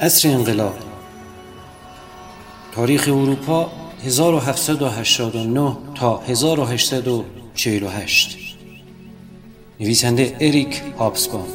عصر 0.00 0.28
انقلاب. 0.28 0.74
تاریخ 2.72 3.08
اروپا 3.08 3.72
1789 4.04 5.76
تا 5.94 6.22
1848 6.28 8.38
نویسنده 9.80 10.36
اریک 10.40 10.82
هابسبام 10.98 11.46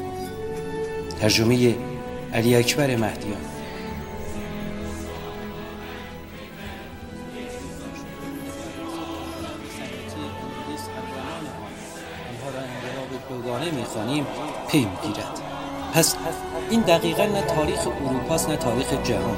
ترجمه 1.21 1.75
علی 2.33 2.55
اکبر 2.55 2.95
مهدیان. 2.95 3.37
پی 14.67 14.77
می‌گیرد. 14.77 15.41
پس 15.93 16.15
این 16.71 16.81
دقیقا 16.81 17.25
نه 17.25 17.41
تاریخ 17.41 17.87
اروپاست 18.05 18.49
نه 18.49 18.55
تاریخ 18.55 18.87
جهان. 19.03 19.37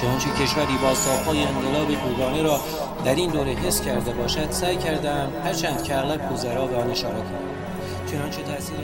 چنانچه 0.00 0.30
کشوری 0.30 0.78
با 0.82 0.94
ساقهای 0.94 1.42
انقلاب 1.42 1.88
دوگانه 1.88 2.42
را 2.42 2.60
در 3.04 3.14
این 3.14 3.30
دوره 3.30 3.52
حس 3.52 3.80
کرده 3.80 4.12
باشد 4.12 4.50
سعی 4.50 4.76
کردم 4.76 5.32
هرچند 5.44 5.82
که 5.82 5.98
اغلب 5.98 6.32
گذرا 6.32 6.66
به 6.66 6.76
آن 6.76 6.90
اشاره 6.90 7.14
کنم. 7.14 8.10
چنانچه 8.10 8.42
تاثیر 8.42 8.76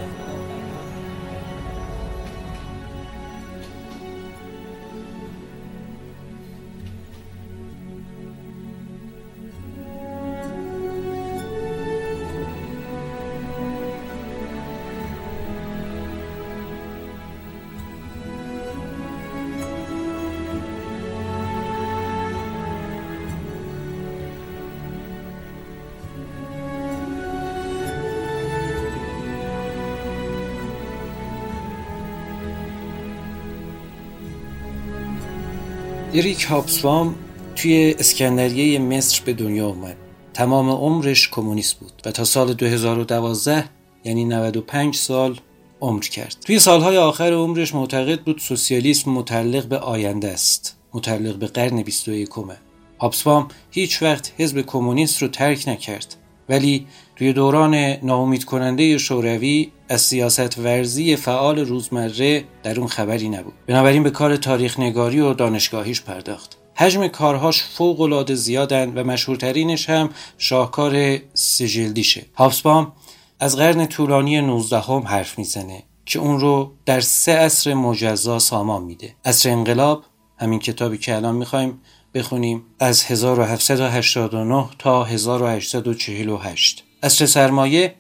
اریک 36.15 36.45
هابسبام 36.45 37.15
توی 37.57 37.95
اسکندریه 37.99 38.79
مصر 38.79 39.23
به 39.25 39.33
دنیا 39.33 39.69
اومد. 39.69 39.97
تمام 40.35 40.71
عمرش 40.71 41.29
کمونیست 41.29 41.75
بود 41.81 41.93
و 42.05 42.11
تا 42.11 42.25
سال 42.25 42.55
2012 42.55 43.65
یعنی 44.05 44.25
95 44.25 44.97
سال 44.97 45.37
عمر 45.81 46.03
کرد. 46.03 46.37
توی 46.47 46.59
سالهای 46.59 46.97
آخر 46.97 47.33
عمرش 47.33 47.75
معتقد 47.75 48.21
بود 48.21 48.39
سوسیالیسم 48.39 49.11
متعلق 49.11 49.67
به 49.67 49.79
آینده 49.79 50.29
است 50.29 50.79
متعلق 50.93 51.37
به 51.37 51.47
قرن 51.47 51.83
21 51.83 52.29
هابسبام 53.01 53.49
هیچ 53.71 54.03
وقت 54.03 54.33
حزب 54.39 54.61
کمونیست 54.61 55.23
رو 55.23 55.29
ترک 55.29 55.69
نکرد 55.69 56.17
ولی 56.49 56.87
توی 57.17 57.33
دوران 57.33 57.75
ناامید 58.03 58.45
کننده 58.45 58.99
شوروی 58.99 59.71
از 59.89 60.01
سیاست 60.01 60.59
ورزی 60.59 61.17
فعال 61.17 61.59
روزمره 61.59 62.45
در 62.63 62.79
اون 62.79 62.89
خبری 62.89 63.29
نبود. 63.29 63.53
بنابراین 63.67 64.03
به 64.03 64.11
کار 64.11 64.37
تاریخ 64.37 64.81
نگاری 64.81 65.21
و 65.21 65.35
دانشگاهیش 65.35 66.03
پرداخت. 66.03 66.57
حجم 66.75 67.09
کارهاش 67.09 67.63
فوق 67.63 68.01
العاده 68.01 68.35
زیادن 68.35 68.93
و 68.95 69.05
مشهورترینش 69.05 69.91
هم 69.91 70.11
شاهکار 70.39 71.19
سجلدیشه. 71.35 72.27
هابسبام 72.35 72.93
از 73.41 73.57
قرن 73.57 73.87
طولانی 73.87 74.41
19 74.41 74.81
هم 74.81 75.03
حرف 75.07 75.39
می‌زنه 75.39 75.83
که 76.07 76.19
اون 76.19 76.41
رو 76.41 76.73
در 76.87 77.01
سه 77.01 77.33
عصر 77.33 77.75
مجزا 77.75 78.39
سامان 78.39 78.83
میده. 78.83 79.15
عصر 79.25 79.51
انقلاب 79.51 80.05
همین 80.39 80.59
کتابی 80.59 80.99
که 80.99 81.17
الان 81.17 81.35
می‌خوایم 81.35 81.81
بخونیم 82.15 82.63
از 82.81 83.05
1789 83.05 84.67
تا 84.79 85.05
1848 85.05 86.85
عصر 87.03 87.27
سرمایه 87.27 87.95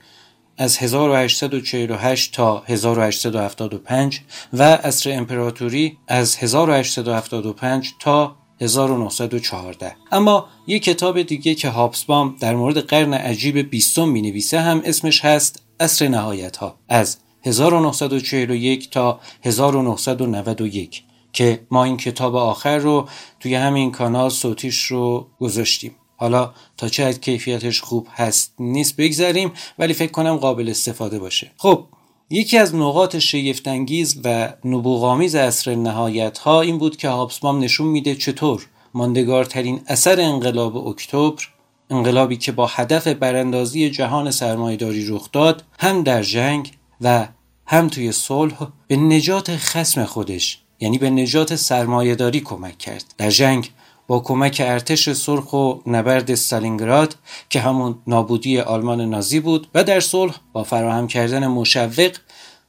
از 0.59 0.79
1848 0.79 2.35
تا 2.35 2.63
1875 2.67 4.21
و 4.53 4.63
عصر 4.63 5.13
امپراتوری 5.13 5.99
از 6.09 6.37
1875 6.37 7.93
تا 8.01 8.37
1914 8.61 9.97
اما 10.13 10.47
یک 10.67 10.83
کتاب 10.83 11.23
دیگه 11.23 11.55
که 11.55 11.69
هابسبام 11.69 12.37
در 12.41 12.55
مورد 12.55 12.79
قرن 12.79 13.15
عجیب 13.15 13.59
بیستم 13.59 14.09
می 14.09 14.23
نویسه 14.23 14.61
هم 14.61 14.83
اسمش 14.85 15.25
هست 15.25 15.63
عصر 15.81 16.09
نهایت 16.09 16.57
ها 16.57 16.79
از 16.89 17.17
1941 17.45 18.91
تا 18.91 19.21
1991 19.45 21.03
که 21.33 21.67
ما 21.71 21.85
این 21.85 21.97
کتاب 21.97 22.37
آخر 22.37 22.79
رو 22.79 23.09
توی 23.41 23.55
همین 23.55 23.93
کانال 23.93 24.31
صوتیش 24.31 24.85
رو 24.85 25.29
گذاشتیم. 25.41 25.95
حالا 26.25 26.53
تا 26.77 26.89
چه 26.89 27.13
کیفیتش 27.13 27.81
خوب 27.81 28.09
هست 28.15 28.55
نیست 28.59 28.97
بگذاریم 28.97 29.53
ولی 29.79 29.95
فکر 29.95 30.11
کنم 30.11 30.37
قابل 30.37 30.69
استفاده 30.69 31.19
باشه. 31.19 31.51
خب 31.57 31.85
یکی 32.31 32.59
از 32.59 32.75
نقاط 32.75 33.17
شگفتانگیز 33.19 34.21
و 34.25 34.53
نبوغامیز 34.65 35.35
عصر 35.35 35.75
نهایت 35.75 36.39
ها 36.39 36.61
این 36.61 36.79
بود 36.79 36.97
که 36.97 37.09
هابسبام 37.09 37.61
نشون 37.61 37.87
میده 37.87 38.15
چطور 38.15 38.67
ماندگارترین 38.95 39.81
اثر 39.87 40.21
انقلاب 40.21 40.89
اکتبر 40.89 41.43
انقلابی 41.91 42.37
که 42.37 42.53
با 42.53 42.67
هدف 42.67 43.07
براندازی 43.07 43.91
جهان 43.91 44.31
سرمایهداری 44.31 45.07
رخ 45.09 45.33
داد 45.33 45.65
هم 45.79 46.03
در 46.03 46.23
جنگ 46.23 46.73
و 47.01 47.29
هم 47.67 47.89
توی 47.89 48.13
صلح 48.13 48.69
به 48.89 48.97
نجات 48.97 49.57
خسم 49.57 50.05
خودش 50.05 50.59
یعنی 50.81 50.99
به 50.99 51.11
نجات 51.11 51.57
سرمایهداری 51.57 52.41
کمک 52.41 52.79
کرد. 52.79 53.15
در 53.19 53.31
جنگ 53.31 53.71
با 54.07 54.21
کمک 54.21 54.63
ارتش 54.65 55.13
سرخ 55.13 55.53
و 55.53 55.75
نبرد 55.87 56.31
استالینگراد 56.31 57.17
که 57.51 57.61
همون 57.61 57.99
نابودی 58.07 58.61
آلمان 58.61 59.01
نازی 59.01 59.41
بود 59.41 59.67
و 59.75 59.85
در 59.85 60.01
صلح 60.01 60.35
با 60.53 60.65
فراهم 60.65 61.07
کردن 61.07 61.47
مشوق 61.47 62.13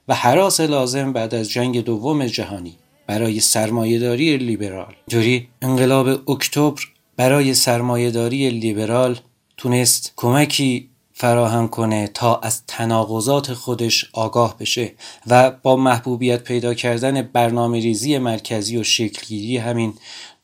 و 0.07 0.15
حراس 0.15 0.59
لازم 0.59 1.13
بعد 1.13 1.35
از 1.35 1.49
جنگ 1.49 1.83
دوم 1.83 2.25
جهانی 2.25 2.77
برای 3.07 3.39
سرمایهداری 3.39 4.37
لیبرال. 4.37 4.95
جوری 5.07 5.47
انقلاب 5.61 6.29
اکتبر 6.29 6.81
برای 7.17 7.53
سرمایهداری 7.53 8.49
لیبرال 8.49 9.19
تونست 9.57 10.13
کمکی 10.15 10.89
فراهم 11.17 11.67
کنه 11.67 12.07
تا 12.07 12.35
از 12.35 12.65
تناقضات 12.67 13.53
خودش 13.53 14.09
آگاه 14.13 14.57
بشه 14.57 14.93
و 15.27 15.51
با 15.51 15.75
محبوبیت 15.75 16.43
پیدا 16.43 16.73
کردن 16.73 17.21
برنامه 17.21 17.79
ریزی 17.79 18.17
مرکزی 18.17 18.77
و 18.77 18.83
شکلگیری 18.83 19.57
همین 19.57 19.93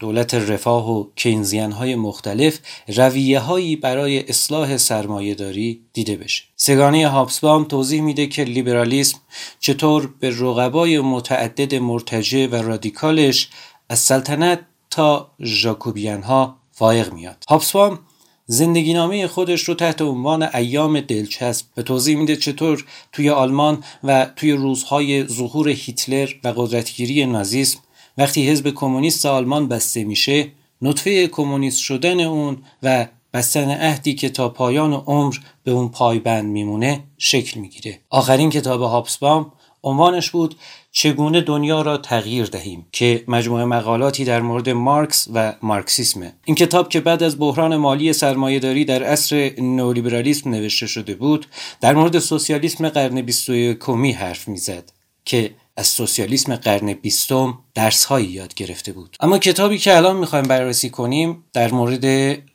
دولت 0.02 0.34
رفاه 0.34 0.92
و 0.92 1.06
کینزیان 1.16 1.72
های 1.72 1.96
مختلف 1.96 2.60
رویه 2.88 3.40
هایی 3.40 3.76
برای 3.76 4.30
اصلاح 4.30 4.78
سرمایه 4.78 5.36
داری 5.36 5.82
دیده 5.94 6.16
بشه. 6.16 6.44
سگانه 6.56 7.08
هابسبام 7.08 7.64
توضیح 7.64 8.02
میده 8.02 8.28
که 8.28 8.44
لیبرالیسم 8.44 9.18
چطور 9.60 10.14
به 10.20 10.30
رقبای 10.30 11.00
متعدد 11.00 11.76
مرتجع 11.76 12.48
و 12.48 12.56
رادیکالش 12.56 13.50
از 13.90 14.00
سلطنت 14.00 14.60
تا 14.90 15.32
ژاکوبیان 15.42 16.22
ها 16.22 16.56
فائق 16.72 17.14
میاد. 17.14 17.44
هابسبام 17.50 18.00
زندگی 18.46 18.94
نامه 18.94 19.28
خودش 19.28 19.64
رو 19.64 19.74
تحت 19.74 20.02
عنوان 20.02 20.44
ایام 20.44 21.00
دلچسب 21.00 21.66
به 21.76 21.84
توضیح 21.84 22.18
میده 22.18 22.36
چطور 22.36 22.86
توی 23.12 23.30
آلمان 23.30 23.84
و 24.04 24.28
توی 24.36 24.52
روزهای 24.52 25.28
ظهور 25.28 25.70
هیتلر 25.70 26.30
و 26.44 26.48
قدرتگیری 26.48 27.26
نازیسم 27.26 27.80
وقتی 28.18 28.50
حزب 28.50 28.70
کمونیست 28.70 29.26
آلمان 29.26 29.68
بسته 29.68 30.04
میشه 30.04 30.52
نطفه 30.82 31.28
کمونیست 31.28 31.80
شدن 31.80 32.20
اون 32.20 32.58
و 32.84 33.08
بستن 33.34 33.70
عهدی 33.72 34.14
که 34.14 34.30
تا 34.30 34.50
پایان 34.50 34.94
عمر 34.94 35.36
به 35.64 35.72
اون 35.72 35.90
پایبند 35.90 36.46
میمونه 36.46 37.04
شکل 37.18 37.60
می‌گیره. 37.60 38.00
آخرین 38.10 38.50
کتاب 38.50 38.82
هابسبام 38.82 39.52
عنوانش 39.84 40.32
بود 40.32 40.56
چگونه 40.92 41.42
دنیا 41.42 41.82
را 41.82 41.98
تغییر 41.98 42.46
دهیم 42.46 42.86
که 42.92 43.24
مجموعه 43.28 43.66
مقالاتی 43.66 44.26
در 44.26 44.42
مورد 44.42 44.70
مارکس 44.70 45.28
و 45.34 45.54
مارکسیسمه. 45.62 46.34
این 46.46 46.56
کتاب 46.56 46.90
که 46.90 47.00
بعد 47.00 47.24
از 47.24 47.40
بحران 47.40 47.76
مالی 47.76 48.14
سرمایهداری 48.14 48.86
در 48.86 49.04
عصر 49.04 49.52
نولیبرالیسم 49.58 50.50
نوشته 50.50 50.88
شده 50.88 51.16
بود 51.16 51.46
در 51.82 51.96
مورد 51.96 52.20
سوسیالیسم 52.20 52.90
قرن 52.90 53.22
21 53.22 53.78
کمی 53.80 54.12
حرف 54.12 54.48
می‌زد 54.48 54.92
که 55.26 55.52
از 55.82 55.88
سوسیالیسم 55.88 56.56
قرن 56.56 56.94
بیستم 56.94 57.60
درسهایی 57.74 58.28
یاد 58.28 58.54
گرفته 58.54 58.92
بود. 58.92 59.18
اما 59.20 59.38
کتابی 59.38 59.78
که 59.78 59.98
الان 59.98 60.16
می‌خوایم 60.16 60.46
بررسی 60.46 60.90
کنیم 60.90 61.44
در 61.54 61.72
مورد 61.72 62.06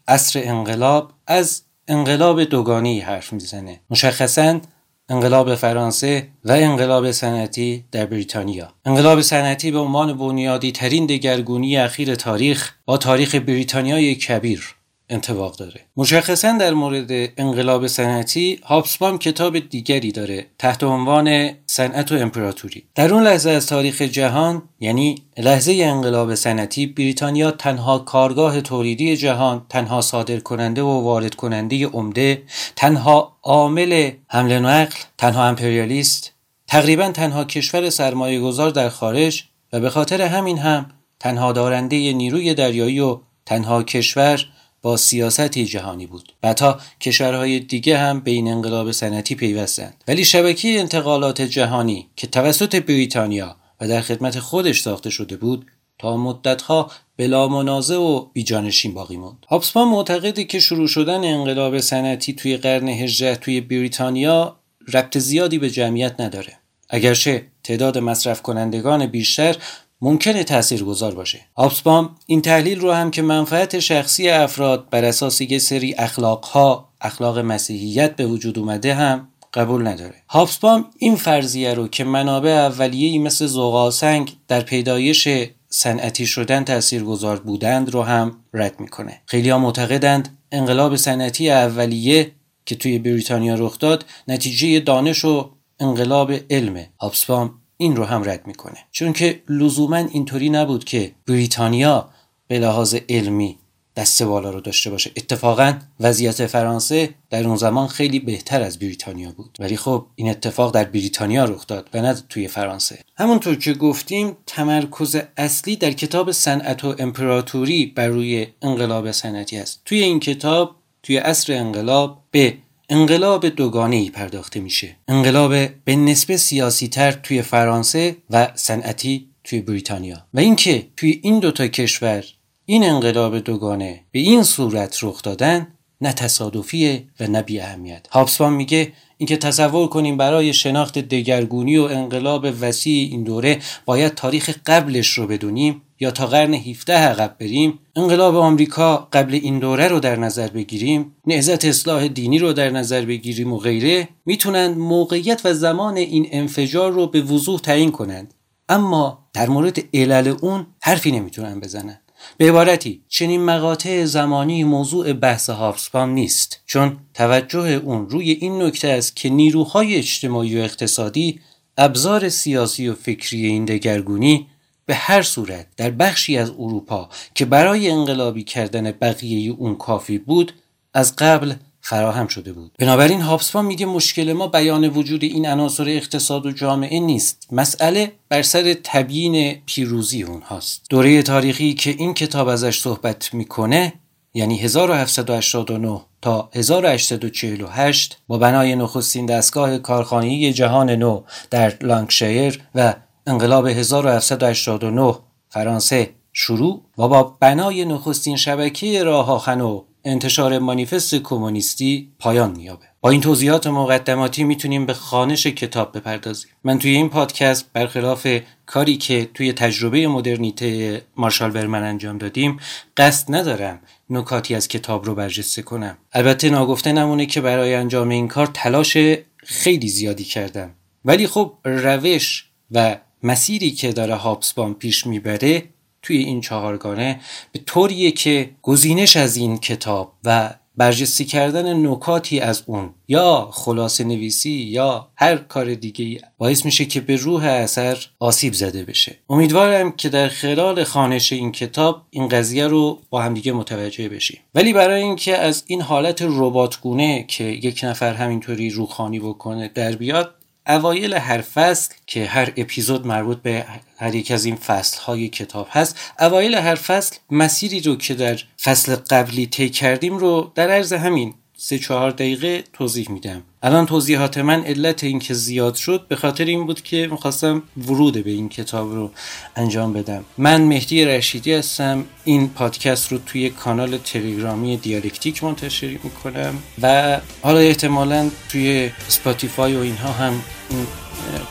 عصر 0.08 0.40
انقلاب 0.44 1.12
از 1.26 1.62
انقلاب 1.88 2.44
دوگانی 2.44 3.00
حرف 3.00 3.32
می‌زنه. 3.32 3.81
مشخصا 3.90 4.61
انقلاب 5.08 5.55
فرانسه 5.55 6.28
و 6.44 6.52
انقلاب 6.52 7.11
صنعتی 7.11 7.84
در 7.93 8.06
بریتانیا. 8.06 8.73
انقلاب 8.84 9.20
صنعتی 9.20 9.70
به 9.70 9.79
عنوان 9.79 10.19
بنیادی 10.19 10.72
ترین 10.72 11.06
دگرگونی 11.06 11.76
اخیر 11.76 12.14
تاریخ 12.14 12.75
با 12.84 12.96
تاریخ 12.96 13.34
بریتانیای 13.34 14.14
کبیر. 14.14 14.76
انتباق 15.11 15.56
داره. 15.56 15.81
مشخصا 15.97 16.53
در 16.53 16.75
مورد 16.75 17.11
انقلاب 17.37 17.87
صنعتی 17.87 18.61
هابسبام 18.64 19.19
کتاب 19.19 19.58
دیگری 19.58 20.12
داره 20.12 20.47
تحت 20.58 20.85
عنوان 20.85 21.50
صنعت 21.67 22.12
و 22.12 22.14
امپراتوری. 22.14 22.85
در 22.94 23.14
اون 23.14 23.23
لحظه 23.23 23.50
از 23.50 23.67
تاریخ 23.67 24.03
جهان 24.03 24.62
یعنی 24.81 25.14
لحظه 25.38 25.73
انقلاب 25.73 26.35
صنعتی 26.35 26.87
بریتانیا 26.87 27.50
تنها 27.50 27.99
کارگاه 27.99 28.61
تولیدی 28.61 29.17
جهان 29.17 29.67
تنها 29.69 30.00
صادر 30.00 30.38
کننده 30.38 30.82
و 30.82 31.00
وارد 31.00 31.35
کننده 31.35 31.87
عمده 31.87 32.43
تنها 32.76 33.37
عامل 33.43 34.11
حمل 34.29 34.53
نقل 34.58 34.97
تنها 35.19 35.47
امپریالیست 35.47 36.32
تقریبا 36.69 37.11
تنها 37.11 37.44
کشور 37.44 37.91
سرمایه 37.91 38.41
گذار 38.41 38.70
در 38.70 38.88
خارج 38.88 39.44
و 39.73 39.81
به 39.81 39.91
خاطر 39.91 40.23
همین 40.23 40.58
هم 40.58 40.87
تنها 41.20 41.53
دارنده 41.53 42.12
نیروی 42.12 42.55
دریایی 42.55 43.00
و 43.00 43.19
تنها 43.47 43.82
کشور 43.82 44.47
با 44.86 44.96
سیاستی 44.96 45.64
جهانی 45.64 46.06
بود 46.06 46.32
و 46.42 46.54
تا 46.54 46.80
کشورهای 47.00 47.60
دیگه 47.60 47.98
هم 47.98 48.20
به 48.20 48.30
این 48.30 48.48
انقلاب 48.48 48.92
صنعتی 48.92 49.34
پیوستند 49.34 50.04
ولی 50.08 50.24
شبکه 50.24 50.80
انتقالات 50.80 51.42
جهانی 51.42 52.08
که 52.16 52.26
توسط 52.26 52.76
بریتانیا 52.76 53.56
و 53.80 53.88
در 53.88 54.00
خدمت 54.00 54.38
خودش 54.38 54.80
ساخته 54.80 55.10
شده 55.10 55.36
بود 55.36 55.66
تا 55.98 56.16
مدتها 56.16 56.90
بلا 57.16 57.48
منازع 57.48 57.96
و 57.96 58.20
بیجانشین 58.32 58.94
باقی 58.94 59.16
موند. 59.16 59.46
هابسبان 59.48 59.88
معتقده 59.88 60.44
که 60.44 60.60
شروع 60.60 60.88
شدن 60.88 61.24
انقلاب 61.24 61.78
صنعتی 61.80 62.32
توی 62.32 62.56
قرن 62.56 62.88
18 62.88 63.36
توی 63.36 63.60
بریتانیا 63.60 64.56
ربط 64.92 65.18
زیادی 65.18 65.58
به 65.58 65.70
جمعیت 65.70 66.20
نداره. 66.20 66.58
اگرچه 66.90 67.46
تعداد 67.64 67.98
مصرف 67.98 68.42
کنندگان 68.42 69.06
بیشتر 69.06 69.56
ممکنه 70.00 70.44
گذار 70.87 71.14
باشه. 71.14 71.40
هابسبام 71.56 72.16
این 72.26 72.43
تحلیل 72.43 72.81
رو 72.81 72.93
هم 72.93 73.10
که 73.10 73.22
منفعت 73.22 73.78
شخصی 73.78 74.28
افراد 74.28 74.90
بر 74.90 75.04
اساس 75.04 75.40
یه 75.40 75.58
سری 75.58 75.94
اخلاقها 75.94 76.88
اخلاق 77.00 77.38
مسیحیت 77.38 78.16
به 78.16 78.26
وجود 78.26 78.58
اومده 78.58 78.94
هم 78.94 79.28
قبول 79.54 79.87
نداره. 79.87 80.14
هابسبام 80.28 80.84
این 80.98 81.16
فرضیه 81.16 81.75
رو 81.75 81.88
که 81.88 82.04
منابع 82.04 82.50
اولیه‌ای 82.50 83.19
مثل 83.19 83.46
زغالسنگ 83.46 84.37
در 84.48 84.60
پیدایش 84.60 85.28
صنعتی 85.69 86.26
شدن 86.26 86.64
تاثیرگذار 86.64 87.40
بودند 87.40 87.90
رو 87.90 88.02
هم 88.02 88.37
رد 88.54 88.81
می‌کنه. 88.81 89.20
خیلی 89.26 89.50
ها 89.50 89.58
معتقدند 89.58 90.38
انقلاب 90.52 90.96
صنعتی 90.96 91.50
اولیه 91.50 92.32
که 92.66 92.75
توی 92.75 92.98
بریتانیا 92.98 93.54
رخ 93.54 93.78
داد 93.78 94.04
نتیجه 94.28 94.81
دانش 94.81 95.25
و 95.25 95.50
انقلاب 95.81 96.32
علمه. 96.50 96.90
هابسبام 97.00 97.54
این 97.76 97.96
رو 97.96 98.05
هم 98.05 98.25
رد 98.25 98.46
می‌کنه. 98.46 98.78
چون 98.90 99.12
که 99.12 99.43
لزوما 99.49 99.96
اینطوری 99.96 100.50
نبود 100.50 100.84
که 100.84 101.12
بریتانیا 101.26 102.08
به 102.49 102.58
لحاظ 102.58 102.96
علمی 103.08 103.58
دست 103.96 104.23
بالا 104.23 104.50
رو 104.50 104.61
داشته 104.61 104.90
باشه. 104.90 105.11
اتفاقا 105.17 105.75
وضعیت 106.00 106.46
فرانسه 106.46 107.14
در 107.31 107.46
اون 107.46 107.56
زمان 107.56 107.87
خیلی 107.87 108.20
بهتر 108.20 108.62
از 108.62 108.78
بریتانیا 108.78 109.31
بود. 109.31 109.56
ولی 109.61 109.76
خب 109.76 110.06
این 110.14 110.31
اتفاق 110.31 110.75
در 110.75 110.84
بریتانیا 110.84 111.44
رخ 111.44 111.67
داد 111.67 111.88
و 111.94 112.02
نه 112.02 112.14
توی 112.28 112.49
فرانسه. 112.49 112.99
همونطور 113.17 113.55
که 113.55 113.75
گفتیم 113.75 114.37
تمرکز 114.46 115.17
اصلی 115.37 115.76
در 115.76 115.93
کتاب 115.93 116.32
صنعت 116.32 116.84
و 116.84 116.94
امپراتوری 116.99 117.87
بر 117.87 118.06
روی 118.08 118.46
انقلاب 118.62 119.12
صنعتی 119.12 119.56
است. 119.56 119.82
توی 119.84 120.02
این 120.02 120.20
کتاب 120.20 120.76
توی 121.02 121.17
عصر 121.17 121.52
انقلاب 121.52 122.22
به 122.31 122.58
انقلاب 122.88 123.48
دوگانه 123.48 123.96
ای 123.96 124.10
پرداخته 124.10 124.60
میشه. 124.60 124.96
انقلاب 125.08 125.66
به 125.84 125.96
نسبه 125.96 126.36
سیاسی 126.36 126.88
تر 126.88 127.12
توی 127.12 127.42
فرانسه 127.42 128.16
و 128.30 128.48
صنعتی 128.54 129.28
توی 129.44 129.60
بریتانیا. 129.60 130.26
و 130.34 130.38
اینکه 130.38 130.86
توی 130.96 131.20
این 131.22 131.38
دوتا 131.38 131.66
کشور 131.66 132.24
این 132.66 132.84
انقلاب 132.84 133.38
دوگانه 133.38 134.04
به 134.12 134.18
این 134.18 134.42
صورت 134.42 134.98
رخ 135.02 135.22
دادن 135.22 135.66
نه 136.00 136.12
تصادفیه 136.12 137.04
و 137.20 137.26
نه 137.26 137.42
بی 137.42 137.60
اهمیت 137.60 138.06
هابسبان 138.10 138.52
میگه 138.52 138.92
اینکه 139.18 139.36
تصور 139.36 139.88
کنیم 139.88 140.16
برای 140.16 140.52
شناخت 140.52 140.98
دگرگونی 140.98 141.76
و 141.76 141.82
انقلاب 141.82 142.46
وسیع 142.60 143.08
این 143.10 143.24
دوره 143.24 143.58
باید 143.84 144.14
تاریخ 144.14 144.58
قبلش 144.66 145.08
رو 145.08 145.26
بدونیم 145.26 145.82
یا 146.00 146.10
تا 146.10 146.26
قرن 146.26 146.54
17 146.54 146.94
عقب 146.94 147.37
بریم 147.40 147.78
انقلاب 147.96 148.37
آمریکا 148.37 149.08
قبل 149.12 149.34
این 149.34 149.58
دوره 149.58 149.88
رو 149.88 150.00
در 150.00 150.16
نظر 150.16 150.48
بگیریم 150.48 151.12
نهزت 151.26 151.64
اصلاح 151.64 152.08
دینی 152.08 152.38
رو 152.38 152.52
در 152.52 152.70
نظر 152.70 153.04
بگیریم 153.04 153.52
و 153.52 153.58
غیره 153.58 154.08
می‌تونند 154.26 154.78
موقعیت 154.78 155.40
و 155.44 155.54
زمان 155.54 155.96
این 155.96 156.28
انفجار 156.31 156.93
رو 156.93 157.06
به 157.06 157.20
وضوح 157.20 157.60
تعیین 157.60 157.90
کنند. 157.90 158.34
اما 158.69 159.28
در 159.32 159.48
مورد 159.48 159.78
علل 159.94 160.34
اون 160.40 160.66
حرفی 160.82 161.12
نمی‌تونن 161.12 161.60
بزنن. 161.60 162.00
به 162.37 162.48
عبارتی 162.48 163.02
چنین 163.08 163.44
مقاطع 163.44 164.04
زمانی 164.04 164.64
موضوع 164.64 165.12
بحث 165.12 165.50
هابسبام 165.50 166.10
نیست. 166.10 166.60
چون 166.66 166.96
توجه 167.14 167.69
اون 167.84 168.08
روی 168.08 168.31
این 168.31 168.62
نکته 168.62 168.88
است 168.88 169.16
که 169.16 169.28
نیروهای 169.28 169.96
اجتماعی 169.96 170.58
و 170.58 170.62
اقتصادی 170.62 171.40
ابزار 171.78 172.28
سیاسی 172.28 172.88
و 172.88 172.94
فکری 172.94 173.46
این 173.46 173.64
دگرگونی 173.64 174.46
به 174.86 174.94
هر 174.94 175.22
صورت 175.22 175.66
در 175.76 175.90
بخشی 175.90 176.38
از 176.38 176.50
اروپا 176.50 177.08
که 177.34 177.44
برای 177.44 177.90
انقلابی 177.90 178.44
کردن 178.44 178.90
بقیه 178.90 179.52
اون 179.52 179.76
کافی 179.76 180.18
بود 180.18 180.52
از 180.94 181.16
قبل 181.16 181.54
فراهم 181.80 182.26
شده 182.26 182.52
بود. 182.52 182.72
بنابراین 182.78 183.20
هابسبان 183.20 183.64
میگه 183.64 183.86
مشکل 183.86 184.32
ما 184.32 184.46
بیان 184.46 184.88
وجود 184.88 185.22
این 185.24 185.46
عناصر 185.46 185.88
اقتصاد 185.88 186.46
و 186.46 186.50
جامعه 186.50 187.00
نیست. 187.00 187.48
مسئله 187.52 188.12
بر 188.28 188.42
سر 188.42 188.76
تبیین 188.84 189.62
پیروزی 189.66 190.22
اونهاست. 190.22 190.86
دوره 190.90 191.22
تاریخی 191.22 191.74
که 191.74 191.90
این 191.90 192.14
کتاب 192.14 192.48
ازش 192.48 192.80
صحبت 192.80 193.34
می‌کنه 193.34 193.92
یعنی 194.34 194.58
1789 194.58 196.00
تا 196.22 196.50
1848 196.54 198.18
با 198.28 198.38
بنای 198.38 198.76
نخستین 198.76 199.26
دستگاه 199.26 199.78
کارخانه‌ای 199.78 200.52
جهان 200.52 200.90
نو 200.90 201.22
در 201.50 201.74
لانکشایر 201.80 202.60
و 202.74 202.94
انقلاب 203.26 203.67
1789 203.67 205.14
فرانسه. 205.49 206.11
شروع. 206.32 206.82
و 206.99 207.08
با 207.08 207.23
بنای 207.40 207.84
نخستین 207.84 208.37
شبکه 208.37 209.05
راه 209.05 209.31
آهن 209.31 209.61
و 209.61 209.82
انتشار 210.05 210.58
مانیفست 210.58 211.14
کمونیستی 211.14 212.12
پایان 212.19 212.50
میابه 212.56 212.84
با 213.00 213.11
این 213.11 213.20
توضیحات 213.20 213.67
مقدماتی 213.67 214.44
می‌تونیم 214.44 214.87
به 214.87 214.94
خانش 214.94 215.46
کتاب 215.46 215.96
بپردازیم. 215.96 216.50
من 216.64 216.78
توی 216.78 216.90
این 216.90 217.08
پادکست 217.08 217.73
برخلاف 217.73 218.26
کاری 218.67 218.96
که 218.96 219.29
توی 219.34 219.52
تجربه 219.52 220.08
مدرنیته 220.08 221.02
مارشال 221.17 221.56
ورمن 221.56 221.82
انجام 221.82 222.19
دادیم 222.19 222.56
قصد 222.96 223.34
ندارم 223.34 223.79
نکاتی 224.11 224.55
از 224.55 224.69
کتاب 224.69 225.05
رو 225.05 225.14
برجسته 225.14 225.62
کنم. 225.62 225.99
البته 226.12 226.50
ناگفته 226.50 226.93
نمونه 226.93 227.26
که 227.26 227.40
برای 227.40 227.75
انجام 227.75 228.08
این 228.08 228.29
کار 228.29 228.46
تلاش 228.46 228.96
خیلی 229.37 229.88
زیادی 229.88 230.25
کردم. 230.25 230.70
ولی 231.05 231.26
خب 231.26 231.52
روش 231.64 232.46
و 232.70 232.96
مسیری 233.26 233.70
که 233.70 233.93
داره 233.93 234.14
هابسبان 234.14 234.75
پیش 234.75 235.06
می‌بره 235.06 235.62
توی 236.02 236.17
این 236.17 236.40
چهارگانه 236.40 237.20
به 237.53 237.58
طوریه 237.67 238.10
که 238.10 238.50
گزینش 238.62 239.17
از 239.17 239.36
این 239.36 239.58
کتاب 239.58 240.12
و 240.24 240.55
برجسته 240.77 241.24
کردن 241.24 241.86
نکاتی 241.86 242.41
از 242.41 242.62
اون 242.67 242.91
یا 243.08 243.48
خلاصه 243.53 244.05
نویسی 244.05 244.50
یا 244.50 245.08
هر 245.17 245.36
کار 245.36 245.74
دیگه 245.74 246.20
باعث 246.39 246.65
میشه 246.65 246.84
که 246.84 247.00
به 247.00 247.17
روح 247.17 247.44
اثر 247.44 247.98
آسیب 248.19 248.53
زده 248.53 248.84
بشه. 248.84 249.17
امیدوارم 249.31 249.93
که 249.93 250.08
در 250.08 250.29
خلال 250.29 250.84
خانش 250.84 251.32
این 251.32 251.53
کتاب 251.53 252.03
این 252.10 252.29
قضیه 252.29 252.67
رو 252.67 252.98
با 253.10 253.22
همدیگه 253.22 253.53
متوجه 253.53 254.08
بشیم. 254.08 254.41
ولی 254.55 254.72
برای 254.72 255.03
اینکه 255.03 255.36
از 255.36 255.65
این 255.67 255.81
حالت 255.82 256.22
رباتگونه 256.22 257.24
که 257.29 257.44
یک 257.44 257.81
نفر 257.84 258.15
همینطوری 258.15 258.70
روخانی 258.70 259.20
بکنه 259.20 259.69
در 259.69 259.93
بیاد 259.93 260.34
اوایل 260.69 261.15
هر 261.15 261.41
فصل 261.41 261.94
که 262.06 262.27
هر 262.27 262.53
اپیزود 262.56 263.06
مربوط 263.06 263.43
به 263.43 263.67
هر 263.99 264.15
یک 264.15 264.31
از 264.31 264.44
این 264.44 264.56
فصل 264.56 265.01
های 265.01 265.29
کتاب 265.29 265.69
هست 265.70 266.13
اوایل 266.20 266.55
هر 266.55 266.75
فصل 266.75 267.17
مسیری 267.31 267.81
رو 267.81 267.96
که 267.96 268.15
در 268.15 268.39
فصل 268.63 268.96
قبلی 268.96 269.46
طی 269.46 269.70
کردیم 269.70 270.19
رو 270.19 270.53
در 270.55 270.70
عرض 270.70 270.93
همین 270.93 271.35
سه 271.58 271.79
چهار 271.79 272.10
دقیقه 272.10 272.65
توضیح 272.72 273.10
میدم. 273.10 273.43
الان 273.63 273.86
توضیحات 273.86 274.39
من 274.39 274.65
علت 274.65 275.05
این 275.05 275.19
که 275.19 275.34
زیاد 275.34 275.75
شد 275.75 276.06
به 276.08 276.17
خاطر 276.17 276.44
این 276.44 276.67
بود 276.67 276.82
که 276.82 277.08
می‌خواستم 277.10 277.63
ورود 277.86 278.25
به 278.25 278.31
این 278.31 278.48
کتاب 278.48 278.94
رو 278.94 279.10
انجام 279.56 279.93
بدم. 279.93 280.25
من 280.39 280.63
مهدی 280.63 281.05
رشیدی 281.05 281.53
هستم. 281.53 282.05
این 282.25 282.48
پادکست 282.48 283.13
رو 283.13 283.19
توی 283.19 283.51
کانال 283.51 283.98
تلگرامی 283.98 284.77
دیالکتیک 284.77 285.44
منتشر 285.44 285.98
می‌کنم 286.05 286.55
و 286.82 287.20
حالا 287.43 287.58
احتمالا 287.58 288.31
توی 288.48 288.91
سپاتیفای 289.08 289.77
و 289.77 289.79
اینها 289.79 290.13
هم 290.13 290.43
این 290.70 290.86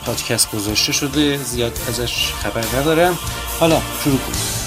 پادکست 0.06 0.52
گذاشته 0.52 0.92
شده. 0.92 1.38
زیاد 1.38 1.80
ازش 1.88 2.28
خبر 2.28 2.80
ندارم. 2.80 3.18
حالا 3.60 3.82
شروع 4.04 4.18
کنیم. 4.18 4.65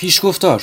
پیشگفتار. 0.00 0.62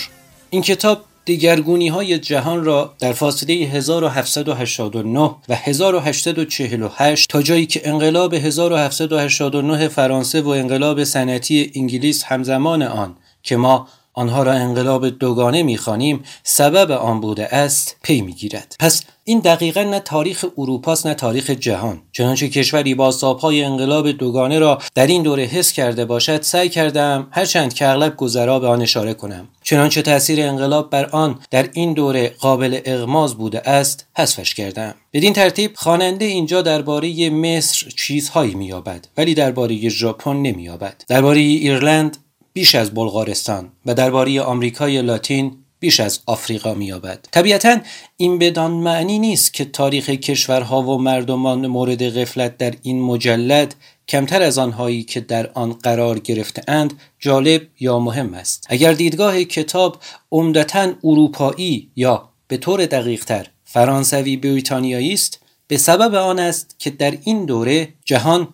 این 0.50 0.62
کتاب 0.62 1.02
دیگرگونی 1.26 1.88
های 1.88 2.20
جهان 2.20 2.66
را 2.66 2.96
در 3.00 3.14
فاصله 3.14 3.54
1789 3.54 5.20
و 5.50 5.56
1848 5.56 7.30
تا 7.30 7.42
جایی 7.42 7.66
که 7.66 7.90
انقلاب 7.90 8.34
1789 8.34 9.88
فرانسه 9.88 10.42
و 10.42 10.50
انقلاب 10.50 11.04
صنعتی 11.04 11.72
انگلیس 11.76 12.24
همزمان 12.24 12.84
آن 12.84 13.16
که 13.44 13.58
ما 13.58 13.88
آنها 14.18 14.44
را 14.44 14.52
انقلاب 14.52 15.10
دوگانه 15.10 15.64
می‌خوانیم 15.64 16.24
سبب 16.44 16.92
آن 16.92 17.22
بوده 17.22 17.56
است 17.56 17.96
پی 18.04 18.22
می‌گیرد. 18.22 18.76
پس 18.80 19.04
این 19.24 19.40
دقیقا 19.40 19.84
نه 19.84 20.00
تاریخ 20.00 20.46
اروپاست 20.58 21.08
نه 21.08 21.14
تاریخ 21.14 21.50
جهان. 21.50 22.02
چنانچه 22.12 22.50
کشوری 22.50 22.96
با 22.96 23.12
سابهای 23.12 23.64
انقلاب 23.64 24.12
دوگانه 24.12 24.60
را 24.60 24.78
در 24.96 25.08
این 25.08 25.24
دوره 25.24 25.44
حس 25.44 25.72
کرده 25.72 26.06
باشد 26.06 26.42
سعی 26.42 26.70
کردم 26.70 27.28
هرچند 27.32 27.74
که 27.74 27.88
اغلب 27.88 28.16
گذرا 28.16 28.60
به 28.60 28.68
آن 28.68 28.82
اشاره 28.82 29.14
کنم. 29.14 29.48
چنانچه 29.64 30.02
تاثیر 30.02 30.42
انقلاب 30.42 30.90
بر 30.90 31.06
آن 31.06 31.40
در 31.52 31.70
این 31.74 31.94
دوره 31.94 32.30
قابل 32.40 32.80
اغماز 32.86 33.36
بوده 33.36 33.70
است 33.70 34.06
حذفش 34.18 34.56
کردم. 34.56 34.96
بدین 35.14 35.34
ترتیب 35.34 35.72
خواننده 35.76 36.26
اینجا 36.26 36.62
درباره 36.62 37.30
مصر 37.30 37.90
چیزهایی 37.98 38.56
مییابد 38.56 39.08
ولی 39.18 39.34
درباره 39.34 39.90
ژاپن 39.90 40.36
نمییابد. 40.36 41.04
درباره 41.08 41.40
ایرلند 41.40 42.18
بیش 42.58 42.76
از 42.76 42.94
بلغارستان 42.94 43.72
و 43.86 43.94
درباره 43.94 44.42
آمریکای 44.42 45.02
لاتین 45.02 45.58
بیش 45.80 46.00
از 46.00 46.20
آفریقا 46.26 46.74
مییابد. 46.74 47.28
طبیعتا 47.32 47.78
این 48.18 48.40
بدان 48.40 48.72
معنی 48.72 49.20
نیست 49.20 49.54
که 49.54 49.66
تاریخ 49.66 50.10
کشورها 50.10 50.82
و 50.82 50.98
مردمان 50.98 51.68
مورد 51.68 52.10
غفلت 52.10 52.58
در 52.58 52.74
این 52.82 53.02
مجلد 53.02 53.76
کمتر 54.08 54.42
از 54.42 54.58
آنهایی 54.58 55.04
که 55.04 55.20
در 55.20 55.50
آن 55.54 55.74
قرار 55.74 56.20
گرفته 56.20 56.62
اند 56.68 56.94
جالب 57.20 57.62
یا 57.80 58.00
مهم 58.00 58.34
است. 58.34 58.66
اگر 58.70 58.94
دیدگاه 58.94 59.44
کتاب 59.44 59.98
عمدتا 60.32 60.94
اروپایی 61.04 61.92
یا 61.96 62.30
به 62.48 62.58
طور 62.58 62.86
دقیقتر 62.86 63.48
فرانسوی 63.66 64.38
بریتانیایی 64.38 65.14
است 65.14 65.40
به 65.68 65.78
سبب 65.78 66.16
آن 66.16 66.40
است 66.40 66.76
که 66.80 66.90
در 66.90 67.18
این 67.24 67.46
دوره 67.46 67.88
جهان 68.06 68.48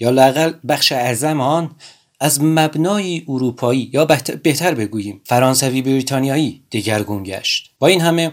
یا 0.00 0.10
لاقل 0.10 0.52
بخش 0.68 0.92
اعظم 0.92 1.40
آن 1.40 1.70
از 2.20 2.42
مبنای 2.42 3.22
اروپایی 3.28 3.90
یا 3.92 4.04
بهتر 4.42 4.74
بگوییم 4.74 5.20
فرانسوی 5.24 5.82
بریتانیایی 5.82 6.62
دگرگون 6.72 7.22
گشت. 7.22 7.70
با 7.78 7.86
این 7.86 8.00
همه 8.00 8.32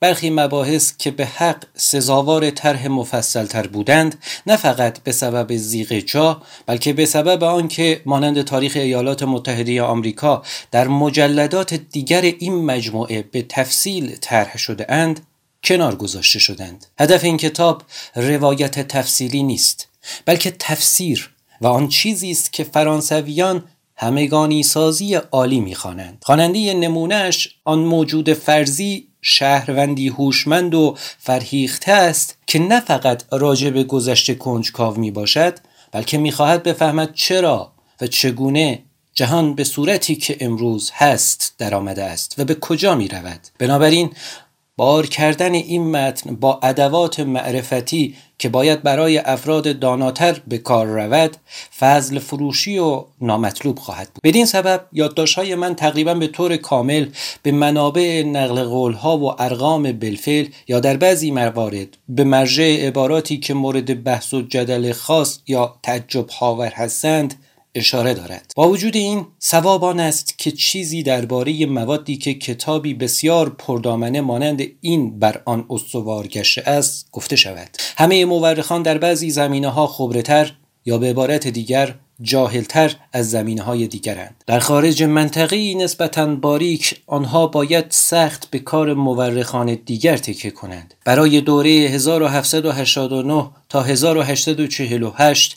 برخی 0.00 0.30
مباحث 0.30 0.96
که 0.98 1.10
به 1.10 1.26
حق 1.26 1.64
سزاوار 1.74 2.50
طرح 2.50 2.88
مفصلتر 2.88 3.66
بودند 3.66 4.22
نه 4.46 4.56
فقط 4.56 5.02
به 5.02 5.12
سبب 5.12 5.56
زیغ 5.56 5.92
جا 5.92 6.42
بلکه 6.66 6.92
به 6.92 7.06
سبب 7.06 7.44
آنکه 7.44 8.02
مانند 8.06 8.42
تاریخ 8.42 8.76
ایالات 8.76 9.22
متحده 9.22 9.82
آمریکا 9.82 10.42
در 10.70 10.88
مجلدات 10.88 11.74
دیگر 11.74 12.22
این 12.22 12.64
مجموعه 12.64 13.22
به 13.22 13.42
تفصیل 13.42 14.16
طرح 14.20 14.58
شده 14.58 14.86
اند 14.92 15.20
کنار 15.64 15.96
گذاشته 15.96 16.38
شدند. 16.38 16.86
هدف 16.98 17.24
این 17.24 17.36
کتاب 17.36 17.82
روایت 18.16 18.88
تفصیلی 18.88 19.42
نیست 19.42 19.88
بلکه 20.24 20.50
تفسیر 20.58 21.30
و 21.60 21.66
آن 21.66 21.88
چیزی 21.88 22.30
است 22.30 22.52
که 22.52 22.64
فرانسویان 22.64 23.64
همگانی 23.96 24.62
سازی 24.62 25.14
عالی 25.14 25.60
می‌خوانند. 25.60 26.22
خواننده 26.22 26.74
نمونهش 26.74 27.54
آن 27.64 27.78
موجود 27.78 28.32
فرضی 28.32 29.08
شهروندی 29.22 30.08
هوشمند 30.08 30.74
و 30.74 30.96
فرهیخته 31.18 31.92
است 31.92 32.38
که 32.46 32.58
نه 32.58 32.80
فقط 32.80 33.22
راجع 33.32 33.70
به 33.70 33.84
گذشته 33.84 34.34
کنجکاو 34.34 34.96
می 34.96 35.10
باشد 35.10 35.58
بلکه 35.92 36.18
می‌خواهد 36.18 36.62
بفهمد 36.62 37.14
چرا 37.14 37.72
و 38.00 38.06
چگونه 38.06 38.82
جهان 39.14 39.54
به 39.54 39.64
صورتی 39.64 40.16
که 40.16 40.36
امروز 40.40 40.90
هست 40.94 41.54
درآمده 41.58 42.04
است 42.04 42.34
و 42.38 42.44
به 42.44 42.54
کجا 42.54 42.94
می 42.94 43.08
رود 43.08 43.40
بنابراین 43.58 44.10
بار 44.76 45.06
کردن 45.06 45.54
این 45.54 45.90
متن 45.90 46.36
با 46.36 46.60
ادوات 46.62 47.20
معرفتی 47.20 48.14
که 48.38 48.48
باید 48.48 48.82
برای 48.82 49.18
افراد 49.18 49.78
داناتر 49.78 50.40
به 50.48 50.58
کار 50.58 50.86
رود 50.86 51.36
فضل 51.78 52.18
فروشی 52.18 52.78
و 52.78 53.04
نامطلوب 53.20 53.78
خواهد 53.78 54.08
بود. 54.08 54.20
بدین 54.24 54.46
سبب 54.46 54.80
یادداشت‌های 54.92 55.54
من 55.54 55.74
تقریبا 55.74 56.14
به 56.14 56.26
طور 56.26 56.56
کامل 56.56 57.06
به 57.42 57.52
منابع 57.52 58.22
نقل 58.22 58.64
قولها 58.64 59.18
و 59.18 59.42
ارقام 59.42 59.92
بلفل 59.92 60.46
یا 60.68 60.80
در 60.80 60.96
بعضی 60.96 61.30
موارد 61.30 61.96
به 62.08 62.24
مرجع 62.24 62.86
عباراتی 62.86 63.38
که 63.38 63.54
مورد 63.54 64.04
بحث 64.04 64.34
و 64.34 64.42
جدل 64.42 64.92
خاص 64.92 65.38
یا 65.46 65.74
تعجب 65.82 66.28
هاور 66.28 66.72
هستند 66.74 67.34
اشاره 67.74 68.14
دارد. 68.14 68.52
با 68.56 68.68
وجود 68.68 68.96
این 68.96 69.26
سواب 69.38 69.84
آن 69.84 70.00
است 70.00 70.38
که 70.38 70.50
چیزی 70.50 71.02
درباره 71.02 71.66
موادی 71.66 72.16
که 72.16 72.34
کتابی 72.34 72.94
بسیار 72.94 73.48
پردامنه 73.50 74.20
مانند 74.20 74.62
این 74.80 75.18
بر 75.18 75.42
آن 75.44 75.66
استوار 75.70 76.26
گشته 76.26 76.62
است 76.66 77.08
گفته 77.12 77.36
شود. 77.36 77.68
همه 77.96 78.24
مورخان 78.24 78.82
در 78.82 78.98
بعضی 78.98 79.30
زمینه 79.30 79.68
ها 79.68 79.86
خبرتر 79.86 80.52
یا 80.84 80.98
به 80.98 81.10
عبارت 81.10 81.48
دیگر 81.48 81.94
جاهلتر 82.22 82.96
از 83.12 83.30
زمینه 83.30 83.62
های 83.62 83.86
دیگرند. 83.86 84.44
در 84.46 84.58
خارج 84.58 85.02
منطقی 85.02 85.74
نسبتا 85.74 86.26
باریک 86.26 87.02
آنها 87.06 87.46
باید 87.46 87.84
سخت 87.90 88.50
به 88.50 88.58
کار 88.58 88.94
مورخان 88.94 89.78
دیگر 89.86 90.16
تکه 90.16 90.50
کنند. 90.50 90.94
برای 91.04 91.40
دوره 91.40 91.70
1789 91.70 93.50
تا 93.68 93.82
1848 93.82 95.56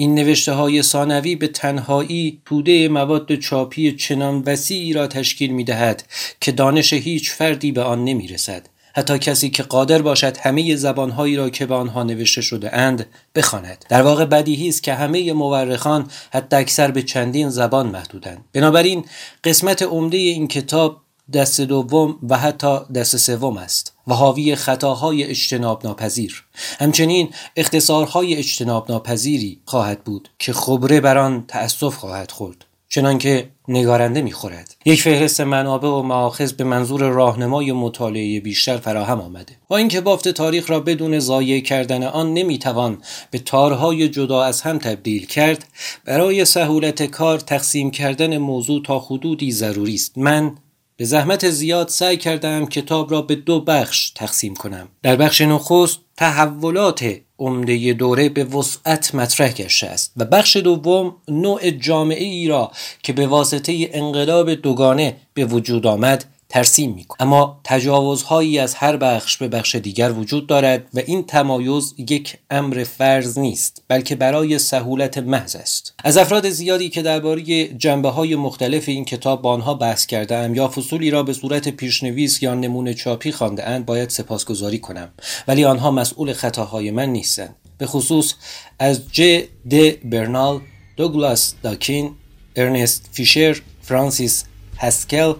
این 0.00 0.14
نوشته 0.14 0.52
های 0.52 0.82
ثانوی 0.82 1.36
به 1.36 1.46
تنهایی 1.46 2.42
توده 2.44 2.88
مواد 2.88 3.34
چاپی 3.34 3.92
چنان 3.92 4.42
وسیعی 4.46 4.92
را 4.92 5.06
تشکیل 5.06 5.50
می 5.50 5.64
دهد 5.64 6.04
که 6.40 6.52
دانش 6.52 6.92
هیچ 6.92 7.30
فردی 7.30 7.72
به 7.72 7.82
آن 7.82 8.04
نمی 8.04 8.28
رسد. 8.28 8.68
حتی 8.94 9.18
کسی 9.18 9.50
که 9.50 9.62
قادر 9.62 10.02
باشد 10.02 10.36
همه 10.36 10.76
زبانهایی 10.76 11.36
را 11.36 11.50
که 11.50 11.66
به 11.66 11.74
آنها 11.74 12.02
نوشته 12.02 12.40
شده 12.40 12.76
اند 12.76 13.06
بخواند 13.34 13.84
در 13.88 14.02
واقع 14.02 14.24
بدیهی 14.24 14.68
است 14.68 14.82
که 14.82 14.94
همه 14.94 15.32
مورخان 15.32 16.10
حتی 16.32 16.56
اکثر 16.56 16.90
به 16.90 17.02
چندین 17.02 17.50
زبان 17.50 17.86
محدودند 17.86 18.44
بنابراین 18.52 19.04
قسمت 19.44 19.82
عمده 19.82 20.16
این 20.16 20.48
کتاب 20.48 21.00
دست 21.32 21.60
دوم 21.60 22.18
و 22.28 22.38
حتی 22.38 22.78
دست 22.94 23.16
سوم 23.16 23.56
است 23.56 23.92
و 24.06 24.14
حاوی 24.14 24.56
خطاهای 24.56 25.24
اجتناب 25.24 25.86
ناپذیر 25.86 26.44
همچنین 26.80 27.30
اختصارهای 27.56 28.36
اجتناب 28.36 28.90
ناپذیری 28.90 29.60
خواهد 29.64 30.04
بود 30.04 30.28
که 30.38 30.52
خبره 30.52 31.00
بر 31.00 31.18
آن 31.18 31.44
تأسف 31.48 31.94
خواهد 31.96 32.30
خورد 32.30 32.64
چنانکه 32.90 33.48
نگارنده 33.68 34.22
می‌خورد. 34.22 34.76
یک 34.84 35.02
فهرست 35.02 35.40
منابع 35.40 35.88
و 35.88 36.02
معاخذ 36.02 36.52
به 36.52 36.64
منظور 36.64 37.02
راهنمای 37.02 37.72
مطالعه 37.72 38.40
بیشتر 38.40 38.76
فراهم 38.76 39.20
آمده 39.20 39.52
با 39.68 39.76
اینکه 39.76 40.00
بافت 40.00 40.28
تاریخ 40.28 40.70
را 40.70 40.80
بدون 40.80 41.18
ضایع 41.18 41.60
کردن 41.60 42.02
آن 42.02 42.34
نمی‌توان 42.34 43.02
به 43.30 43.38
تارهای 43.38 44.08
جدا 44.08 44.42
از 44.42 44.60
هم 44.60 44.78
تبدیل 44.78 45.26
کرد 45.26 45.64
برای 46.04 46.44
سهولت 46.44 47.02
کار 47.02 47.38
تقسیم 47.38 47.90
کردن 47.90 48.38
موضوع 48.38 48.82
تا 48.82 48.98
حدودی 48.98 49.52
ضروری 49.52 49.94
است. 49.94 50.18
من 50.18 50.56
به 50.98 51.04
زحمت 51.04 51.50
زیاد 51.50 51.88
سعی 51.88 52.16
کردم 52.16 52.66
کتاب 52.66 53.10
را 53.10 53.22
به 53.22 53.34
دو 53.34 53.60
بخش 53.60 54.10
تقسیم 54.10 54.54
کنم. 54.54 54.88
در 55.02 55.16
بخش 55.16 55.40
نخست 55.40 55.98
تحولات 56.16 57.14
عمده 57.38 57.92
دوره 57.92 58.28
به 58.28 58.44
وسعت 58.44 59.14
مطرح 59.14 59.52
گشته 59.52 59.86
است 59.86 60.12
و 60.16 60.24
بخش 60.24 60.56
دوم 60.56 61.16
نوع 61.28 61.70
جامعه 61.70 62.24
ای 62.24 62.48
را 62.48 62.72
که 63.02 63.12
به 63.12 63.26
واسطه 63.26 63.90
انقلاب 63.92 64.54
دوگانه 64.54 65.16
به 65.34 65.44
وجود 65.44 65.86
آمد 65.86 66.24
ترسیم 66.48 66.94
می 66.94 67.06
اما 67.20 67.60
تجاوزهایی 67.64 68.58
از 68.58 68.74
هر 68.74 68.96
بخش 68.96 69.36
به 69.36 69.48
بخش 69.48 69.74
دیگر 69.74 70.12
وجود 70.12 70.46
دارد 70.46 70.88
و 70.94 71.00
این 71.06 71.24
تمایز 71.24 71.94
یک 71.98 72.38
امر 72.50 72.84
فرض 72.84 73.38
نیست 73.38 73.82
بلکه 73.88 74.16
برای 74.16 74.58
سهولت 74.58 75.18
محض 75.18 75.56
است. 75.56 75.94
از 76.04 76.16
افراد 76.16 76.50
زیادی 76.50 76.88
که 76.88 77.02
درباره 77.02 77.68
جنبه 77.68 78.08
های 78.08 78.36
مختلف 78.36 78.88
این 78.88 79.04
کتاب 79.04 79.42
با 79.42 79.52
آنها 79.52 79.74
بحث 79.74 80.06
کردم 80.06 80.54
یا 80.54 80.68
فصولی 80.68 81.10
را 81.10 81.22
به 81.22 81.32
صورت 81.32 81.68
پیشنویس 81.68 82.42
یا 82.42 82.54
نمونه 82.54 82.94
چاپی 82.94 83.32
خوانده 83.32 83.68
اند 83.68 83.86
باید 83.86 84.10
سپاسگزاری 84.10 84.78
کنم. 84.78 85.08
ولی 85.48 85.64
آنها 85.64 85.90
مسئول 85.90 86.32
خطاهای 86.32 86.90
من 86.90 87.08
نیستند. 87.08 87.56
به 87.78 87.86
خصوص 87.86 88.34
از 88.78 89.02
ج 89.12 89.22
د 89.70 89.74
برنال 90.04 90.60
دوگلاس 90.96 91.54
داکین 91.62 92.10
ارنست 92.56 93.08
فیشر 93.12 93.60
فرانسیس 93.82 94.44
هسکل 94.78 95.34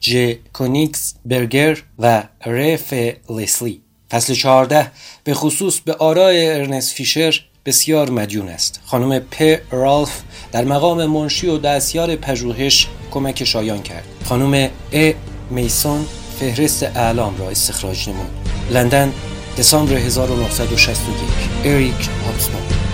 ج 0.00 0.36
کونیگسبرگر 0.52 1.82
و 1.98 2.22
رف 2.46 2.94
لسلی 3.30 3.80
فصل 4.10 4.34
14 4.34 4.90
به 5.24 5.34
خصوص 5.34 5.80
به 5.80 5.94
آرای 5.94 6.50
ارنست 6.50 6.94
فیشر 6.94 7.40
بسیار 7.66 8.10
مدیون 8.10 8.48
است. 8.48 8.80
خانم 8.86 9.18
پ 9.18 9.58
رالف 9.70 10.22
در 10.52 10.64
مقام 10.64 11.06
منشی 11.06 11.46
و 11.46 11.58
دستیار 11.58 12.16
پژوهش 12.16 12.86
کمک 13.10 13.44
شایان 13.44 13.82
کرد. 13.82 14.04
خانم 14.24 14.70
ا 14.92 15.12
میسون 15.50 16.06
فهرست 16.40 16.82
اعلام 16.82 17.38
را 17.38 17.50
استخراج 17.50 18.08
نمود. 18.08 18.30
لندن 18.70 19.12
دسامبر 19.58 19.94
1961 19.94 21.16
اریک 21.64 22.08
هابسبان 22.26 22.89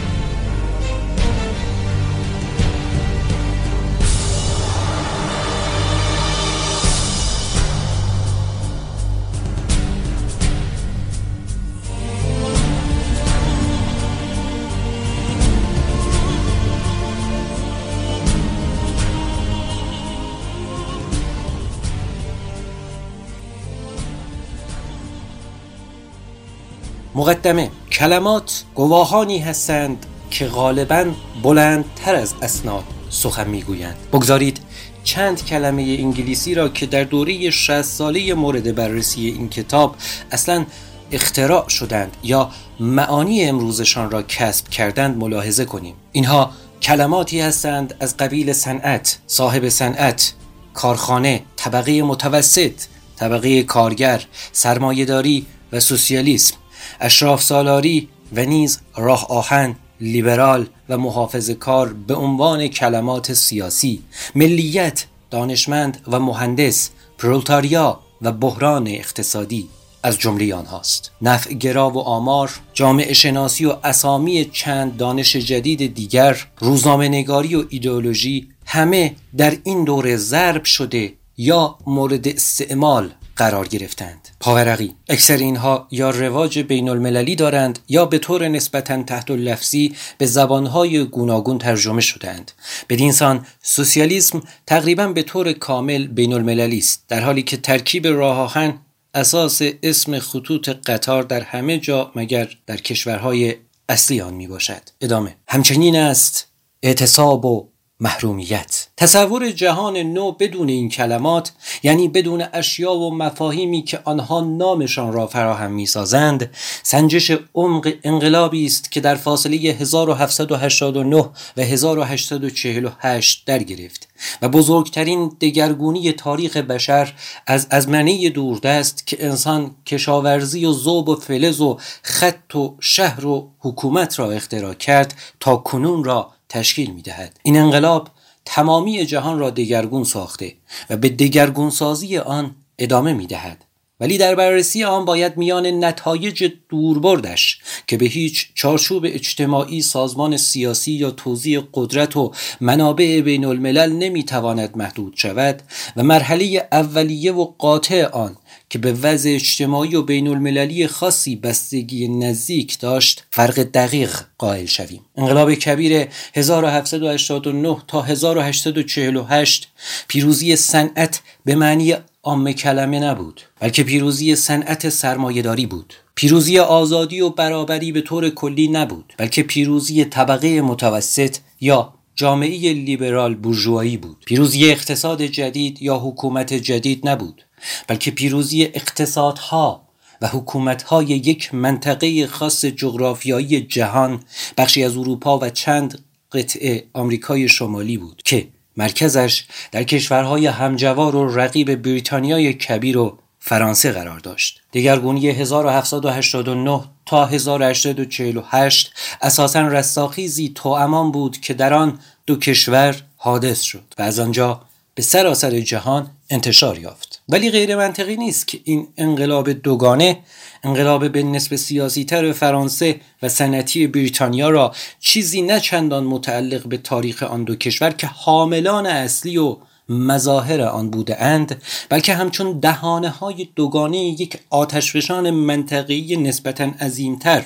مقدمه 27.17 27.71
کلمات 27.93 28.65
گواهانی 28.75 29.39
هستند 29.39 30.07
که 30.31 30.47
غالبا 30.47 31.05
بلندتر 31.43 32.15
از 32.15 32.35
اسناد 32.43 32.85
سخن 33.11 33.49
می‌گویند. 33.49 33.97
بگذارید 34.13 34.61
چند 35.05 35.45
کلمه 35.45 35.83
انگلیسی 35.83 36.55
را 36.55 36.69
که 36.69 36.87
در 36.87 37.05
دوره 37.05 37.51
60 37.51 37.83
ساله 37.83 38.35
مورد 38.35 38.75
بررسی 38.75 39.27
این 39.27 39.49
کتاب 39.49 39.97
اصلا 40.33 40.67
اختراع 41.13 41.69
شدند 41.69 42.17
یا 42.23 42.51
معانی 42.81 43.45
امروزشان 43.45 44.11
را 44.11 44.23
کسب 44.23 44.69
کردند 44.69 45.17
ملاحظه 45.17 45.65
کنیم. 45.65 45.95
اینها 46.13 46.51
کلماتی 46.83 47.41
هستند 47.41 47.95
از 48.01 48.17
قبیل 48.17 48.53
صنعت 48.53 49.19
صاحب 49.27 49.69
صنعت 49.69 50.33
کارخانه 50.75 51.43
طبقه 51.57 52.03
متوسط 52.03 52.73
طبقه 53.17 53.63
کارگر 53.63 54.25
سرمایهداری 54.53 55.47
و 55.73 55.81
سوسیالیسم. 55.81 56.57
اشراف 57.01 57.43
سالاری 57.43 58.09
و 58.33 58.45
نیز 58.45 58.81
راه 58.97 59.27
آهن 59.29 59.77
لیبرال 60.01 60.67
و 60.89 60.99
محافظ 60.99 61.51
کار 61.51 61.93
به 61.93 62.15
عنوان 62.15 62.69
کلمات 62.69 63.33
سیاسی 63.33 64.03
ملیت 64.35 65.07
دانشمند 65.31 66.01
و 66.09 66.21
مهندس 66.21 66.91
پرولتاریا 67.19 68.01
و 68.23 68.33
بحران 68.33 68.87
اقتصادی 68.87 69.69
از 70.03 70.19
جمله 70.19 70.55
آنهاست. 70.55 71.11
نفع 71.23 71.53
گرا 71.53 71.91
و 71.91 71.99
آمار 71.99 72.51
جامعه 72.75 73.13
شناسی 73.13 73.67
و 73.67 73.77
اسامی 73.85 74.45
چند 74.45 74.97
دانش 74.97 75.37
جدید 75.37 75.95
دیگر 75.95 76.47
روزنامه 76.59 77.09
نگاری 77.09 77.55
و 77.55 77.65
ایدئولوژی 77.69 78.49
همه 78.67 79.17
در 79.37 79.57
این 79.65 79.85
دوره 79.85 80.17
ضرب 80.17 80.65
شده 80.65 81.13
یا 81.37 81.79
مورد 81.87 82.29
استعمال 82.29 83.11
قرار 83.37 83.69
گرفتند. 83.69 84.29
پاورقی. 84.41 84.95
اکثر 85.09 85.37
اینها 85.37 85.89
یا 85.91 86.11
رواج 86.11 86.59
بین 86.59 86.89
المللی 86.89 87.37
دارند 87.37 87.79
یا 87.89 88.05
به 88.05 88.19
طور 88.19 88.49
نسبتا 88.49 89.03
تحت 89.03 89.31
لفظی 89.31 89.95
به 90.19 90.27
زبانهای 90.27 91.05
گوناگون 91.05 91.59
ترجمه 91.59 92.01
شدند 92.01 92.53
بدینسان 92.89 93.47
سوسیالیسم 93.63 94.43
تقریبا 94.67 95.07
به 95.09 95.23
طور 95.23 95.53
کامل 95.53 96.07
بین 96.07 96.33
المللی 96.33 96.79
است 96.79 97.05
در 97.09 97.21
حالی 97.21 97.43
که 97.43 97.57
ترکیب 97.57 98.07
راه 98.07 98.75
اساس 99.15 99.63
اسم 99.83 100.19
خطوط 100.19 100.69
قطار 100.69 101.23
در 101.23 101.41
همه 101.41 101.79
جا 101.79 102.13
مگر 102.15 102.49
در 102.67 102.77
کشورهای 102.77 103.55
اصلی 103.89 104.21
آن 104.21 104.35
می 104.35 104.47
باشد 104.47 104.83
ادامه. 105.01 105.37
همچنین 105.49 105.97
است 105.97 106.49
اعتصاب 106.83 107.45
و 107.45 107.69
محرومیت. 108.01 108.87
تصور 108.97 109.51
جهان 109.51 109.97
نو 109.97 110.33
بدون 110.33 110.69
این 110.69 110.89
کلمات 110.89 111.53
یعنی 111.83 112.09
بدون 112.09 112.45
اشیا 112.53 112.93
و 112.93 113.15
مفاهیمی 113.15 113.83
که 113.83 114.01
آنها 114.05 114.41
نامشان 114.41 115.13
را 115.13 115.27
فراهم 115.27 115.73
می‌سازند 115.73 116.51
سنجش 116.83 117.33
عمق 117.55 117.93
انقلابی 118.05 118.67
است 118.67 118.93
که 118.93 119.01
در 119.01 119.15
فاصله 119.15 119.57
1789 119.57 121.29
و 121.57 121.61
1848 121.61 123.43
در 123.47 123.63
گرفت 123.63 124.09
و 124.43 124.49
بزرگترین 124.49 125.37
دگرگونی 125.41 126.13
تاریخ 126.13 126.57
بشر 126.57 127.15
از 127.47 127.67
ازمنه 127.71 128.31
دوردست 128.31 129.07
که 129.07 129.25
انسان 129.25 129.75
کشاورزی 129.87 130.67
و 130.67 130.73
زوب 130.73 131.09
و 131.09 131.17
فلز 131.17 131.61
و 131.61 131.79
خط 132.03 132.55
و 132.55 132.77
شهر 132.81 133.27
و 133.27 133.51
حکومت 133.59 134.19
را 134.19 134.31
اختراع 134.31 134.75
کرد 134.75 135.15
تا 135.41 135.57
کنون 135.57 136.05
را 136.05 136.36
تشکیل 136.49 136.91
می 136.91 137.03
دهد. 137.03 137.41
این 137.43 137.57
انقلاب 137.57 138.09
تمامی 138.45 139.07
جهان 139.07 139.39
را 139.39 139.51
دگرگون 139.51 140.05
ساخته 140.05 140.55
و 140.91 140.97
به 140.97 141.09
دگرگون 141.09 141.71
سازی 141.71 142.19
آن 142.19 142.55
ادامه 142.79 143.13
می 143.13 143.27
دهد. 143.27 143.65
ولی 144.01 144.19
در 144.19 144.35
بررسی 144.35 144.85
آن 144.85 145.05
باید 145.05 145.37
میان 145.37 145.85
نتایج 145.85 146.53
دوربردش 146.69 147.59
که 147.87 147.97
به 147.97 148.07
هیچ 148.07 148.49
چارچوب 148.55 149.05
اجتماعی 149.07 149.83
سازمان 149.83 150.37
سیاسی 150.37 150.93
یا 150.93 151.11
توزیع 151.11 151.63
قدرت 151.75 152.17
و 152.17 152.33
منابع 152.61 153.21
بین 153.21 153.45
الملل 153.45 153.93
نمی‌تواند 153.93 154.77
محدود 154.77 155.15
شود 155.17 155.63
و 155.97 156.03
مرحله 156.03 156.69
اولیه 156.73 157.33
و 157.33 157.45
قاطع 157.45 158.07
آن 158.07 158.37
که 158.71 158.79
به 158.79 158.93
وضع 158.93 159.31
اجتماعی 159.35 159.95
و 159.97 160.03
بین 160.03 160.29
المللی 160.29 160.87
خاصی 160.87 161.37
بستگی 161.37 162.09
نزدیک 162.09 162.79
داشت 162.79 163.25
فرق 163.31 163.63
دقیق 163.63 164.21
قائل 164.39 164.67
شویم. 164.67 165.01
انقلاب 165.17 165.55
کبیر 165.55 166.09
1789 166.35 167.77
تا 167.89 168.03
1848 168.03 169.69
پیروزی 170.09 170.57
صنعت 170.57 171.21
به 171.45 171.55
معنی 171.55 171.95
عام 172.23 172.53
کلمه 172.53 173.01
نبود 173.01 173.41
بلکه 173.61 173.85
پیروزی 173.85 174.37
صنعت 174.37 174.89
سرمایهداری 174.89 175.67
بود. 175.67 175.95
پیروزی 176.15 176.59
آزادی 176.59 177.21
و 177.21 177.31
برابری 177.31 177.93
به 177.93 178.01
طور 178.01 178.31
کلی 178.31 178.69
نبود 178.69 179.15
بلکه 179.19 179.43
پیروزی 179.43 180.05
طبقه 180.05 180.61
متوسط 180.61 181.37
یا 181.61 181.95
جامعه 182.17 182.73
لیبرال 182.73 183.35
بورژوایی 183.35 183.97
بود. 183.97 184.17
پیروزی 184.27 184.71
اقتصاد 184.71 185.23
جدید 185.23 185.83
یا 185.83 185.97
حکومت 185.97 186.55
جدید 186.55 187.09
نبود. 187.09 187.46
بلکه 187.87 188.11
پیروزی 188.11 188.65
اقتصادها 188.65 189.83
و 190.21 190.29
حکومتهای 190.29 191.07
یک 191.07 191.55
منطقه 191.55 192.27
خاص 192.27 192.65
جغرافیایی 192.65 193.61
جهان 193.61 194.23
بخشی 194.59 194.85
از 194.85 194.97
اروپا 194.97 195.39
و 195.39 195.51
چند 195.51 196.05
قطعه 196.33 196.85
آمریکای 196.93 197.49
شمالی 197.49 197.97
بود 197.97 198.23
که 198.25 198.49
مرکزش 198.77 199.45
در 199.73 199.83
کشورهای 199.83 200.47
همجوار 200.47 201.17
و 201.17 201.35
رقیب 201.35 201.75
بریتانیای 201.83 202.53
کبیر 202.53 202.99
و 202.99 203.19
فرانسه 203.41 203.93
قرار 203.93 204.19
داشت. 204.19 204.63
دگرگونی 204.73 205.29
1789 205.29 206.81
تا 207.07 207.27
1848 207.27 208.93
اساسا 209.23 209.61
رستاخیزی 209.61 210.53
تو 210.55 210.69
امان 210.69 211.13
بود 211.13 211.41
که 211.41 211.55
در 211.55 211.75
آن 211.75 211.99
دو 212.27 212.37
کشور 212.37 213.03
حادث 213.17 213.63
شد 213.63 213.95
و 213.99 214.03
از 214.03 214.19
آنجا 214.19 214.61
به 214.95 215.03
سراسر 215.03 215.61
جهان 215.61 216.11
انتشار 216.31 216.79
یافت 216.79 217.06
ولی 217.29 217.51
غیر 217.51 217.77
منطقی 217.77 218.17
نیست 218.17 218.49
که 218.49 218.61
این 218.65 218.89
انقلاب 218.97 219.53
دوگانه 219.53 220.19
انقلاب 220.65 221.13
به 221.13 221.23
نسب 221.23 221.57
سیاسی 221.57 222.05
تر 222.05 222.33
فرانسه 222.33 223.01
و 223.23 223.29
سنتی 223.29 223.87
بریتانیا 223.87 224.49
را 224.49 224.73
چیزی 225.01 225.43
نه 225.43 225.61
چندان 225.61 226.05
متعلق 226.05 226.67
به 226.67 226.77
تاریخ 226.77 227.23
آن 227.23 227.45
دو 227.45 227.55
کشور 227.55 227.91
که 227.91 228.07
حاملان 228.07 228.87
اصلی 228.87 229.39
و 229.39 229.57
مظاهر 229.89 230.61
آن 230.61 230.91
بوده 230.91 231.23
اند 231.23 231.63
بلکه 231.89 232.15
همچون 232.15 232.61
دهانه 232.61 233.09
های 233.09 233.49
دوگانه 233.57 233.99
یک 233.99 234.39
آتشفشان 234.51 235.31
منطقی 235.31 236.17
نسبتا 236.17 236.65
عظیمتر. 236.65 237.45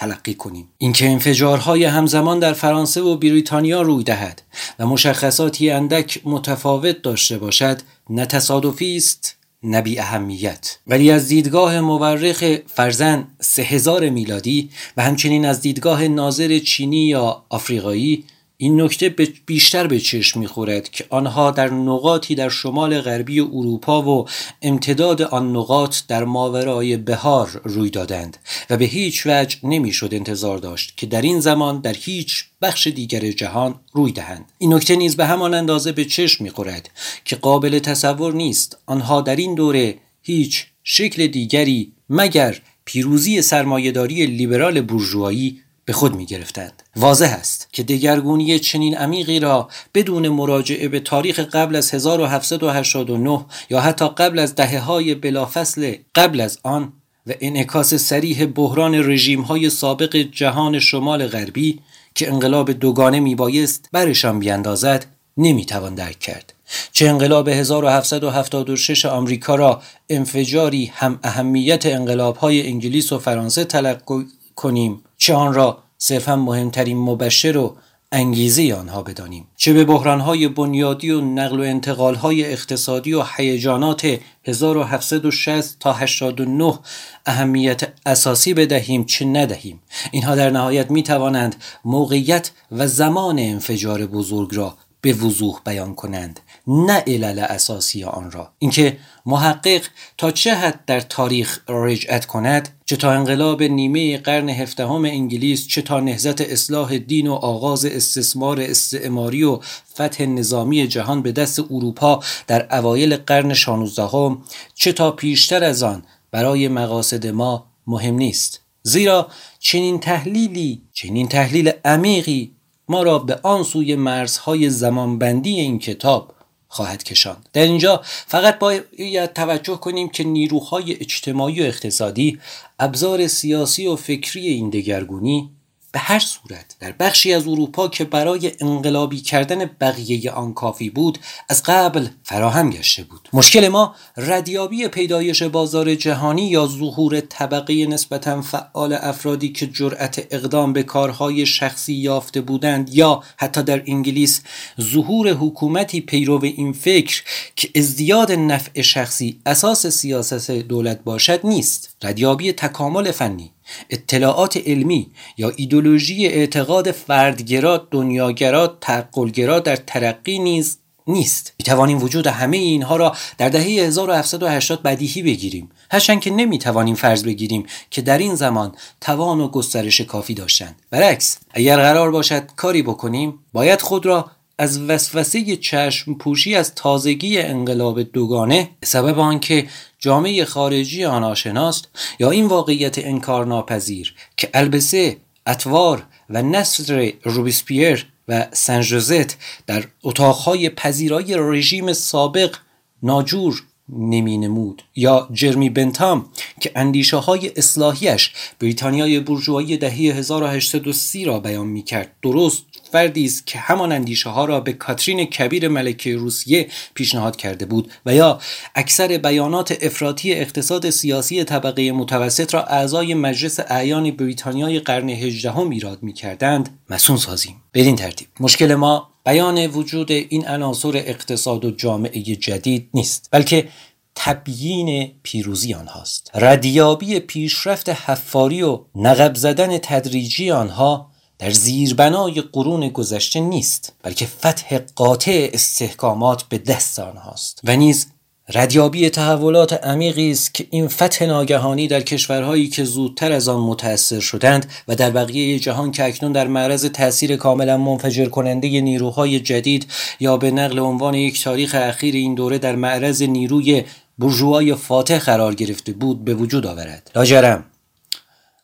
تلقی 0.00 0.34
کنیم. 0.34 0.68
اینکه 0.78 1.10
انفجارهای 1.10 1.84
همزمان 1.84 2.38
در 2.38 2.52
فرانسه 2.52 3.00
و 3.00 3.16
بریتانیا 3.16 3.82
روی 3.82 4.04
دهد 4.04 4.42
و 4.78 4.86
مشخصاتی 4.86 5.70
اندک 5.70 6.20
متفاوت 6.24 7.02
داشته 7.02 7.38
باشد 7.38 7.80
نه 8.10 8.26
تصادفی 8.26 8.96
است 8.96 9.36
نه 9.62 9.82
بی 9.82 9.98
اهمیت 9.98 10.78
ولی 10.86 11.10
از 11.10 11.28
دیدگاه 11.28 11.80
مورخ 11.80 12.44
فرزن 12.66 13.28
سه 13.40 13.62
هزار 13.62 14.08
میلادی 14.08 14.70
و 14.96 15.02
همچنین 15.02 15.44
از 15.44 15.60
دیدگاه 15.60 16.08
ناظر 16.08 16.58
چینی 16.58 17.06
یا 17.06 17.42
آفریقایی 17.48 18.24
این 18.62 18.80
نکته 18.80 19.08
بیشتر 19.46 19.86
به 19.86 20.00
چشم 20.00 20.40
می‌خورد 20.40 20.90
که 20.90 21.06
آنها 21.10 21.50
در 21.50 21.70
نقاطی 21.70 22.34
در 22.34 22.48
شمال 22.48 23.00
غربی 23.00 23.40
اروپا 23.40 24.02
و 24.02 24.28
امتداد 24.62 25.22
آن 25.22 25.56
نقاط 25.56 25.96
در 26.08 26.24
ماورای 26.24 26.96
بهار 26.96 27.60
روی 27.64 27.90
دادند 27.90 28.36
و 28.70 28.76
به 28.76 28.84
هیچ 28.84 29.26
وجه 29.26 29.56
نمی‌شد 29.62 30.14
انتظار 30.14 30.58
داشت 30.58 30.96
که 30.96 31.06
در 31.06 31.22
این 31.22 31.40
زمان 31.40 31.80
در 31.80 31.92
هیچ 31.92 32.44
بخش 32.62 32.86
دیگر 32.86 33.30
جهان 33.30 33.80
روی 33.92 34.12
دهند. 34.12 34.52
این 34.58 34.74
نکته 34.74 34.96
نیز 34.96 35.16
به 35.16 35.26
همان 35.26 35.54
اندازه 35.54 35.92
به 35.92 36.04
چشم 36.04 36.44
می‌خورد 36.44 36.90
که 37.24 37.36
قابل 37.36 37.78
تصور 37.78 38.34
نیست 38.34 38.78
آنها 38.86 39.20
در 39.20 39.36
این 39.36 39.54
دوره 39.54 39.94
هیچ 40.22 40.66
شکل 40.84 41.26
دیگری 41.26 41.92
مگر 42.10 42.60
پیروزی 42.84 43.42
سرمایهداری 43.42 44.26
لیبرال 44.26 44.80
بورژوایی 44.80 45.60
به 45.90 45.94
خود 45.94 46.16
می 46.16 46.26
گرفتند. 46.26 46.82
واضح 46.96 47.36
است 47.38 47.68
که 47.72 47.82
دگرگونی 47.82 48.58
چنین 48.58 48.96
عمیقی 48.96 49.40
را 49.40 49.68
بدون 49.94 50.28
مراجعه 50.28 50.88
به 50.88 51.00
تاریخ 51.00 51.38
قبل 51.38 51.76
از 51.76 51.94
1789 51.94 53.44
یا 53.70 53.80
حتی 53.80 54.08
قبل 54.08 54.38
از 54.38 54.54
دهه 54.54 54.78
های 54.78 55.14
بلافصل 55.14 55.94
قبل 56.14 56.40
از 56.40 56.58
آن 56.62 56.92
و 57.26 57.32
انعکاس 57.40 57.94
سریح 57.94 58.46
بحران 58.46 58.94
رژیم 58.94 59.40
های 59.40 59.70
سابق 59.70 60.16
جهان 60.16 60.78
شمال 60.78 61.26
غربی 61.26 61.78
که 62.14 62.28
انقلاب 62.28 62.72
دوگانه 62.72 63.20
می 63.20 63.34
بایست 63.34 63.88
برشان 63.92 64.38
بیاندازد 64.38 65.06
نمی‌توان 65.36 65.94
درک 65.94 66.18
کرد 66.18 66.52
چه 66.92 67.08
انقلاب 67.08 67.48
1776 67.48 69.04
آمریکا 69.04 69.54
را 69.54 69.82
انفجاری 70.10 70.92
هم 70.94 71.18
اهمیت 71.22 71.86
انقلاب 71.86 72.36
های 72.36 72.66
انگلیس 72.66 73.12
و 73.12 73.18
فرانسه 73.18 73.64
تلقی 73.64 74.26
کنیم 74.56 75.02
چه 75.20 75.34
آن 75.34 75.54
را 75.54 75.78
صرفا 75.98 76.36
مهمترین 76.36 76.98
مبشر 76.98 77.56
و 77.56 77.76
انگیزه 78.12 78.74
آنها 78.74 79.02
بدانیم. 79.02 79.46
چه 79.56 79.72
به 79.72 79.84
بحرانهای 79.84 80.48
بنیادی 80.48 81.10
و 81.10 81.20
نقل 81.20 81.60
و 81.60 81.62
انتقالهای 81.62 82.52
اقتصادی 82.52 83.12
و 83.12 83.24
هیجانات 83.36 84.18
1760 84.44 85.76
تا 85.80 85.92
89 85.92 86.78
اهمیت 87.26 87.92
اساسی 88.06 88.54
بدهیم 88.54 89.04
چه 89.04 89.24
ندهیم. 89.24 89.80
اینها 90.10 90.34
در 90.34 90.50
نهایت 90.50 90.90
می 90.90 91.02
توانند 91.02 91.56
موقعیت 91.84 92.50
و 92.72 92.86
زمان 92.86 93.38
انفجار 93.38 94.06
بزرگ 94.06 94.54
را 94.54 94.76
به 95.00 95.12
وضوح 95.12 95.60
بیان 95.64 95.94
کنند. 95.94 96.40
نه 96.72 96.92
علل 97.06 97.38
اساسی 97.38 98.04
آن 98.04 98.30
را. 98.30 98.52
اینکه 98.58 98.96
محقق 99.26 99.82
تا 100.18 100.30
چه 100.30 100.54
حد 100.54 100.84
در 100.86 101.00
تاریخ 101.00 101.60
رجعت 101.68 102.26
کند 102.26 102.68
چه 102.86 102.96
تا 102.96 103.12
انقلاب 103.12 103.62
نیمه 103.62 104.18
قرن 104.18 104.48
هفدهم 104.48 105.04
انگلیس 105.04 105.68
چه 105.68 105.82
تا 105.82 106.00
نهزت 106.00 106.40
اصلاح 106.40 106.98
دین 106.98 107.26
و 107.26 107.32
آغاز 107.32 107.84
استثمار 107.84 108.60
استعماری 108.60 109.42
و 109.42 109.60
فتح 109.94 110.24
نظامی 110.24 110.88
جهان 110.88 111.22
به 111.22 111.32
دست 111.32 111.58
اروپا 111.58 112.20
در 112.46 112.78
اوایل 112.78 113.16
قرن 113.16 113.54
شانوزدهم 113.54 114.42
چه 114.74 114.92
تا 114.92 115.10
پیشتر 115.10 115.64
از 115.64 115.82
آن 115.82 116.02
برای 116.30 116.68
مقاصد 116.68 117.26
ما 117.26 117.66
مهم 117.86 118.14
نیست. 118.14 118.60
زیرا 118.82 119.28
چنین 119.58 120.00
تحلیلی 120.00 120.82
چنین 120.92 121.28
تحلیل 121.28 121.72
عمیقی 121.84 122.52
ما 122.88 123.02
را 123.02 123.18
به 123.18 123.38
آن 123.42 123.62
سوی 123.62 123.96
مرزهای 123.96 124.70
زمانبندی 124.70 125.60
این 125.60 125.78
کتاب 125.78 126.34
خواهد 126.72 127.02
کشاند. 127.02 127.48
در 127.52 127.62
اینجا 127.62 128.00
فقط 128.04 128.58
باید 128.58 129.32
توجه 129.32 129.76
کنیم 129.76 130.08
که 130.08 130.24
نیروهای 130.24 130.92
اجتماعی 131.00 131.60
و 131.60 131.64
اقتصادی 131.64 132.40
ابزار 132.78 133.26
سیاسی 133.26 133.86
و 133.86 133.96
فکری 133.96 134.48
این 134.48 134.70
دگرگونی 134.70 135.50
به 135.92 135.98
هر 135.98 136.18
صورت 136.18 136.76
در 136.80 136.92
بخشی 136.92 137.32
از 137.32 137.48
اروپا 137.48 137.88
که 137.88 138.04
برای 138.04 138.52
انقلابی 138.60 139.20
کردن 139.20 139.64
بقیه 139.64 140.30
آن 140.30 140.54
کافی 140.54 140.90
بود 140.90 141.18
از 141.48 141.62
قبل 141.62 142.08
فراهم 142.22 142.70
گشته 142.70 143.04
بود. 143.04 143.28
مشکل 143.32 143.68
ما 143.68 143.94
ردیابی 144.16 144.88
پیدایش 144.88 145.42
بازار 145.42 145.94
جهانی 145.94 146.48
یا 146.48 146.66
ظهور 146.66 147.20
طبقه 147.20 147.86
نسبتا 147.86 148.42
فعال 148.42 148.92
افرادی 148.92 149.48
که 149.48 149.66
جرأت 149.66 150.26
اقدام 150.30 150.72
به 150.72 150.82
کارهای 150.82 151.46
شخصی 151.46 151.94
یافته 151.94 152.40
بودند 152.40 152.94
یا 152.94 153.22
حتی 153.36 153.62
در 153.62 153.82
انگلیس 153.86 154.42
ظهور 154.80 155.28
حکومتی 155.28 156.00
پیرو 156.00 156.44
این 156.44 156.72
فکر 156.72 157.22
که 157.56 157.70
ازدیاد 157.76 158.32
نفع 158.32 158.82
شخصی 158.82 159.40
اساس 159.46 159.86
سیاست 159.86 160.50
دولت 160.50 161.04
باشد 161.04 161.40
نیست. 161.46 161.96
ردیابی 162.02 162.52
تکامل 162.52 163.10
فنی 163.10 163.52
اطلاعات 163.90 164.56
علمی 164.56 165.10
یا 165.36 165.52
ایدولوژی 165.56 166.26
اعتقاد 166.26 166.90
فردگرا 166.90 167.88
دنیاگرا 167.90 168.66
تقلگرا 168.80 169.60
در 169.60 169.76
ترقی 169.76 170.38
نیز 170.38 170.78
نیست. 171.06 171.52
می 171.58 171.64
توانیم 171.64 172.02
وجود 172.02 172.26
همه 172.26 172.56
اینها 172.56 172.96
را 172.96 173.16
در 173.38 173.48
دهه 173.48 173.62
1780 173.62 174.82
بدیهی 174.82 175.22
بگیریم. 175.22 175.70
هرچند 175.90 176.20
که 176.20 176.30
نمی 176.30 176.58
توانیم 176.58 176.94
فرض 176.94 177.24
بگیریم 177.24 177.66
که 177.90 178.02
در 178.02 178.18
این 178.18 178.34
زمان 178.34 178.72
توان 179.00 179.40
و 179.40 179.48
گسترش 179.48 180.00
کافی 180.00 180.34
داشتند. 180.34 180.76
برعکس 180.90 181.38
اگر 181.50 181.76
قرار 181.76 182.10
باشد 182.10 182.46
کاری 182.56 182.82
بکنیم 182.82 183.38
باید 183.52 183.80
خود 183.80 184.06
را 184.06 184.30
از 184.60 184.80
وسوسه 184.80 185.56
چشم 185.56 186.14
پوشی 186.14 186.54
از 186.54 186.74
تازگی 186.74 187.38
انقلاب 187.38 188.02
دوگانه 188.02 188.70
سبب 188.84 189.18
آنکه 189.18 189.66
جامعه 189.98 190.44
خارجی 190.44 191.04
آن 191.04 191.24
آشناست 191.24 191.88
یا 192.18 192.30
این 192.30 192.46
واقعیت 192.46 192.98
انکارناپذیر 192.98 194.14
که 194.36 194.50
البسه 194.54 195.16
اتوار 195.46 196.02
و 196.30 196.42
نصر 196.42 197.12
روبیسپیر 197.22 198.06
و 198.28 198.46
سنجوزت 198.52 199.36
در 199.66 199.84
اتاقهای 200.02 200.70
پذیرای 200.70 201.34
رژیم 201.38 201.92
سابق 201.92 202.56
ناجور 203.02 203.62
نمی 203.88 204.38
نمود 204.38 204.82
یا 204.96 205.28
جرمی 205.32 205.70
بنتام 205.70 206.28
که 206.60 206.72
اندیشه 206.76 207.16
های 207.16 207.52
اصلاحیش 207.56 208.32
بریتانیای 208.60 209.20
برجوهایی 209.20 209.76
دهه 209.76 209.94
1830 209.94 211.24
را 211.24 211.40
بیان 211.40 211.66
می 211.66 211.82
کرد 211.82 212.12
درست 212.22 212.62
فردی 212.92 213.24
است 213.24 213.46
که 213.46 213.58
همان 213.58 213.92
اندیشه 213.92 214.30
ها 214.30 214.44
را 214.44 214.60
به 214.60 214.72
کاترین 214.72 215.24
کبیر 215.24 215.68
ملکه 215.68 216.16
روسیه 216.16 216.68
پیشنهاد 216.94 217.36
کرده 217.36 217.66
بود 217.66 217.92
و 218.06 218.14
یا 218.14 218.40
اکثر 218.74 219.18
بیانات 219.18 219.78
افراطی 219.82 220.32
اقتصاد 220.32 220.90
سیاسی 220.90 221.44
طبقه 221.44 221.92
متوسط 221.92 222.54
را 222.54 222.64
اعضای 222.64 223.14
مجلس 223.14 223.60
اعیان 223.60 224.10
بریتانیای 224.10 224.80
قرن 224.80 225.08
هجدهم 225.08 225.70
ایراد 225.70 226.02
می‌کردند. 226.02 226.78
مسون 226.90 227.16
سازیم. 227.16 227.56
بدین 227.74 227.96
ترتیب. 227.96 228.28
مشکل 228.40 228.74
ما 228.74 229.10
بیان 229.24 229.66
وجود 229.66 230.12
این 230.12 230.48
عناصر 230.48 230.96
اقتصاد 230.96 231.64
و 231.64 231.70
جامعه 231.70 232.22
جدید 232.22 232.88
نیست 232.94 233.28
بلکه 233.32 233.68
تبیین 234.14 235.12
پیروزی 235.22 235.74
آنهاست. 235.74 236.30
ردیابی 236.34 237.20
پیشرفت 237.20 237.88
حفاری 237.88 238.62
و 238.62 238.80
نقب 238.94 239.34
زدن 239.34 239.78
تدریجی 239.78 240.50
آنها 240.50 241.09
در 241.40 241.50
زیربنای 241.50 242.40
قرون 242.40 242.88
گذشته 242.88 243.40
نیست 243.40 243.92
بلکه 244.02 244.26
فتح 244.26 244.78
قاطع 244.78 245.50
استحکامات 245.52 246.42
به 246.42 246.58
دست 246.58 246.98
آنهاست 246.98 247.60
و 247.64 247.76
نیز 247.76 248.06
ردیابی 248.54 249.10
تحولات 249.10 249.72
عمیقی 249.72 250.30
است 250.30 250.54
که 250.54 250.66
این 250.70 250.88
فتح 250.88 251.24
ناگهانی 251.24 251.88
در 251.88 252.00
کشورهایی 252.00 252.68
که 252.68 252.84
زودتر 252.84 253.32
از 253.32 253.48
آن 253.48 253.60
متأثر 253.60 254.20
شدند 254.20 254.66
و 254.88 254.96
در 254.96 255.10
بقیه 255.10 255.58
جهان 255.58 255.92
که 255.92 256.04
اکنون 256.04 256.32
در 256.32 256.46
معرض 256.46 256.84
تاثیر 256.84 257.36
کاملا 257.36 257.76
منفجر 257.76 258.26
کننده 258.26 258.80
نیروهای 258.80 259.40
جدید 259.40 259.86
یا 260.20 260.36
به 260.36 260.50
نقل 260.50 260.78
عنوان 260.78 261.14
یک 261.14 261.44
تاریخ 261.44 261.74
اخیر 261.78 262.14
این 262.14 262.34
دوره 262.34 262.58
در 262.58 262.76
معرض 262.76 263.22
نیروی 263.22 263.84
برجوهای 264.18 264.74
فاتح 264.74 265.18
قرار 265.18 265.54
گرفته 265.54 265.92
بود 265.92 266.24
به 266.24 266.34
وجود 266.34 266.66
آورد. 266.66 267.10
لاجرم 267.14 267.64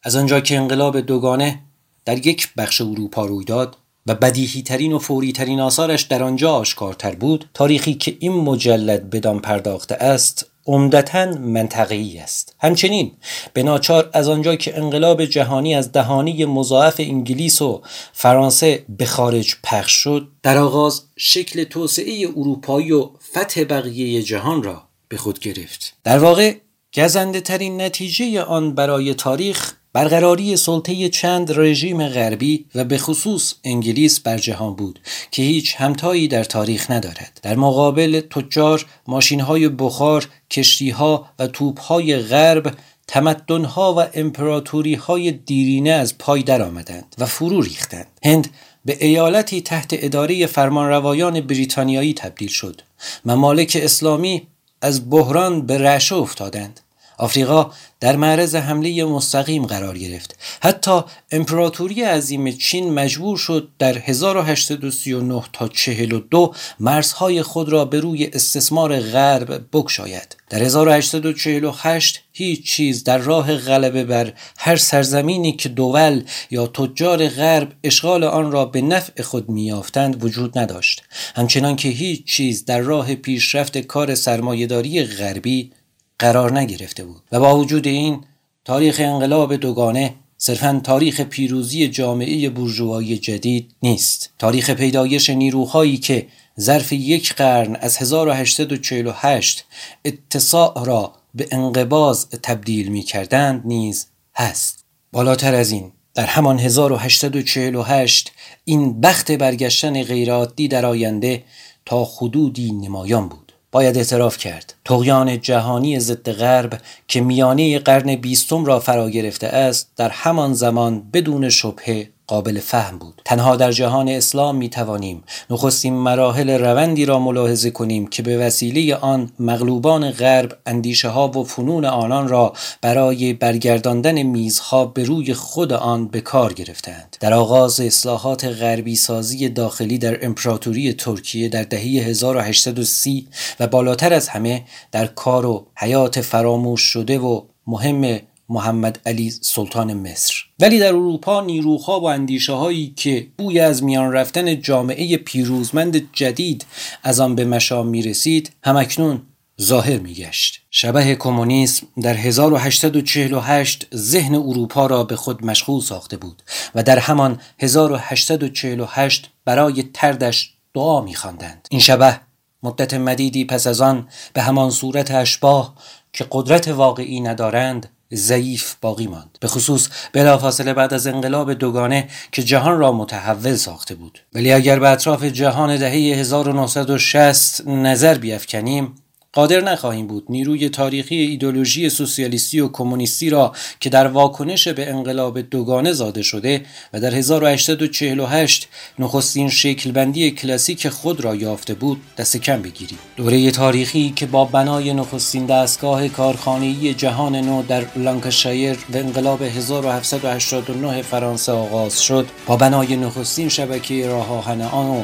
از 0.02 0.16
آنجا 0.16 0.40
که 0.40 0.56
انقلاب 0.56 1.00
دوگانه 1.00 1.65
در 2.06 2.26
یک 2.26 2.48
بخش 2.56 2.80
اروپا 2.80 3.26
روی 3.26 3.44
داد 3.44 3.76
و 4.06 4.14
بدیهی 4.14 4.62
ترین 4.62 4.92
و 4.92 4.98
فوری 4.98 5.32
ترین 5.32 5.60
آثارش 5.60 6.02
در 6.02 6.22
آنجا 6.22 6.52
آشکارتر 6.52 7.14
بود 7.14 7.50
تاریخی 7.54 7.94
که 7.94 8.16
این 8.20 8.32
مجلد 8.32 9.10
بدان 9.10 9.40
پرداخته 9.40 9.94
است 9.94 10.46
عمدتا 10.66 11.26
منطقی 11.26 12.18
است. 12.18 12.56
همچنین 12.58 13.12
به 13.52 13.62
ناچار 13.62 14.10
از 14.12 14.28
آنجا 14.28 14.56
که 14.56 14.78
انقلاب 14.78 15.24
جهانی 15.24 15.74
از 15.74 15.92
دهانی 15.92 16.44
مضاعف 16.44 16.94
انگلیس 16.98 17.62
و 17.62 17.82
فرانسه 18.12 18.84
به 18.88 19.06
خارج 19.06 19.56
پخش 19.64 19.92
شد 19.92 20.28
در 20.42 20.58
آغاز 20.58 21.02
شکل 21.16 21.64
توسعه 21.64 22.28
اروپایی 22.36 22.92
و 22.92 23.10
فتح 23.30 23.64
بقیه 23.64 24.22
جهان 24.22 24.62
را 24.62 24.82
به 25.08 25.16
خود 25.16 25.38
گرفت. 25.38 25.94
در 26.04 26.18
واقع 26.18 26.54
گزنده 26.94 27.40
ترین 27.40 27.80
نتیجه 27.80 28.42
آن 28.42 28.74
برای 28.74 29.14
تاریخ 29.14 29.75
برقراری 29.96 30.56
سلطه 30.56 31.08
چند 31.08 31.52
رژیم 31.60 32.08
غربی 32.08 32.64
و 32.74 32.84
به 32.84 32.98
خصوص 32.98 33.54
انگلیس 33.64 34.20
بر 34.20 34.38
جهان 34.38 34.74
بود 34.74 35.00
که 35.30 35.42
هیچ 35.42 35.74
همتایی 35.78 36.28
در 36.28 36.44
تاریخ 36.44 36.90
ندارد. 36.90 37.40
در 37.42 37.56
مقابل 37.56 38.20
تجار 38.20 38.86
ماشینهای 39.06 39.68
بخار 39.68 40.28
کشتیها 40.50 41.28
و 41.38 41.46
توپهای 41.46 42.16
غرب 42.16 42.74
تمدنها 43.06 43.94
و 43.98 44.18
امپراتوری 44.18 44.94
های 44.94 45.32
دیرینه 45.32 45.90
از 45.90 46.18
پای 46.18 46.42
درآمدند 46.42 47.14
و 47.18 47.26
فرو 47.26 47.62
ریختند. 47.62 48.06
هند 48.24 48.48
به 48.84 48.96
ایالتی 49.00 49.60
تحت 49.60 49.90
اداره 49.92 50.46
فرمانروایان 50.46 51.40
بریتانیایی 51.40 52.14
تبدیل 52.14 52.48
شد. 52.48 52.80
ممالک 53.24 53.78
اسلامی 53.82 54.46
از 54.82 55.10
بحران 55.10 55.66
به 55.66 55.78
رعشه 55.78 56.14
افتادند. 56.14 56.80
آفریقا 57.18 57.70
در 58.00 58.16
معرض 58.16 58.54
حمله 58.54 59.04
مستقیم 59.04 59.66
قرار 59.66 59.98
گرفت. 59.98 60.36
حتی 60.62 61.00
امپراتوری 61.32 62.02
عظیم 62.02 62.52
چین 62.52 62.94
مجبور 62.94 63.38
شد 63.38 63.68
در 63.78 63.98
1839 63.98 65.42
تا 65.52 65.68
42 65.68 66.54
مرزهای 66.80 67.42
خود 67.42 67.68
را 67.68 67.84
به 67.84 68.00
روی 68.00 68.30
استثمار 68.32 69.00
غرب 69.00 69.64
بکشاید. 69.72 70.36
در 70.50 70.62
1848 70.62 72.22
هیچ 72.32 72.64
چیز 72.66 73.04
در 73.04 73.18
راه 73.18 73.56
غلبه 73.56 74.04
بر 74.04 74.32
هر 74.58 74.76
سرزمینی 74.76 75.52
که 75.52 75.68
دول 75.68 76.24
یا 76.50 76.66
تجار 76.66 77.28
غرب 77.28 77.72
اشغال 77.84 78.24
آن 78.24 78.52
را 78.52 78.64
به 78.64 78.80
نفع 78.80 79.22
خود 79.22 79.48
میافتند 79.48 80.24
وجود 80.24 80.58
نداشت. 80.58 81.02
همچنان 81.36 81.76
که 81.76 81.88
هیچ 81.88 82.24
چیز 82.24 82.64
در 82.64 82.80
راه 82.80 83.14
پیشرفت 83.14 83.78
کار 83.78 84.14
سرمایهداری 84.14 85.04
غربی 85.04 85.72
قرار 86.18 86.58
نگرفته 86.58 87.04
بود 87.04 87.22
و 87.32 87.40
با 87.40 87.58
وجود 87.58 87.86
این 87.86 88.20
تاریخ 88.64 89.00
انقلاب 89.00 89.56
دوگانه 89.56 90.14
صرفا 90.38 90.80
تاریخ 90.84 91.20
پیروزی 91.20 91.88
جامعه 91.88 92.48
بورژوایی 92.48 93.18
جدید 93.18 93.74
نیست. 93.82 94.30
تاریخ 94.38 94.70
پیدایش 94.70 95.30
نیروهایی 95.30 95.96
که 95.96 96.26
ظرف 96.60 96.92
یک 96.92 97.34
قرن 97.34 97.76
از 97.76 97.96
1848 97.96 99.64
اتساع 100.04 100.84
را 100.84 101.12
به 101.34 101.48
انقباز 101.50 102.28
تبدیل 102.28 102.88
می 102.88 103.02
کردند 103.02 103.62
نیز 103.64 104.06
هست. 104.34 104.84
بالاتر 105.12 105.54
از 105.54 105.70
این 105.70 105.92
در 106.14 106.26
همان 106.26 106.58
1848 106.58 108.32
این 108.64 109.00
بخت 109.00 109.32
برگشتن 109.32 110.02
غیرعادی 110.02 110.68
در 110.68 110.86
آینده 110.86 111.44
تا 111.86 112.04
حدودی 112.04 112.72
نمایان 112.72 113.28
بود. 113.28 113.45
باید 113.72 113.96
اعتراف 113.96 114.38
کرد. 114.38 114.74
تقیان 114.84 115.40
جهانی 115.40 116.00
ضد 116.00 116.32
غرب 116.32 116.80
که 117.08 117.20
میانه 117.20 117.78
قرن 117.78 118.16
بیستم 118.16 118.64
را 118.64 118.80
فرا 118.80 119.10
گرفته 119.10 119.46
است 119.46 119.90
در 119.96 120.08
همان 120.08 120.54
زمان 120.54 121.10
بدون 121.12 121.48
شبهه 121.48 122.08
قابل 122.26 122.60
فهم 122.60 122.98
بود. 122.98 123.22
تنها 123.24 123.56
در 123.56 123.72
جهان 123.72 124.08
اسلام 124.08 124.56
می 124.56 124.68
توانیم 124.68 125.24
نخستین 125.50 125.94
مراحل 125.94 126.50
روندی 126.50 127.04
را 127.04 127.18
ملاحظه 127.18 127.70
کنیم 127.70 128.06
که 128.06 128.22
به 128.22 128.38
وسیله 128.38 128.94
آن 128.94 129.30
مغلوبان 129.38 130.10
غرب 130.10 130.58
اندیشه 130.66 131.08
ها 131.08 131.28
و 131.28 131.44
فنون 131.44 131.84
آنان 131.84 132.28
را 132.28 132.52
برای 132.80 133.32
برگرداندن 133.32 134.22
میزها 134.22 134.86
به 134.86 135.04
روی 135.04 135.34
خود 135.34 135.72
آن 135.72 136.08
به 136.08 136.20
کار 136.20 136.52
گرفتند 136.52 137.16
در 137.20 137.34
آغاز 137.34 137.80
اصلاحات 137.80 138.44
غربی 138.44 138.96
سازی 138.96 139.48
داخلی 139.48 139.98
در 139.98 140.26
امپراتوری 140.26 140.92
ترکیه 140.92 141.48
در 141.48 141.62
دهه 141.62 141.82
1830 141.82 143.28
و 143.60 143.66
بالاتر 143.66 144.12
از 144.12 144.28
همه 144.28 144.64
در 144.92 145.06
کار 145.06 145.46
و 145.46 145.66
حیات 145.76 146.20
فراموش 146.20 146.80
شده 146.80 147.18
و 147.18 147.40
مهم 147.66 148.20
محمد 148.48 149.00
علی 149.06 149.30
سلطان 149.30 149.94
مصر 149.94 150.34
ولی 150.60 150.78
در 150.78 150.88
اروپا 150.88 151.40
نیروها 151.40 152.00
و 152.00 152.04
اندیشه 152.04 152.52
هایی 152.52 152.92
که 152.96 153.26
بوی 153.38 153.60
از 153.60 153.82
میان 153.82 154.12
رفتن 154.12 154.60
جامعه 154.60 155.16
پیروزمند 155.16 156.12
جدید 156.12 156.66
از 157.02 157.20
آن 157.20 157.34
به 157.34 157.44
مشام 157.44 157.88
می 157.88 158.02
رسید 158.02 158.52
همکنون 158.64 159.22
ظاهر 159.60 159.98
می 159.98 160.14
گشت. 160.14 160.62
شبه 160.70 161.14
کمونیسم 161.14 161.86
در 162.02 162.14
1848 162.14 163.86
ذهن 163.94 164.34
اروپا 164.34 164.86
را 164.86 165.04
به 165.04 165.16
خود 165.16 165.44
مشغول 165.44 165.80
ساخته 165.80 166.16
بود 166.16 166.42
و 166.74 166.82
در 166.82 166.98
همان 166.98 167.40
1848 167.58 169.30
برای 169.44 169.82
تردش 169.94 170.54
دعا 170.74 171.00
می 171.00 171.14
خواندند. 171.14 171.68
این 171.70 171.80
شبه 171.80 172.20
مدت 172.62 172.94
مدیدی 172.94 173.44
پس 173.44 173.66
از 173.66 173.80
آن 173.80 174.08
به 174.32 174.42
همان 174.42 174.70
صورت 174.70 175.10
اشباه 175.10 175.74
که 176.12 176.26
قدرت 176.30 176.68
واقعی 176.68 177.20
ندارند 177.20 177.88
ضعیف 178.14 178.74
باقی 178.80 179.06
ماند. 179.06 179.38
به 179.40 179.48
خصوص 179.48 179.88
بلافاصله 180.12 180.72
بعد 180.72 180.94
از 180.94 181.06
انقلاب 181.06 181.52
دوگانه 181.52 182.08
که 182.32 182.42
جهان 182.42 182.78
را 182.78 182.92
متحول 182.92 183.56
ساخته 183.56 183.94
بود. 183.94 184.18
ولی 184.34 184.52
اگر 184.52 184.78
به 184.78 184.88
اطراف 184.88 185.24
جهان 185.24 185.76
دهه 185.76 185.92
1960 185.92 187.66
نظر 187.66 188.18
بیافکنیم 188.18 188.94
قادر 189.36 189.60
نخواهیم 189.60 190.06
بود 190.06 190.24
نیروی 190.28 190.68
تاریخی 190.68 191.14
ایدولوژی 191.14 191.90
سوسیالیستی 191.90 192.60
و 192.60 192.68
کمونیستی 192.68 193.30
را 193.30 193.52
که 193.80 193.90
در 193.90 194.06
واکنش 194.06 194.68
به 194.68 194.90
انقلاب 194.90 195.40
دوگانه 195.40 195.92
زاده 195.92 196.22
شده 196.22 196.62
و 196.92 197.00
در 197.00 197.14
1848 197.14 198.68
نخستین 198.98 199.50
شکلبندی 199.50 200.30
کلاسیک 200.30 200.88
خود 200.88 201.20
را 201.20 201.34
یافته 201.34 201.74
بود 201.74 202.00
دست 202.18 202.36
کم 202.36 202.62
بگیریم. 202.62 202.98
دوره 203.16 203.50
تاریخی 203.50 204.12
که 204.16 204.26
با 204.26 204.44
بنای 204.44 204.94
نخستین 204.94 205.46
دستگاه 205.46 206.08
کارخانه‌ای 206.08 206.94
جهان 206.94 207.36
نو 207.36 207.62
در 207.62 207.84
لانکشایر 207.96 208.78
و 208.94 208.96
انقلاب 208.96 209.42
1789 209.42 211.02
فرانسه 211.02 211.52
آغاز 211.52 212.02
شد 212.02 212.26
با 212.46 212.56
بنای 212.56 212.96
نخستین 212.96 213.48
شبکه 213.48 214.08
راه 214.08 214.32
آهن 214.32 214.62
آن 214.62 214.86
و 214.86 215.02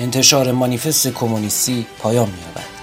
انتشار 0.00 0.52
مانیفست 0.52 1.08
کمونیستی 1.08 1.86
پایان 1.98 2.28
می‌یابد. 2.28 2.79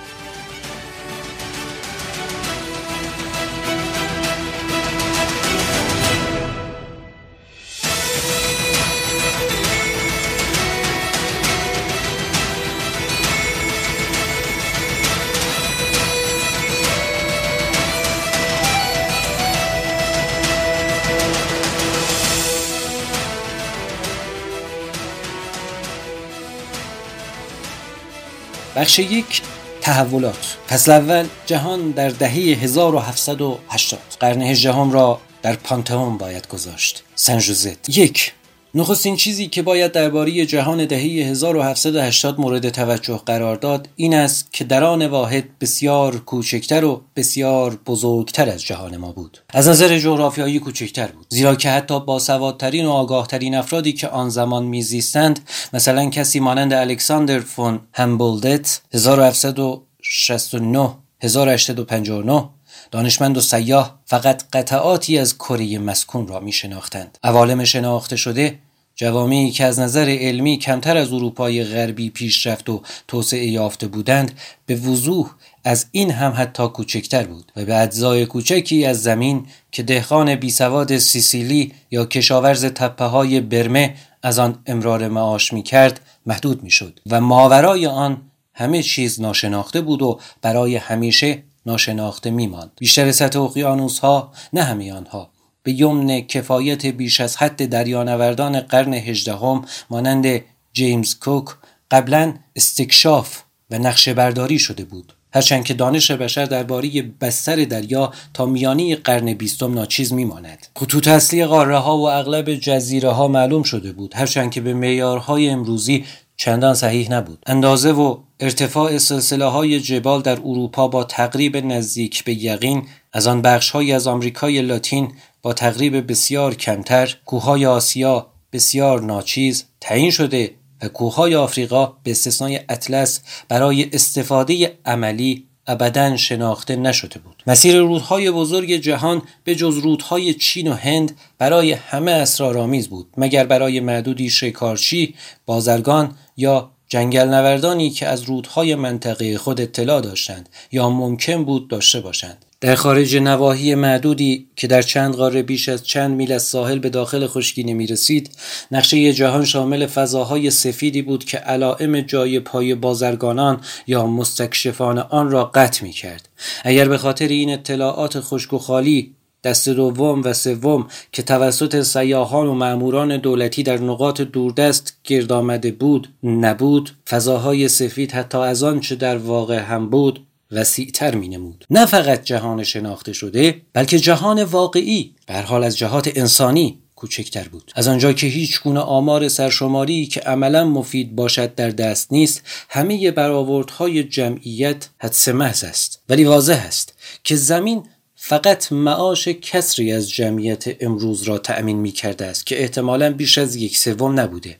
بخش 28.78 29.00
یک 29.00 29.42
تحولات. 29.82 30.58
پس 30.68 30.90
اول 30.90 31.26
جهان 31.46 31.92
در 31.92 32.10
دهه 32.10 32.32
1780 32.32 34.00
قرن 34.20 34.42
هجدهم 34.42 34.92
را 34.92 35.22
در 35.42 35.56
پانتئون 35.56 36.18
باید 36.18 36.48
گذاشت. 36.48 37.04
سنجوزت 37.16 37.98
یک 37.98 38.34
نخستین 38.76 39.16
چیزی 39.16 39.48
که 39.48 39.62
باید 39.62 39.92
درباره 39.92 40.46
جهان 40.46 40.86
دهه 40.86 41.00
1780 41.00 42.40
مورد 42.40 42.70
توجه 42.70 43.22
قرار 43.26 43.56
داد 43.56 43.90
این 43.96 44.14
است 44.14 44.54
که 44.54 44.64
در 44.64 44.84
آن 44.84 45.06
واحد 45.06 45.60
بسیار 45.60 46.18
کوچکتر 46.18 46.86
و 46.86 47.02
بسیار 47.16 47.80
بزرگتر 47.86 48.50
از 48.50 48.62
جهان 48.62 48.98
ما 48.98 49.12
بود. 49.12 49.38
از 49.50 49.68
نظر 49.68 50.00
جغرافیایی 50.00 50.60
کوچکتر 50.60 51.08
بود. 51.08 51.26
زیرا 51.30 51.56
که 51.56 51.70
حتی 51.70 52.00
با 52.00 52.20
سوادترین 52.20 52.86
و 52.86 52.92
آگاهترین 52.92 53.56
افرادی 53.56 53.94
که 53.94 54.08
آن 54.08 54.30
زمان 54.30 54.64
میزیستند 54.64 55.40
مثلا 55.74 56.10
کسی 56.10 56.40
مانند 56.40 56.74
الکساندر 56.74 57.40
فون 57.40 57.80
همبولدت 57.94 58.82
1769 58.94 60.90
1859 61.22 62.50
دانشمند 62.92 63.38
و 63.38 63.42
سیاه 63.42 64.00
فقط 64.06 64.44
قطعاتی 64.54 65.18
از 65.18 65.38
کره 65.38 65.78
مسکون 65.78 66.28
را 66.28 66.40
می 66.40 66.52
شناختند. 66.52 67.18
عوالم 67.24 67.64
شناخته 67.64 68.16
شده 68.16 68.60
جوامعی 68.98 69.52
که 69.52 69.66
از 69.66 69.80
نظر 69.80 70.10
علمی 70.10 70.58
کمتر 70.58 70.98
از 70.98 71.14
اروپای 71.14 71.64
غربی 71.64 72.10
پیشرفت 72.10 72.70
و 72.70 72.82
توسعه 73.08 73.46
یافته 73.48 73.88
بودند 73.88 74.32
به 74.66 74.76
وضوح 74.76 75.32
از 75.64 75.86
این 75.92 76.12
هم 76.12 76.34
حتی 76.38 76.68
کوچکتر 76.68 77.24
بود 77.24 77.52
و 77.56 77.66
به 77.66 77.82
اجزای 77.82 78.26
کوچکی 78.26 78.86
از 78.86 79.04
زمین 79.04 79.46
که 79.72 79.84
دهقان 79.84 80.36
بیسواد 80.36 80.98
سیسیلی 80.98 81.74
یا 81.92 82.06
کشاورز 82.06 82.66
تپه 82.66 83.06
های 83.06 83.42
برمه 83.42 83.96
از 84.24 84.40
آن 84.40 84.60
امرار 84.66 85.08
معاش 85.08 85.54
می 85.54 85.64
کرد 85.64 86.00
محدود 86.26 86.64
می 86.64 86.72
شد 86.72 87.00
و 87.10 87.22
ماورای 87.22 87.88
آن 87.88 88.22
همه 88.54 88.84
چیز 88.84 89.22
ناشناخته 89.22 89.82
بود 89.82 90.02
و 90.02 90.20
برای 90.42 90.76
همیشه 90.76 91.44
ناشناخته 91.68 92.30
می 92.30 92.48
ماند. 92.48 92.72
بیشتر 92.80 93.12
سطح 93.12 93.40
اقیانوس 93.40 94.00
ها 94.00 94.32
نه 94.54 94.64
همه 94.64 94.94
آنها. 94.94 95.30
به 95.64 95.72
یمن 95.72 96.22
کفایت 96.22 96.86
بیش 96.86 97.22
از 97.22 97.38
حد 97.38 97.70
دریانوردان 97.70 98.60
قرن 98.60 98.94
هجدهم 98.94 99.66
مانند 99.90 100.42
جیمز 100.74 101.16
کوک 101.16 101.46
قبلا 101.92 102.34
استکشاف 102.56 103.42
و 103.72 103.80
نقشه 103.80 104.14
برداری 104.14 104.60
شده 104.60 104.86
بود. 104.86 105.14
هرچند 105.34 105.64
که 105.64 105.74
دانش 105.74 106.12
بشر 106.12 106.46
درباره 106.46 107.02
بستر 107.22 107.56
دریا 107.56 108.14
تا 108.34 108.46
میانی 108.46 108.96
قرن 108.96 109.34
بیستم 109.34 109.74
ناچیز 109.74 110.14
میماند. 110.14 110.68
خطوط 110.76 111.08
اصلی 111.08 111.46
قاره 111.46 111.78
ها 111.78 111.98
و 111.98 112.10
اغلب 112.10 112.56
جزیره 112.56 113.10
ها 113.10 113.28
معلوم 113.28 113.64
شده 113.64 113.92
بود. 113.92 114.14
هرچند 114.16 114.52
که 114.52 114.62
به 114.62 114.74
معیارهای 114.74 115.50
امروزی 115.50 116.06
چندان 116.38 116.74
صحیح 116.74 117.12
نبود. 117.12 117.44
اندازه 117.48 117.92
و 117.92 118.18
ارتفاع 118.40 118.98
سلسله 118.98 119.46
های 119.46 119.80
جبال 119.80 120.22
در 120.22 120.40
اروپا 120.40 120.88
با 120.88 121.04
تقریب 121.04 121.58
نزدیک 121.58 122.24
به 122.24 122.44
یقین 122.44 122.88
از 123.14 123.28
آن 123.28 123.42
بخش 123.42 123.70
های 123.70 123.92
از 123.92 124.08
آمریکای 124.08 124.62
لاتین 124.62 125.12
با 125.42 125.54
تقریب 125.54 126.12
بسیار 126.12 126.56
کمتر 126.56 127.16
کوههای 127.26 127.66
آسیا 127.66 128.28
بسیار 128.54 129.02
ناچیز 129.02 129.66
تعیین 129.82 130.12
شده 130.12 130.52
و 130.82 130.88
کوههای 130.88 131.36
آفریقا 131.36 131.86
به 132.04 132.12
استثنای 132.12 132.60
اطلس 132.70 133.22
برای 133.50 133.90
استفاده 133.94 134.78
عملی 134.86 135.48
ابدا 135.68 136.18
شناخته 136.18 136.76
نشده 136.76 137.20
بود. 137.20 137.44
مسیر 137.48 137.78
رودهای 137.78 138.32
بزرگ 138.32 138.72
جهان 138.74 139.22
به 139.44 139.56
جز 139.56 139.78
رودهای 139.78 140.34
چین 140.34 140.68
و 140.68 140.74
هند 140.74 141.18
برای 141.38 141.72
همه 141.72 142.12
اسرارآمیز 142.12 142.88
بود 142.88 143.08
مگر 143.18 143.46
برای 143.46 143.80
معدودی 143.80 144.30
شکارچی 144.30 145.16
بازرگان 145.46 146.16
یا 146.38 146.72
جنگل 146.90 147.28
نوردانی 147.28 147.90
که 147.90 148.08
از 148.08 148.24
رودهای 148.24 148.76
منطقه 148.76 149.38
خود 149.38 149.62
اطلاع 149.62 150.02
داشتند 150.02 150.50
یا 150.72 150.90
ممکن 150.90 151.46
بود 151.46 151.68
داشته 151.68 152.00
باشند. 152.00 152.46
در 152.62 152.76
خارج 152.76 153.16
نواحی 153.16 153.76
معدودی 153.76 154.48
که 154.56 154.68
در 154.68 154.82
چند 154.82 155.16
قاره 155.16 155.42
بیش 155.42 155.70
از 155.70 155.88
چند 155.88 156.16
میل 156.16 156.32
از 156.32 156.44
ساحل 156.44 156.80
به 156.80 156.90
داخل 156.90 157.28
خشکی 157.28 157.64
نمی 157.64 157.88
رسید 157.88 158.32
نقشه 158.72 159.14
جهان 159.14 159.46
شامل 159.46 159.86
فضاهای 159.86 160.50
سفیدی 160.50 161.02
بود 161.02 161.26
که 161.26 161.38
علائم 161.38 162.02
جای 162.02 162.40
پای 162.40 162.76
بازرگانان 162.76 163.62
یا 163.88 164.08
مستکشفان 164.08 165.00
آن 165.00 165.32
را 165.32 165.46
قطع 165.46 165.84
می 165.84 165.92
کرد 165.92 166.30
اگر 166.64 166.90
به 166.90 166.98
خاطر 166.98 167.28
این 167.28 167.54
اطلاعات 167.54 168.20
خشک 168.20 168.54
و 168.54 168.58
خالی 168.58 169.16
دست 169.48 169.70
دوم 169.70 170.22
و 170.24 170.34
سوم 170.34 170.88
که 171.12 171.24
توسط 171.24 171.82
سیاهان 171.82 172.48
و 172.48 172.54
معموران 172.54 173.18
دولتی 173.18 173.64
در 173.64 173.78
نقاط 173.78 174.22
دوردست 174.22 174.98
گرد 175.04 175.32
آمده 175.32 175.72
بود 175.72 176.14
نبود. 176.24 176.92
فضاهای 177.10 177.68
سفید 177.68 178.12
حتی 178.12 178.38
از 178.38 178.64
آن 178.64 178.80
چه 178.80 178.96
در 178.96 179.18
واقع 179.18 179.60
هم 179.60 179.90
بود 179.90 180.26
وسیعتر 180.52 181.16
می 181.16 181.28
نمود 181.28 181.66
نه 181.70 181.86
فقط 181.86 182.24
جهان 182.24 182.64
شناخته 182.64 183.14
شده 183.14 183.62
بلکه 183.74 184.00
جهان 184.00 184.44
واقعی 184.44 185.16
بر 185.28 185.42
حال 185.42 185.64
از 185.64 185.78
جهات 185.78 186.12
انسانی 186.16 186.80
کوچکتر 186.96 187.48
بود. 187.48 187.72
از 187.76 187.88
آنجا 187.88 188.14
که 188.14 188.28
هیچ 188.28 188.62
گونه 188.62 188.80
آمار 188.80 189.28
سرشماری 189.28 190.06
که 190.06 190.20
عملا 190.20 190.66
مفید 190.66 191.16
باشد 191.16 191.56
در 191.56 191.70
دست 191.70 192.14
نیست 192.14 192.42
همه 192.70 193.12
برآوردهای 193.12 194.04
جمعیت 194.04 194.90
حدس 194.98 195.28
محض 195.28 195.64
است. 195.64 196.04
ولی 196.10 196.24
واضح 196.24 196.64
است 196.68 196.94
که 197.24 197.36
زمین 197.36 197.84
فقط 198.30 198.72
معاش 198.72 199.28
کسری 199.28 199.92
از 199.92 200.10
جمعیت 200.10 200.84
امروز 200.84 201.24
را 201.24 201.38
تأمین 201.38 201.78
می 201.78 201.92
کرده 201.92 202.26
است 202.26 202.46
که 202.46 202.62
احتمالا 202.62 203.14
بیش 203.14 203.38
از 203.38 203.56
یک 203.56 203.78
سوم 203.78 204.20
نبوده. 204.20 204.58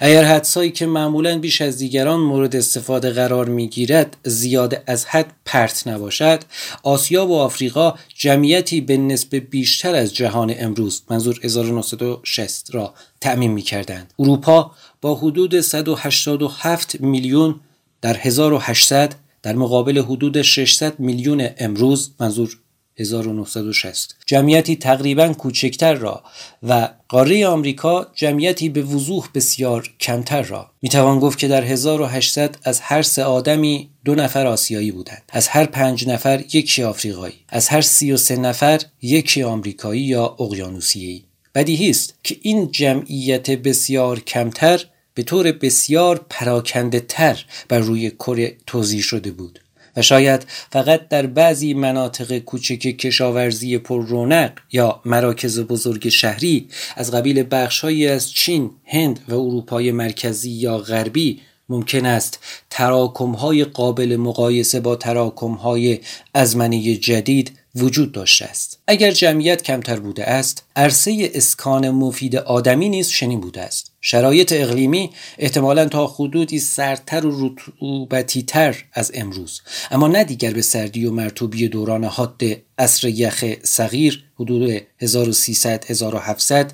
اگر 0.00 0.24
حدسایی 0.24 0.70
که 0.70 0.86
معمولا 0.86 1.38
بیش 1.38 1.60
از 1.60 1.78
دیگران 1.78 2.20
مورد 2.20 2.56
استفاده 2.56 3.10
قرار 3.10 3.48
می 3.48 3.68
گیرد 3.68 4.16
زیاد 4.24 4.82
از 4.86 5.06
حد 5.06 5.32
پرت 5.44 5.86
نباشد 5.86 6.40
آسیا 6.82 7.26
و 7.26 7.36
آفریقا 7.36 7.94
جمعیتی 8.14 8.80
به 8.80 8.96
نسبت 8.96 9.42
بیشتر 9.42 9.94
از 9.94 10.14
جهان 10.14 10.54
امروز 10.58 11.02
منظور 11.10 11.40
1960 11.42 12.74
را 12.74 12.94
تعمین 13.20 13.50
می 13.50 13.62
کردند 13.62 14.14
اروپا 14.18 14.70
با 15.00 15.14
حدود 15.14 15.60
187 15.60 17.00
میلیون 17.00 17.60
در 18.00 18.16
1800 18.16 19.14
در 19.42 19.54
مقابل 19.54 19.98
حدود 19.98 20.42
600 20.42 21.00
میلیون 21.00 21.48
امروز 21.58 22.10
منظور 22.20 22.58
1960 22.98 24.16
جمعیتی 24.26 24.76
تقریبا 24.76 25.28
کوچکتر 25.32 25.94
را 25.94 26.22
و 26.62 26.88
قاره 27.08 27.46
آمریکا 27.46 28.06
جمعیتی 28.14 28.68
به 28.68 28.82
وضوح 28.82 29.28
بسیار 29.34 29.90
کمتر 30.00 30.42
را. 30.42 30.70
می‌توان 30.82 31.20
گفت 31.20 31.38
که 31.38 31.48
در 31.48 31.64
1800 31.64 32.58
از 32.62 32.80
هر 32.80 33.02
سه 33.02 33.24
آدمی 33.24 33.90
دو 34.04 34.14
نفر 34.14 34.46
آسیایی 34.46 34.90
بودند. 34.90 35.22
از 35.28 35.48
هر 35.48 35.64
پنج 35.64 36.08
نفر 36.08 36.44
یکی 36.52 36.82
آفریقایی. 36.82 37.34
از 37.48 37.68
هر 37.68 37.80
سی 37.80 38.12
و 38.12 38.16
سه 38.16 38.36
نفر 38.36 38.80
یکی 39.02 39.42
آمریکایی 39.42 40.02
یا 40.02 40.36
اقیانوسیه‌ای. 40.40 41.22
بدیهی 41.54 41.90
است 41.90 42.14
که 42.22 42.36
این 42.42 42.70
جمعیت 42.70 43.50
بسیار 43.50 44.20
کمتر 44.20 44.84
به 45.14 45.22
طور 45.22 45.52
بسیار 45.52 46.26
پراکنده 46.30 47.00
تر 47.00 47.44
بر 47.68 47.78
روی 47.78 48.10
کره 48.10 48.56
توضیح 48.66 49.02
شده 49.02 49.30
بود. 49.30 49.60
و 49.96 50.02
شاید 50.02 50.46
فقط 50.70 51.08
در 51.08 51.26
بعضی 51.26 51.74
مناطق 51.74 52.38
کوچک 52.38 52.78
کشاورزی 52.78 53.78
پر 53.78 54.06
رونق 54.06 54.52
یا 54.72 55.00
مراکز 55.04 55.60
بزرگ 55.60 56.08
شهری 56.08 56.68
از 56.96 57.10
قبیل 57.10 57.46
بخشهایی 57.50 58.08
از 58.08 58.30
چین، 58.30 58.70
هند 58.84 59.20
و 59.28 59.34
اروپای 59.34 59.92
مرکزی 59.92 60.50
یا 60.50 60.78
غربی 60.78 61.40
ممکن 61.68 62.06
است 62.06 62.38
تراکم 62.70 63.32
قابل 63.64 64.16
مقایسه 64.16 64.80
با 64.80 64.96
تراکم 64.96 65.52
های 65.52 65.98
ازمنه 66.34 66.96
جدید 66.96 67.55
وجود 67.76 68.12
داشته 68.12 68.44
است. 68.44 68.78
اگر 68.86 69.10
جمعیت 69.10 69.62
کمتر 69.62 70.00
بوده 70.00 70.24
است 70.24 70.62
عرصه 70.76 71.30
اسکان 71.34 71.90
مفید 71.90 72.36
آدمی 72.36 72.88
نیز 72.88 73.08
چنین 73.08 73.40
بوده 73.40 73.62
است. 73.62 73.92
شرایط 74.00 74.52
اقلیمی 74.56 75.10
احتمالا 75.38 75.88
تا 75.88 76.06
حدودی 76.06 76.58
سردتر 76.58 77.26
و 77.26 77.48
رطوبتی 77.48 78.42
تر 78.42 78.84
از 78.92 79.12
امروز. 79.14 79.60
اما 79.90 80.08
نه 80.08 80.24
دیگر 80.24 80.52
به 80.52 80.62
سردی 80.62 81.06
و 81.06 81.12
مرتوبی 81.12 81.68
دوران 81.68 82.04
حاد 82.04 82.42
اصر 82.78 83.08
یخ 83.08 83.44
صغیر 83.62 84.24
حدود 84.34 84.82
1300 85.00 85.84
1700 85.90 86.72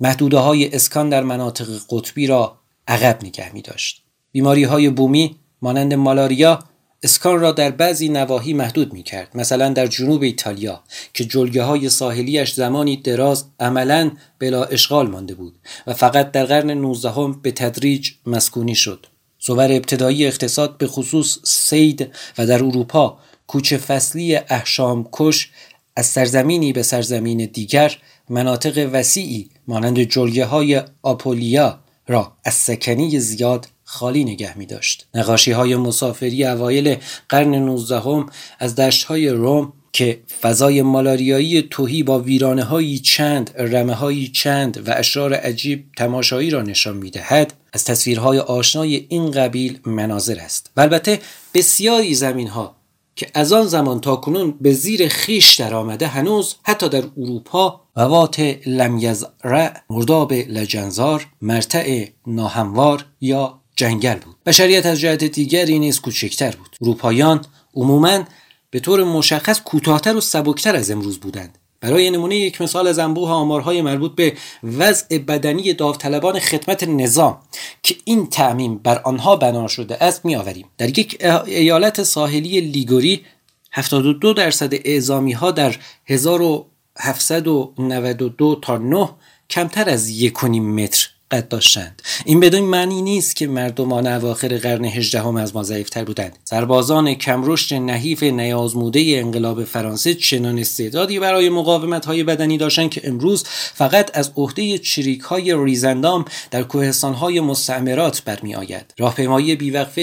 محدوده 0.00 0.38
های 0.38 0.74
اسکان 0.74 1.08
در 1.08 1.22
مناطق 1.22 1.66
قطبی 1.90 2.26
را 2.26 2.58
عقب 2.88 3.24
نگه 3.24 3.54
می 3.54 3.62
داشت 3.62 4.02
بیماری 4.32 4.64
های 4.64 4.90
بومی 4.90 5.36
مانند 5.62 5.94
مالاریا 5.94 6.67
اسکان 7.02 7.40
را 7.40 7.52
در 7.52 7.70
بعضی 7.70 8.08
نواحی 8.08 8.52
محدود 8.52 8.92
می 8.92 9.02
کرد 9.02 9.28
مثلا 9.34 9.68
در 9.68 9.86
جنوب 9.86 10.22
ایتالیا 10.22 10.82
که 11.14 11.24
جلگه 11.24 11.62
های 11.62 11.88
ساحلیش 11.88 12.52
زمانی 12.52 12.96
دراز 12.96 13.44
عملا 13.60 14.10
بلا 14.38 14.64
اشغال 14.64 15.10
مانده 15.10 15.34
بود 15.34 15.58
و 15.86 15.94
فقط 15.94 16.30
در 16.32 16.44
قرن 16.44 16.70
19 16.70 17.34
به 17.42 17.50
تدریج 17.50 18.10
مسکونی 18.26 18.74
شد. 18.74 19.06
صور 19.38 19.72
ابتدایی 19.72 20.26
اقتصاد 20.26 20.78
به 20.78 20.86
خصوص 20.86 21.38
سید 21.44 22.10
و 22.38 22.46
در 22.46 22.64
اروپا 22.64 23.18
کوچه 23.46 23.76
فصلی 23.76 24.36
احشام 24.36 25.08
کش 25.12 25.50
از 25.96 26.06
سرزمینی 26.06 26.72
به 26.72 26.82
سرزمین 26.82 27.46
دیگر 27.52 27.96
مناطق 28.28 28.90
وسیعی 28.92 29.50
مانند 29.68 30.02
جلگه 30.02 30.44
های 30.44 30.82
آپولیا 31.02 31.78
را 32.08 32.32
از 32.44 32.54
سکنی 32.54 33.20
زیاد 33.20 33.68
خالی 33.90 34.24
نگه 34.24 34.58
می 34.58 34.66
داشت. 34.66 35.06
نقاشی 35.14 35.52
های 35.52 35.76
مسافری 35.76 36.44
اوایل 36.44 36.96
قرن 37.28 37.54
19 37.54 38.24
از 38.58 38.76
دشت 38.76 39.04
های 39.04 39.28
روم 39.28 39.72
که 39.92 40.22
فضای 40.40 40.82
مالاریایی 40.82 41.62
توهی 41.62 42.02
با 42.02 42.18
ویرانه 42.18 42.64
هایی 42.64 42.98
چند 42.98 43.50
رمه 43.58 43.94
هایی 43.94 44.28
چند 44.28 44.88
و 44.88 44.92
اشرار 44.96 45.34
عجیب 45.34 45.84
تماشایی 45.96 46.50
را 46.50 46.62
نشان 46.62 46.96
می 46.96 47.10
دهد 47.10 47.54
از 47.72 47.84
تصویرهای 47.84 48.38
آشنای 48.38 49.06
این 49.08 49.30
قبیل 49.30 49.78
مناظر 49.86 50.38
است 50.38 50.70
و 50.76 50.80
البته 50.80 51.20
بسیاری 51.54 52.14
زمین 52.14 52.48
ها 52.48 52.76
که 53.16 53.26
از 53.34 53.52
آن 53.52 53.66
زمان 53.66 54.00
تا 54.00 54.16
کنون 54.16 54.54
به 54.60 54.72
زیر 54.72 55.08
خیش 55.08 55.54
در 55.54 55.74
آمده 55.74 56.06
هنوز 56.06 56.56
حتی 56.62 56.88
در 56.88 57.04
اروپا 57.16 57.80
موات 57.96 58.40
لمیزرع 58.66 59.80
مرداب 59.90 60.32
لجنزار 60.32 61.26
مرتع 61.42 62.04
ناهموار 62.26 63.04
یا 63.20 63.57
جنگل 63.78 64.14
بود 64.14 64.36
بشریت 64.46 64.86
از 64.86 65.00
جهت 65.00 65.24
دیگری 65.24 65.78
نیز 65.78 66.00
کوچکتر 66.00 66.50
بود. 66.50 66.76
اروپاییان 66.82 67.44
عموما 67.74 68.24
به 68.70 68.80
طور 68.80 69.04
مشخص 69.04 69.60
کوتاهتر 69.60 70.16
و 70.16 70.20
سبکتر 70.20 70.76
از 70.76 70.90
امروز 70.90 71.20
بودند. 71.20 71.58
برای 71.80 72.10
نمونه 72.10 72.36
یک 72.36 72.62
مثال 72.62 72.86
از 72.86 72.98
انبوه 72.98 73.30
آمارهای 73.30 73.82
مربوط 73.82 74.14
به 74.14 74.32
وضع 74.62 75.18
بدنی 75.18 75.72
داوطلبان 75.72 76.38
خدمت 76.38 76.84
نظام 76.84 77.38
که 77.82 77.96
این 78.04 78.26
تعمیم 78.26 78.78
بر 78.78 79.00
آنها 79.04 79.36
بنا 79.36 79.68
شده 79.68 80.04
است 80.04 80.24
میآوریم. 80.24 80.66
در 80.78 80.98
یک 80.98 81.24
ایالت 81.46 82.02
ساحلی 82.02 82.60
لیگوری 82.60 83.24
72 83.72 84.32
درصد 84.32 84.74
اعزامی 84.74 85.32
ها 85.32 85.50
در 85.50 85.76
1792 86.06 88.58
تا 88.62 88.78
9 88.78 89.08
کمتر 89.50 89.90
از 89.90 90.08
یک 90.08 90.44
متر 90.44 91.08
قد 91.30 91.48
داشتند. 91.48 92.02
این 92.24 92.40
بدون 92.40 92.60
معنی 92.60 93.02
نیست 93.02 93.36
که 93.36 93.46
مردمان 93.46 94.06
اواخر 94.06 94.56
قرن 94.56 94.84
هجدهم 94.84 95.36
از 95.36 95.56
ما 95.56 95.62
ضعیفتر 95.62 96.04
بودند. 96.04 96.38
سربازان 96.44 97.14
کمرشد 97.14 97.74
نحیف 97.74 98.22
نیازموده 98.22 99.00
انقلاب 99.06 99.64
فرانسه 99.64 100.14
چنان 100.14 100.58
استعدادی 100.58 101.18
برای 101.18 101.48
مقاومت 101.48 102.06
های 102.06 102.24
بدنی 102.24 102.58
داشتند 102.58 102.90
که 102.90 103.00
امروز 103.04 103.44
فقط 103.74 104.10
از 104.14 104.32
عهده 104.36 104.78
چریک 104.78 105.20
های 105.20 105.64
ریزندام 105.64 106.24
در 106.50 106.62
کوهستان 106.62 107.14
های 107.14 107.40
مستعمرات 107.40 108.22
برمی 108.24 108.54
آید 108.54 108.94
راهپیمایی 108.98 109.56
بیوقفه 109.56 110.00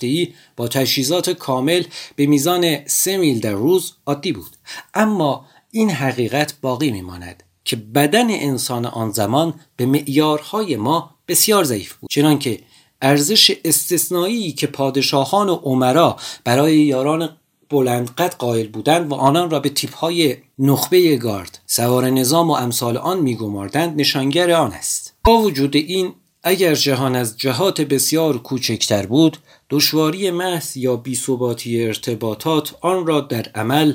ای 0.00 0.28
با 0.56 0.68
تجهیزات 0.68 1.30
کامل 1.30 1.82
به 2.16 2.26
میزان 2.26 2.86
سه 2.86 3.16
میل 3.16 3.40
در 3.40 3.52
روز 3.52 3.92
عادی 4.06 4.32
بود. 4.32 4.50
اما 4.94 5.46
این 5.70 5.90
حقیقت 5.90 6.54
باقی 6.60 6.90
میماند. 6.90 7.42
که 7.64 7.76
بدن 7.76 8.30
انسان 8.30 8.86
آن 8.86 9.10
زمان 9.10 9.54
به 9.76 9.86
معیارهای 9.86 10.76
ما 10.76 11.14
بسیار 11.28 11.64
ضعیف 11.64 11.92
بود. 11.92 12.10
چنانکه 12.10 12.60
ارزش 13.02 13.56
استثنایی 13.64 14.52
که 14.52 14.66
پادشاهان 14.66 15.48
و 15.48 15.54
عمرا 15.54 16.16
برای 16.44 16.78
یاران 16.78 17.36
بلندقد 17.70 18.34
قائل 18.34 18.68
بودند 18.68 19.10
و 19.12 19.14
آنان 19.14 19.50
را 19.50 19.60
به 19.60 19.68
تیپهای 19.68 20.36
نخبه 20.58 21.16
گارد 21.16 21.58
سوار 21.66 22.10
نظام 22.10 22.50
و 22.50 22.52
امثال 22.52 22.96
آن 22.96 23.20
میگماردند 23.20 24.00
نشانگر 24.00 24.50
آن 24.50 24.72
است. 24.72 25.14
با 25.24 25.38
وجود 25.38 25.76
این 25.76 26.14
اگر 26.42 26.74
جهان 26.74 27.16
از 27.16 27.38
جهات 27.38 27.80
بسیار 27.80 28.38
کوچکتر 28.38 29.06
بود 29.06 29.38
دشواری 29.70 30.30
محض 30.30 30.76
یا 30.76 30.96
بیثباتی 30.96 31.82
ارتباطات 31.82 32.74
آن 32.80 33.06
را 33.06 33.20
در 33.20 33.46
عمل 33.54 33.94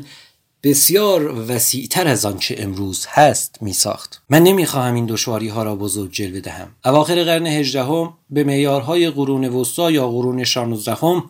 بسیار 0.63 1.51
وسیعتر 1.51 2.07
از 2.07 2.25
آنچه 2.25 2.55
امروز 2.57 3.05
هست 3.09 3.57
می 3.61 3.73
ساخت. 3.73 4.21
من 4.29 4.43
نمی‌خواهم 4.43 4.95
این 4.95 5.05
دشواری 5.05 5.47
ها 5.47 5.63
را 5.63 5.75
بزرگ 5.75 6.11
جلوه 6.11 6.39
دهم. 6.39 6.75
اواخر 6.85 7.23
قرن 7.23 7.47
هجدهم 7.47 8.13
به 8.29 8.43
معیارهای 8.43 9.09
قرون 9.09 9.45
وسطا 9.47 9.91
یا 9.91 10.07
قرون 10.07 10.43
شانزدهم 10.43 11.23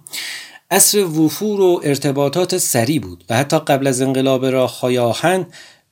اصر 0.72 1.04
وفور 1.04 1.62
و 1.62 1.82
ارتباطات 1.84 2.58
سری 2.58 3.00
بود 3.00 3.24
و 3.30 3.38
حتی 3.38 3.60
قبل 3.60 3.88
از 3.88 4.02
انقلاب 4.02 4.46
راههای 4.46 4.98
آهن 4.98 5.46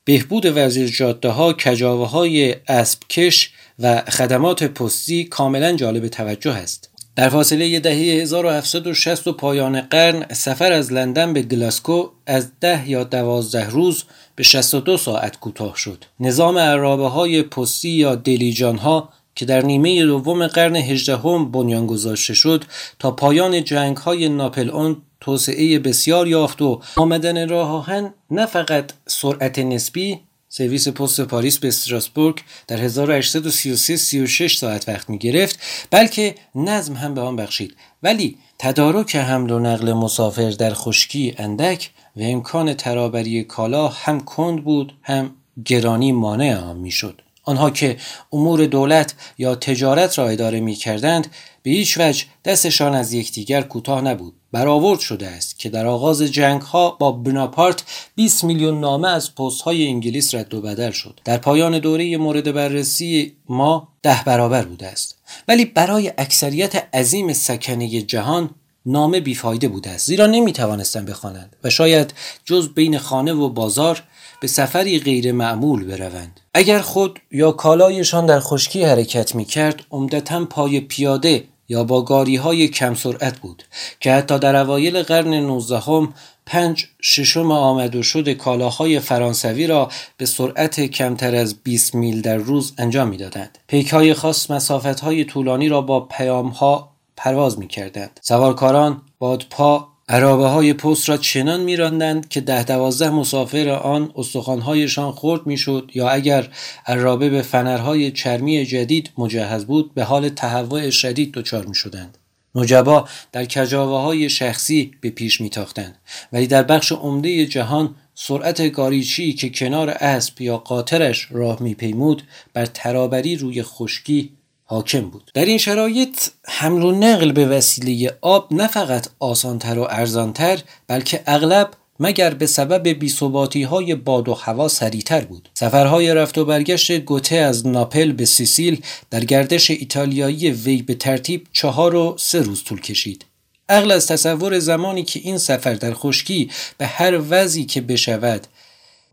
بهبود 0.03 0.45
وزیر 0.45 0.87
جاده 0.87 1.29
ها 1.29 1.53
کجاوه 1.53 2.09
های 2.09 2.55
اسب 2.67 2.99
کش 3.09 3.51
و 3.79 4.01
خدمات 4.01 4.63
پستی 4.63 5.23
کاملا 5.23 5.73
جالب 5.73 6.07
توجه 6.07 6.53
است. 6.53 6.94
در 7.15 7.29
فاصله 7.29 7.79
دهه 7.79 8.21
1760 8.21 9.27
و 9.27 9.33
پایان 9.33 9.81
قرن 9.81 10.25
سفر 10.33 10.71
از 10.71 10.93
لندن 10.93 11.33
به 11.33 11.41
گلاسکو 11.41 12.09
از 12.25 12.51
ده 12.59 12.89
یا 12.89 13.03
دوازده 13.03 13.69
روز 13.69 14.03
به 14.35 14.43
62 14.43 14.97
ساعت 14.97 15.39
کوتاه 15.39 15.75
شد. 15.77 16.05
نظام 16.19 16.57
عرابه 16.57 17.07
های 17.07 17.43
پستی 17.43 17.89
یا 17.89 18.15
دلیجان 18.15 18.77
ها 18.77 19.09
که 19.35 19.45
در 19.45 19.61
نیمه 19.61 20.05
دوم 20.05 20.47
قرن 20.47 20.75
هجدهم 20.75 21.51
بنیان 21.51 21.87
گذاشته 21.87 22.33
شد 22.33 22.63
تا 22.99 23.11
پایان 23.11 23.63
جنگ 23.63 23.97
های 23.97 24.29
ناپل 24.29 24.95
توسعه 25.21 25.79
بسیار 25.79 26.27
یافت 26.27 26.61
و 26.61 26.81
آمدن 26.95 27.49
راه 27.49 27.71
آهن 27.71 28.13
نه 28.31 28.45
فقط 28.45 28.91
سرعت 29.07 29.59
نسبی 29.59 30.19
سرویس 30.57 30.87
پست 30.87 31.21
پاریس 31.21 31.57
به 31.59 31.67
استراسبورگ 31.67 32.41
در 32.67 32.77
1833 32.77 33.97
36 33.97 34.57
ساعت 34.57 34.89
وقت 34.89 35.09
می 35.09 35.17
گرفت 35.17 35.59
بلکه 35.91 36.35
نظم 36.55 36.93
هم 36.93 37.13
به 37.13 37.21
آن 37.21 37.35
بخشید. 37.35 37.75
ولی 38.03 38.37
تدارک 38.59 39.15
حمل 39.15 39.51
و 39.51 39.59
نقل 39.59 39.93
مسافر 39.93 40.49
در 40.49 40.73
خشکی 40.73 41.35
اندک 41.37 41.91
و 42.15 42.21
امکان 42.21 42.73
ترابری 42.73 43.43
کالا 43.43 43.87
هم 43.87 44.19
کند 44.19 44.63
بود 44.63 44.93
هم 45.01 45.31
گرانی 45.65 46.11
مانع 46.11 46.57
آن 46.57 46.77
می‌شد. 46.77 47.21
آنها 47.45 47.69
که 47.69 47.97
امور 48.33 48.65
دولت 48.65 49.13
یا 49.37 49.55
تجارت 49.55 50.17
را 50.17 50.29
اداره 50.29 50.59
می 50.59 50.75
کردند 50.75 51.27
به 51.63 51.71
هیچ 51.71 51.97
وجه 51.97 52.25
دستشان 52.45 52.95
از 52.95 53.13
یکدیگر 53.13 53.61
کوتاه 53.61 54.01
نبود. 54.01 54.33
برآورد 54.51 54.99
شده 54.99 55.27
است 55.27 55.59
که 55.59 55.69
در 55.69 55.85
آغاز 55.85 56.21
جنگ 56.21 56.61
ها 56.61 56.91
با 56.91 57.11
بناپارت 57.11 57.83
20 58.15 58.43
میلیون 58.43 58.79
نامه 58.79 59.07
از 59.07 59.35
پست 59.35 59.61
های 59.61 59.87
انگلیس 59.87 60.35
رد 60.35 60.53
و 60.53 60.61
بدل 60.61 60.91
شد. 60.91 61.19
در 61.25 61.37
پایان 61.37 61.79
دوره 61.79 62.17
مورد 62.17 62.53
بررسی 62.53 63.35
ما 63.49 63.87
ده 64.03 64.23
برابر 64.25 64.65
بوده 64.65 64.87
است. 64.87 65.17
ولی 65.47 65.65
برای 65.65 66.13
اکثریت 66.17 66.95
عظیم 66.95 67.33
سکنه 67.33 68.01
جهان 68.01 68.49
نامه 68.85 69.19
بیفایده 69.19 69.67
بوده 69.67 69.89
است. 69.89 70.07
زیرا 70.07 70.25
نمی 70.25 70.53
توانستند 70.53 71.09
بخوانند 71.09 71.55
و 71.63 71.69
شاید 71.69 72.13
جز 72.45 72.69
بین 72.69 72.97
خانه 72.97 73.33
و 73.33 73.49
بازار 73.49 74.03
به 74.45 74.49
سفری 74.49 74.99
غیر 74.99 75.31
معمول 75.31 75.85
بروند 75.85 76.39
اگر 76.53 76.79
خود 76.79 77.19
یا 77.31 77.51
کالایشان 77.51 78.25
در 78.25 78.39
خشکی 78.39 78.83
حرکت 78.83 79.35
می 79.35 79.45
کرد 79.45 79.81
عمدتا 79.91 80.45
پای 80.45 80.79
پیاده 80.79 81.43
یا 81.69 81.83
با 81.83 82.01
گاری 82.01 82.35
های 82.35 82.67
کم 82.67 82.93
سرعت 82.93 83.39
بود 83.39 83.63
که 83.99 84.11
حتی 84.11 84.39
در 84.39 84.55
اوایل 84.55 85.03
قرن 85.03 85.33
نوزدهم 85.33 86.13
پنج 86.45 86.85
ششم 87.01 87.51
آمد 87.51 87.95
و 87.95 88.03
شد 88.03 88.29
کالاهای 88.29 88.99
فرانسوی 88.99 89.67
را 89.67 89.89
به 90.17 90.25
سرعت 90.25 90.79
کمتر 90.81 91.35
از 91.35 91.55
20 91.63 91.95
میل 91.95 92.21
در 92.21 92.37
روز 92.37 92.73
انجام 92.77 93.07
می‌دادند. 93.07 93.57
پیک 93.67 93.93
های 93.93 94.13
خاص 94.13 94.51
مسافت 94.51 94.99
های 94.99 95.25
طولانی 95.25 95.69
را 95.69 95.81
با 95.81 95.99
پیام 95.99 96.47
ها 96.47 96.91
پرواز 97.17 97.59
می 97.59 97.67
کردند. 97.67 98.19
سوارکاران 98.23 99.01
بادپا 99.19 99.94
عرابه 100.09 100.47
های 100.47 100.73
پست 100.73 101.09
را 101.09 101.17
چنان 101.17 101.61
میراندند 101.61 102.27
که 102.27 102.41
ده 102.41 102.63
دوازده 102.63 103.09
مسافر 103.09 103.69
آن 103.69 104.11
استخوانهایشان 104.15 105.11
خرد 105.11 105.47
می‌شد 105.47 105.91
یا 105.93 106.09
اگر 106.09 106.47
عرابه 106.85 107.29
به 107.29 107.41
فنرهای 107.41 108.11
چرمی 108.11 108.65
جدید 108.65 109.09
مجهز 109.17 109.65
بود 109.65 109.93
به 109.93 110.03
حال 110.03 110.29
تهوع 110.29 110.89
شدید 110.89 111.31
دچار 111.31 111.65
می‌شدند. 111.65 112.17
نجبا 112.55 113.07
در 113.31 113.45
کجاوه 113.45 113.97
های 113.97 114.29
شخصی 114.29 114.91
به 115.01 115.09
پیش 115.09 115.41
میتاختند 115.41 115.97
ولی 116.33 116.47
در 116.47 116.63
بخش 116.63 116.91
عمده 116.91 117.45
جهان 117.45 117.95
سرعت 118.15 118.71
گاریچی 118.71 119.33
که 119.33 119.49
کنار 119.49 119.89
اسب 119.89 120.41
یا 120.41 120.57
قاطرش 120.57 121.27
راه 121.31 121.63
میپیمود 121.63 122.23
بر 122.53 122.65
ترابری 122.65 123.35
روی 123.35 123.63
خشکی 123.63 124.31
حاکم 124.65 125.01
بود. 125.01 125.31
در 125.33 125.45
این 125.45 125.57
شرایط 125.57 126.19
حمل 126.47 126.83
و 126.83 126.91
نقل 126.91 127.31
به 127.31 127.45
وسیله 127.45 128.17
آب 128.21 128.53
نه 128.53 128.67
فقط 128.67 129.07
آسانتر 129.19 129.79
و 129.79 129.87
ارزانتر 129.89 130.59
بلکه 130.87 131.23
اغلب 131.27 131.71
مگر 131.99 132.33
به 132.33 132.45
سبب 132.45 132.87
بیثباتی 132.87 133.63
های 133.63 133.95
باد 133.95 134.29
و 134.29 134.33
هوا 134.33 134.67
سریعتر 134.67 135.21
بود. 135.21 135.49
سفرهای 135.53 136.13
رفت 136.13 136.37
و 136.37 136.45
برگشت 136.45 136.91
گوته 136.91 137.35
از 137.35 137.67
ناپل 137.67 138.11
به 138.11 138.25
سیسیل 138.25 138.81
در 139.11 139.25
گردش 139.25 139.71
ایتالیایی 139.71 140.51
وی 140.51 140.81
به 140.81 140.95
ترتیب 140.95 141.47
چهار 141.51 141.95
و 141.95 142.15
سه 142.19 142.41
روز 142.41 142.63
طول 142.63 142.81
کشید. 142.81 143.25
اغل 143.69 143.91
از 143.91 144.07
تصور 144.07 144.59
زمانی 144.59 145.03
که 145.03 145.19
این 145.23 145.37
سفر 145.37 145.73
در 145.73 145.93
خشکی 145.93 146.51
به 146.77 146.85
هر 146.85 147.21
وضعی 147.29 147.65
که 147.65 147.81
بشود 147.81 148.47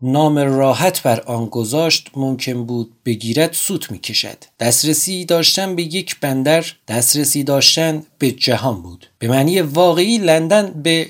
نام 0.05 0.37
راحت 0.37 1.01
بر 1.01 1.19
آن 1.19 1.45
گذاشت 1.45 2.11
ممکن 2.15 2.65
بود 2.65 2.93
بگیرد 3.05 3.53
سوت 3.53 3.91
می 3.91 3.99
کشد. 3.99 4.37
دسترسی 4.59 5.25
داشتن 5.25 5.75
به 5.75 5.83
یک 5.83 6.19
بندر 6.19 6.65
دسترسی 6.87 7.43
داشتن 7.43 8.03
به 8.17 8.31
جهان 8.31 8.81
بود. 8.81 9.07
به 9.19 9.27
معنی 9.27 9.61
واقعی 9.61 10.17
لندن 10.17 10.81
به 10.83 11.09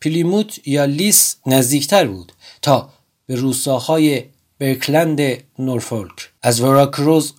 پلیموت 0.00 0.68
یا 0.68 0.84
لیس 0.84 1.36
نزدیکتر 1.46 2.06
بود 2.06 2.32
تا 2.62 2.88
به 3.26 3.34
روستاهای 3.34 4.22
برکلند 4.58 5.20
نورفولک 5.58 6.30
از 6.42 6.60
وراکروز 6.60 7.34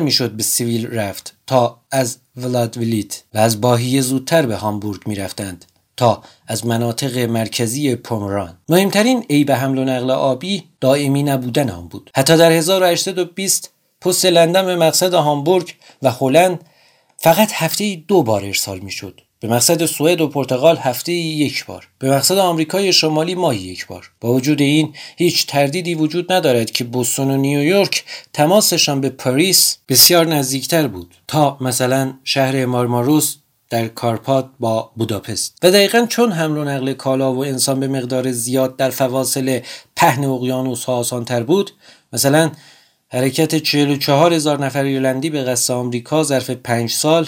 می 0.00 0.10
شد 0.10 0.30
به 0.30 0.42
سیویل 0.42 0.86
رفت 0.86 1.34
تا 1.46 1.80
از 1.90 2.18
ولادولیت 2.36 3.22
و 3.34 3.38
از 3.38 3.60
باهیه 3.60 4.00
زودتر 4.00 4.46
به 4.46 4.56
هامبورگ 4.56 5.02
می 5.06 5.14
رفتند. 5.14 5.64
تا 5.96 6.22
از 6.46 6.66
مناطق 6.66 7.18
مرکزی 7.18 7.96
پومران. 7.96 8.58
مهمترین 8.68 9.24
عیب 9.30 9.52
حمل 9.52 9.78
و 9.78 9.84
نقل 9.84 10.10
آبی 10.10 10.62
دائمی 10.80 11.22
نبودن 11.22 11.70
آن 11.70 11.88
بود. 11.88 12.10
حتی 12.16 12.36
در 12.36 12.52
1820 12.52 13.70
پست 14.00 14.26
لندن 14.26 14.66
به 14.66 14.76
مقصد 14.76 15.14
هامبورگ 15.14 15.74
و 16.02 16.10
هلند 16.10 16.64
فقط 17.16 17.52
هفته 17.52 17.96
دو 18.08 18.22
بار 18.22 18.44
ارسال 18.44 18.78
می‌شد. 18.78 19.20
به 19.40 19.50
مقصد 19.50 19.86
سوئد 19.86 20.20
و 20.20 20.28
پرتغال 20.28 20.76
هفته 20.76 21.12
یک 21.12 21.66
بار. 21.66 21.88
به 21.98 22.10
مقصد 22.10 22.38
آمریکای 22.38 22.92
شمالی 22.92 23.34
ماهی 23.34 23.60
یک 23.60 23.86
بار. 23.86 24.10
با 24.20 24.32
وجود 24.32 24.60
این 24.60 24.94
هیچ 25.16 25.46
تردیدی 25.46 25.94
وجود 25.94 26.32
ندارد 26.32 26.70
که 26.70 26.84
بوستون 26.84 27.30
و 27.30 27.36
نیویورک 27.36 28.04
تماسشان 28.32 29.00
به 29.00 29.08
پاریس 29.08 29.78
بسیار 29.88 30.26
نزدیکتر 30.26 30.88
بود. 30.88 31.14
تا 31.28 31.58
مثلا 31.60 32.14
شهر 32.24 32.66
مارماروس 32.66 33.36
در 33.74 33.88
کارپات 33.88 34.50
با 34.60 34.90
بوداپست. 34.96 35.58
و 35.62 35.70
دقیقا 35.70 36.06
چون 36.08 36.32
حمل 36.32 36.58
و 36.58 36.64
نقل 36.64 36.92
کالا 36.92 37.34
و 37.34 37.44
انسان 37.44 37.80
به 37.80 37.88
مقدار 37.88 38.32
زیاد 38.32 38.76
در 38.76 38.90
فواصل 38.90 39.60
پهن 39.96 40.24
اقیانوس 40.24 40.84
ها 40.84 40.96
آسانتر 40.96 41.42
بود 41.42 41.70
مثلا 42.12 42.50
حرکت 43.08 43.54
44 43.58 44.32
هزار 44.32 44.64
نفر 44.64 44.82
ایرلندی 44.82 45.30
به 45.30 45.42
قصد 45.42 45.74
آمریکا 45.74 46.22
ظرف 46.22 46.50
5 46.50 46.90
سال 46.90 47.26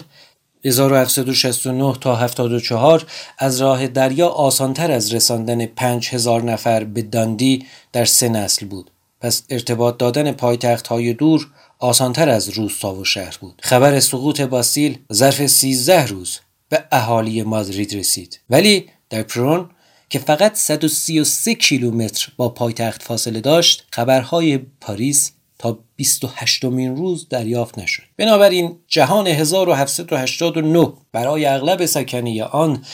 1769 0.64 1.94
تا 2.01 2.16
74 2.16 3.07
از 3.38 3.61
راه 3.61 3.86
دریا 3.86 4.28
آسانتر 4.28 4.90
از 4.90 5.14
رساندن 5.14 5.66
5000 5.66 6.42
نفر 6.42 6.84
به 6.84 7.03
داندی 7.03 7.66
در 7.92 8.05
سه 8.05 8.28
نسل 8.28 8.66
بود. 8.66 8.90
پس 9.20 9.42
ارتباط 9.51 9.97
دادن 9.97 10.32
پایتخت 10.32 10.86
های 10.86 11.12
دور 11.12 11.47
آسانتر 11.79 12.29
از 12.29 12.49
روستا 12.49 12.95
و 12.95 13.05
شهر 13.05 13.39
بود. 13.41 13.61
خبر 13.62 14.01
سقوط 14.01 14.41
باسیل 14.41 14.99
ظرف 15.12 15.47
13 15.47 16.07
روز 16.07 16.39
به 16.68 16.85
اهالی 16.93 17.43
مادرید 17.43 17.95
رسید. 17.95 18.41
ولی 18.51 18.89
در 19.11 19.22
پرون 19.22 19.70
که 20.09 20.18
فقط 20.18 20.55
133 20.55 21.55
کیلومتر 21.55 22.29
با 22.37 22.49
پایتخت 22.49 23.03
فاصله 23.03 23.41
داشت 23.41 23.87
خبرهای 23.91 24.59
پاریس 24.59 25.33
تا 25.59 25.78
28 25.96 26.64
مین 26.64 26.96
روز 26.96 27.28
دریافت 27.28 27.78
نشد. 27.78 28.02
بنابراین 28.16 28.76
جهان 28.88 29.26
1789 29.26 30.92
برای 31.12 31.46
اغلب 31.46 31.86
سکنی 31.86 32.42
آن 32.42 32.84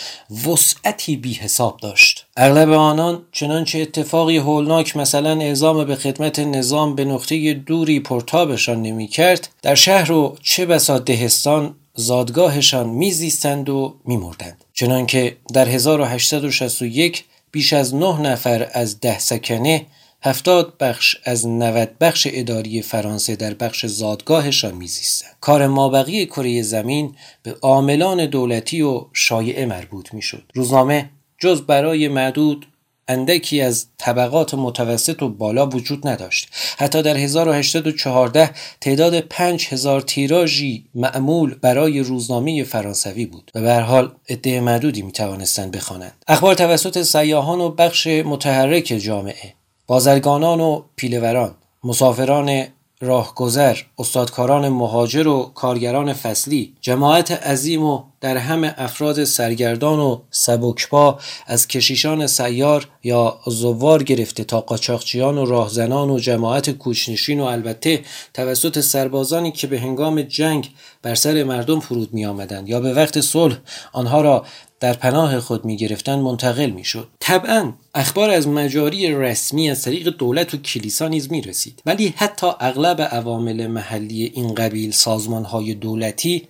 وسعتی 0.47 1.17
بی 1.17 1.35
حساب 1.35 1.81
داشت. 1.81 2.27
اغلب 2.37 2.71
آنان 2.71 3.23
چنانچه 3.33 3.79
اتفاقی 3.79 4.37
هولناک 4.37 4.97
مثلا 4.97 5.41
اعزام 5.41 5.85
به 5.85 5.97
خدمت 5.97 6.39
نظام 6.39 6.95
به 6.95 7.05
نقطه 7.05 7.55
دوری 7.55 8.01
پرتابشان 8.01 8.83
نمی 8.83 9.07
کرد 9.07 9.49
در 9.63 9.75
شهر 9.75 10.13
و 10.13 10.37
چه 10.43 10.67
بسا 10.67 10.99
دهستان 10.99 11.75
زادگاهشان 11.95 12.89
میزیستند 12.89 13.69
و 13.69 13.95
میمردند. 14.05 14.65
چنانکه 14.75 15.37
در 15.55 15.69
1861 15.69 17.25
بیش 17.51 17.73
از 17.73 17.95
نه 17.95 18.21
نفر 18.21 18.69
از 18.73 19.01
ده 19.01 19.19
سکنه 19.19 19.87
هفتاد 20.25 20.79
بخش 20.79 21.17
از 21.25 21.47
90 21.47 21.99
بخش 22.01 22.29
اداری 22.31 22.83
فرانسه 22.83 23.37
در 23.37 23.55
بخش 23.55 23.87
زادگاهشان 23.87 24.75
میزیستند. 24.75 25.37
کار 25.41 25.67
مابقی 25.67 26.27
کره 26.27 26.63
زمین 26.63 27.15
به 27.43 27.55
عاملان 27.63 28.27
دولتی 28.27 28.83
و 28.83 29.07
شایعه 29.13 29.67
مربوط 29.67 30.15
می‌شد. 30.15 30.43
روزنامه 30.55 31.11
جز 31.39 31.63
برای 31.63 32.09
معدود 32.09 32.67
اندکی 33.09 33.61
از 33.61 33.87
طبقات 33.99 34.55
متوسط 34.55 35.23
و 35.23 35.29
بالا 35.29 35.67
وجود 35.67 36.09
نداشت. 36.09 36.49
حتی 36.79 37.03
در 37.03 37.17
1814 37.17 38.51
تعداد 38.81 39.21
5000 39.21 40.01
تیراژی 40.01 40.85
معمول 40.95 41.55
برای 41.55 42.01
روزنامه 42.01 42.65
فرانسوی 42.65 43.27
بود 43.27 43.51
و 43.55 43.61
به 43.61 43.75
حال 43.75 44.13
عده 44.29 44.61
معدودی 44.61 45.03
می 45.03 45.13
توانستند 45.13 45.71
بخوانند. 45.71 46.25
اخبار 46.29 46.55
توسط 46.55 47.03
سیاهان 47.03 47.61
و 47.61 47.69
بخش 47.69 48.07
متحرک 48.07 48.85
جامعه 48.85 49.55
بازرگانان 49.87 50.61
و 50.61 50.83
پیلوران 50.97 51.55
مسافران 51.85 52.67
راهگذر 53.03 53.77
استادکاران 53.99 54.69
مهاجر 54.69 55.29
و 55.29 55.51
کارگران 55.55 56.13
فصلی 56.13 56.75
جماعت 56.81 57.31
عظیم 57.31 57.85
و 57.85 58.03
در 58.21 58.37
همه 58.37 58.75
افراد 58.79 59.25
سرگردان 59.25 59.99
و 59.99 60.19
سبکپا 60.31 61.19
از 61.47 61.69
کشیشان 61.69 62.27
سیار 62.27 62.89
یا 63.03 63.39
زوار 63.47 64.03
گرفته 64.03 64.45
تا 64.45 64.61
قاچاقچیان 64.61 65.39
و 65.39 65.45
راهزنان 65.45 66.11
و 66.11 66.19
جماعت 66.19 66.71
کوچنشین 66.71 67.41
و 67.41 67.45
البته 67.45 68.01
توسط 68.35 68.81
سربازانی 68.81 69.53
که 69.53 69.67
به 69.67 69.81
هنگام 69.81 70.23
جنگ 70.23 70.71
بر 71.03 71.15
سر 71.15 71.45
مردم 71.45 71.81
فرود 71.81 72.15
می 72.15 72.27
آمدند 72.27 72.69
یا 72.69 72.81
به 72.81 72.93
وقت 72.93 73.21
صلح 73.21 73.57
آنها 73.93 74.21
را 74.21 74.45
در 74.83 74.93
پناه 74.93 75.41
خود 75.41 75.65
می 75.65 75.77
گرفتن 75.77 76.19
منتقل 76.19 76.71
می 76.71 76.85
شد. 76.85 77.09
طبعا 77.21 77.73
اخبار 77.95 78.31
از 78.31 78.49
مجاری 78.49 79.15
رسمی 79.15 79.71
از 79.71 79.83
طریق 79.83 80.09
دولت 80.09 80.55
و 80.55 80.57
کلیسا 80.57 81.09
نیز 81.09 81.33
می 81.33 81.41
رسید 81.41 81.83
ولی 81.87 82.15
حتی 82.17 82.47
اغلب 82.61 83.01
عوامل 83.01 83.67
محلی 83.67 84.33
این 84.35 84.55
قبیل 84.55 84.91
سازمان 84.91 85.45
های 85.45 85.75
دولتی 85.75 86.49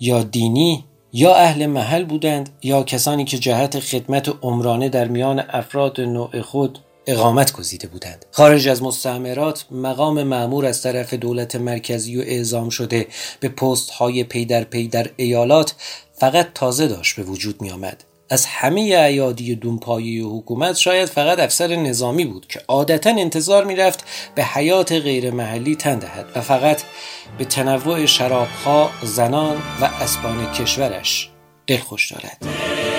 یا 0.00 0.22
دینی 0.22 0.84
یا 1.12 1.34
اهل 1.34 1.66
محل 1.66 2.04
بودند 2.04 2.50
یا 2.62 2.82
کسانی 2.82 3.24
که 3.24 3.38
جهت 3.38 3.80
خدمت 3.80 4.28
عمرانه 4.42 4.88
در 4.88 5.08
میان 5.08 5.42
افراد 5.48 6.00
نوع 6.00 6.40
خود 6.40 6.78
اقامت 7.06 7.52
گزیده 7.52 7.88
بودند 7.88 8.26
خارج 8.32 8.68
از 8.68 8.82
مستعمرات 8.82 9.64
مقام 9.70 10.22
معمور 10.22 10.66
از 10.66 10.82
طرف 10.82 11.14
دولت 11.14 11.56
مرکزی 11.56 12.16
و 12.16 12.20
اعزام 12.20 12.68
شده 12.68 13.06
به 13.40 13.48
پست 13.48 13.90
های 13.90 14.24
پی 14.24 14.44
در 14.44 14.64
پی 14.64 14.88
در 14.88 15.10
ایالات 15.16 15.74
فقط 16.12 16.48
تازه 16.54 16.86
داشت 16.86 17.16
به 17.16 17.22
وجود 17.22 17.62
می 17.62 17.70
آمد. 17.70 18.04
از 18.30 18.46
همه 18.46 18.80
ایادی 18.80 19.54
دونپایی 19.54 20.20
حکومت 20.20 20.76
شاید 20.76 21.08
فقط 21.08 21.38
افسر 21.38 21.76
نظامی 21.76 22.24
بود 22.24 22.46
که 22.46 22.60
عادتا 22.68 23.10
انتظار 23.10 23.64
می‌رفت 23.64 24.04
به 24.34 24.44
حیات 24.44 24.92
غیر 24.92 25.30
محلی 25.30 25.76
تن 25.76 25.98
دهد 25.98 26.26
و 26.36 26.40
فقط 26.40 26.82
به 27.38 27.44
تنوع 27.44 28.06
شرابها، 28.06 28.90
زنان 29.02 29.56
و 29.80 29.84
اسبان 29.84 30.52
کشورش 30.52 31.30
دلخوش 31.66 32.12
دارد. 32.12 32.89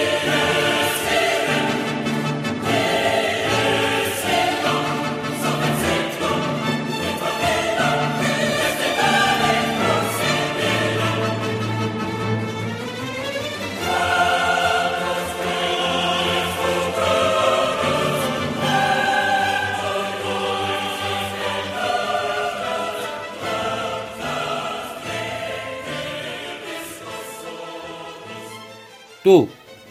دو. 29.24 29.48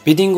بدین 0.06 0.32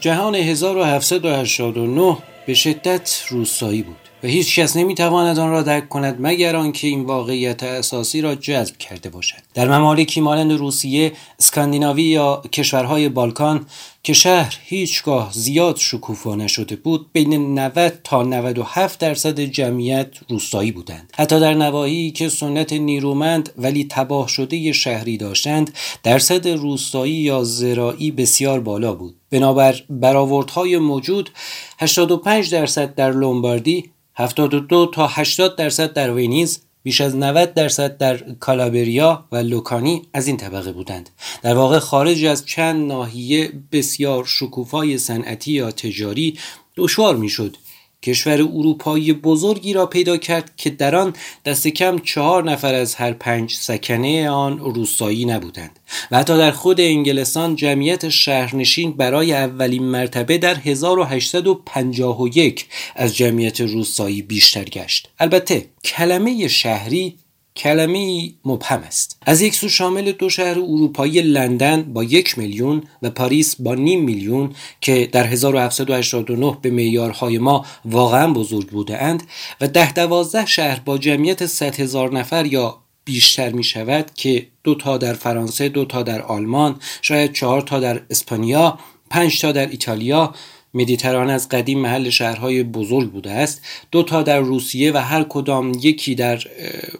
جهان 0.00 0.34
1789 0.34 2.16
به 2.46 2.54
شدت 2.54 3.22
روستایی 3.28 3.82
بود. 3.82 4.01
و 4.22 4.26
هیچ 4.26 4.58
کس 4.58 4.76
نمی‌تواند 4.76 5.38
آن 5.38 5.50
را 5.50 5.62
درک 5.62 5.88
کند 5.88 6.16
مگر 6.20 6.56
آنکه 6.56 6.88
این 6.88 7.04
واقعیت 7.04 7.62
اساسی 7.62 8.20
را 8.20 8.34
جذب 8.34 8.76
کرده 8.76 9.10
باشد. 9.10 9.38
در 9.54 9.78
ممالکی 9.78 10.20
مانند 10.20 10.52
روسیه 10.52 11.12
اسکاندیناوی 11.38 12.02
یا 12.02 12.42
کشورهای 12.52 13.08
بالکان 13.08 13.66
که 14.02 14.12
شهر 14.12 14.58
هیچگاه 14.64 15.32
زیاد 15.32 15.76
شکوفا 15.76 16.34
نشده 16.34 16.76
بود 16.76 17.06
بین 17.12 17.58
90 17.58 18.00
تا 18.04 18.22
97 18.22 18.98
درصد 18.98 19.40
جمعیت 19.40 20.08
روستایی 20.28 20.72
بودند. 20.72 21.12
حتی 21.16 21.40
در 21.40 21.54
نواحی 21.54 22.10
که 22.10 22.28
سنت 22.28 22.72
نیرومند 22.72 23.50
ولی 23.58 23.86
تباه 23.90 24.28
شده 24.28 24.72
شهری 24.72 25.16
داشتند 25.16 25.74
درصد 26.02 26.48
روستایی 26.48 27.14
یا 27.14 27.44
زراعی 27.44 28.10
بسیار 28.10 28.60
بالا 28.60 28.94
بود. 28.94 29.21
بنابر 29.32 29.82
برآوردهای 29.90 30.78
موجود 30.78 31.30
85 31.78 32.50
درصد 32.50 32.94
در 32.94 33.10
لومباردی 33.10 33.90
72 34.14 34.90
تا 34.94 35.06
80 35.06 35.56
درصد 35.56 35.92
در 35.92 36.14
وینیز 36.14 36.60
بیش 36.82 37.00
از 37.00 37.16
90 37.16 37.54
درصد 37.54 37.96
در 37.96 38.16
کالابریا 38.16 39.24
و 39.32 39.36
لوکانی 39.36 40.02
از 40.14 40.26
این 40.26 40.36
طبقه 40.36 40.72
بودند. 40.72 41.10
در 41.42 41.54
واقع 41.54 41.78
خارج 41.78 42.24
از 42.24 42.46
چند 42.46 42.88
ناحیه 42.88 43.52
بسیار 43.72 44.24
شکوفای 44.24 44.98
صنعتی 44.98 45.52
یا 45.52 45.70
تجاری 45.70 46.38
دشوار 46.76 47.16
می‌شد. 47.16 47.56
کشور 48.02 48.42
اروپایی 48.42 49.12
بزرگی 49.12 49.72
را 49.72 49.86
پیدا 49.86 50.16
کرد 50.16 50.56
که 50.56 50.70
در 50.70 50.94
آن 50.94 51.12
دست 51.44 51.68
کم 51.68 51.98
چهار 51.98 52.44
نفر 52.44 52.74
از 52.74 52.94
هر 52.94 53.12
پنج 53.12 53.52
سکنه 53.52 54.30
آن 54.30 54.58
روستایی 54.58 55.24
نبودند 55.24 55.78
و 56.10 56.18
حتی 56.18 56.38
در 56.38 56.50
خود 56.50 56.80
انگلستان 56.80 57.56
جمعیت 57.56 58.08
شهرنشین 58.08 58.92
برای 58.92 59.32
اولین 59.32 59.82
مرتبه 59.82 60.38
در 60.38 60.54
1851 60.54 62.66
از 62.96 63.16
جمعیت 63.16 63.60
روستایی 63.60 64.22
بیشتر 64.22 64.64
گشت. 64.64 65.08
البته 65.18 65.66
کلمه 65.84 66.48
شهری 66.48 67.16
کلمه 67.56 68.32
مبهم 68.44 68.82
است. 68.82 69.18
از 69.22 69.42
یک 69.42 69.54
سو 69.54 69.68
شامل 69.68 70.12
دو 70.12 70.28
شهر 70.28 70.58
اروپایی 70.58 71.22
لندن 71.22 71.82
با 71.82 72.04
یک 72.04 72.38
میلیون 72.38 72.82
و 73.02 73.10
پاریس 73.10 73.56
با 73.58 73.74
نیم 73.74 74.04
میلیون 74.04 74.54
که 74.80 75.08
در 75.12 75.26
1789 75.26 76.58
به 76.62 76.70
معیارهای 76.70 77.38
ما 77.38 77.66
واقعا 77.84 78.32
بزرگ 78.32 78.68
بوده 78.68 79.02
اند 79.02 79.22
و 79.60 79.68
ده 79.68 79.92
دوازده 79.92 80.46
شهر 80.46 80.80
با 80.84 80.98
جمعیت 80.98 81.46
100 81.46 81.80
هزار 81.80 82.12
نفر 82.12 82.46
یا 82.46 82.78
بیشتر 83.04 83.50
می 83.50 83.64
شود 83.64 84.10
که 84.14 84.46
دو 84.64 84.74
تا 84.74 84.98
در 84.98 85.14
فرانسه 85.14 85.68
دو 85.68 85.84
تا 85.84 86.02
در 86.02 86.22
آلمان 86.22 86.80
شاید 87.02 87.32
چهار 87.32 87.60
تا 87.60 87.80
در 87.80 88.02
اسپانیا 88.10 88.78
پنج 89.10 89.40
تا 89.40 89.52
در 89.52 89.66
ایتالیا 89.66 90.34
مدیترانه 90.74 91.32
از 91.32 91.48
قدیم 91.48 91.78
محل 91.78 92.10
شهرهای 92.10 92.62
بزرگ 92.62 93.10
بوده 93.10 93.30
است. 93.30 93.62
دو 93.90 94.02
تا 94.02 94.22
در 94.22 94.40
روسیه 94.40 94.92
و 94.92 94.96
هر 94.96 95.24
کدام 95.28 95.72
یکی 95.82 96.14
در 96.14 96.42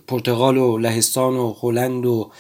پرتغال 0.07 0.57
و 0.57 0.79
لهستان 0.79 1.37
و 1.37 1.57
هلند 1.61 2.07
و 2.07 2.31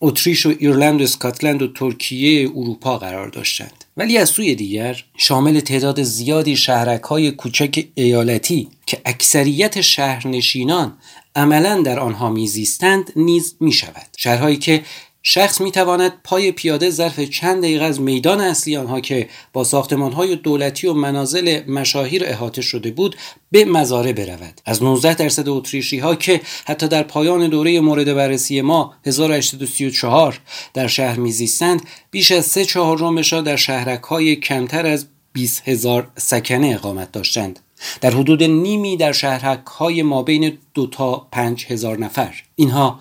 اتریش 0.00 0.46
و 0.46 0.54
ایرلند 0.58 1.00
و 1.00 1.04
اسکاتلند 1.04 1.62
و 1.62 1.72
ترکیه 1.72 2.50
اروپا 2.50 2.98
قرار 2.98 3.28
داشتند. 3.28 3.84
ولی 3.96 4.18
از 4.18 4.28
سوی 4.28 4.54
دیگر 4.54 5.04
شامل 5.16 5.60
تعداد 5.60 6.02
زیادی 6.02 6.56
شهرک 6.56 7.02
های 7.02 7.30
کوچک 7.30 7.86
ایالتی 7.94 8.68
که 8.86 9.00
اکثریت 9.04 9.80
شهرنشینان 9.80 10.98
عملا 11.36 11.82
در 11.82 12.00
آنها 12.00 12.30
میزیستند 12.30 13.12
نیز 13.16 13.54
می 13.60 13.72
شود 13.72 14.06
شهرهایی 14.16 14.56
که 14.56 14.82
شخص 15.26 15.60
می 15.60 15.70
تواند 15.70 16.12
پای 16.24 16.52
پیاده 16.52 16.90
ظرف 16.90 17.20
چند 17.20 17.62
دقیقه 17.62 17.84
از 17.84 18.00
میدان 18.00 18.40
اصلی 18.40 18.76
آنها 18.76 19.00
که 19.00 19.28
با 19.52 19.64
ساختمان 19.64 20.12
های 20.12 20.36
دولتی 20.36 20.86
و 20.86 20.92
منازل 20.92 21.60
مشاهیر 21.68 22.24
احاطه 22.24 22.62
شده 22.62 22.90
بود 22.90 23.16
به 23.50 23.64
مزاره 23.64 24.12
برود. 24.12 24.60
از 24.64 24.82
19 24.82 25.14
درصد 25.14 25.48
اتریشی 25.48 25.98
ها 25.98 26.14
که 26.14 26.40
حتی 26.66 26.88
در 26.88 27.02
پایان 27.02 27.48
دوره 27.48 27.80
مورد 27.80 28.14
بررسی 28.14 28.60
ما 28.60 28.94
1834 29.06 30.40
در 30.74 30.86
شهر 30.86 31.18
میزیستند 31.18 31.82
بیش 32.10 32.32
از 32.32 32.46
سه 32.46 32.64
چهارمشان 32.64 33.44
در 33.44 33.56
شهرک 33.56 34.02
های 34.02 34.36
کمتر 34.36 34.86
از 34.86 35.06
20 35.32 35.68
هزار 35.68 36.10
سکنه 36.18 36.72
اقامت 36.74 37.12
داشتند. 37.12 37.60
در 38.00 38.10
حدود 38.10 38.42
نیمی 38.42 38.96
در 38.96 39.12
شهرک 39.12 39.66
های 39.66 40.02
ما 40.02 40.22
بین 40.22 40.58
دو 40.74 40.86
تا 40.86 41.26
پنج 41.32 41.66
هزار 41.68 41.98
نفر. 41.98 42.34
اینها 42.56 43.00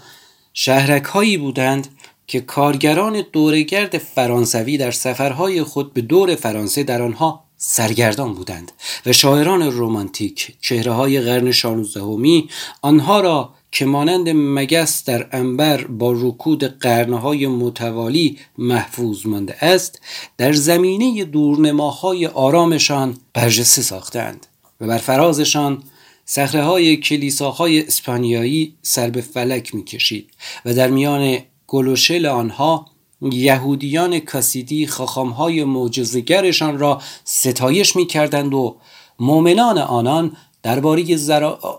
شهرک 0.53 1.03
هایی 1.03 1.38
بودند 1.38 1.88
که 2.34 2.41
کارگران 2.41 3.23
دورگرد 3.31 3.97
فرانسوی 3.97 4.77
در 4.77 4.91
سفرهای 4.91 5.63
خود 5.63 5.93
به 5.93 6.01
دور 6.01 6.36
فرانسه 6.36 6.84
در 6.84 7.01
آنها 7.01 7.43
سرگردان 7.57 8.34
بودند 8.34 8.71
و 9.05 9.13
شاعران 9.13 9.61
رومانتیک 9.61 10.55
چهره 10.61 10.91
های 10.91 11.21
قرن 11.21 11.51
شانوزدهمی 11.51 12.49
آنها 12.81 13.19
را 13.21 13.53
که 13.71 13.86
مانند 13.86 14.29
مگس 14.29 15.05
در 15.05 15.27
انبر 15.31 15.84
با 15.84 16.11
رکود 16.11 16.63
قرنهای 16.63 17.47
متوالی 17.47 18.39
محفوظ 18.57 19.25
مانده 19.25 19.65
است 19.65 20.01
در 20.38 20.53
زمینه 20.53 21.25
دورنماهای 21.25 22.27
آرامشان 22.27 23.17
برجسته 23.34 23.81
ساختند 23.81 24.47
و 24.81 24.88
بر 24.88 24.97
فرازشان 24.97 25.84
سخره 26.25 26.63
های 26.63 26.97
کلیساهای 26.97 27.88
اسپانیایی 27.88 28.75
سر 28.81 29.09
به 29.09 29.21
فلک 29.21 29.75
می 29.75 29.84
کشید 29.84 30.29
و 30.65 30.73
در 30.73 30.89
میان 30.89 31.39
گلوشل 31.74 32.26
آنها 32.26 32.86
یهودیان 33.21 34.19
کاسیدی 34.19 34.88
خاخامهای 34.88 35.63
معجزهگرشان 35.63 36.80
را 36.80 37.01
ستایش 37.24 37.95
می 37.95 38.05
کردند 38.05 38.53
و 38.53 38.76
مؤمنان 39.19 39.78
آنان 39.78 40.38
درباره 40.63 41.15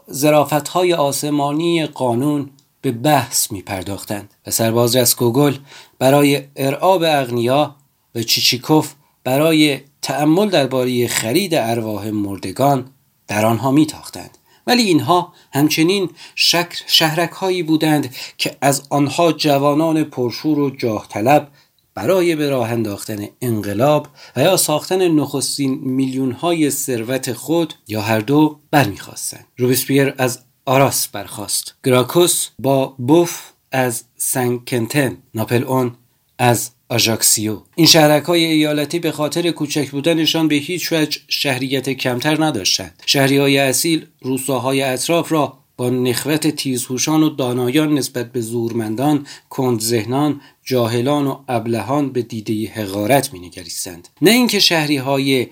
زرافت 0.06 0.68
های 0.68 0.94
آسمانی 0.94 1.86
قانون 1.86 2.50
به 2.80 2.92
بحث 2.92 3.52
می 3.52 3.62
پرداختند 3.62 4.34
و 4.46 4.50
سرباز 4.50 4.96
رسکوگل 4.96 5.54
برای 5.98 6.42
ارعاب 6.56 7.02
اغنیا 7.06 7.76
و 8.14 8.22
چیچیکوف 8.22 8.92
برای 9.24 9.80
تأمل 10.02 10.48
درباره 10.48 11.08
خرید 11.08 11.54
ارواح 11.54 12.10
مردگان 12.10 12.90
در 13.26 13.46
آنها 13.46 13.70
میتاختند. 13.70 14.38
ولی 14.66 14.82
اینها 14.82 15.32
همچنین 15.52 16.10
شکر 16.34 16.82
شهرک 16.86 17.30
هایی 17.30 17.62
بودند 17.62 18.14
که 18.38 18.56
از 18.60 18.82
آنها 18.90 19.32
جوانان 19.32 20.04
پرشور 20.04 20.58
و 20.58 20.70
جاه 20.70 21.06
طلب 21.08 21.48
برای 21.94 22.36
به 22.36 22.50
راه 22.50 22.70
انداختن 22.70 23.28
انقلاب 23.40 24.08
و 24.36 24.40
یا 24.40 24.56
ساختن 24.56 25.08
نخستین 25.08 25.74
میلیون 25.74 26.32
های 26.32 26.70
ثروت 26.70 27.32
خود 27.32 27.74
یا 27.88 28.00
هر 28.00 28.20
دو 28.20 28.58
برمیخواستند. 28.70 29.46
روبسپیر 29.58 30.14
از 30.18 30.38
آراس 30.66 31.08
برخواست 31.08 31.74
گراکوس 31.84 32.48
با 32.58 32.86
بوف 32.86 33.40
از 33.72 34.04
سنکنتن 34.16 35.16
ناپل 35.34 35.64
اون 35.64 35.96
از 36.38 36.70
آژاکسیو. 36.88 37.58
این 37.74 37.86
شهرک 37.86 38.22
های 38.22 38.44
ایالتی 38.44 38.98
به 38.98 39.12
خاطر 39.12 39.50
کوچک 39.50 39.90
بودنشان 39.90 40.48
به 40.48 40.54
هیچ 40.54 40.92
وجه 40.92 41.20
شهریت 41.28 41.90
کمتر 41.90 42.44
نداشتند. 42.44 43.02
شهری 43.06 43.36
های 43.36 43.58
اصیل 43.58 44.06
روستاهای 44.20 44.82
اطراف 44.82 45.32
را 45.32 45.58
با 45.76 45.90
نخوت 45.90 46.46
تیزهوشان 46.46 47.22
و 47.22 47.30
دانایان 47.30 47.94
نسبت 47.94 48.32
به 48.32 48.40
زورمندان، 48.40 49.26
کندذهنان، 49.50 50.40
جاهلان 50.64 51.26
و 51.26 51.38
ابلهان 51.48 52.12
به 52.12 52.22
دیده 52.22 52.68
حقارت 52.68 53.32
مینگریستند. 53.32 54.08
نه 54.22 54.30
اینکه 54.30 54.58
شهری 54.58 54.96
های 54.96 55.46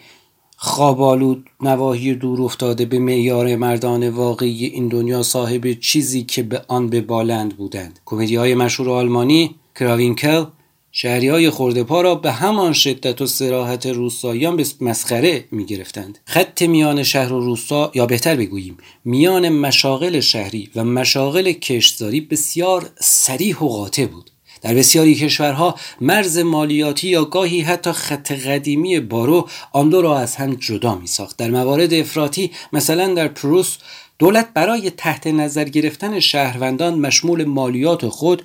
خوابالود 0.56 1.46
نواحی 1.60 2.14
دور 2.14 2.42
افتاده 2.42 2.84
به 2.84 2.98
معیار 2.98 3.56
مردان 3.56 4.08
واقعی 4.08 4.66
این 4.66 4.88
دنیا 4.88 5.22
صاحب 5.22 5.72
چیزی 5.72 6.22
که 6.22 6.42
به 6.42 6.62
آن 6.68 6.88
به 6.88 7.00
بالند 7.00 7.56
بودند. 7.56 8.00
کمدی 8.04 8.36
های 8.36 8.54
مشهور 8.54 8.90
آلمانی 8.90 9.54
کراوینکل 9.74 10.44
شهری 10.94 11.28
های 11.28 11.50
خورده 11.50 11.84
پا 11.84 12.00
را 12.00 12.14
به 12.14 12.32
همان 12.32 12.72
شدت 12.72 13.20
و 13.20 13.26
سراحت 13.26 13.86
روستاییان 13.86 14.56
به 14.56 14.66
مسخره 14.80 15.44
می 15.50 15.64
گرفتند. 15.64 16.18
خط 16.24 16.62
میان 16.62 17.02
شهر 17.02 17.32
و 17.32 17.40
روستا 17.40 17.90
یا 17.94 18.06
بهتر 18.06 18.36
بگوییم 18.36 18.76
میان 19.04 19.48
مشاغل 19.48 20.20
شهری 20.20 20.70
و 20.76 20.84
مشاغل 20.84 21.52
کشتزاری 21.52 22.20
بسیار 22.20 22.90
سریح 23.00 23.58
و 23.58 23.68
قاطع 23.68 24.06
بود. 24.06 24.30
در 24.62 24.74
بسیاری 24.74 25.14
کشورها 25.14 25.74
مرز 26.00 26.38
مالیاتی 26.38 27.08
یا 27.08 27.24
گاهی 27.24 27.60
حتی 27.60 27.92
خط 27.92 28.32
قدیمی 28.32 29.00
بارو 29.00 29.48
آن 29.72 29.88
دو 29.88 30.02
را 30.02 30.18
از 30.18 30.36
هم 30.36 30.54
جدا 30.54 30.94
می 30.94 31.06
ساخت. 31.06 31.36
در 31.36 31.50
موارد 31.50 31.94
افراطی 31.94 32.50
مثلا 32.72 33.14
در 33.14 33.28
پروس 33.28 33.76
دولت 34.22 34.48
برای 34.54 34.90
تحت 34.90 35.26
نظر 35.26 35.64
گرفتن 35.64 36.20
شهروندان 36.20 36.98
مشمول 36.98 37.44
مالیات 37.44 38.08
خود 38.08 38.42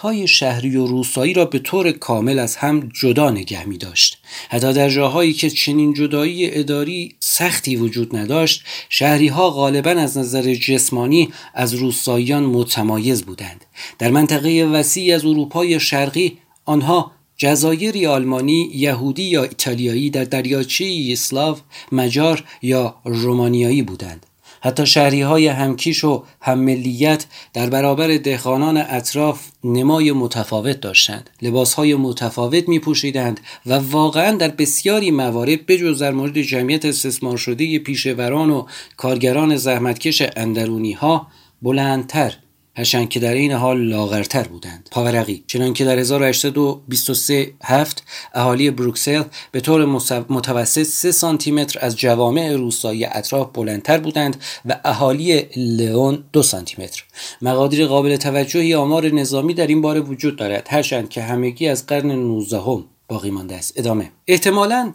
های 0.00 0.28
شهری 0.28 0.76
و 0.76 0.86
روستایی 0.86 1.34
را 1.34 1.44
به 1.44 1.58
طور 1.58 1.92
کامل 1.92 2.38
از 2.38 2.56
هم 2.56 2.88
جدا 3.00 3.30
نگه 3.30 3.68
می 3.68 3.78
داشت. 3.78 4.18
حتی 4.48 4.72
در 4.72 4.88
جاهایی 4.88 5.32
که 5.32 5.50
چنین 5.50 5.94
جدایی 5.94 6.58
اداری 6.58 7.16
سختی 7.20 7.76
وجود 7.76 8.16
نداشت 8.16 8.64
شهری 8.88 9.28
ها 9.28 9.50
غالبا 9.50 9.90
از 9.90 10.18
نظر 10.18 10.54
جسمانی 10.54 11.28
از 11.54 11.74
روستاییان 11.74 12.44
متمایز 12.44 13.22
بودند 13.22 13.64
در 13.98 14.10
منطقه 14.10 14.64
وسیعی 14.72 15.12
از 15.12 15.24
اروپای 15.24 15.80
شرقی 15.80 16.38
آنها 16.64 17.12
جزایری 17.36 18.06
آلمانی، 18.06 18.70
یهودی 18.74 19.22
یا 19.22 19.42
ایتالیایی 19.42 20.10
در 20.10 20.24
دریاچه 20.24 21.08
اسلاو، 21.12 21.56
مجار 21.92 22.44
یا 22.62 22.94
رومانیایی 23.04 23.82
بودند. 23.82 24.26
حتی 24.60 24.86
شهری 24.86 25.22
های 25.22 25.46
همکیش 25.46 26.04
و 26.04 26.24
همملیت 26.40 27.26
در 27.52 27.70
برابر 27.70 28.16
دهخانان 28.16 28.76
اطراف 28.76 29.48
نمای 29.64 30.12
متفاوت 30.12 30.80
داشتند. 30.80 31.30
لباس 31.42 31.74
های 31.74 31.94
متفاوت 31.94 32.68
می 32.68 32.78
پوشیدند 32.78 33.40
و 33.66 33.78
واقعا 33.78 34.36
در 34.36 34.48
بسیاری 34.48 35.10
موارد 35.10 35.66
بجز 35.66 36.02
در 36.02 36.12
مورد 36.12 36.42
جمعیت 36.42 36.84
استثمار 36.84 37.36
شده 37.36 37.78
پیشوران 37.78 38.50
و 38.50 38.66
کارگران 38.96 39.56
زحمتکش 39.56 40.22
اندرونی 40.36 40.92
ها 40.92 41.26
بلندتر 41.62 42.36
هرچند 42.76 43.08
که 43.08 43.20
در 43.20 43.34
این 43.34 43.52
حال 43.52 43.80
لاغرتر 43.80 44.42
بودند. 44.42 44.88
پاورقی. 44.92 45.44
چنان 45.46 45.72
که 45.72 45.84
در 45.84 45.98
1823 45.98 47.52
هفت 47.64 48.04
اهالی 48.34 48.70
بروکسل 48.70 49.22
به 49.52 49.60
طور 49.60 49.84
متوسط 50.28 50.82
3 50.82 51.12
سانتی 51.12 51.50
متر 51.50 51.78
از 51.82 51.96
جوامع 51.96 52.52
روستایی 52.52 53.04
اطراف 53.04 53.50
بلندتر 53.54 53.98
بودند 53.98 54.36
و 54.66 54.80
اهالی 54.84 55.46
لئون 55.56 56.24
2 56.32 56.42
سانتی 56.42 56.82
متر 56.82 57.04
مقادیر 57.42 57.86
قابل 57.86 58.16
توجهی 58.16 58.74
آمار 58.74 59.06
نظامی 59.06 59.54
در 59.54 59.66
این 59.66 59.80
باره 59.80 60.00
وجود 60.00 60.36
دارد. 60.36 60.66
هرچند 60.70 61.08
که 61.08 61.22
همگی 61.22 61.68
از 61.68 61.86
قرن 61.86 62.10
19 62.10 62.60
باقی 63.08 63.30
مانده 63.30 63.54
است. 63.54 63.72
ادامه. 63.76 64.10
احتمالاً 64.26 64.92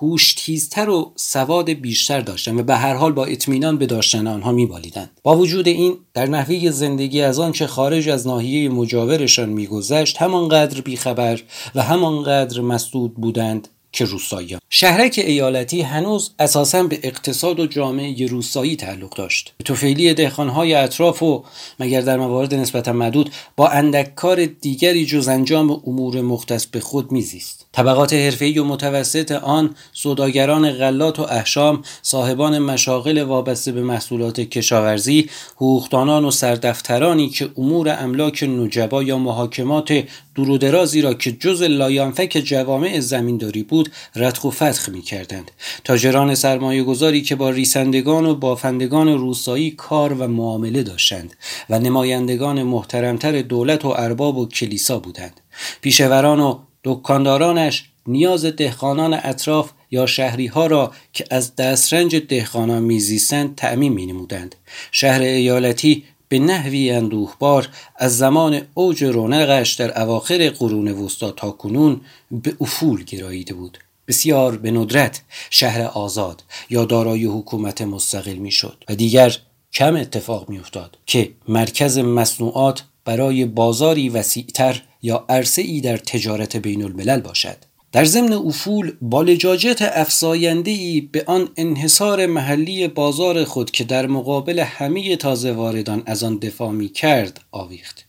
هوش 0.00 0.34
تیزتر 0.34 0.88
و 0.88 1.12
سواد 1.16 1.70
بیشتر 1.70 2.20
داشتند 2.20 2.58
و 2.58 2.62
به 2.62 2.76
هر 2.76 2.94
حال 2.94 3.12
با 3.12 3.24
اطمینان 3.24 3.78
به 3.78 3.86
داشتن 3.86 4.26
آنها 4.26 4.52
میبالیدند. 4.52 5.10
با 5.22 5.36
وجود 5.36 5.68
این 5.68 5.96
در 6.14 6.26
نحوه 6.26 6.70
زندگی 6.70 7.22
از 7.22 7.38
آنچه 7.38 7.66
خارج 7.66 8.08
از 8.08 8.26
ناحیه 8.26 8.68
مجاورشان 8.68 9.48
میگذشت 9.48 10.16
همانقدر 10.16 10.80
بیخبر 10.80 11.40
و 11.74 11.82
همانقدر 11.82 12.60
مسدود 12.60 13.14
بودند 13.14 13.68
که 13.92 14.04
روستاییان 14.04 14.60
شهرک 14.70 15.20
ایالتی 15.26 15.82
هنوز 15.82 16.30
اساسا 16.38 16.82
به 16.82 17.00
اقتصاد 17.02 17.60
و 17.60 17.66
جامعه 17.66 18.26
روستایی 18.26 18.76
تعلق 18.76 19.16
داشت. 19.16 19.54
توفیلی 19.64 20.14
دهخانهای 20.14 20.74
اطراف 20.74 21.22
و 21.22 21.44
مگر 21.80 22.00
در 22.00 22.16
موارد 22.16 22.54
نسبتا 22.54 22.92
محدود 22.92 23.30
با 23.56 23.68
اندک 23.68 24.14
کار 24.14 24.46
دیگری 24.46 25.06
جز 25.06 25.28
انجام 25.28 25.70
امور 25.70 26.20
مختص 26.20 26.66
به 26.66 26.80
خود 26.80 27.12
میزیست. 27.12 27.66
طبقات 27.72 28.12
حرفه‌ای 28.12 28.58
و 28.58 28.64
متوسط 28.64 29.32
آن 29.32 29.74
سوداگران 29.92 30.72
غلات 30.72 31.18
و 31.18 31.22
احشام 31.22 31.82
صاحبان 32.02 32.58
مشاغل 32.58 33.22
وابسته 33.22 33.72
به 33.72 33.82
محصولات 33.82 34.40
کشاورزی 34.40 35.30
حقوقدانان 35.56 36.24
و 36.24 36.30
سردفترانی 36.30 37.28
که 37.28 37.50
امور 37.56 37.96
املاک 38.00 38.42
نجبا 38.42 39.02
یا 39.02 39.18
محاکمات 39.18 40.04
دور 40.34 40.50
و 40.50 40.58
درازی 40.58 41.02
را 41.02 41.14
که 41.14 41.32
جز 41.32 41.62
لایانفک 41.62 42.42
جوامع 42.44 43.00
زمینداری 43.00 43.62
بود 43.62 43.92
ردخ 44.16 44.44
و 44.44 44.50
فتخ 44.50 44.88
می 44.88 45.02
کردند. 45.02 45.50
تاجران 45.84 46.34
سرمایه 46.34 46.82
گذاری 46.82 47.22
که 47.22 47.36
با 47.36 47.50
ریسندگان 47.50 48.26
و 48.26 48.34
بافندگان 48.34 49.08
روسایی 49.08 49.70
کار 49.70 50.12
و 50.12 50.28
معامله 50.28 50.82
داشتند 50.82 51.36
و 51.70 51.78
نمایندگان 51.78 52.62
محترمتر 52.62 53.42
دولت 53.42 53.84
و 53.84 53.88
ارباب 53.88 54.38
و 54.38 54.48
کلیسا 54.48 54.98
بودند. 54.98 55.40
پیشوران 55.80 56.40
و 56.40 56.58
دکاندارانش 56.88 57.84
نیاز 58.06 58.44
دهقانان 58.44 59.14
اطراف 59.22 59.70
یا 59.90 60.06
شهری 60.06 60.46
ها 60.46 60.66
را 60.66 60.92
که 61.12 61.24
از 61.30 61.56
دسترنج 61.56 62.16
دهقانان 62.16 62.82
میزیستند 62.82 63.54
تعمین 63.54 63.92
می 63.92 64.06
نمودند. 64.06 64.54
شهر 64.92 65.20
ایالتی 65.20 66.04
به 66.28 66.38
نحوی 66.38 66.90
اندوهبار 66.90 67.68
از 67.96 68.18
زمان 68.18 68.62
اوج 68.74 69.04
رونقش 69.04 69.72
در 69.72 70.02
اواخر 70.02 70.50
قرون 70.50 70.88
وسطا 70.88 71.30
تا 71.30 71.50
کنون 71.50 72.00
به 72.30 72.56
افول 72.60 73.04
گراییده 73.04 73.54
بود 73.54 73.78
بسیار 74.08 74.56
به 74.56 74.70
ندرت 74.70 75.22
شهر 75.50 75.82
آزاد 75.82 76.42
یا 76.70 76.84
دارای 76.84 77.24
حکومت 77.24 77.82
مستقل 77.82 78.34
می‌شد 78.36 78.84
و 78.88 78.94
دیگر 78.94 79.36
کم 79.72 79.96
اتفاق 79.96 80.48
میافتاد 80.48 80.98
که 81.06 81.30
مرکز 81.48 81.98
مصنوعات 81.98 82.82
برای 83.08 83.44
بازاری 83.44 84.08
وسیعتر 84.08 84.82
یا 85.02 85.24
عرصه 85.28 85.62
ای 85.62 85.80
در 85.80 85.96
تجارت 85.96 86.56
بین 86.56 86.84
الملل 86.84 87.20
باشد. 87.20 87.56
در 87.92 88.04
ضمن 88.04 88.32
افول 88.32 88.92
با 89.02 89.22
لجاجت 89.22 89.78
افزاینده 89.82 90.70
ای 90.70 91.00
به 91.00 91.24
آن 91.26 91.48
انحصار 91.56 92.26
محلی 92.26 92.88
بازار 92.88 93.44
خود 93.44 93.70
که 93.70 93.84
در 93.84 94.06
مقابل 94.06 94.58
همه 94.58 95.16
تازه 95.16 95.52
واردان 95.52 96.02
از 96.06 96.24
آن 96.24 96.38
دفاع 96.38 96.70
می 96.70 96.88
کرد 96.88 97.40
آویخت. 97.52 98.07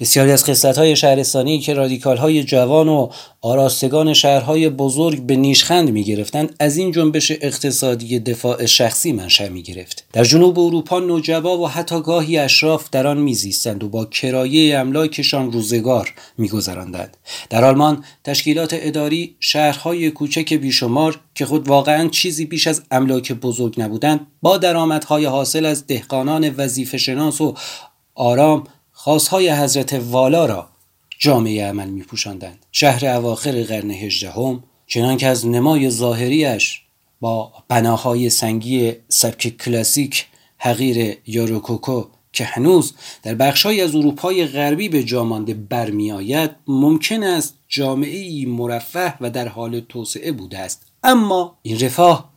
بسیاری 0.00 0.32
از 0.32 0.44
قصت 0.44 0.78
های 0.78 0.96
شهرستانی 0.96 1.58
که 1.58 1.74
رادیکال 1.74 2.16
های 2.16 2.44
جوان 2.44 2.88
و 2.88 3.08
آراستگان 3.40 4.14
شهرهای 4.14 4.68
بزرگ 4.68 5.22
به 5.22 5.36
نیشخند 5.36 5.90
می 5.90 6.04
گرفتند 6.04 6.56
از 6.60 6.76
این 6.76 6.92
جنبش 6.92 7.30
اقتصادی 7.30 8.18
دفاع 8.18 8.66
شخصی 8.66 9.12
منشأ 9.12 9.48
می 9.48 9.62
گرفت 9.62 10.04
در 10.12 10.24
جنوب 10.24 10.58
اروپا 10.58 10.98
نوجبا 10.98 11.58
و 11.58 11.68
حتی 11.68 12.00
گاهی 12.00 12.38
اشراف 12.38 12.90
در 12.90 13.06
آن 13.06 13.18
میزیستند 13.18 13.84
و 13.84 13.88
با 13.88 14.04
کرایه 14.04 14.78
املاکشان 14.78 15.52
روزگار 15.52 16.14
میگذراندند. 16.38 17.16
در 17.50 17.64
آلمان 17.64 18.04
تشکیلات 18.24 18.70
اداری 18.72 19.36
شهرهای 19.40 20.10
کوچک 20.10 20.54
بیشمار 20.54 21.20
که 21.34 21.46
خود 21.46 21.68
واقعا 21.68 22.08
چیزی 22.08 22.44
بیش 22.44 22.66
از 22.66 22.82
املاک 22.90 23.32
بزرگ 23.32 23.80
نبودند 23.80 24.26
با 24.42 24.56
درآمدهای 24.56 25.24
حاصل 25.24 25.66
از 25.66 25.86
دهقانان 25.86 26.54
وظیفه 26.56 26.98
شناس 26.98 27.40
و 27.40 27.54
آرام 28.14 28.64
خاصهای 29.00 29.50
حضرت 29.50 29.92
والا 29.92 30.46
را 30.46 30.68
جامعه 31.18 31.66
عمل 31.66 31.88
می 31.88 32.02
پوشندند. 32.02 32.66
شهر 32.72 33.06
اواخر 33.06 33.62
قرن 33.62 33.90
هجدهم 33.90 34.62
چنان 34.86 35.16
که 35.16 35.26
از 35.26 35.46
نمای 35.46 35.90
ظاهریش 35.90 36.82
با 37.20 37.52
بناهای 37.68 38.30
سنگی 38.30 38.92
سبک 39.08 39.56
کلاسیک 39.56 40.26
حقیر 40.58 41.16
یاروکوکو 41.26 42.04
که 42.32 42.44
هنوز 42.44 42.94
در 43.22 43.34
بخشهایی 43.34 43.80
از 43.80 43.94
اروپای 43.94 44.46
غربی 44.46 44.88
به 44.88 45.02
جامانده 45.02 45.54
برمی 45.54 46.12
آید 46.12 46.50
ممکن 46.66 47.22
است 47.22 47.54
جامعه 47.68 48.46
مرفه 48.46 49.14
و 49.20 49.30
در 49.30 49.48
حال 49.48 49.80
توسعه 49.80 50.32
بوده 50.32 50.58
است 50.58 50.86
اما 51.02 51.58
این 51.62 51.80
رفاه 51.80 52.30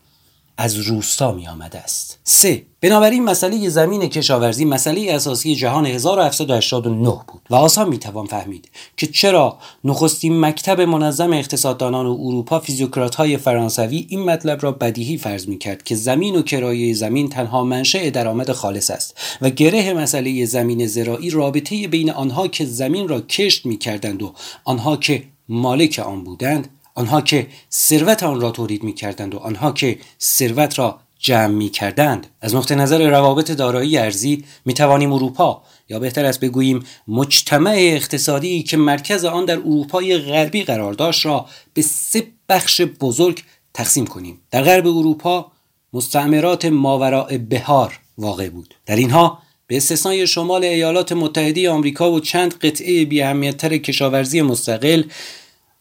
از 0.62 0.76
روستا 0.76 1.32
می 1.32 1.48
آمده 1.48 1.80
است. 1.80 2.20
3. 2.24 2.66
بنابراین 2.82 3.24
مسئله 3.24 3.70
زمین 3.70 4.10
کشاورزی 4.10 4.66
مسئله 4.66 5.14
اساسی 5.14 5.56
جهان 5.56 5.86
1789 5.86 7.22
بود 7.28 7.42
و 7.50 7.56
آسان 7.56 7.90
می 7.90 7.98
توان 7.98 8.26
فهمید 8.26 8.70
که 8.98 9.08
چرا 9.08 9.58
نخستین 9.84 10.40
مکتب 10.40 10.82
منظم 10.82 11.34
اقتصاددانان 11.34 12.06
اروپا 12.06 12.60
فیزیوکرات 12.60 13.16
های 13.16 13.38
فرانسوی 13.38 14.06
این 14.10 14.26
مطلب 14.26 14.64
را 14.64 14.72
بدیهی 14.72 15.18
فرض 15.18 15.48
می 15.48 15.58
کرد 15.58 15.84
که 15.84 15.96
زمین 15.96 16.36
و 16.36 16.42
کرایه 16.42 16.94
زمین 16.94 17.30
تنها 17.30 17.64
منشأ 17.64 18.10
درآمد 18.10 18.52
خالص 18.52 18.92
است 18.92 19.18
و 19.42 19.50
گره 19.50 19.94
مسئله 19.94 20.46
زمین 20.46 20.88
زراعی 20.88 21.30
رابطه 21.30 21.88
بین 21.88 22.12
آنها 22.12 22.48
که 22.48 22.66
زمین 22.66 23.08
را 23.08 23.22
کشت 23.22 23.66
می 23.66 23.78
کردند 23.78 24.24
و 24.24 24.34
آنها 24.64 24.98
که 24.98 25.24
مالک 25.50 26.02
آن 26.06 26.24
بودند 26.24 26.70
آنها 26.96 27.22
که 27.22 27.48
ثروت 27.72 28.24
آن 28.24 28.42
را 28.42 28.52
تولید 28.52 28.84
می 28.84 28.94
کردند 28.94 29.36
و 29.36 29.38
آنها 29.38 29.72
که 29.72 30.00
ثروت 30.22 30.80
را 30.80 31.00
جمع 31.20 31.54
می 31.54 31.70
کردند 31.70 32.28
از 32.42 32.56
نقطه 32.56 32.76
نظر 32.76 33.10
روابط 33.10 33.52
دارایی 33.52 33.98
ارزی 33.98 34.46
می 34.66 34.74
توانیم 34.74 35.14
اروپا 35.14 35.64
یا 35.90 36.00
بهتر 36.00 36.26
است 36.26 36.40
بگوییم 36.40 36.84
مجتمع 37.08 37.76
اقتصادی 37.78 38.64
که 38.64 38.78
مرکز 38.78 39.26
آن 39.26 39.46
در 39.46 39.58
اروپای 39.58 40.18
غربی 40.18 40.64
قرار 40.64 40.94
داشت 40.94 41.26
را 41.26 41.46
به 41.74 41.82
سه 41.82 42.28
بخش 42.50 42.82
بزرگ 42.82 43.44
تقسیم 43.74 44.08
کنیم. 44.08 44.42
در 44.52 44.64
غرب 44.64 44.88
اروپا 44.88 45.52
مستعمرات 45.94 46.66
ماوراء 46.66 47.38
بهار 47.38 48.00
واقع 48.18 48.50
بود. 48.50 48.76
در 48.86 48.96
اینها 48.96 49.40
به 49.68 49.78
استثنای 49.78 50.28
شمال 50.28 50.64
ایالات 50.64 51.12
متحده 51.12 51.70
آمریکا 51.70 52.12
و 52.12 52.20
چند 52.20 52.54
قطعه 52.54 53.06
بیاهمیتتر 53.06 53.78
کشاورزی 53.78 54.42
مستقل 54.42 55.04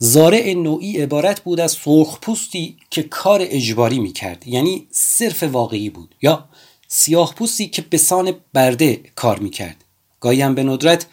زارع 0.03 0.55
نوعی 0.55 0.99
عبارت 0.99 1.41
بود 1.41 1.61
از 1.61 1.73
سرخپوستی 1.73 2.77
که 2.91 3.03
کار 3.03 3.41
اجباری 3.43 3.99
می‌کرد 3.99 4.47
یعنی 4.47 4.87
صرف 4.91 5.43
واقعی 5.43 5.91
بود 5.91 6.15
یا 6.23 6.49
سیاه 6.89 7.35
پوستی 7.35 7.69
که 7.69 7.83
به 7.83 7.99
سان 7.99 8.35
برده 8.55 9.01
کار 9.15 9.39
می‌کرد. 9.39 9.85
گاهی 10.21 10.43
هم 10.43 10.55
به 10.55 10.63
ندرت 10.63 11.07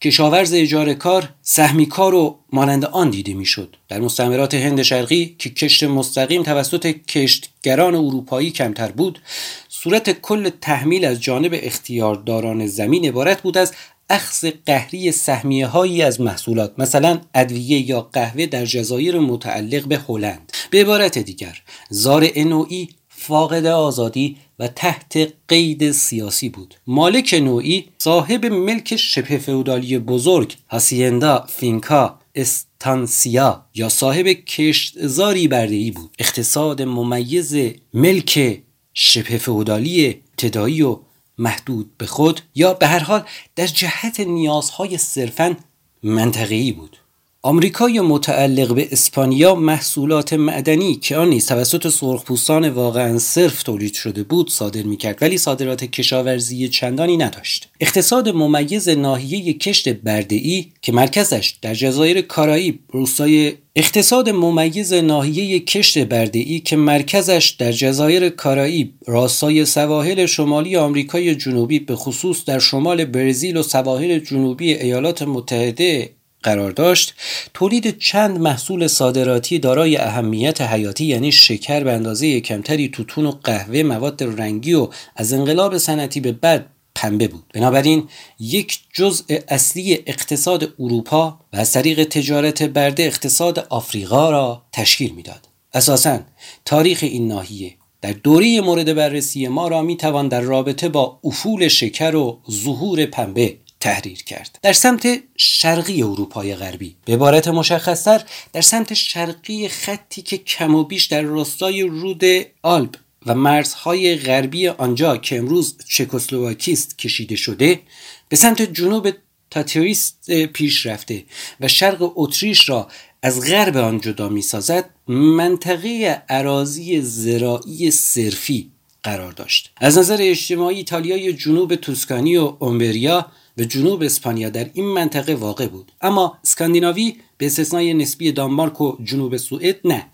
کشاورز 0.00 0.52
اجاره 0.54 0.94
کار 0.94 1.28
سهمی 1.42 1.86
کار 1.86 2.14
و 2.14 2.38
مانند 2.52 2.84
آن 2.84 3.10
دیده 3.10 3.34
می‌شد. 3.34 3.76
در 3.88 4.00
مستعمرات 4.00 4.54
هند 4.54 4.82
شرقی 4.82 5.36
که 5.38 5.50
کشت 5.50 5.84
مستقیم 5.84 6.42
توسط 6.42 6.86
کشتگران 6.86 7.94
اروپایی 7.94 8.50
کمتر 8.50 8.92
بود 8.92 9.20
صورت 9.68 10.20
کل 10.20 10.50
تحمیل 10.60 11.04
از 11.04 11.20
جانب 11.20 11.50
اختیارداران 11.62 12.66
زمین 12.66 13.04
عبارت 13.04 13.42
بود 13.42 13.58
از 13.58 13.72
اخذ 14.10 14.50
قهری 14.66 15.12
سهمیه 15.12 15.66
هایی 15.66 16.02
از 16.02 16.20
محصولات 16.20 16.72
مثلا 16.78 17.20
ادویه 17.34 17.90
یا 17.90 18.00
قهوه 18.00 18.46
در 18.46 18.64
جزایر 18.64 19.18
متعلق 19.18 19.84
به 19.84 20.00
هلند. 20.08 20.52
به 20.70 20.80
عبارت 20.80 21.18
دیگر 21.18 21.62
زارع 21.90 22.42
نوعی 22.42 22.88
فاقد 23.08 23.66
آزادی 23.66 24.36
و 24.58 24.68
تحت 24.68 25.32
قید 25.48 25.90
سیاسی 25.90 26.48
بود. 26.48 26.74
مالک 26.86 27.34
نوعی 27.34 27.88
صاحب 27.98 28.46
ملک 28.46 28.96
شبه 28.96 29.38
فئودالی 29.38 29.98
بزرگ 29.98 30.56
هاسیندا 30.70 31.46
فینکا 31.48 32.18
استانسیا 32.34 33.66
یا 33.74 33.88
صاحب 33.88 34.26
کشتزاری 34.26 35.48
بردهی 35.48 35.90
بود. 35.90 36.10
اقتصاد 36.18 36.82
ممیز 36.82 37.56
ملک 37.94 38.62
شبه 38.94 39.38
فئودالی 39.38 40.06
ابتدایی 40.06 40.82
و 40.82 40.98
محدود 41.40 41.96
به 41.98 42.06
خود 42.06 42.40
یا 42.54 42.74
به 42.74 42.86
هر 42.86 42.98
حال 42.98 43.24
در 43.56 43.66
جهت 43.66 44.20
نیازهای 44.20 44.98
صرفا 44.98 45.56
منطقه‌ای 46.02 46.72
بود. 46.72 46.96
آمریکای 47.42 48.00
متعلق 48.00 48.74
به 48.74 48.88
اسپانیا 48.92 49.54
محصولات 49.54 50.32
معدنی 50.32 50.94
که 50.94 51.16
آن 51.16 51.28
نیز 51.28 51.46
توسط 51.46 51.88
سرخپوستان 51.88 52.68
واقعا 52.68 53.18
صرف 53.18 53.62
تولید 53.62 53.94
شده 53.94 54.22
بود 54.22 54.50
صادر 54.50 54.82
می‌کرد 54.82 55.18
ولی 55.22 55.38
صادرات 55.38 55.84
کشاورزی 55.84 56.68
چندانی 56.68 57.16
نداشت. 57.16 57.68
اقتصاد 57.80 58.28
ممیز 58.28 58.88
ناحیه 58.88 59.52
کشت 59.52 59.88
بردهای 59.88 60.66
که 60.82 60.92
مرکزش 60.92 61.54
در 61.62 61.74
جزایر 61.74 62.20
کارائیب 62.20 62.78
روستای 62.88 63.52
اقتصاد 63.76 64.28
ممیز 64.28 64.92
ناحیه 64.92 65.60
کشت 65.60 65.98
بردهای 65.98 66.60
که 66.60 66.76
مرکزش 66.76 67.56
در 67.58 67.72
جزایر 67.72 68.28
کارائیب 68.28 68.92
راستای 69.06 69.64
سواحل 69.64 70.26
شمالی 70.26 70.76
آمریکای 70.76 71.34
جنوبی 71.34 71.78
به 71.78 71.96
خصوص 71.96 72.44
در 72.44 72.58
شمال 72.58 73.04
برزیل 73.04 73.56
و 73.56 73.62
سواحل 73.62 74.18
جنوبی 74.18 74.72
ایالات 74.72 75.22
متحده 75.22 76.10
قرار 76.42 76.70
داشت 76.70 77.14
تولید 77.54 77.98
چند 77.98 78.38
محصول 78.38 78.86
صادراتی 78.86 79.58
دارای 79.58 79.96
اهمیت 79.96 80.60
حیاتی 80.60 81.04
یعنی 81.04 81.32
شکر 81.32 81.84
به 81.84 81.92
اندازه 81.92 82.40
کمتری 82.40 82.88
توتون 82.88 83.26
و 83.26 83.30
قهوه 83.30 83.82
مواد 83.82 84.22
رنگی 84.22 84.74
و 84.74 84.88
از 85.16 85.32
انقلاب 85.32 85.78
صنعتی 85.78 86.20
به 86.20 86.32
بعد 86.32 86.66
پنبه 86.94 87.28
بود. 87.28 87.44
بنابراین 87.54 88.08
یک 88.40 88.78
جزء 88.92 89.24
اصلی 89.48 89.98
اقتصاد 90.06 90.74
اروپا 90.78 91.40
و 91.52 91.56
از 91.56 91.72
طریق 91.72 92.04
تجارت 92.04 92.62
برده 92.62 93.02
اقتصاد 93.02 93.58
آفریقا 93.58 94.30
را 94.30 94.62
تشکیل 94.72 95.14
می‌داد. 95.14 95.48
اساسا 95.74 96.20
تاریخ 96.64 96.98
این 97.02 97.28
ناحیه 97.28 97.74
در 98.02 98.12
دوره 98.12 98.60
مورد 98.60 98.94
بررسی 98.94 99.48
ما 99.48 99.68
را 99.68 99.82
می 99.82 99.96
توان 99.96 100.28
در 100.28 100.40
رابطه 100.40 100.88
با 100.88 101.20
افول 101.24 101.68
شکر 101.68 102.14
و 102.16 102.40
ظهور 102.50 103.06
پنبه 103.06 103.56
تحریر 103.80 104.22
کرد. 104.22 104.58
در 104.62 104.72
سمت 104.72 105.22
شرقی 105.36 106.02
اروپای 106.02 106.56
غربی. 106.56 106.96
به 107.04 107.12
عبارت 107.12 107.48
مشخصتر 107.48 108.22
در 108.52 108.60
سمت 108.60 108.94
شرقی 108.94 109.68
خطی 109.68 110.22
که 110.22 110.38
کم 110.38 110.74
و 110.74 110.84
بیش 110.84 111.04
در 111.04 111.22
راستای 111.22 111.82
رود 111.82 112.22
آلب 112.62 112.94
و 113.26 113.34
مرزهای 113.34 114.16
غربی 114.16 114.68
آنجا 114.68 115.16
که 115.16 115.38
امروز 115.38 115.76
چکسلواکیست 115.88 116.98
کشیده 116.98 117.36
شده 117.36 117.80
به 118.28 118.36
سمت 118.36 118.62
جنوب 118.62 119.10
تاتریست 119.50 120.30
پیش 120.30 120.86
رفته 120.86 121.24
و 121.60 121.68
شرق 121.68 122.12
اتریش 122.16 122.68
را 122.68 122.88
از 123.22 123.40
غرب 123.50 123.76
آن 123.76 124.00
جدا 124.00 124.28
می 124.28 124.42
سازد 124.42 124.90
منطقه 125.08 126.22
عراضی 126.28 127.00
زراعی 127.00 127.90
صرفی 127.90 128.70
قرار 129.02 129.32
داشت. 129.32 129.70
از 129.76 129.98
نظر 129.98 130.16
اجتماعی 130.20 130.76
ایتالیای 130.76 131.32
جنوب 131.32 131.74
توسکانی 131.74 132.36
و 132.36 132.56
اومبریا 132.58 133.26
و 133.60 133.64
جنوب 133.64 134.02
اسپانیا 134.02 134.50
در 134.50 134.70
این 134.74 134.84
منطقه 134.84 135.34
واقع 135.34 135.66
بود. 135.66 135.92
اما 136.00 136.38
اسکاندیناوی 136.44 137.16
به 137.38 137.46
استثنای 137.46 137.94
نسبی 137.94 138.32
دانمارک 138.32 138.80
و 138.80 138.96
جنوب 139.04 139.36
سوئد 139.36 139.76
نه. 139.84 140.06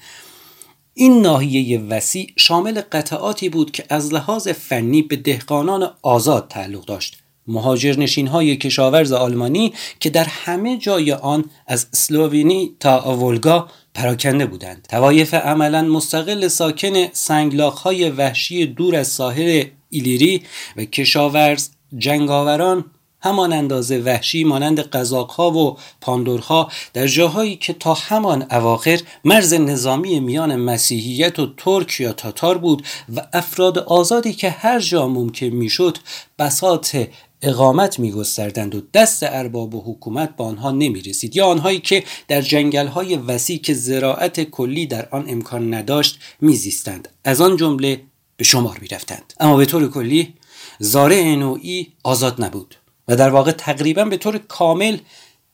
این 0.95 1.23
ناحیه 1.23 1.81
وسیع 1.81 2.33
شامل 2.37 2.81
قطعاتی 2.93 3.49
بود 3.49 3.71
که 3.71 3.85
از 3.89 4.13
لحاظ 4.13 4.49
فنی 4.49 5.03
به 5.03 5.17
دهقانان 5.17 5.91
آزاد 6.03 6.49
تعلق 6.49 6.85
داشت. 6.85 7.19
مهاجرنشین 7.47 8.27
های 8.27 8.57
کشاورز 8.57 9.13
آلمانی 9.13 9.73
که 10.01 10.11
در 10.11 10.25
همه 10.25 10.77
جای 10.77 11.13
آن 11.13 11.45
از 11.67 11.87
سلوونی 11.93 12.77
تا 12.81 12.99
آولگا 12.99 13.69
پراکنده 13.95 14.47
بودند. 14.47 14.87
توایف 14.91 15.35
عملا 15.35 15.83
مستقل 15.83 16.49
ساکن 16.49 17.07
سنگلاخ 17.13 17.79
های 17.79 18.11
وحشی 18.11 18.67
دور 18.67 18.97
از 18.97 19.09
ساحل 19.09 19.65
ایلیری 19.91 20.43
و 20.77 20.85
کشاورز 20.85 21.71
جنگاوران 21.99 22.85
همان 23.27 23.53
اندازه 23.53 23.99
وحشی 23.99 24.45
مانند 24.45 24.81
قزاقها 24.81 25.51
و 25.51 25.77
پاندورها 26.01 26.71
در 26.93 27.07
جاهایی 27.07 27.57
که 27.57 27.73
تا 27.73 27.95
همان 27.95 28.47
اواخر 28.51 29.01
مرز 29.25 29.55
نظامی 29.55 30.21
میان 30.21 30.57
مسیحیت 30.57 31.39
و 31.39 31.47
ترک 31.57 32.01
یا 32.01 32.13
تاتار 32.13 32.59
بود 32.59 32.87
و 33.17 33.27
افراد 33.33 33.79
آزادی 33.79 34.33
که 34.33 34.51
هر 34.51 34.81
جا 34.81 35.09
ممکن 35.09 35.47
می‌شد 35.47 35.99
بساط 36.39 36.97
اقامت 37.43 37.99
میگستردند 37.99 38.75
و 38.75 38.81
دست 38.95 39.23
ارباب 39.23 39.75
و 39.75 39.93
حکومت 39.93 40.37
به 40.37 40.45
آنها 40.45 40.71
نمی 40.71 41.01
رسید 41.01 41.37
یا 41.37 41.47
آنهایی 41.47 41.81
که 41.81 42.05
در 42.29 42.41
جنگل 42.41 42.87
های 42.87 43.17
وسیع 43.17 43.59
که 43.59 43.75
زراعت 43.75 44.41
کلی 44.43 44.87
در 44.87 45.09
آن 45.11 45.25
امکان 45.29 45.75
نداشت 45.75 46.19
میزیستند. 46.41 47.09
از 47.25 47.41
آن 47.41 47.57
جمله 47.57 48.01
به 48.37 48.45
شمار 48.45 48.79
می 48.81 48.89
رفتند. 48.89 49.33
اما 49.41 49.57
به 49.57 49.67
طور 49.67 49.91
کلی 49.91 50.35
زارع 50.79 51.35
نوعی 51.35 51.93
آزاد 52.03 52.45
نبود. 52.45 52.75
و 53.09 53.17
در 53.17 53.31
واقع 53.31 53.53
تقریبا 53.53 54.05
به 54.05 54.17
طور 54.17 54.39
کامل 54.39 54.99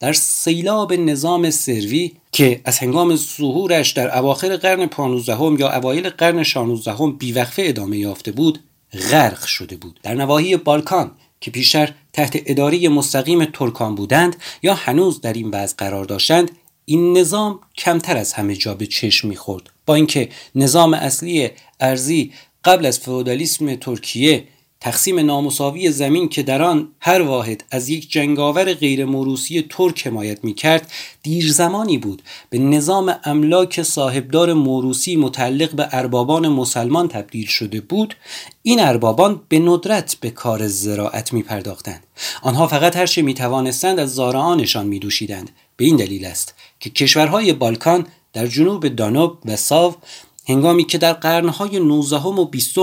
در 0.00 0.12
سیلاب 0.12 0.92
نظام 0.92 1.50
سروی 1.50 2.12
که 2.32 2.61
از 2.64 2.78
هنگام 2.78 3.16
ظهورش 3.16 3.90
در 3.90 4.18
اواخر 4.18 4.57
قرن 4.57 4.86
15 4.86 5.61
یا 5.61 5.72
اوایل 5.72 6.09
قرن 6.09 6.42
16 6.42 7.12
بیوقفه 7.18 7.62
ادامه 7.66 7.98
یافته 7.98 8.32
بود 8.32 8.61
غرق 9.11 9.44
شده 9.44 9.76
بود. 9.76 10.00
در 10.03 10.14
نواحی 10.14 10.57
بالکان 10.57 11.11
که 11.40 11.50
پیشتر 11.50 11.94
تحت 12.12 12.42
اداره 12.46 12.88
مستقیم 12.88 13.44
ترکان 13.44 13.94
بودند 13.94 14.36
یا 14.62 14.74
هنوز 14.74 15.20
در 15.20 15.32
این 15.32 15.50
وضع 15.50 15.76
قرار 15.76 16.05
داشتند 16.05 16.50
این 16.84 17.18
نظام 17.18 17.61
کمتر 17.78 18.16
از 18.16 18.32
همه 18.32 18.57
جا 18.57 18.74
به 18.74 18.86
چشم 18.86 19.28
می‌خورد. 19.28 19.70
با 19.86 19.94
اینکه 19.94 20.28
نظام 20.55 20.94
اصلی 20.94 21.50
ارزی 21.80 22.32
قبل 22.64 22.86
از 22.86 22.98
فئودالیسم 22.98 23.74
ترکیه 23.74 24.44
تقسیم 24.83 25.18
نامساوی 25.18 25.91
زمین 25.91 26.28
که 26.28 26.43
در 26.43 26.62
آن 26.62 26.89
هر 27.01 27.22
واحد 27.22 27.64
از 27.70 27.89
یک 27.89 28.11
جنگاور 28.11 28.74
غیر 28.74 29.05
موروسی 29.05 29.66
ترک 29.70 30.07
حمایت 30.07 30.45
می 30.45 30.55
کرد 30.55 30.91
دیر 31.22 31.53
زمانی 31.53 31.99
بود 31.99 32.22
به 32.51 32.59
نظام 32.59 33.14
املاک 33.24 33.83
صاحبدار 33.83 34.53
موروسی 34.53 35.16
متعلق 35.16 35.74
به 35.74 35.89
اربابان 35.93 36.49
مسلمان 36.49 37.09
تبدیل 37.09 37.47
شده 37.47 37.80
بود. 37.80 38.14
این 38.62 38.80
اربابان 38.80 39.41
به 39.49 39.59
ندرت 39.59 40.16
به 40.20 40.30
کار 40.30 40.68
زراعت 40.68 41.33
می 41.33 41.43
پرداختند 41.43 42.05
آنها 42.43 42.66
فقط 42.66 42.97
هر 42.97 43.07
چه 43.07 43.22
می 43.22 43.35
توانستند 43.35 43.99
از 43.99 44.14
زارعانشان 44.14 44.87
می 44.87 44.99
دوشیدند 44.99 45.51
به 45.76 45.85
این 45.85 45.97
دلیل 45.97 46.24
است 46.24 46.55
که 46.80 46.91
کشورهای 46.91 47.53
بالکان 47.53 48.07
در 48.33 48.47
جنوب 48.47 48.89
دانوب 48.89 49.39
و 49.45 49.57
ساو 49.57 49.95
هنگامی 50.49 50.84
که 50.84 50.99
در 50.99 51.12
قرنهای 51.12 51.80
19 51.80 52.16
و 52.16 52.45
20 52.45 52.78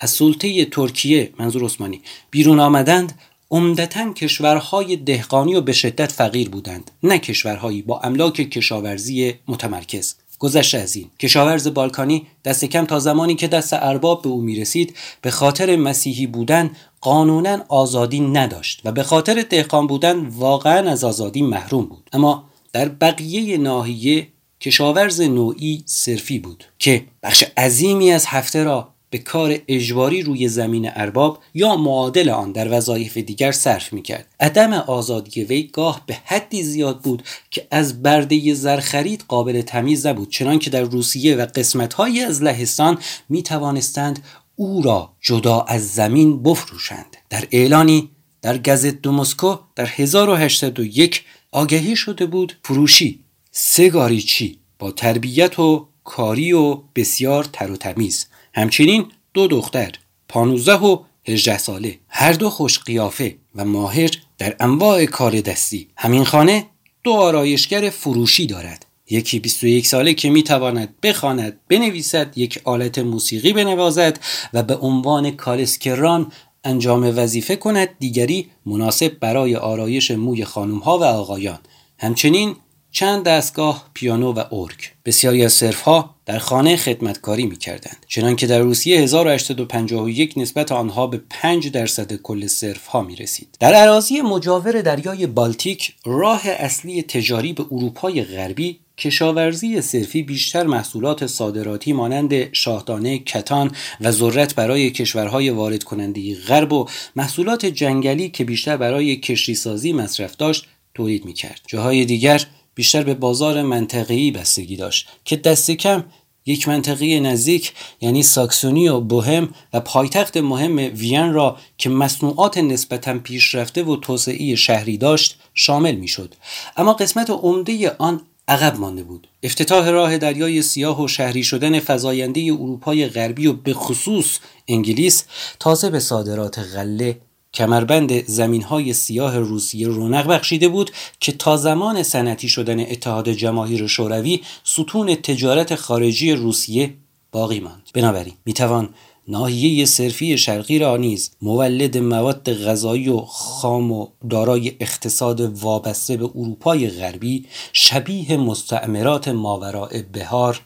از 0.00 0.10
سلطه 0.10 0.64
ترکیه 0.64 1.32
منظور 1.38 1.64
عثمانی 1.64 2.00
بیرون 2.30 2.60
آمدند 2.60 3.18
عمدتا 3.50 4.12
کشورهای 4.12 4.96
دهقانی 4.96 5.54
و 5.54 5.60
به 5.60 5.72
شدت 5.72 6.12
فقیر 6.12 6.48
بودند 6.48 6.90
نه 7.02 7.18
کشورهایی 7.18 7.82
با 7.82 8.00
املاک 8.00 8.34
کشاورزی 8.34 9.34
متمرکز. 9.48 10.14
گذشته 10.38 10.78
از 10.78 10.96
این 10.96 11.10
کشاورز 11.20 11.68
بالکانی 11.68 12.26
دست 12.44 12.64
کم 12.64 12.84
تا 12.84 12.98
زمانی 12.98 13.34
که 13.34 13.48
دست 13.48 13.72
ارباب 13.72 14.22
به 14.22 14.28
او 14.28 14.40
می 14.40 14.60
رسید 14.60 14.96
به 15.20 15.30
خاطر 15.30 15.76
مسیحی 15.76 16.26
بودن 16.26 16.70
قانونا 17.00 17.64
آزادی 17.68 18.20
نداشت 18.20 18.80
و 18.84 18.92
به 18.92 19.02
خاطر 19.02 19.42
دهقان 19.42 19.86
بودن 19.86 20.26
واقعا 20.26 20.90
از 20.90 21.04
آزادی 21.04 21.42
محروم 21.42 21.84
بود. 21.84 22.10
اما 22.12 22.44
در 22.72 22.88
بقیه 22.88 23.58
ناحیه 23.58 24.28
کشاورز 24.62 25.20
نوعی 25.20 25.82
صرفی 25.86 26.38
بود 26.38 26.64
که 26.78 27.04
بخش 27.22 27.44
عظیمی 27.56 28.12
از 28.12 28.26
هفته 28.26 28.64
را 28.64 28.92
به 29.10 29.18
کار 29.18 29.58
اجباری 29.68 30.22
روی 30.22 30.48
زمین 30.48 30.90
ارباب 30.94 31.38
یا 31.54 31.76
معادل 31.76 32.28
آن 32.28 32.52
در 32.52 32.76
وظایف 32.78 33.16
دیگر 33.16 33.52
صرف 33.52 33.92
می 33.92 34.02
کرد. 34.02 34.26
عدم 34.40 34.72
آزادی 34.72 35.44
وی 35.44 35.62
گاه 35.62 36.02
به 36.06 36.18
حدی 36.24 36.62
زیاد 36.62 37.00
بود 37.00 37.22
که 37.50 37.66
از 37.70 38.02
برده 38.02 38.54
زرخرید 38.54 39.24
قابل 39.28 39.62
تمیز 39.62 40.06
نبود 40.06 40.30
چنانکه 40.30 40.70
در 40.70 40.82
روسیه 40.82 41.36
و 41.36 41.46
قسمتهایی 41.46 42.20
از 42.20 42.42
لهستان 42.42 42.98
می 43.28 43.42
توانستند 43.42 44.24
او 44.56 44.82
را 44.82 45.12
جدا 45.20 45.60
از 45.60 45.94
زمین 45.94 46.42
بفروشند 46.42 47.16
در 47.30 47.48
اعلانی 47.50 48.10
در 48.42 48.58
گزت 48.58 49.02
دو 49.02 49.12
مسکو 49.12 49.56
در 49.76 49.86
1801 49.86 51.24
آگهی 51.52 51.96
شده 51.96 52.26
بود 52.26 52.58
فروشی 52.64 53.21
سه 53.54 54.20
چی؟ 54.20 54.58
با 54.78 54.90
تربیت 54.90 55.58
و 55.58 55.88
کاری 56.04 56.52
و 56.52 56.74
بسیار 56.74 57.44
تر 57.44 57.70
و 57.70 57.76
تمیز. 57.76 58.26
همچنین 58.54 59.06
دو 59.34 59.46
دختر 59.46 59.92
پانوزه 60.28 60.74
و 60.74 60.98
هجده 61.24 61.58
ساله. 61.58 61.98
هر 62.08 62.32
دو 62.32 62.50
خوش 62.50 62.78
قیافه 62.78 63.36
و 63.54 63.64
ماهر 63.64 64.10
در 64.38 64.56
انواع 64.60 65.06
کار 65.06 65.40
دستی. 65.40 65.88
همین 65.96 66.24
خانه 66.24 66.66
دو 67.04 67.12
آرایشگر 67.12 67.90
فروشی 67.90 68.46
دارد. 68.46 68.86
یکی 69.10 69.38
21 69.38 69.86
ساله 69.86 70.14
که 70.14 70.30
می‌تواند 70.30 70.94
بخواند 71.02 71.60
بنویسد 71.68 72.38
یک 72.38 72.60
آلت 72.64 72.98
موسیقی 72.98 73.52
بنوازد 73.52 74.20
و 74.52 74.62
به 74.62 74.76
عنوان 74.76 75.30
کالسکران 75.30 76.32
انجام 76.64 77.18
وظیفه 77.18 77.56
کند 77.56 77.88
دیگری 77.98 78.50
مناسب 78.66 79.18
برای 79.20 79.56
آرایش 79.56 80.10
موی 80.10 80.44
خانم 80.44 80.78
ها 80.78 80.98
و 80.98 81.04
آقایان. 81.04 81.58
همچنین 81.98 82.56
چند 82.92 83.24
دستگاه 83.24 83.90
پیانو 83.94 84.32
و 84.32 84.44
ارگ. 84.54 84.78
بسیاری 85.04 85.44
از 85.44 85.62
ها 85.62 86.14
در 86.26 86.38
خانه 86.38 86.76
خدمتکاری 86.76 87.46
می 87.46 87.56
کردند 87.56 88.06
چنانکه 88.08 88.46
در 88.46 88.58
روسیه 88.58 89.00
1851 89.00 90.34
نسبت 90.36 90.72
آنها 90.72 91.06
به 91.06 91.20
5 91.30 91.68
درصد 91.68 92.12
کل 92.16 92.48
ها 92.88 93.02
می 93.02 93.16
رسید 93.16 93.56
در 93.60 93.74
عراضی 93.74 94.20
مجاور 94.20 94.82
دریای 94.82 95.26
بالتیک 95.26 95.94
راه 96.04 96.42
اصلی 96.48 97.02
تجاری 97.02 97.52
به 97.52 97.64
اروپای 97.70 98.24
غربی 98.24 98.78
کشاورزی 98.98 99.80
صرفی 99.80 100.22
بیشتر 100.22 100.66
محصولات 100.66 101.26
صادراتی 101.26 101.92
مانند 101.92 102.54
شاهدانه، 102.54 103.18
کتان 103.18 103.70
و 104.00 104.10
ذرت 104.10 104.54
برای 104.54 104.90
کشورهای 104.90 105.50
وارد 105.50 105.84
کننده 105.84 106.34
غرب 106.34 106.72
و 106.72 106.88
محصولات 107.16 107.66
جنگلی 107.66 108.28
که 108.28 108.44
بیشتر 108.44 108.76
برای 108.76 109.16
کشتیسازی 109.16 109.92
مصرف 109.92 110.36
داشت 110.36 110.66
تولید 110.94 111.24
می 111.24 111.32
کرد. 111.32 111.60
جاهای 111.66 112.04
دیگر 112.04 112.46
بیشتر 112.74 113.02
به 113.02 113.14
بازار 113.14 113.62
منطقه‌ای 113.62 114.30
بستگی 114.30 114.76
داشت 114.76 115.08
که 115.24 115.36
دست 115.36 115.70
کم 115.70 116.04
یک 116.46 116.68
منطقه 116.68 117.20
نزدیک 117.20 117.72
یعنی 118.00 118.22
ساکسونی 118.22 118.88
و 118.88 119.00
بوهم 119.00 119.54
و 119.72 119.80
پایتخت 119.80 120.36
مهم 120.36 120.76
وین 120.76 121.32
را 121.32 121.56
که 121.78 121.90
مصنوعات 121.90 122.58
نسبتا 122.58 123.18
پیشرفته 123.18 123.82
و 123.82 123.96
توسعه 123.96 124.54
شهری 124.54 124.96
داشت 124.96 125.38
شامل 125.54 125.94
می‌شد. 125.94 126.34
اما 126.76 126.92
قسمت 126.92 127.30
عمده 127.30 127.96
آن 127.98 128.20
عقب 128.48 128.80
مانده 128.80 129.02
بود. 129.02 129.28
افتتاح 129.42 129.88
راه 129.88 130.18
دریای 130.18 130.62
سیاه 130.62 131.02
و 131.02 131.08
شهری 131.08 131.44
شدن 131.44 131.80
فزاینده 131.80 132.40
اروپای 132.40 133.08
غربی 133.08 133.46
و 133.46 133.52
به 133.52 133.74
خصوص 133.74 134.38
انگلیس 134.68 135.24
تازه 135.60 135.90
به 135.90 136.00
صادرات 136.00 136.58
غله 136.58 137.18
کمربند 137.54 138.26
زمین 138.26 138.62
های 138.62 138.92
سیاه 138.92 139.38
روسیه 139.38 139.88
رونق 139.88 140.26
بخشیده 140.26 140.68
بود 140.68 140.90
که 141.20 141.32
تا 141.32 141.56
زمان 141.56 142.02
سنتی 142.02 142.48
شدن 142.48 142.80
اتحاد 142.80 143.28
جماهیر 143.28 143.86
شوروی 143.86 144.40
ستون 144.64 145.14
تجارت 145.14 145.74
خارجی 145.74 146.32
روسیه 146.32 146.94
باقی 147.32 147.60
ماند. 147.60 147.88
بنابراین 147.94 148.34
می‌توان 148.46 148.88
ناحیه 149.28 149.84
صرفی 149.84 150.38
شرقی 150.38 150.78
را 150.78 150.96
نیز 150.96 151.30
مولد 151.42 151.98
مواد 151.98 152.52
غذایی 152.52 153.08
و 153.08 153.20
خام 153.20 153.92
و 153.92 154.06
دارای 154.30 154.72
اقتصاد 154.80 155.40
وابسته 155.40 156.16
به 156.16 156.24
اروپای 156.24 156.88
غربی 156.90 157.46
شبیه 157.72 158.36
مستعمرات 158.36 159.28
ماوراء 159.28 160.02
بهار 160.12 160.60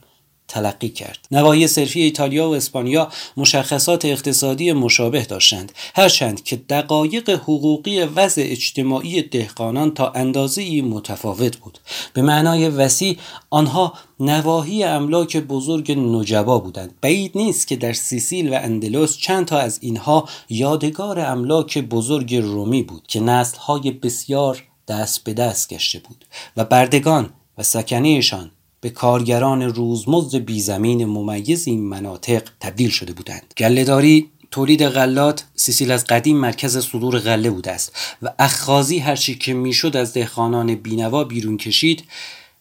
تلقی 0.48 0.88
کرد. 0.88 1.18
نواحی 1.30 1.66
صرفی 1.66 2.02
ایتالیا 2.02 2.50
و 2.50 2.54
اسپانیا 2.54 3.08
مشخصات 3.36 4.04
اقتصادی 4.04 4.72
مشابه 4.72 5.24
داشتند 5.24 5.72
هرچند 5.94 6.44
که 6.44 6.56
دقایق 6.56 7.30
حقوقی 7.30 8.00
وضع 8.00 8.42
اجتماعی 8.46 9.22
دهقانان 9.22 9.94
تا 9.94 10.10
اندازه 10.10 10.82
متفاوت 10.82 11.56
بود. 11.56 11.78
به 12.12 12.22
معنای 12.22 12.68
وسیع 12.68 13.16
آنها 13.50 13.92
نواحی 14.20 14.84
املاک 14.84 15.36
بزرگ 15.36 15.92
نجبا 15.92 16.58
بودند. 16.58 16.94
بعید 17.00 17.32
نیست 17.34 17.68
که 17.68 17.76
در 17.76 17.92
سیسیل 17.92 18.54
و 18.54 18.58
اندلس 18.62 19.16
چند 19.16 19.46
تا 19.46 19.58
از 19.58 19.78
اینها 19.82 20.28
یادگار 20.48 21.20
املاک 21.20 21.78
بزرگ 21.78 22.34
رومی 22.34 22.82
بود 22.82 23.06
که 23.06 23.20
نسلهای 23.20 23.90
بسیار 23.90 24.62
دست 24.88 25.24
به 25.24 25.34
دست 25.34 25.68
گشته 25.68 25.98
بود 25.98 26.24
و 26.56 26.64
بردگان 26.64 27.30
و 27.58 27.62
سکنهشان 27.62 28.50
به 28.86 28.90
کارگران 28.90 29.62
روزمزد 29.62 30.36
بیزمین 30.36 31.04
ممیز 31.04 31.68
این 31.68 31.80
مناطق 31.80 32.42
تبدیل 32.60 32.90
شده 32.90 33.12
بودند. 33.12 33.54
گلهداری 33.58 34.30
تولید 34.50 34.84
غلات 34.84 35.44
سیسیل 35.54 35.90
از 35.90 36.04
قدیم 36.04 36.36
مرکز 36.36 36.78
صدور 36.78 37.18
غله 37.18 37.50
بوده 37.50 37.70
است 37.70 37.96
و 38.22 38.32
اخخازی 38.38 38.98
هرچی 38.98 39.34
که 39.34 39.54
می‌شد 39.54 39.96
از 39.96 40.12
دهخانان 40.12 40.74
بینوا 40.74 41.24
بیرون 41.24 41.56
کشید 41.56 42.04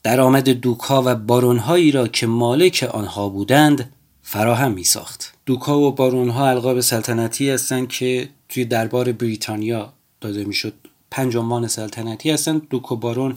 درآمد 0.04 0.50
دوکها 0.50 1.04
و 1.06 1.16
بارونهایی 1.16 1.92
را 1.92 2.08
که 2.08 2.28
مالک 2.28 2.90
آنها 2.92 3.30
بودند 3.30 3.94
فراهم 4.22 4.72
می 4.72 4.84
ساخت 4.84 5.34
دوکها 5.46 5.80
و 5.80 5.92
بارونها 5.92 6.50
القاب 6.50 6.80
سلطنتی 6.80 7.50
هستند 7.50 7.88
که 7.88 8.30
توی 8.50 8.66
دربار 8.66 9.12
بریتانیا 9.12 9.94
داده 10.22 10.44
می‌شد. 10.44 10.74
پنج 11.12 11.38
عنوان 11.38 11.68
سلطنتی 11.68 12.32
هستند. 12.32 12.68
دوک 12.70 12.92
و 12.92 12.96
بارون 12.96 13.36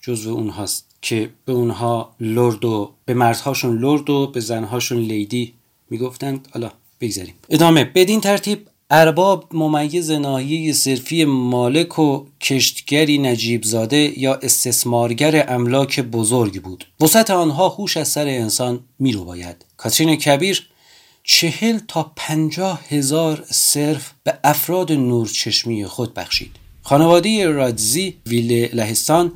جزو 0.00 0.30
اونهاست 0.30 0.86
که 1.02 1.30
به 1.44 1.52
اونها 1.52 2.14
لرد 2.20 2.64
و 2.64 2.90
به 3.04 3.14
مردهاشون 3.14 3.78
لرد 3.78 4.10
و 4.10 4.26
به 4.26 4.40
زنهاشون 4.40 4.98
لیدی 4.98 5.54
می‌گفتند. 5.90 6.48
حالا 6.52 6.70
بگذاریم. 7.00 7.34
ادامه. 7.50 7.84
بدین 7.84 8.20
ترتیب 8.20 8.68
ارباب 8.90 9.48
ممیز 9.52 10.10
ناحیه 10.10 10.72
صرفی 10.72 11.24
مالک 11.24 11.98
و 11.98 12.24
کشتگری 12.40 13.18
نجیب 13.18 13.64
زاده 13.64 14.20
یا 14.20 14.34
استثمارگر 14.34 15.44
املاک 15.48 16.00
بزرگ 16.00 16.62
بود. 16.62 16.86
وسط 17.00 17.30
آنها 17.30 17.68
هوش 17.68 17.96
از 17.96 18.08
سر 18.08 18.26
انسان 18.26 18.80
می 18.98 19.12
رو 19.12 19.24
باید 19.24 19.64
کاترین 19.76 20.16
کبیر 20.16 20.66
چهل 21.24 21.78
تا 21.88 22.12
پنجاه 22.16 22.80
هزار 22.88 23.44
صرف 23.50 24.12
به 24.24 24.38
افراد 24.44 24.92
نورچشمی 24.92 25.86
خود 25.86 26.14
بخشید. 26.14 26.50
خانواده 26.90 27.46
رادزی 27.46 28.16
ویل 28.26 28.68
لهستان 28.74 29.32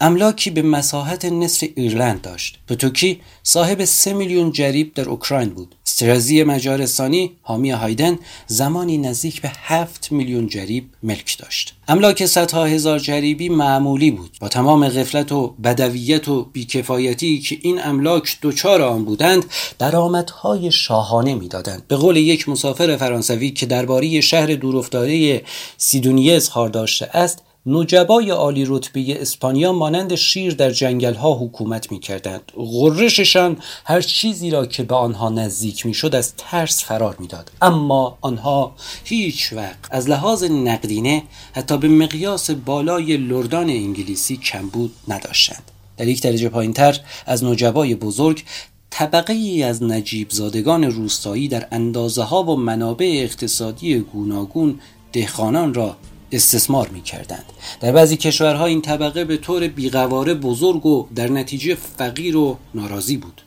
املاکی 0.00 0.50
به 0.50 0.62
مساحت 0.62 1.24
نصف 1.24 1.68
ایرلند 1.76 2.22
داشت. 2.22 2.58
پتوکی 2.68 3.20
صاحب 3.48 3.84
سه 3.84 4.12
میلیون 4.12 4.52
جریب 4.52 4.94
در 4.94 5.08
اوکراین 5.08 5.48
بود. 5.48 5.74
استرازی 5.86 6.42
مجارستانی 6.42 7.32
حامی 7.42 7.70
هایدن 7.70 8.18
زمانی 8.46 8.98
نزدیک 8.98 9.42
به 9.42 9.52
هفت 9.54 10.12
میلیون 10.12 10.48
جریب 10.48 10.84
ملک 11.02 11.38
داشت. 11.38 11.74
املاک 11.88 12.26
صدها 12.26 12.64
هزار 12.64 12.98
جریبی 12.98 13.48
معمولی 13.48 14.10
بود. 14.10 14.36
با 14.40 14.48
تمام 14.48 14.88
غفلت 14.88 15.32
و 15.32 15.54
بدویت 15.64 16.28
و 16.28 16.44
بیکفایتی 16.52 17.38
که 17.38 17.58
این 17.62 17.82
املاک 17.82 18.38
دچار 18.42 18.82
آن 18.82 19.04
بودند 19.04 19.44
درآمدهای 19.78 20.72
شاهانه 20.72 21.34
می‌دادند. 21.34 21.82
به 21.88 21.96
قول 21.96 22.16
یک 22.16 22.48
مسافر 22.48 22.96
فرانسوی 22.96 23.50
که 23.50 23.66
درباره 23.66 24.20
شهر 24.20 24.46
دورافتاده 24.46 25.42
سیدونیه 25.76 26.34
اظهار 26.34 26.68
داشته 26.68 27.10
است 27.12 27.42
نجبای 27.68 28.30
عالی 28.30 28.64
رتبه 28.68 29.22
اسپانیا 29.22 29.72
مانند 29.72 30.14
شیر 30.14 30.54
در 30.54 30.70
جنگل 30.70 31.14
ها 31.14 31.34
حکومت 31.34 31.92
می 31.92 31.98
کردند. 31.98 32.52
غرششان 32.56 33.56
هر 33.84 34.00
چیزی 34.00 34.50
را 34.50 34.66
که 34.66 34.82
به 34.82 34.94
آنها 34.94 35.28
نزدیک 35.28 35.86
می 35.86 35.94
شد 35.94 36.14
از 36.14 36.34
ترس 36.36 36.84
فرار 36.84 37.16
داد. 37.28 37.50
اما 37.62 38.18
آنها 38.20 38.74
هیچ 39.04 39.52
وقت 39.52 39.78
از 39.90 40.08
لحاظ 40.08 40.44
نقدینه 40.44 41.22
حتی 41.52 41.78
به 41.78 41.88
مقیاس 41.88 42.50
بالای 42.50 43.16
لردان 43.16 43.70
انگلیسی 43.70 44.36
کمبود 44.36 44.92
نداشتند. 45.08 45.70
در 45.96 46.08
یک 46.08 46.22
درجه 46.22 46.48
پایین 46.48 46.72
تر 46.72 47.00
از 47.26 47.44
نجبای 47.44 47.94
بزرگ 47.94 48.44
طبقه 48.90 49.32
ای 49.32 49.62
از 49.62 49.82
نجیب 49.82 50.30
زادگان 50.30 50.84
روستایی 50.84 51.48
در 51.48 51.66
اندازه 51.72 52.22
ها 52.22 52.42
و 52.42 52.56
منابع 52.56 53.20
اقتصادی 53.22 53.98
گوناگون 53.98 54.80
دهخانان 55.12 55.74
را 55.74 55.96
استثمار 56.32 56.88
می 56.88 57.02
کردند. 57.02 57.44
در 57.80 57.92
بعضی 57.92 58.16
کشورها 58.16 58.66
این 58.66 58.82
طبقه 58.82 59.24
به 59.24 59.36
طور 59.36 59.68
بیقواره 59.68 60.34
بزرگ 60.34 60.86
و 60.86 61.06
در 61.14 61.28
نتیجه 61.28 61.74
فقیر 61.98 62.36
و 62.36 62.58
ناراضی 62.74 63.16
بود 63.16 63.42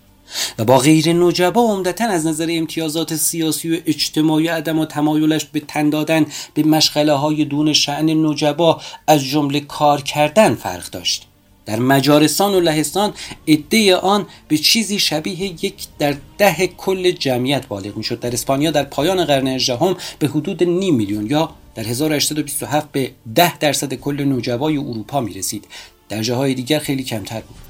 و 0.59 0.65
با 0.65 0.77
غیر 0.77 1.13
نجبا 1.13 1.61
عمدتا 1.61 2.05
از 2.05 2.27
نظر 2.27 2.47
امتیازات 2.49 3.15
سیاسی 3.15 3.77
و 3.77 3.81
اجتماعی 3.85 4.47
عدم 4.47 4.79
و 4.79 4.85
تمایلش 4.85 5.45
به 5.45 5.59
تن 5.59 5.89
دادن 5.89 6.25
به 6.53 6.63
مشغله 6.63 7.13
های 7.13 7.45
دون 7.45 7.73
شعن 7.73 8.25
نجبا 8.25 8.81
از 9.07 9.23
جمله 9.23 9.59
کار 9.59 10.01
کردن 10.01 10.55
فرق 10.55 10.89
داشت 10.89 11.28
در 11.69 11.79
مجارستان 11.79 12.53
و 12.53 12.59
لهستان 12.59 13.13
عده 13.47 13.95
آن 13.95 14.25
به 14.47 14.57
چیزی 14.57 14.99
شبیه 14.99 15.65
یک 15.65 15.75
در 15.99 16.15
ده 16.37 16.67
کل 16.67 17.11
جمعیت 17.11 17.67
بالغ 17.67 17.97
می‌شد. 17.97 18.19
در 18.19 18.33
اسپانیا 18.33 18.71
در 18.71 18.83
پایان 18.83 19.25
قرن 19.25 19.47
هجدهم 19.47 19.95
به 20.19 20.27
حدود 20.27 20.63
نیم 20.63 20.95
میلیون 20.95 21.27
یا 21.27 21.49
در 21.75 21.83
1827 21.83 22.91
به 22.91 23.11
10 23.35 23.57
درصد 23.57 23.93
کل 23.93 24.23
نوجوای 24.23 24.77
اروپا 24.77 25.21
می 25.21 25.33
رسید 25.33 25.67
در 26.09 26.21
جاهای 26.21 26.53
دیگر 26.53 26.79
خیلی 26.79 27.03
کمتر 27.03 27.41
بود. 27.41 27.68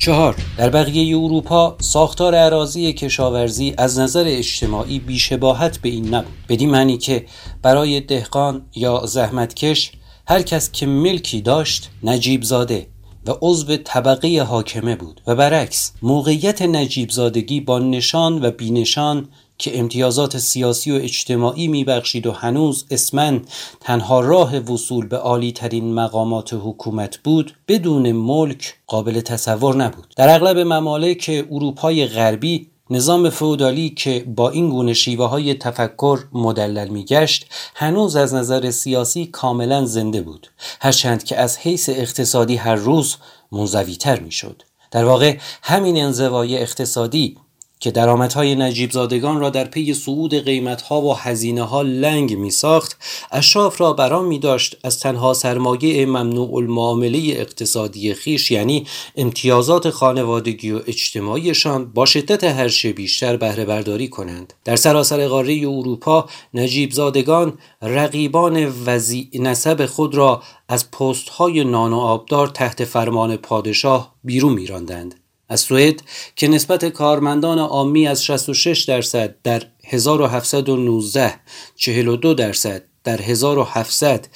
چهار 0.00 0.36
در 0.56 0.70
بقیه 0.70 1.18
اروپا 1.18 1.76
ساختار 1.80 2.34
عراضی 2.34 2.92
کشاورزی 2.92 3.74
از 3.78 3.98
نظر 3.98 4.24
اجتماعی 4.26 4.98
بیشباهت 4.98 5.78
به 5.78 5.88
این 5.88 6.14
نبود. 6.14 6.32
بدین 6.48 6.70
معنی 6.70 6.98
که 6.98 7.26
برای 7.62 8.00
دهقان 8.00 8.62
یا 8.74 9.02
زحمتکش 9.06 9.92
هر 10.28 10.42
کس 10.42 10.72
که 10.72 10.86
ملکی 10.86 11.40
داشت 11.40 11.90
نجیب 12.02 12.42
زاده 12.42 12.86
و 13.26 13.32
عضو 13.42 13.76
طبقه 13.76 14.42
حاکمه 14.42 14.96
بود. 14.96 15.20
و 15.26 15.34
برعکس 15.34 15.92
موقعیت 16.02 16.62
نجیب 16.62 17.10
زادگی 17.10 17.60
با 17.60 17.78
نشان 17.78 18.44
و 18.44 18.50
بینشان 18.50 19.28
که 19.60 19.78
امتیازات 19.78 20.38
سیاسی 20.38 20.92
و 20.92 20.94
اجتماعی 20.94 21.68
میبخشید 21.68 22.26
و 22.26 22.32
هنوز 22.32 22.84
اسمن 22.90 23.42
تنها 23.80 24.20
راه 24.20 24.58
وصول 24.58 25.06
به 25.06 25.16
عالی 25.16 25.52
ترین 25.52 25.94
مقامات 25.94 26.54
حکومت 26.54 27.16
بود 27.16 27.56
بدون 27.68 28.12
ملک 28.12 28.74
قابل 28.86 29.20
تصور 29.20 29.76
نبود. 29.76 30.14
در 30.16 30.34
اغلب 30.34 30.58
ممالک 30.58 31.46
اروپای 31.50 32.06
غربی 32.06 32.70
نظام 32.90 33.30
فودالی 33.30 33.90
که 33.90 34.24
با 34.36 34.50
این 34.50 34.70
گونه 34.70 34.94
شیوه 34.94 35.26
های 35.26 35.54
تفکر 35.54 36.18
مدلل 36.32 36.88
میگشت 36.88 37.46
هنوز 37.74 38.16
از 38.16 38.34
نظر 38.34 38.70
سیاسی 38.70 39.26
کاملا 39.26 39.84
زنده 39.84 40.20
بود 40.20 40.50
هرچند 40.80 41.24
که 41.24 41.36
از 41.36 41.58
حیث 41.58 41.88
اقتصادی 41.88 42.56
هر 42.56 42.74
روز 42.74 43.16
منزویتر 43.52 44.20
می‌شد. 44.20 44.62
در 44.90 45.04
واقع 45.04 45.36
همین 45.62 46.04
انزوای 46.04 46.58
اقتصادی 46.58 47.36
که 47.80 47.90
درآمدهای 47.90 48.54
نجیب 48.54 48.90
زادگان 48.90 49.40
را 49.40 49.50
در 49.50 49.64
پی 49.64 49.94
صعود 49.94 50.34
قیمتها 50.34 51.02
و 51.02 51.16
هزینه 51.16 51.62
ها 51.62 51.82
لنگ 51.82 52.36
می 52.36 52.50
ساخت 52.50 52.98
اشراف 53.32 53.80
را 53.80 53.92
برام 53.92 54.26
می 54.26 54.38
داشت 54.38 54.76
از 54.84 55.00
تنها 55.00 55.34
سرمایه 55.34 56.06
ممنوع 56.06 56.54
المعامله 56.54 57.18
اقتصادی 57.18 58.14
خیش 58.14 58.50
یعنی 58.50 58.86
امتیازات 59.16 59.90
خانوادگی 59.90 60.70
و 60.70 60.80
اجتماعیشان 60.86 61.84
با 61.84 62.06
شدت 62.06 62.44
هرچه 62.44 62.92
بیشتر 62.92 63.36
بهره 63.36 63.64
برداری 63.64 64.08
کنند. 64.08 64.52
در 64.64 64.76
سراسر 64.76 65.28
قاره 65.28 65.58
اروپا 65.58 66.28
نجیب 66.54 66.92
زادگان 66.92 67.58
رقیبان 67.82 68.72
وزی 68.86 69.30
نسب 69.34 69.86
خود 69.86 70.14
را 70.14 70.42
از 70.68 70.90
پست 70.90 71.28
های 71.28 71.64
نان 71.64 71.92
و 71.92 71.98
آبدار 71.98 72.48
تحت 72.48 72.84
فرمان 72.84 73.36
پادشاه 73.36 74.14
بیرون 74.24 74.52
میراندند. 74.52 75.19
از 75.50 75.60
سوئد 75.60 76.02
که 76.36 76.48
نسبت 76.48 76.84
کارمندان 76.84 77.58
عامی 77.58 78.06
از 78.06 78.24
66 78.24 78.80
درصد 78.80 79.34
در 79.42 79.62
1719 79.86 81.34
42 81.76 82.34
درصد 82.34 82.82
در 83.04 83.22
1700 83.22 84.28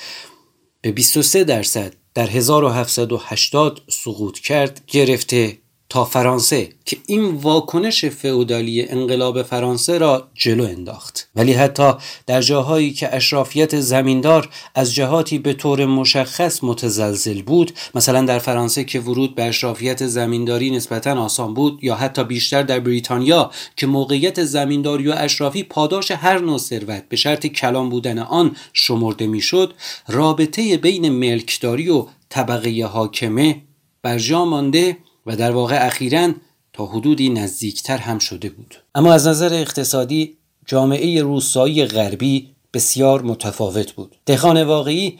به 0.80 0.92
23 0.92 1.44
درصد 1.44 1.94
در 2.14 2.26
1780 2.26 3.82
سقوط 3.90 4.38
کرد 4.38 4.80
گرفته. 4.86 5.58
تا 5.94 6.04
فرانسه 6.04 6.68
که 6.84 6.96
این 7.06 7.24
واکنش 7.24 8.04
فئودالی 8.04 8.88
انقلاب 8.88 9.42
فرانسه 9.42 9.98
را 9.98 10.28
جلو 10.34 10.64
انداخت. 10.64 11.28
ولی 11.36 11.52
حتی 11.52 11.92
در 12.26 12.40
جاهایی 12.40 12.92
که 12.92 13.16
اشرافیت 13.16 13.80
زمیندار 13.80 14.48
از 14.74 14.94
جهاتی 14.94 15.38
به 15.38 15.52
طور 15.52 15.86
مشخص 15.86 16.64
متزلزل 16.64 17.42
بود 17.42 17.72
مثلا 17.94 18.24
در 18.24 18.38
فرانسه 18.38 18.84
که 18.84 19.00
ورود 19.00 19.34
به 19.34 19.44
اشرافیت 19.44 20.06
زمینداری 20.06 20.70
نسبتا 20.70 21.22
آسان 21.24 21.54
بود 21.54 21.84
یا 21.84 21.94
حتی 21.94 22.24
بیشتر 22.24 22.62
در 22.62 22.80
بریتانیا 22.80 23.50
که 23.76 23.86
موقعیت 23.86 24.44
زمینداری 24.44 25.08
و 25.08 25.14
اشرافی 25.16 25.62
پاداش 25.62 26.10
هر 26.10 26.38
نوع 26.38 26.58
ثروت 26.58 27.04
به 27.08 27.16
شرط 27.16 27.46
کلام 27.46 27.88
بودن 27.88 28.18
آن 28.18 28.56
شمرده 28.72 29.26
می‌شد 29.26 29.74
رابطه 30.08 30.76
بین 30.76 31.08
ملکداری 31.08 31.88
و 31.88 32.06
طبقه 32.28 32.86
حاکمه 32.86 33.62
بر 34.02 34.18
جا 34.18 34.44
مانده 34.44 34.96
و 35.26 35.36
در 35.36 35.50
واقع 35.50 35.86
اخیرا 35.86 36.32
تا 36.72 36.86
حدودی 36.86 37.28
نزدیکتر 37.28 37.96
هم 37.96 38.18
شده 38.18 38.48
بود. 38.48 38.74
اما 38.94 39.12
از 39.12 39.26
نظر 39.26 39.54
اقتصادی 39.54 40.36
جامعه 40.66 41.22
روستایی 41.22 41.86
غربی 41.86 42.54
بسیار 42.74 43.22
متفاوت 43.22 43.92
بود. 43.92 44.16
دهخان 44.26 44.62
واقعی 44.62 45.18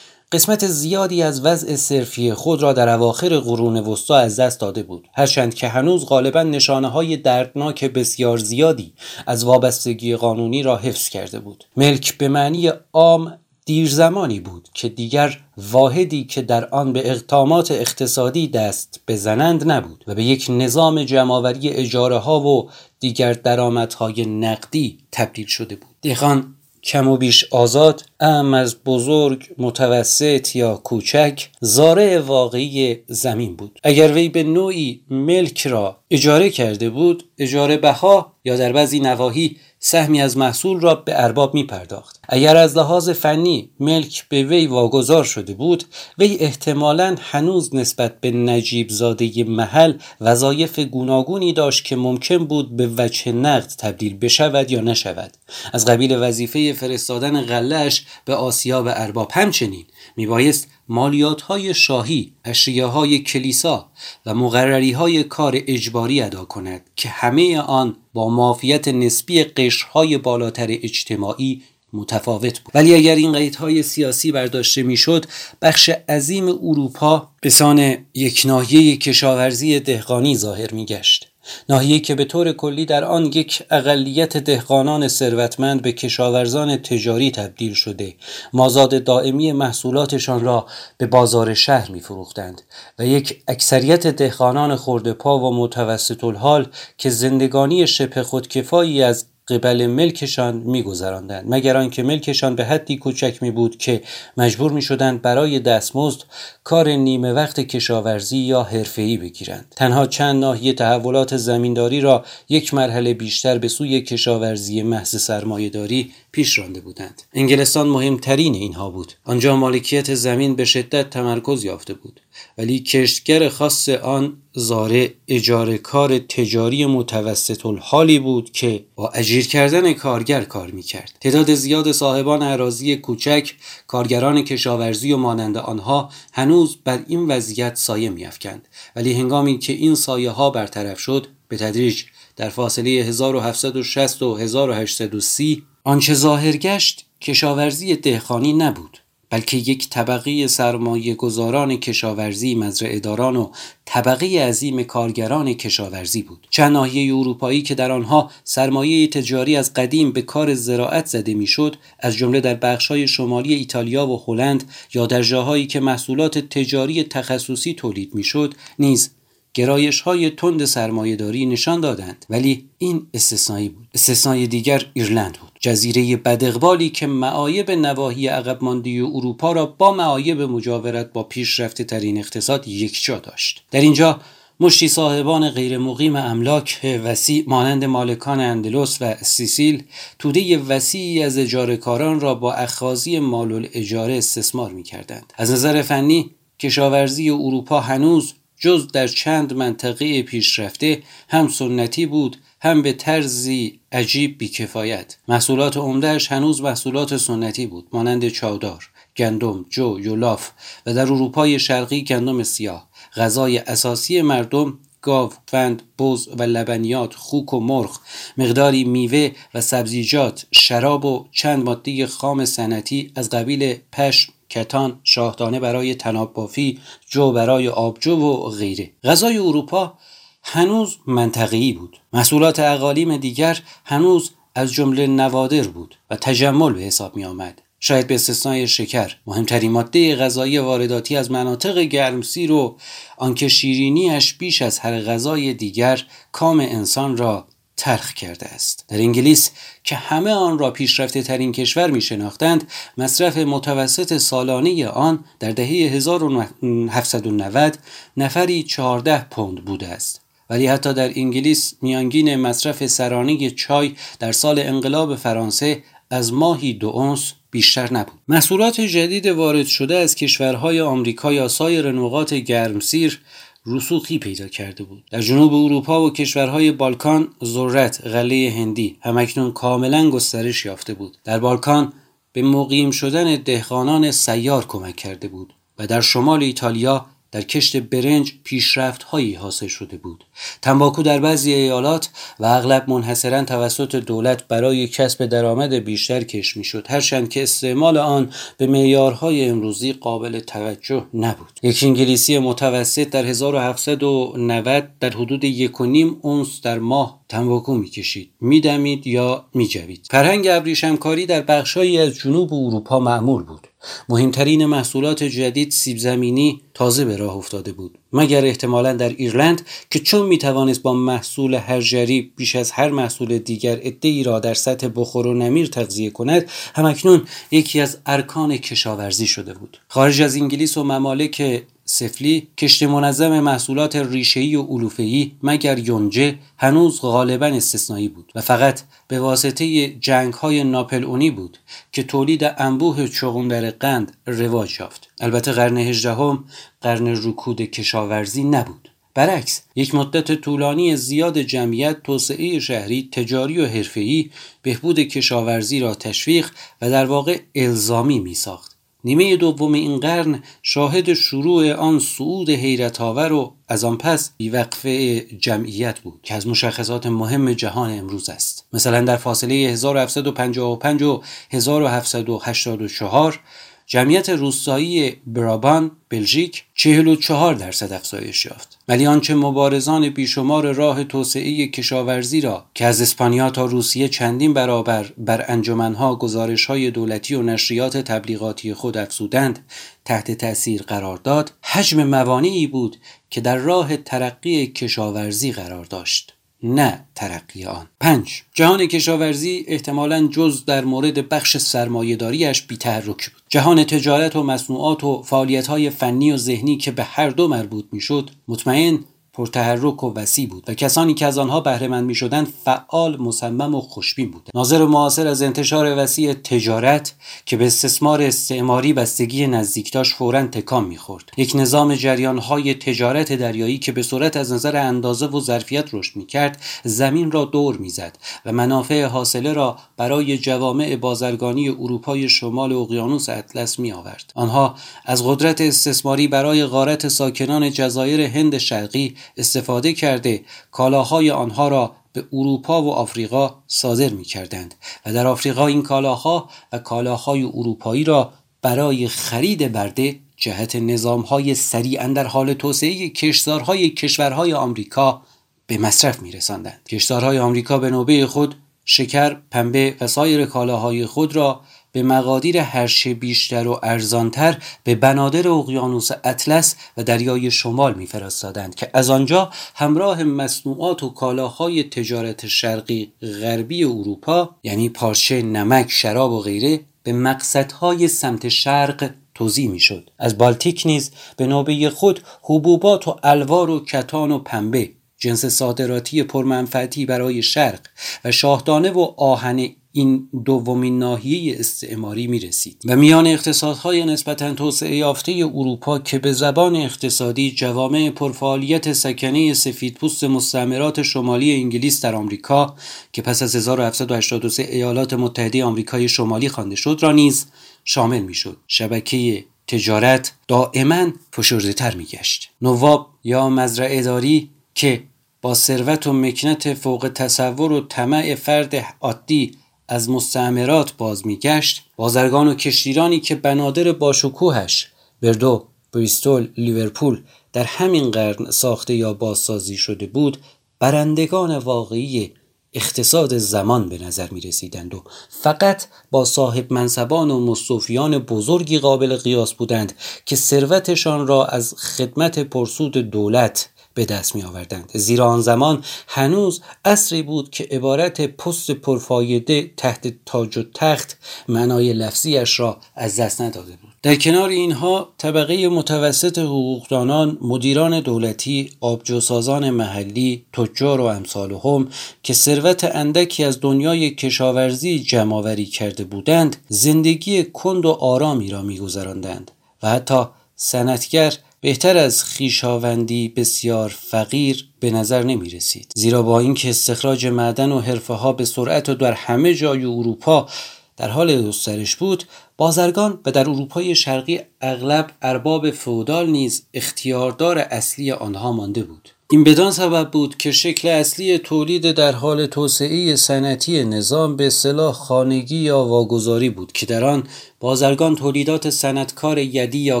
قسمت 0.32 0.66
زیادی 0.66 1.22
از 1.22 1.44
وضع 1.44 1.76
صرفی 1.76 2.32
خود 2.34 2.62
را 2.62 2.72
در 2.72 2.88
اواخر 2.88 3.38
قرون 3.38 3.76
وسطا 3.76 4.16
از 4.16 4.40
دست 4.40 4.60
داده 4.60 4.82
بود. 4.82 5.08
هرچند 5.14 5.54
که 5.54 5.68
هنوز 5.68 6.06
غالبا 6.06 6.42
نشانه 6.42 6.88
های 6.88 7.16
دردناک 7.16 7.84
بسیار 7.84 8.38
زیادی 8.38 8.92
از 9.26 9.44
وابستگی 9.44 10.16
قانونی 10.16 10.62
را 10.62 10.76
حفظ 10.76 11.08
کرده 11.08 11.40
بود. 11.40 11.64
ملک 11.76 12.18
به 12.18 12.28
معنی 12.28 12.70
عام 12.92 13.38
دیر 13.68 13.88
زمانی 13.88 14.40
بود 14.40 14.68
که 14.74 14.88
دیگر 14.88 15.40
واحدی 15.56 16.24
که 16.24 16.42
در 16.42 16.68
آن 16.68 16.92
به 16.92 17.10
اقدامات 17.10 17.70
اقتصادی 17.70 18.48
دست 18.48 19.00
بزنند 19.08 19.70
نبود 19.70 20.04
و 20.06 20.14
به 20.14 20.24
یک 20.24 20.46
نظام 20.50 21.04
جمعآوری 21.04 21.68
اجاره 21.68 22.16
ها 22.16 22.40
و 22.40 22.70
دیگر 23.00 23.32
درآمدهای 23.32 24.26
نقدی 24.26 24.98
تبدیل 25.12 25.46
شده 25.46 25.76
بود. 25.76 25.88
دهقان 26.02 26.54
کم 26.82 27.08
و 27.08 27.16
بیش 27.16 27.44
آزاد 27.50 28.04
ام 28.20 28.54
از 28.54 28.76
بزرگ 28.84 29.48
متوسط 29.58 30.56
یا 30.56 30.74
کوچک 30.74 31.48
زاره 31.60 32.18
واقعی 32.18 32.96
زمین 33.06 33.56
بود. 33.56 33.80
اگر 33.82 34.12
وی 34.12 34.28
به 34.28 34.42
نوعی 34.42 35.00
ملک 35.10 35.66
را 35.66 35.96
اجاره 36.10 36.50
کرده 36.50 36.90
بود 36.90 37.24
اجاره 37.38 37.76
بها 37.76 38.32
یا 38.44 38.56
در 38.56 38.72
بعضی 38.72 39.00
نواحی 39.00 39.56
سهمی 39.80 40.20
از 40.20 40.36
محصول 40.36 40.80
را 40.80 40.94
به 40.94 41.22
ارباب 41.22 41.54
می 41.54 41.64
پرداخت. 41.64 42.20
اگر 42.28 42.56
از 42.56 42.76
لحاظ 42.76 43.10
فنی 43.10 43.70
ملک 43.80 44.28
به 44.28 44.42
وی 44.42 44.66
واگذار 44.66 45.24
شده 45.24 45.54
بود 45.54 45.84
وی 46.18 46.36
احتمالا 46.36 47.16
هنوز 47.20 47.74
نسبت 47.74 48.20
به 48.20 48.30
نجیب 48.30 48.90
زاده 48.90 49.44
محل 49.44 49.94
وظایف 50.20 50.78
گوناگونی 50.78 51.52
داشت 51.52 51.84
که 51.84 51.96
ممکن 51.96 52.38
بود 52.38 52.76
به 52.76 52.90
وجه 52.96 53.32
نقد 53.32 53.72
تبدیل 53.78 54.18
بشود 54.18 54.70
یا 54.70 54.80
نشود 54.80 55.36
از 55.72 55.84
قبیل 55.84 56.16
وظیفه 56.20 56.72
فرستادن 56.72 57.40
غلهش 57.40 58.04
به 58.24 58.34
آسیا 58.34 58.82
به 58.82 59.00
ارباب 59.00 59.30
همچنین 59.32 59.84
میبایست 60.16 60.68
مالیات 60.88 61.40
های 61.40 61.74
شاهی، 61.74 62.32
اشریه 62.44 62.84
های 62.84 63.18
کلیسا 63.18 63.90
و 64.26 64.34
مقرری 64.34 64.92
های 64.92 65.24
کار 65.24 65.58
اجباری 65.66 66.20
ادا 66.20 66.44
کند 66.44 66.90
که 66.96 67.08
همه 67.08 67.60
آن 67.60 67.96
با 68.18 68.28
معافیت 68.28 68.88
نسبی 68.88 69.44
قشرهای 69.44 70.18
بالاتر 70.18 70.66
اجتماعی 70.70 71.62
متفاوت 71.92 72.60
بود. 72.60 72.72
ولی 72.74 72.94
اگر 72.94 73.14
این 73.14 73.32
قیدهای 73.32 73.82
سیاسی 73.82 74.32
برداشته 74.32 74.82
می‌شد 74.82 75.26
بخش 75.62 75.88
عظیم 75.88 76.48
اروپا 76.48 77.28
به 77.42 77.50
سان 77.50 77.96
یک 78.14 78.42
ناحیه 78.44 78.96
کشاورزی 78.96 79.80
دهقانی 79.80 80.36
ظاهر 80.36 80.74
میگشت. 80.74 81.27
ناحیه 81.68 82.00
که 82.00 82.14
به 82.14 82.24
طور 82.24 82.52
کلی 82.52 82.86
در 82.86 83.04
آن 83.04 83.24
یک 83.24 83.62
اقلیت 83.70 84.36
دهقانان 84.36 85.08
ثروتمند 85.08 85.82
به 85.82 85.92
کشاورزان 85.92 86.76
تجاری 86.76 87.30
تبدیل 87.30 87.74
شده 87.74 88.14
مازاد 88.52 89.04
دائمی 89.04 89.52
محصولاتشان 89.52 90.40
را 90.40 90.66
به 90.98 91.06
بازار 91.06 91.54
شهر 91.54 91.90
می 91.90 92.00
فروختند 92.00 92.62
و 92.98 93.06
یک 93.06 93.42
اکثریت 93.48 94.06
دهقانان 94.06 94.76
خورده 94.76 95.12
پا 95.12 95.38
و 95.38 95.54
متوسط 95.54 96.24
الحال 96.24 96.66
که 96.98 97.10
زندگانی 97.10 97.86
شبه 97.86 98.22
خودکفایی 98.22 99.02
از 99.02 99.26
قبل 99.48 99.86
ملکشان 99.86 100.56
میگذراندند 100.56 101.44
مگر 101.48 101.76
آنکه 101.76 102.02
ملکشان 102.02 102.54
به 102.54 102.64
حدی 102.64 102.96
کوچک 102.96 103.42
می 103.42 103.50
بود 103.50 103.76
که 103.78 104.02
مجبور 104.36 104.72
می 104.72 104.82
شدند 104.82 105.22
برای 105.22 105.58
دستمزد 105.58 106.20
کار 106.64 106.88
نیمه 106.88 107.32
وقت 107.32 107.60
کشاورزی 107.60 108.38
یا 108.38 108.62
حرفه‌ای 108.62 109.16
بگیرند. 109.16 109.74
تنها 109.76 110.06
چند 110.06 110.40
ناحیه 110.40 110.72
تحولات 110.72 111.36
زمینداری 111.36 112.00
را 112.00 112.24
یک 112.48 112.74
مرحله 112.74 113.14
بیشتر 113.14 113.58
به 113.58 113.68
سوی 113.68 114.00
کشاورزی 114.00 114.82
محض 114.82 115.22
سرمایهداری 115.22 116.12
پیش 116.32 116.58
رانده 116.58 116.80
بودند. 116.80 117.22
انگلستان 117.34 117.88
مهمترین 117.88 118.54
اینها 118.54 118.90
بود. 118.90 119.12
آنجا 119.24 119.56
مالکیت 119.56 120.14
زمین 120.14 120.56
به 120.56 120.64
شدت 120.64 121.10
تمرکز 121.10 121.64
یافته 121.64 121.94
بود. 121.94 122.20
ولی 122.58 122.78
کشتگر 122.78 123.48
خاص 123.48 123.88
آن 123.88 124.36
زاره 124.54 125.14
اجاره 125.28 125.78
کار 125.78 126.18
تجاری 126.18 126.86
متوسط 126.86 127.66
الحالی 127.66 128.18
بود 128.18 128.52
که 128.52 128.84
با 128.94 129.08
اجیر 129.08 129.48
کردن 129.48 129.92
کارگر 129.92 130.44
کار 130.44 130.70
می‌کرد. 130.70 131.12
تعداد 131.20 131.54
زیاد 131.54 131.92
صاحبان 131.92 132.42
عراضی 132.42 132.96
کوچک 132.96 133.54
کارگران 133.86 134.42
کشاورزی 134.42 135.12
و 135.12 135.16
مانند 135.16 135.56
آنها 135.56 136.10
هنوز 136.32 136.76
بر 136.84 136.98
این 137.06 137.26
وضعیت 137.26 137.76
سایه 137.76 138.10
میافکند. 138.10 138.68
ولی 138.96 139.12
هنگامی 139.12 139.58
که 139.58 139.72
این 139.72 139.94
سایه 139.94 140.30
ها 140.30 140.50
برطرف 140.50 140.98
شد 140.98 141.26
به 141.48 141.56
تدریج 141.56 142.02
در 142.36 142.48
فاصله 142.48 142.90
1760 142.90 144.22
و 144.22 144.34
1830 144.34 145.62
آنچه 145.84 146.14
ظاهر 146.14 146.56
گشت 146.56 147.06
کشاورزی 147.20 147.96
دهخانی 147.96 148.52
نبود. 148.52 148.98
بلکه 149.30 149.56
یک 149.56 149.88
طبقه 149.88 150.46
سرمایه 150.46 151.14
گذاران 151.14 151.76
کشاورزی 151.76 152.54
مزرعه 152.54 153.00
داران 153.00 153.36
و 153.36 153.50
طبقه 153.84 154.26
عظیم 154.48 154.82
کارگران 154.82 155.54
کشاورزی 155.54 156.22
بود. 156.22 156.46
چند 156.50 156.72
ناحیه 156.72 157.14
اروپایی 157.14 157.62
که 157.62 157.74
در 157.74 157.92
آنها 157.92 158.30
سرمایه 158.44 159.06
تجاری 159.06 159.56
از 159.56 159.74
قدیم 159.74 160.12
به 160.12 160.22
کار 160.22 160.54
زراعت 160.54 161.06
زده 161.06 161.34
می‌شد 161.34 161.76
از 161.98 162.14
جمله 162.14 162.40
در 162.40 162.54
بخشهای 162.54 163.08
شمالی 163.08 163.54
ایتالیا 163.54 164.06
و 164.06 164.22
هلند 164.26 164.70
یا 164.94 165.06
در 165.06 165.22
جاهایی 165.22 165.66
که 165.66 165.80
محصولات 165.80 166.38
تجاری 166.38 167.02
تخصصی 167.02 167.74
تولید 167.74 168.14
می‌شد 168.14 168.54
نیز 168.78 169.10
گرایش 169.54 170.00
های 170.00 170.30
تند 170.30 170.64
سرمایهداری 170.64 171.46
نشان 171.46 171.80
دادند. 171.80 172.26
ولی 172.30 172.68
این 172.78 173.06
استثنایی 173.14 173.68
بود. 173.68 173.88
استثنای 173.94 174.46
دیگر 174.46 174.86
ایرلند 174.94 175.38
بود. 175.38 175.52
جزیره 175.60 176.16
بدقبالی 176.16 176.90
که 176.90 177.06
معایب 177.06 177.70
نواحی 177.70 178.26
عقب 178.26 178.64
مانده 178.64 178.90
اروپا 178.90 179.52
را 179.52 179.66
با 179.66 179.94
معایب 179.94 180.42
مجاورت 180.42 181.12
با 181.12 181.22
پیشرفته 181.22 181.84
ترین 181.84 182.18
اقتصاد 182.18 182.68
یکجا 182.68 183.18
داشت. 183.18 183.64
در 183.70 183.80
اینجا 183.80 184.20
مشتی 184.60 184.88
صاحبان 184.88 185.50
غیر 185.50 185.78
مقیم 185.78 186.16
املاک 186.16 186.80
وسیع 187.04 187.44
مانند 187.46 187.84
مالکان 187.84 188.40
اندلس 188.40 188.98
و 189.00 189.14
سیسیل 189.14 189.82
توده 190.18 190.58
وسیعی 190.58 191.22
از 191.22 191.38
اجاره 191.38 191.76
کاران 191.76 192.20
را 192.20 192.34
با 192.34 192.52
اخاذی 192.52 193.18
مال 193.18 193.68
اجاره 193.72 194.18
استثمار 194.18 194.72
می 194.72 194.82
کردند. 194.82 195.32
از 195.36 195.50
نظر 195.50 195.82
فنی 195.82 196.30
کشاورزی 196.58 197.30
اروپا 197.30 197.80
هنوز 197.80 198.34
جز 198.60 198.86
در 198.92 199.06
چند 199.06 199.52
منطقه 199.54 200.22
پیشرفته 200.22 201.02
هم 201.28 201.48
سنتی 201.48 202.06
بود 202.06 202.36
هم 202.62 202.82
به 202.82 202.92
طرزی 202.92 203.80
عجیب 203.92 204.38
بیکفایت. 204.38 205.16
محصولات 205.28 205.76
عمدهش 205.76 206.32
هنوز 206.32 206.62
محصولات 206.62 207.16
سنتی 207.16 207.66
بود 207.66 207.88
مانند 207.92 208.28
چادار 208.28 208.90
گندم 209.16 209.66
جو 209.70 210.00
یولاف 210.00 210.50
و 210.86 210.94
در 210.94 211.02
اروپای 211.02 211.58
شرقی 211.58 212.02
گندم 212.02 212.42
سیاه. 212.42 212.88
غذای 213.16 213.58
اساسی 213.58 214.22
مردم 214.22 214.78
گاو، 215.00 215.32
فند، 215.46 215.82
بز 215.98 216.28
و 216.38 216.42
لبنیات، 216.42 217.14
خوک 217.14 217.54
و 217.54 217.60
مرغ، 217.60 217.98
مقداری 218.38 218.84
میوه 218.84 219.30
و 219.54 219.60
سبزیجات، 219.60 220.46
شراب 220.52 221.04
و 221.04 221.26
چند 221.32 221.64
ماده 221.64 222.06
خام 222.06 222.44
سنتی 222.44 223.12
از 223.14 223.30
قبیل 223.30 223.74
پشم، 223.92 224.32
کتان، 224.50 225.00
شاهدانه 225.04 225.60
برای 225.60 225.94
تناب 225.94 226.32
بافی، 226.32 226.80
جو 227.10 227.32
برای 227.32 227.68
آبجو 227.68 228.16
و 228.16 228.50
غیره. 228.50 228.92
غذای 229.04 229.38
اروپا 229.38 229.98
هنوز 230.42 230.96
منطقی 231.06 231.72
بود. 231.72 232.00
محصولات 232.12 232.60
اقالیم 232.60 233.16
دیگر 233.16 233.62
هنوز 233.84 234.30
از 234.54 234.72
جمله 234.72 235.06
نوادر 235.06 235.62
بود 235.62 235.94
و 236.10 236.16
تجمل 236.16 236.72
به 236.72 236.80
حساب 236.80 237.16
می 237.16 237.24
آمد. 237.24 237.62
شاید 237.80 238.06
به 238.06 238.14
استثنای 238.14 238.68
شکر 238.68 239.16
مهمترین 239.26 239.70
ماده 239.70 240.16
غذایی 240.16 240.58
وارداتی 240.58 241.16
از 241.16 241.30
مناطق 241.30 241.78
گرمسیر 241.78 242.52
و 242.52 242.76
آنکه 243.16 243.48
شیرینیش 243.48 244.34
بیش 244.34 244.62
از 244.62 244.78
هر 244.78 245.00
غذای 245.00 245.54
دیگر 245.54 246.02
کام 246.32 246.60
انسان 246.60 247.16
را 247.16 247.46
ترخ 247.78 248.14
کرده 248.14 248.46
است. 248.46 248.84
در 248.88 248.96
انگلیس 248.96 249.50
که 249.84 249.96
همه 249.96 250.30
آن 250.30 250.58
را 250.58 250.70
پیشرفته 250.70 251.22
ترین 251.22 251.52
کشور 251.52 251.90
می 251.90 252.00
شناختند 252.00 252.68
مصرف 252.98 253.36
متوسط 253.36 254.16
سالانه 254.16 254.88
آن 254.88 255.24
در 255.40 255.50
دهه 255.50 255.68
1790 255.68 257.78
نفری 258.16 258.62
14 258.62 259.26
پوند 259.30 259.64
بوده 259.64 259.88
است. 259.88 260.20
ولی 260.50 260.66
حتی 260.66 260.94
در 260.94 261.10
انگلیس 261.16 261.74
میانگین 261.82 262.36
مصرف 262.36 262.86
سرانه 262.86 263.50
چای 263.50 263.94
در 264.18 264.32
سال 264.32 264.58
انقلاب 264.58 265.16
فرانسه 265.16 265.82
از 266.10 266.32
ماهی 266.32 266.72
دو 266.72 266.88
اونس 266.88 267.32
بیشتر 267.50 267.92
نبود. 267.92 268.18
محصولات 268.28 268.80
جدید 268.80 269.26
وارد 269.26 269.66
شده 269.66 269.96
از 269.96 270.14
کشورهای 270.14 270.80
آمریکا 270.80 271.32
یا 271.32 271.48
سایر 271.48 271.92
نقاط 271.92 272.34
گرمسیر 272.34 273.20
رسوخی 273.68 274.18
پیدا 274.18 274.48
کرده 274.48 274.84
بود. 274.84 275.04
در 275.10 275.20
جنوب 275.20 275.54
اروپا 275.54 276.02
و 276.02 276.10
کشورهای 276.10 276.72
بالکان 276.72 277.28
ذرت 277.44 278.06
غله 278.06 278.52
هندی 278.56 278.96
همکنون 279.00 279.52
کاملا 279.52 280.10
گسترش 280.10 280.64
یافته 280.64 280.94
بود. 280.94 281.16
در 281.24 281.38
بالکان 281.38 281.92
به 282.32 282.42
مقیم 282.42 282.90
شدن 282.90 283.36
دهقانان 283.36 284.10
سیار 284.10 284.66
کمک 284.66 284.96
کرده 284.96 285.28
بود 285.28 285.54
و 285.78 285.86
در 285.86 286.00
شمال 286.00 286.42
ایتالیا 286.42 287.06
در 287.32 287.42
کشت 287.42 287.76
برنج 287.76 288.32
پیشرفت 288.44 289.02
هایی 289.02 289.34
حاصل 289.34 289.66
شده 289.66 289.96
بود. 289.96 290.24
تنباکو 290.62 291.02
در 291.02 291.18
بعضی 291.18 291.52
ایالات 291.52 292.10
و 292.40 292.46
اغلب 292.46 292.90
منحصرا 292.90 293.44
توسط 293.44 293.96
دولت 293.96 294.48
برای 294.48 294.88
کسب 294.88 295.26
درآمد 295.26 295.74
بیشتر 295.74 296.22
کش 296.22 296.56
می‌شد. 296.56 296.86
هرچند 296.88 297.28
که 297.28 297.42
استعمال 297.42 297.98
آن 297.98 298.30
به 298.56 298.66
معیارهای 298.66 299.44
امروزی 299.44 299.92
قابل 299.92 300.40
توجه 300.40 301.06
نبود. 301.14 301.60
یک 301.62 301.84
انگلیسی 301.84 302.38
متوسط 302.38 303.10
در 303.10 303.26
1790 303.26 304.88
در 305.00 305.10
حدود 305.10 305.44
یک 305.44 305.80
و 305.80 305.86
نیم 305.86 306.18
اونس 306.22 306.60
در 306.62 306.78
ماه 306.78 307.17
تنباکو 307.28 307.74
می‌کشید. 307.74 308.30
میدمید 308.40 309.06
یا 309.06 309.44
میجوید. 309.54 310.06
فرهنگ 310.10 310.46
ابریشمکاری 310.50 311.26
در 311.26 311.40
بخشهایی 311.40 311.98
از 311.98 312.14
جنوب 312.14 312.54
اروپا 312.54 313.00
معمول 313.00 313.42
بود. 313.42 313.66
مهمترین 314.08 314.66
محصولات 314.66 315.24
جدید 315.24 315.70
سیب 315.70 315.98
زمینی 315.98 316.60
تازه 316.74 317.04
به 317.04 317.16
راه 317.16 317.36
افتاده 317.36 317.72
بود. 317.72 317.98
مگر 318.12 318.44
احتمالا 318.44 318.92
در 318.92 319.08
ایرلند 319.08 319.66
که 319.90 319.98
چون 319.98 320.26
می 320.26 320.38
توانست 320.38 320.82
با 320.82 320.92
محصول 320.92 321.54
هرجری 321.54 322.32
بیش 322.36 322.56
از 322.56 322.70
هر 322.70 322.90
محصول 322.90 323.38
دیگر 323.38 323.80
ای 324.00 324.22
را 324.22 324.40
در 324.40 324.54
سطح 324.54 324.88
بخور 324.96 325.26
و 325.26 325.34
نمیر 325.34 325.66
تغذیه 325.66 326.10
کند 326.10 326.50
همکنون 326.74 327.22
یکی 327.50 327.80
از 327.80 327.98
ارکان 328.06 328.56
کشاورزی 328.56 329.26
شده 329.26 329.54
بود. 329.54 329.78
خارج 329.88 330.22
از 330.22 330.36
انگلیس 330.36 330.76
و 330.76 330.84
ممالک 330.84 331.62
سفلی 331.90 332.48
کشت 332.58 332.82
منظم 332.82 333.40
محصولات 333.40 333.96
ریشه‌ای 333.96 334.56
و 334.56 334.62
علوفه‌ای 334.62 335.32
مگر 335.42 335.78
یونجه 335.78 336.38
هنوز 336.58 337.00
غالبا 337.00 337.46
استثنایی 337.46 338.08
بود 338.08 338.32
و 338.34 338.40
فقط 338.40 338.80
به 339.08 339.20
واسطه 339.20 339.88
جنگ 339.88 340.32
های 340.34 340.64
ناپلئونی 340.64 341.30
بود 341.30 341.58
که 341.92 342.02
تولید 342.02 342.44
انبوه 342.44 343.08
چغندر 343.08 343.70
قند 343.70 344.16
رواج 344.26 344.80
یافت. 344.80 345.08
البته 345.20 345.52
قرن 345.52 345.78
هجدهم 345.78 346.44
قرن 346.80 347.06
رکود 347.06 347.60
کشاورزی 347.60 348.44
نبود. 348.44 348.90
برعکس 349.14 349.62
یک 349.76 349.94
مدت 349.94 350.32
طولانی 350.32 350.96
زیاد 350.96 351.38
جمعیت 351.38 352.02
توسعه 352.02 352.58
شهری 352.60 353.08
تجاری 353.12 353.58
و 353.60 353.66
حرفه‌ای 353.66 354.30
بهبود 354.62 354.98
کشاورزی 354.98 355.80
را 355.80 355.94
تشویق 355.94 356.50
و 356.82 356.90
در 356.90 357.04
واقع 357.06 357.38
الزامی 357.54 358.18
می 358.18 358.34
ساخت 358.34 358.77
نیمه 359.04 359.36
دوم 359.36 359.72
این 359.72 360.00
قرن 360.00 360.42
شاهد 360.62 361.14
شروع 361.14 361.72
آن 361.72 361.98
صعود 361.98 362.50
حیرت 362.50 363.00
آور 363.00 363.32
و 363.32 363.54
از 363.68 363.84
آن 363.84 363.98
پس 363.98 364.30
بیوقفه 364.36 365.20
جمعیت 365.20 366.00
بود 366.00 366.20
که 366.22 366.34
از 366.34 366.46
مشخصات 366.46 367.06
مهم 367.06 367.52
جهان 367.52 367.98
امروز 367.98 368.28
است. 368.28 368.66
مثلا 368.72 369.00
در 369.00 369.16
فاصله 369.16 369.54
1755 369.54 371.02
و 371.02 371.22
1784 371.50 373.40
جمعیت 373.90 374.28
روستایی 374.28 375.16
برابان 375.26 375.90
بلژیک 376.08 376.64
44 376.74 377.54
درصد 377.54 377.92
افزایش 377.92 378.46
یافت. 378.46 378.78
ولی 378.88 379.06
آنچه 379.06 379.34
مبارزان 379.34 380.08
بیشمار 380.08 380.72
راه 380.72 381.04
توسعه 381.04 381.66
کشاورزی 381.66 382.40
را 382.40 382.66
که 382.74 382.84
از 382.84 383.00
اسپانیا 383.00 383.50
تا 383.50 383.64
روسیه 383.64 384.08
چندین 384.08 384.54
برابر 384.54 385.12
بر 385.18 385.44
انجمنها 385.48 386.16
گزارشهای 386.16 386.90
دولتی 386.90 387.34
و 387.34 387.42
نشریات 387.42 387.96
تبلیغاتی 387.96 388.74
خود 388.74 388.96
افزودند 388.96 389.58
تحت 390.04 390.30
تأثیر 390.30 390.82
قرار 390.82 391.16
داد 391.16 391.52
حجم 391.62 392.04
موانعی 392.04 392.66
بود 392.66 392.96
که 393.30 393.40
در 393.40 393.56
راه 393.56 393.96
ترقی 393.96 394.66
کشاورزی 394.66 395.52
قرار 395.52 395.84
داشت. 395.84 396.37
نه 396.62 397.04
ترقی 397.14 397.64
آن. 397.64 397.88
پنج 398.00 398.42
جهان 398.54 398.86
کشاورزی 398.86 399.64
احتمالا 399.68 400.28
جز 400.32 400.64
در 400.64 400.84
مورد 400.84 401.28
بخش 401.28 401.56
سرمایهداریش 401.56 402.62
بیتحرک 402.62 403.30
بود. 403.30 403.42
جهان 403.48 403.84
تجارت 403.84 404.36
و 404.36 404.42
مصنوعات 404.42 405.04
و 405.04 405.22
فعالیت‌های 405.22 405.90
فنی 405.90 406.32
و 406.32 406.36
ذهنی 406.36 406.76
که 406.76 406.90
به 406.90 407.04
هر 407.04 407.30
دو 407.30 407.48
مربوط 407.48 407.84
می‌شد 407.92 408.30
مطمئن 408.48 409.04
پرتحرک 409.38 410.04
و 410.04 410.12
وسیع 410.14 410.48
بود 410.48 410.64
و 410.68 410.74
کسانی 410.74 411.14
که 411.14 411.26
از 411.26 411.38
آنها 411.38 411.60
بهرهمند 411.60 412.06
می‌شدند 412.06 412.52
فعال 412.64 413.22
مصمم 413.22 413.74
و 413.74 413.80
خوشبین 413.80 414.30
بودند 414.30 414.50
ناظر 414.54 414.84
معاصر 414.84 415.26
از 415.26 415.42
انتشار 415.42 415.98
وسیع 415.98 416.32
تجارت 416.32 417.14
که 417.46 417.56
به 417.56 417.66
استثمار 417.66 418.22
استعماری 418.22 418.92
بستگی 418.92 419.46
نزدیک 419.46 419.92
داشت 419.92 420.14
فورا 420.14 420.46
تکان 420.46 420.84
می‌خورد 420.84 421.24
یک 421.36 421.52
نظام 421.54 421.94
جریانهای 421.94 422.74
تجارت 422.74 423.32
دریایی 423.32 423.78
که 423.78 423.92
به 423.92 424.02
صورت 424.02 424.36
از 424.36 424.52
نظر 424.52 424.76
اندازه 424.76 425.26
و 425.26 425.40
ظرفیت 425.40 425.94
رشد 425.94 426.16
می‌کرد 426.16 426.60
زمین 426.84 427.30
را 427.30 427.44
دور 427.44 427.76
می‌زد 427.76 428.18
و 428.46 428.52
منافع 428.52 429.04
حاصله 429.04 429.52
را 429.52 429.76
برای 429.96 430.38
جوامع 430.38 430.96
بازرگانی 430.96 431.68
اروپای 431.68 432.28
شمال 432.28 432.72
اقیانوس 432.72 433.28
اطلس 433.28 433.78
می 433.78 433.92
آورد. 433.92 434.32
آنها 434.34 434.74
از 435.04 435.26
قدرت 435.26 435.60
استثماری 435.60 436.28
برای 436.28 436.64
غارت 436.64 437.08
ساکنان 437.08 437.70
جزایر 437.70 438.20
هند 438.20 438.58
شرقی 438.58 439.14
استفاده 439.36 439.92
کرده 439.92 440.44
کالاهای 440.70 441.30
آنها 441.30 441.68
را 441.68 441.94
به 442.12 442.24
اروپا 442.32 442.82
و 442.82 442.92
آفریقا 442.92 443.54
صادر 443.66 444.08
می 444.08 444.24
کردند 444.24 444.74
و 445.06 445.12
در 445.12 445.26
آفریقا 445.26 445.66
این 445.66 445.82
کالاها 445.82 446.48
و 446.72 446.78
کالاهای 446.78 447.42
اروپایی 447.42 448.04
را 448.04 448.32
برای 448.62 449.08
خرید 449.08 449.72
برده 449.72 450.18
جهت 450.36 450.76
نظامهای 450.76 451.54
سریعا 451.54 452.08
در 452.08 452.26
حال 452.26 452.52
توسعه 452.52 453.08
کشتارهای 453.08 453.90
کشورهای 453.90 454.52
آمریکا 454.52 455.22
به 455.66 455.78
مصرف 455.78 456.22
می 456.22 456.32
رسندند. 456.32 456.80
کشتارهای 456.88 457.38
آمریکا 457.38 457.78
به 457.78 457.90
نوبه 457.90 458.26
خود 458.26 458.54
شکر، 458.84 459.36
پنبه 459.50 459.96
و 460.00 460.06
سایر 460.06 460.46
کالاهای 460.46 461.06
خود 461.06 461.36
را 461.36 461.60
به 461.98 462.04
مقادیر 462.04 462.58
هرچه 462.58 463.14
بیشتر 463.14 463.68
و 463.68 463.80
ارزانتر 463.82 464.56
به 464.84 464.94
بنادر 464.94 465.48
اقیانوس 465.48 466.10
اطلس 466.24 466.76
و 466.96 467.02
دریای 467.02 467.50
شمال 467.50 467.94
میفرستادند 467.94 468.74
که 468.74 468.90
از 468.94 469.10
آنجا 469.10 469.50
همراه 469.74 470.24
مصنوعات 470.24 471.02
و 471.02 471.08
کالاهای 471.08 471.82
تجارت 471.82 472.46
شرقی 472.46 473.12
غربی 473.40 473.84
اروپا 473.84 474.50
یعنی 474.62 474.88
پارچه 474.88 475.42
نمک 475.42 475.90
شراب 475.90 476.32
و 476.32 476.40
غیره 476.40 476.80
به 477.02 477.12
مقصدهای 477.12 478.08
سمت 478.08 478.48
شرق 478.48 479.10
توضیح 479.34 479.70
می‌شد. 479.70 480.10
از 480.18 480.38
بالتیک 480.38 480.82
نیز 480.86 481.10
به 481.36 481.46
نوبه 481.46 481.90
خود 481.90 482.20
حبوبات 482.42 483.08
و 483.08 483.16
الوار 483.22 483.70
و 483.70 483.84
کتان 483.84 484.32
و 484.32 484.38
پنبه 484.38 484.90
جنس 485.18 485.46
صادراتی 485.46 486.22
پرمنفعتی 486.22 487.06
برای 487.06 487.42
شرق 487.42 487.80
و 488.24 488.32
شاهدانه 488.32 488.90
و 488.90 489.00
آهن 489.16 489.68
این 489.98 490.28
دومین 490.44 490.98
ناحیه 490.98 491.56
استعماری 491.58 492.26
می 492.26 492.38
رسید 492.38 492.82
و 492.86 492.96
میان 492.96 493.26
اقتصادهای 493.26 494.04
نسبتا 494.04 494.54
توسعه 494.54 494.96
یافته 494.96 495.32
اروپا 495.32 495.98
که 495.98 496.18
به 496.18 496.32
زبان 496.32 496.76
اقتصادی 496.76 497.50
جوامع 497.50 498.10
پرفعالیت 498.10 498.92
سکنه 498.92 499.54
سفیدپوست 499.54 500.24
مستعمرات 500.24 501.02
شمالی 501.02 501.54
انگلیس 501.54 502.00
در 502.00 502.14
آمریکا 502.14 502.74
که 503.12 503.22
پس 503.22 503.42
از 503.42 503.56
1783 503.56 504.62
ایالات 504.62 505.12
متحده 505.12 505.64
آمریکای 505.64 506.08
شمالی 506.08 506.48
خوانده 506.48 506.76
شد 506.76 506.98
را 507.02 507.12
نیز 507.12 507.46
شامل 507.84 508.20
می 508.20 508.34
شد 508.34 508.56
شبکه 508.66 509.44
تجارت 509.66 510.32
دائما 510.48 511.06
فشرده 511.32 511.72
تر 511.72 511.94
می 511.94 512.04
گشت 512.04 512.50
نواب 512.62 513.10
یا 513.24 513.48
مزرعه 513.48 514.02
داری 514.02 514.50
که 514.74 515.02
با 515.42 515.54
ثروت 515.54 516.06
و 516.06 516.12
مکنت 516.12 516.74
فوق 516.74 517.10
تصور 517.14 517.72
و 517.72 517.80
طمع 517.80 518.34
فرد 518.34 518.84
عادی 519.00 519.52
از 519.88 520.10
مستعمرات 520.10 520.92
باز 520.98 521.26
میگشت 521.26 521.82
بازرگان 521.96 522.48
و 522.48 522.54
کشتیرانی 522.54 523.20
که 523.20 523.34
بنادر 523.34 523.92
باشکوهش 523.92 524.88
بردو 525.22 525.66
بریستول 525.92 526.48
لیورپول 526.56 527.22
در 527.52 527.64
همین 527.64 528.10
قرن 528.10 528.50
ساخته 528.50 528.94
یا 528.94 529.12
بازسازی 529.12 529.76
شده 529.76 530.06
بود 530.06 530.38
برندگان 530.78 531.58
واقعی 531.58 532.32
اقتصاد 532.72 533.38
زمان 533.38 533.88
به 533.88 533.98
نظر 533.98 534.30
می 534.30 534.40
رسیدند 534.40 534.94
و 534.94 535.02
فقط 535.28 535.86
با 536.10 536.24
صاحب 536.24 536.72
منصبان 536.72 537.30
و 537.30 537.40
مصطفیان 537.40 538.18
بزرگی 538.18 538.78
قابل 538.78 539.16
قیاس 539.16 539.52
بودند 539.52 539.92
که 540.26 540.36
ثروتشان 540.36 541.26
را 541.26 541.44
از 541.44 541.74
خدمت 541.74 542.38
پرسود 542.38 542.92
دولت 542.92 543.68
به 543.98 544.04
دست 544.04 544.34
می 544.34 544.42
آوردند 544.42 544.90
زیرا 544.94 545.26
آن 545.26 545.40
زمان 545.40 545.84
هنوز 546.08 546.60
اصری 546.84 547.22
بود 547.22 547.50
که 547.50 547.68
عبارت 547.70 548.20
پست 548.20 548.70
پرفایده 548.70 549.70
تحت 549.76 550.14
تاج 550.26 550.58
و 550.58 550.62
تخت 550.74 551.18
معنای 551.48 551.92
لفظیش 551.92 552.60
را 552.60 552.76
از 552.94 553.20
دست 553.20 553.40
نداده 553.40 553.70
بود. 553.70 553.90
در 554.02 554.14
کنار 554.14 554.48
اینها 554.48 555.08
طبقه 555.18 555.68
متوسط 555.68 556.38
حقوقدانان 556.38 557.38
مدیران 557.40 558.00
دولتی 558.00 558.70
آبجوسازان 558.80 559.70
محلی 559.70 560.44
تجار 560.52 561.00
و 561.00 561.04
امثالهم 561.04 561.88
که 562.22 562.34
ثروت 562.34 562.84
اندکی 562.84 563.44
از 563.44 563.60
دنیای 563.60 564.10
کشاورزی 564.10 564.98
جمعآوری 564.98 565.66
کرده 565.66 566.04
بودند 566.04 566.56
زندگی 566.68 567.44
کند 567.44 567.84
و 567.84 567.90
آرامی 567.90 568.50
را 568.50 568.62
میگذراندند 568.62 569.50
و 569.82 569.88
حتی 569.88 570.24
صنعتگر 570.56 571.34
بهتر 571.60 571.96
از 571.96 572.24
خیشاوندی 572.24 573.28
بسیار 573.28 573.88
فقیر 573.88 574.68
به 574.80 574.90
نظر 574.90 575.22
نمی 575.22 575.50
رسید 575.50 575.92
زیرا 575.96 576.22
با 576.22 576.40
اینکه 576.40 576.70
استخراج 576.70 577.26
معدن 577.26 577.72
و 577.72 577.80
حرفه 577.80 578.14
ها 578.14 578.32
به 578.32 578.44
سرعت 578.44 578.88
و 578.88 578.94
در 578.94 579.12
همه 579.12 579.54
جای 579.54 579.84
اروپا 579.84 580.48
در 580.96 581.08
حال 581.08 581.42
گسترش 581.42 581.96
بود 581.96 582.24
بازرگان 582.56 583.20
و 583.26 583.30
در 583.30 583.50
اروپای 583.50 583.94
شرقی 583.94 584.40
اغلب 584.60 585.10
ارباب 585.22 585.70
فودال 585.70 586.30
نیز 586.30 586.66
اختیاردار 586.74 587.58
اصلی 587.58 588.12
آنها 588.12 588.52
مانده 588.52 588.82
بود. 588.82 589.10
این 589.30 589.44
بدان 589.44 589.70
سبب 589.70 590.10
بود 590.10 590.36
که 590.36 590.52
شکل 590.52 590.88
اصلی 590.88 591.38
تولید 591.38 591.92
در 591.92 592.12
حال 592.12 592.46
توسعه 592.46 593.16
صنعتی 593.16 593.84
نظام 593.84 594.36
به 594.36 594.46
اصطلاح 594.46 594.94
خانگی 594.94 595.56
یا 595.56 595.84
واگذاری 595.84 596.50
بود 596.50 596.72
که 596.72 596.86
در 596.86 597.04
آن 597.04 597.26
بازرگان 597.60 598.16
تولیدات 598.16 598.70
صنعتکار 598.70 599.38
یدی 599.38 599.78
یا 599.78 600.00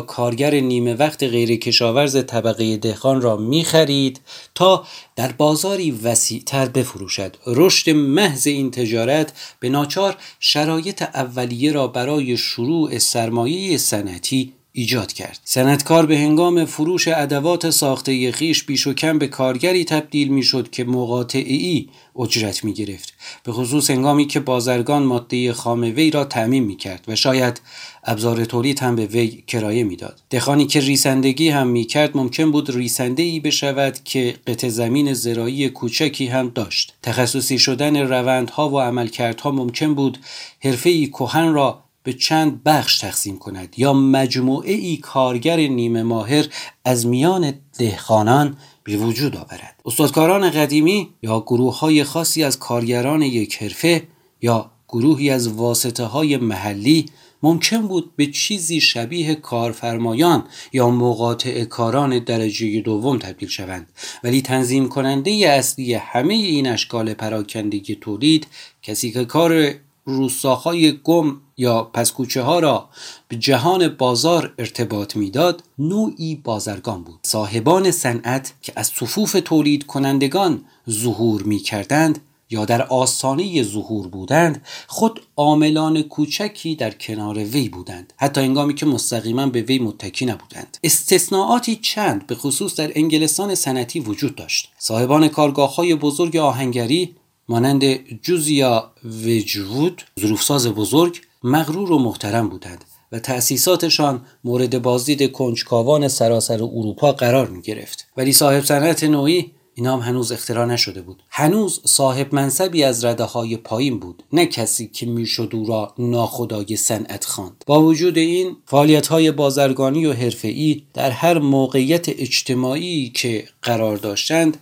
کارگر 0.00 0.54
نیمه 0.54 0.94
وقت 0.94 1.22
غیر 1.22 1.56
کشاورز 1.56 2.24
طبقه 2.26 2.76
دهخان 2.76 3.20
را 3.20 3.36
می 3.36 3.64
خرید 3.64 4.20
تا 4.54 4.84
در 5.16 5.32
بازاری 5.32 5.90
وسیعتر 5.90 6.66
بفروشد. 6.66 7.36
رشد 7.46 7.90
محض 7.90 8.46
این 8.46 8.70
تجارت 8.70 9.32
به 9.60 9.68
ناچار 9.68 10.16
شرایط 10.40 11.02
اولیه 11.02 11.72
را 11.72 11.88
برای 11.88 12.36
شروع 12.36 12.98
سرمایه 12.98 13.78
صنعتی 13.78 14.52
ایجاد 14.78 15.12
کرد. 15.12 15.40
صنعتکار 15.44 16.06
به 16.06 16.18
هنگام 16.18 16.64
فروش 16.64 17.08
ادوات 17.08 17.70
ساخته 17.70 18.32
خیش 18.32 18.64
بیش 18.64 18.86
و 18.86 18.92
کم 18.92 19.18
به 19.18 19.26
کارگری 19.26 19.84
تبدیل 19.84 20.28
می‌شد 20.28 20.70
که 20.70 20.84
مقاطعی 20.84 21.88
اجرت 22.18 22.64
می 22.64 22.72
گرفت 22.72 23.12
به 23.44 23.52
خصوص 23.52 23.90
هنگامی 23.90 24.26
که 24.26 24.40
بازرگان 24.40 25.02
ماده 25.02 25.52
خام 25.52 25.80
وی 25.80 26.10
را 26.10 26.24
تعمین 26.24 26.64
می 26.64 26.76
کرد 26.76 27.04
و 27.08 27.16
شاید 27.16 27.60
ابزار 28.04 28.44
تولید 28.44 28.80
هم 28.80 28.96
به 28.96 29.06
وی 29.06 29.42
کرایه 29.46 29.84
می‌داد. 29.84 30.20
دخانی 30.30 30.66
که 30.66 30.80
ریسندگی 30.80 31.48
هم 31.48 31.66
می 31.66 31.84
کرد 31.84 32.16
ممکن 32.16 32.50
بود 32.50 32.70
ریسنده 32.70 33.22
ای 33.22 33.40
بشود 33.40 33.98
که 34.04 34.34
قطع 34.46 34.68
زمین 34.68 35.14
زراعی 35.14 35.68
کوچکی 35.68 36.26
هم 36.26 36.48
داشت. 36.54 36.94
تخصصی 37.02 37.58
شدن 37.58 37.96
روندها 37.96 38.70
و 38.70 38.80
عملکردها 38.80 39.50
ممکن 39.50 39.94
بود 39.94 40.18
حرفه 40.64 40.90
ای 40.90 41.06
کهن 41.06 41.52
را 41.52 41.87
به 42.08 42.14
چند 42.14 42.62
بخش 42.64 42.98
تقسیم 42.98 43.38
کند. 43.38 43.74
یا 43.76 43.92
مجموعه 43.92 44.72
ای 44.72 44.96
کارگر 44.96 45.56
نیمه 45.56 46.02
ماهر 46.02 46.46
از 46.84 47.06
میان 47.06 47.54
دهخانان 47.78 48.56
به 48.84 48.96
وجود 48.96 49.36
آورد. 49.36 49.80
استادکاران 49.84 50.50
قدیمی 50.50 51.08
یا 51.22 51.40
گروه 51.40 51.78
های 51.78 52.04
خاصی 52.04 52.44
از 52.44 52.58
کارگران 52.58 53.22
یک 53.22 53.62
حرفه 53.62 54.02
یا 54.42 54.70
گروهی 54.88 55.30
از 55.30 55.48
واسطه 55.48 56.04
های 56.04 56.36
محلی 56.36 57.06
ممکن 57.42 57.88
بود 57.88 58.16
به 58.16 58.26
چیزی 58.26 58.80
شبیه 58.80 59.34
کارفرمایان 59.34 60.44
یا 60.72 60.90
مقاطع 60.90 61.64
کاران 61.64 62.18
درجه 62.18 62.80
دوم 62.80 63.18
تبدیل 63.18 63.48
شوند. 63.48 63.86
ولی 64.24 64.42
تنظیم 64.42 64.88
کننده 64.88 65.30
اصلی 65.30 65.94
همه 65.94 66.34
این 66.34 66.66
اشکال 66.66 67.14
پراکندگی 67.14 67.94
تولید 67.94 68.46
کسی 68.82 69.12
که 69.12 69.24
کار 69.24 69.74
روستاهای 70.08 70.92
گم 71.04 71.40
یا 71.56 71.82
پسکوچه 71.82 72.42
ها 72.42 72.58
را 72.58 72.88
به 73.28 73.36
جهان 73.36 73.88
بازار 73.88 74.54
ارتباط 74.58 75.16
می‌داد 75.16 75.62
نوعی 75.78 76.34
بازرگان 76.34 77.02
بود. 77.02 77.20
صاحبان 77.22 77.90
صنعت 77.90 78.54
که 78.62 78.72
از 78.76 78.86
صفوف 78.86 79.36
تولید 79.44 79.86
کنندگان 79.86 80.64
ظهور 80.90 81.42
می 81.42 81.58
کردند 81.58 82.18
یا 82.50 82.64
در 82.64 82.82
آستانه 82.82 83.62
ظهور 83.62 84.08
بودند 84.08 84.62
خود 84.86 85.20
عاملان 85.36 86.02
کوچکی 86.02 86.74
در 86.74 86.90
کنار 86.90 87.38
وی 87.38 87.68
بودند. 87.68 88.12
حتی 88.16 88.40
انگامی 88.40 88.74
که 88.74 88.86
مستقیما 88.86 89.46
به 89.46 89.62
وی 89.62 89.78
متکی 89.78 90.26
نبودند. 90.26 90.78
استثناءاتی 90.84 91.76
چند 91.76 92.26
به 92.26 92.34
خصوص 92.34 92.76
در 92.76 92.92
انگلستان 92.94 93.54
سنتی 93.54 94.00
وجود 94.00 94.36
داشت. 94.36 94.72
صاحبان 94.78 95.28
کارگاه 95.28 95.74
های 95.74 95.94
بزرگ 95.94 96.36
آهنگری 96.36 97.14
مانند 97.50 97.84
جوزیا 98.22 98.92
وجود 99.04 100.02
ظروفساز 100.20 100.66
بزرگ 100.66 101.20
مغرور 101.42 101.92
و 101.92 101.98
محترم 101.98 102.48
بودند 102.48 102.84
و 103.12 103.18
تأسیساتشان 103.18 104.20
مورد 104.44 104.82
بازدید 104.82 105.32
کنجکاوان 105.32 106.08
سراسر 106.08 106.62
اروپا 106.62 107.12
قرار 107.12 107.48
می 107.48 107.62
گرفت 107.62 108.06
ولی 108.16 108.32
صاحب 108.32 108.64
صنعت 108.64 109.04
نوعی 109.04 109.52
اینا 109.78 109.96
هم 109.96 110.00
هنوز 110.00 110.32
اختراع 110.32 110.66
نشده 110.66 111.02
بود. 111.02 111.22
هنوز 111.30 111.80
صاحب 111.84 112.34
منصبی 112.34 112.84
از 112.84 113.04
رده 113.04 113.24
های 113.24 113.56
پایین 113.56 113.98
بود 113.98 114.22
نه 114.32 114.46
کسی 114.46 114.88
که 114.88 115.06
می‌شد 115.06 115.50
او 115.54 115.66
را 115.66 115.94
ناخدای 115.98 116.76
صنعت 116.76 117.24
خواند. 117.24 117.64
با 117.66 117.82
وجود 117.82 118.18
این 118.18 118.56
فعالیت 118.66 119.06
های 119.06 119.30
بازرگانی 119.30 120.06
و 120.06 120.12
حرفه‌ای 120.12 120.82
در 120.94 121.10
هر 121.10 121.38
موقعیت 121.38 122.08
اجتماعی 122.08 123.10
که 123.10 123.48
قرار 123.62 123.96
داشتند 123.96 124.56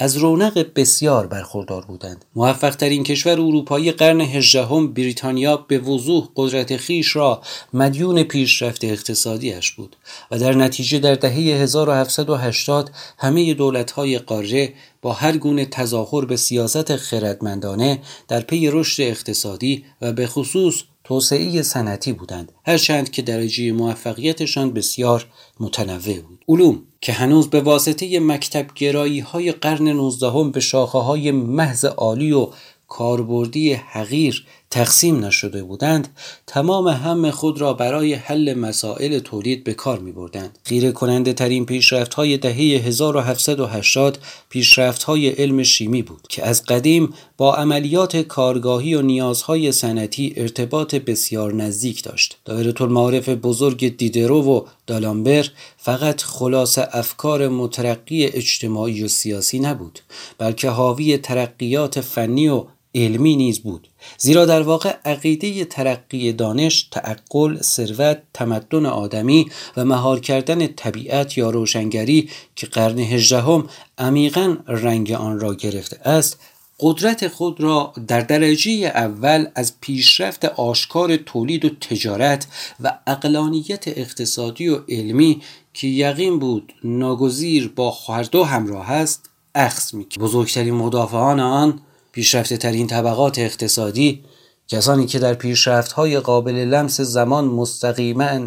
از 0.00 0.16
رونق 0.16 0.66
بسیار 0.76 1.26
برخوردار 1.26 1.84
بودند. 1.84 2.24
موفق 2.34 2.76
ترین 2.76 3.04
کشور 3.04 3.32
اروپایی 3.32 3.92
قرن 3.92 4.20
هجدهم 4.20 4.92
بریتانیا 4.92 5.56
به 5.56 5.78
وضوح 5.78 6.28
قدرت 6.36 6.76
خیش 6.76 7.16
را 7.16 7.42
مدیون 7.72 8.22
پیشرفت 8.22 8.84
اقتصادیش 8.84 9.72
بود 9.72 9.96
و 10.30 10.38
در 10.38 10.54
نتیجه 10.54 10.98
در 10.98 11.14
دهه 11.14 11.32
1780 11.32 12.90
همه 13.18 13.54
دولت‌های 13.54 14.18
قاره 14.18 14.72
با 15.02 15.12
هر 15.12 15.36
گونه 15.36 15.66
تظاهر 15.66 16.24
به 16.24 16.36
سیاست 16.36 16.96
خردمندانه 16.96 17.98
در 18.28 18.40
پی 18.40 18.70
رشد 18.70 19.02
اقتصادی 19.02 19.84
و 20.00 20.12
به 20.12 20.26
خصوص 20.26 20.82
توسعه 21.04 21.62
صنعتی 21.62 22.12
بودند. 22.12 22.52
هرچند 22.66 23.10
که 23.10 23.22
درجه 23.22 23.72
موفقیتشان 23.72 24.72
بسیار 24.72 25.26
متنوع 25.60 26.20
بود. 26.20 26.44
علوم 26.48 26.82
که 27.00 27.12
هنوز 27.12 27.50
به 27.50 27.60
واسطه 27.60 28.20
مکتب 28.20 28.66
گرایی 28.74 29.20
های 29.20 29.52
قرن 29.52 29.88
نوزدهم 29.88 30.50
به 30.50 30.60
شاخه 30.60 30.98
های 30.98 31.30
محض 31.30 31.84
عالی 31.84 32.32
و 32.32 32.48
کاربردی 32.88 33.72
حقیر 33.72 34.46
تقسیم 34.70 35.24
نشده 35.24 35.62
بودند 35.62 36.08
تمام 36.46 36.88
هم 36.88 37.30
خود 37.30 37.60
را 37.60 37.72
برای 37.72 38.14
حل 38.14 38.54
مسائل 38.54 39.18
تولید 39.18 39.64
به 39.64 39.74
کار 39.74 39.98
می 39.98 40.12
بردند. 40.12 40.58
خیره 40.64 40.92
کننده 40.92 41.32
ترین 41.32 41.66
پیشرفت 41.66 42.14
های 42.14 42.36
دهه 42.36 42.54
1780 42.54 44.18
پیشرفت 44.48 45.02
های 45.02 45.28
علم 45.28 45.62
شیمی 45.62 46.02
بود 46.02 46.26
که 46.28 46.46
از 46.46 46.64
قدیم 46.64 47.14
با 47.36 47.54
عملیات 47.54 48.16
کارگاهی 48.16 48.94
و 48.94 49.02
نیازهای 49.02 49.72
سنتی 49.72 50.34
ارتباط 50.36 50.94
بسیار 50.94 51.54
نزدیک 51.54 52.02
داشت. 52.02 52.38
دایره 52.44 52.82
المعارف 52.82 53.28
بزرگ 53.28 53.96
دیدرو 53.96 54.42
و 54.42 54.62
دالامبر 54.86 55.46
فقط 55.76 56.22
خلاص 56.22 56.78
افکار 56.92 57.48
مترقی 57.48 58.26
اجتماعی 58.26 59.04
و 59.04 59.08
سیاسی 59.08 59.58
نبود 59.58 60.00
بلکه 60.38 60.70
حاوی 60.70 61.18
ترقیات 61.18 62.00
فنی 62.00 62.48
و 62.48 62.64
علمی 62.94 63.36
نیز 63.36 63.60
بود. 63.60 63.88
زیرا 64.18 64.46
در 64.46 64.62
واقع 64.62 64.96
عقیده 65.04 65.64
ترقی 65.64 66.32
دانش 66.32 66.82
تعقل 66.82 67.62
ثروت 67.62 68.22
تمدن 68.34 68.86
آدمی 68.86 69.50
و 69.76 69.84
مهار 69.84 70.20
کردن 70.20 70.66
طبیعت 70.66 71.38
یا 71.38 71.50
روشنگری 71.50 72.30
که 72.56 72.66
قرن 72.66 72.98
هجدهم 72.98 73.66
عمیقا 73.98 74.56
رنگ 74.66 75.12
آن 75.12 75.40
را 75.40 75.54
گرفته 75.54 76.08
است 76.08 76.38
قدرت 76.80 77.28
خود 77.28 77.60
را 77.60 77.92
در 78.06 78.20
درجه 78.20 78.72
اول 78.94 79.46
از 79.54 79.72
پیشرفت 79.80 80.44
آشکار 80.44 81.16
تولید 81.16 81.64
و 81.64 81.68
تجارت 81.68 82.46
و 82.80 82.98
اقلانیت 83.06 83.88
اقتصادی 83.88 84.68
و 84.68 84.80
علمی 84.88 85.42
که 85.74 85.86
یقین 85.86 86.38
بود 86.38 86.72
ناگزیر 86.84 87.72
با 87.76 87.90
هر 87.90 88.22
دو 88.22 88.44
همراه 88.44 88.90
است 88.90 89.30
اخذ 89.54 89.94
می 89.94 90.06
بزرگترین 90.20 90.74
مدافعان 90.74 91.40
آن 91.40 91.80
پیشرفته 92.18 92.56
ترین 92.56 92.86
طبقات 92.86 93.38
اقتصادی 93.38 94.24
کسانی 94.68 95.06
که 95.06 95.18
در 95.18 95.34
پیشرفت 95.34 95.92
های 95.92 96.20
قابل 96.20 96.54
لمس 96.54 97.00
زمان 97.00 97.44
مستقیما 97.44 98.40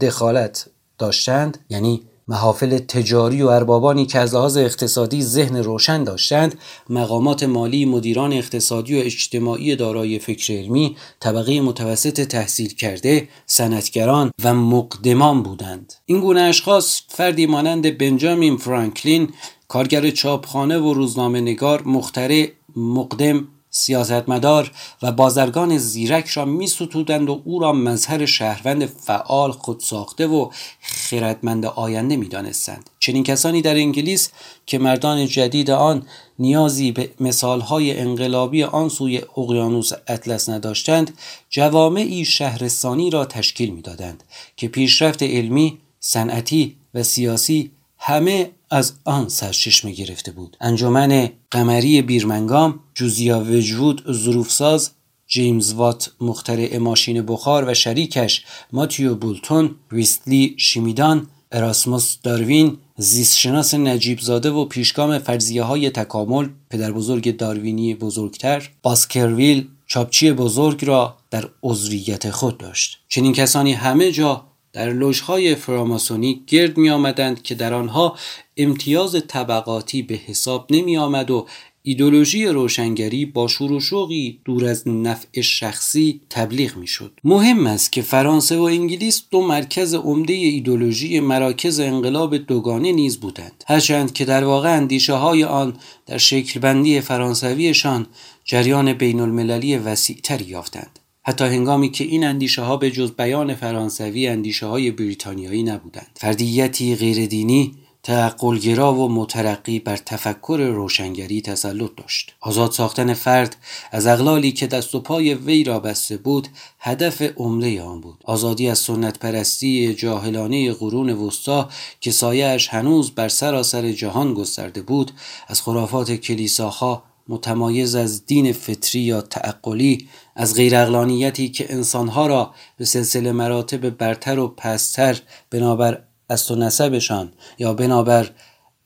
دخالت 0.00 0.66
داشتند 0.98 1.58
یعنی 1.70 2.02
محافل 2.28 2.78
تجاری 2.78 3.42
و 3.42 3.46
اربابانی 3.46 4.06
که 4.06 4.18
از 4.18 4.34
لحاظ 4.34 4.56
اقتصادی 4.56 5.22
ذهن 5.22 5.56
روشن 5.56 6.04
داشتند 6.04 6.58
مقامات 6.90 7.42
مالی 7.42 7.84
مدیران 7.84 8.32
اقتصادی 8.32 9.00
و 9.00 9.04
اجتماعی 9.04 9.76
دارای 9.76 10.18
فکر 10.18 10.52
علمی 10.52 10.96
طبقه 11.20 11.60
متوسط 11.60 12.20
تحصیل 12.20 12.74
کرده 12.74 13.28
صنعتگران 13.46 14.30
و 14.44 14.54
مقدمان 14.54 15.42
بودند. 15.42 15.92
این 16.06 16.20
گونه 16.20 16.40
اشخاص 16.40 17.00
فردی 17.08 17.46
مانند 17.46 17.98
بنجامین 17.98 18.56
فرانکلین 18.56 19.28
کارگر 19.68 20.10
چاپخانه 20.10 20.78
و 20.78 20.94
روزنامه 20.94 21.40
نگار 21.40 21.82
مخترع 21.82 22.48
مقدم 22.76 23.48
سیاستمدار 23.76 24.70
و 25.02 25.12
بازرگان 25.12 25.78
زیرک 25.78 26.28
را 26.28 26.44
می 26.44 26.66
ستودند 26.66 27.30
و 27.30 27.42
او 27.44 27.60
را 27.60 27.72
مظهر 27.72 28.26
شهروند 28.26 28.86
فعال 28.86 29.52
خودساخته 29.52 30.26
و 30.26 30.50
خردمند 30.80 31.66
آینده 31.66 32.16
می 32.16 32.28
دانستند. 32.28 32.90
چنین 32.98 33.22
کسانی 33.22 33.62
در 33.62 33.74
انگلیس 33.74 34.30
که 34.66 34.78
مردان 34.78 35.26
جدید 35.26 35.70
آن 35.70 36.06
نیازی 36.38 36.92
به 36.92 37.10
مثالهای 37.20 37.98
انقلابی 37.98 38.64
آن 38.64 38.88
سوی 38.88 39.22
اقیانوس 39.36 39.92
اطلس 40.06 40.48
نداشتند 40.48 41.18
جوامعی 41.50 42.24
شهرستانی 42.24 43.10
را 43.10 43.24
تشکیل 43.24 43.70
می‌دادند 43.70 44.24
که 44.56 44.68
پیشرفت 44.68 45.22
علمی 45.22 45.78
صنعتی 46.00 46.76
و 46.94 47.02
سیاسی 47.02 47.70
همه 47.98 48.50
از 48.70 48.92
آن 49.04 49.28
سرچشمه 49.28 49.92
گرفته 49.92 50.32
بود. 50.32 50.56
انجمن 50.60 51.28
قمری 51.50 52.02
بیرمنگام 52.02 52.80
جوزیا 52.94 53.40
وجود 53.40 54.12
ظروفساز 54.12 54.90
جیمز 55.26 55.72
وات 55.72 56.10
مخترع 56.20 56.78
ماشین 56.78 57.22
بخار 57.22 57.68
و 57.68 57.74
شریکش 57.74 58.44
ماتیو 58.72 59.14
بولتون 59.14 59.74
ویستلی 59.92 60.54
شیمیدان 60.58 61.26
اراسموس 61.52 62.16
داروین 62.22 62.78
زیستشناس 62.96 63.74
نجیب 63.74 64.20
زاده 64.20 64.50
و 64.50 64.64
پیشگام 64.64 65.18
فرضیه 65.18 65.62
های 65.62 65.90
تکامل 65.90 66.48
پدر 66.70 66.92
بزرگ 66.92 67.36
داروینی 67.36 67.94
بزرگتر 67.94 68.70
باسکرویل 68.82 69.68
چاپچی 69.86 70.32
بزرگ 70.32 70.84
را 70.84 71.16
در 71.30 71.48
عضویت 71.62 72.30
خود 72.30 72.58
داشت. 72.58 72.98
چنین 73.08 73.32
کسانی 73.32 73.72
همه 73.72 74.12
جا 74.12 74.44
در 74.74 74.92
لوژهای 74.92 75.54
فراماسونی 75.54 76.42
گرد 76.46 76.76
می 76.76 76.90
آمدند 76.90 77.42
که 77.42 77.54
در 77.54 77.74
آنها 77.74 78.16
امتیاز 78.56 79.16
طبقاتی 79.28 80.02
به 80.02 80.14
حساب 80.14 80.66
نمی 80.70 80.96
آمد 80.96 81.30
و 81.30 81.46
ایدولوژی 81.82 82.46
روشنگری 82.46 83.26
با 83.26 83.48
شور 83.48 83.72
و 83.72 83.80
شوقی 83.80 84.40
دور 84.44 84.64
از 84.64 84.88
نفع 84.88 85.40
شخصی 85.40 86.20
تبلیغ 86.30 86.76
می‌شد. 86.76 87.12
مهم 87.24 87.66
است 87.66 87.92
که 87.92 88.02
فرانسه 88.02 88.56
و 88.56 88.62
انگلیس 88.62 89.22
دو 89.30 89.46
مرکز 89.46 89.94
عمده 89.94 90.32
ایدولوژی 90.32 91.20
مراکز 91.20 91.80
انقلاب 91.80 92.36
دوگانه 92.36 92.92
نیز 92.92 93.20
بودند. 93.20 93.64
هرچند 93.66 94.12
که 94.12 94.24
در 94.24 94.44
واقع 94.44 94.76
اندیشه 94.76 95.12
های 95.12 95.44
آن 95.44 95.76
در 96.06 96.18
شکلبندی 96.18 97.00
فرانسویشان 97.00 98.06
جریان 98.44 98.92
بین 98.92 99.20
المللی 99.20 99.76
وسیعتری 99.76 100.44
یافتند. 100.44 100.98
حتی 101.26 101.44
هنگامی 101.44 101.90
که 101.90 102.04
این 102.04 102.24
اندیشه 102.24 102.62
ها 102.62 102.76
به 102.76 102.90
جز 102.90 103.12
بیان 103.12 103.54
فرانسوی 103.54 104.26
اندیشه 104.26 104.66
های 104.66 104.90
بریتانیایی 104.90 105.62
نبودند. 105.62 106.10
فردیتی 106.14 106.96
غیردینی 106.96 107.74
تعقلگرا 108.02 108.94
و 108.94 109.08
مترقی 109.08 109.78
بر 109.78 109.96
تفکر 109.96 110.70
روشنگری 110.74 111.40
تسلط 111.40 111.90
داشت. 111.96 112.34
آزاد 112.40 112.70
ساختن 112.70 113.14
فرد 113.14 113.56
از 113.92 114.06
اغلالی 114.06 114.52
که 114.52 114.66
دست 114.66 114.94
و 114.94 115.00
پای 115.00 115.34
وی 115.34 115.64
را 115.64 115.80
بسته 115.80 116.16
بود 116.16 116.48
هدف 116.80 117.22
عمده 117.36 117.82
آن 117.82 118.00
بود. 118.00 118.18
آزادی 118.24 118.68
از 118.68 118.78
سنت 118.78 119.18
پرستی 119.18 119.94
جاهلانه 119.94 120.72
قرون 120.72 121.10
وسطا 121.10 121.68
که 122.00 122.10
سایهاش 122.10 122.68
هنوز 122.68 123.10
بر 123.10 123.28
سراسر 123.28 123.92
جهان 123.92 124.34
گسترده 124.34 124.82
بود 124.82 125.10
از 125.48 125.62
خرافات 125.62 126.12
کلیساها 126.12 127.02
متمایز 127.28 127.94
از 127.94 128.26
دین 128.26 128.52
فطری 128.52 129.00
یا 129.00 129.20
تعقلی 129.20 130.08
از 130.36 130.54
غیراقلانیتی 130.54 131.48
که 131.48 131.72
انسانها 131.72 132.26
را 132.26 132.54
به 132.76 132.84
سلسله 132.84 133.32
مراتب 133.32 133.90
برتر 133.90 134.38
و 134.38 134.48
پستر 134.48 135.20
بنابر 135.50 136.02
از 136.28 136.50
و 136.50 136.56
نسبشان 136.56 137.32
یا 137.58 137.74
بنابر 137.74 138.30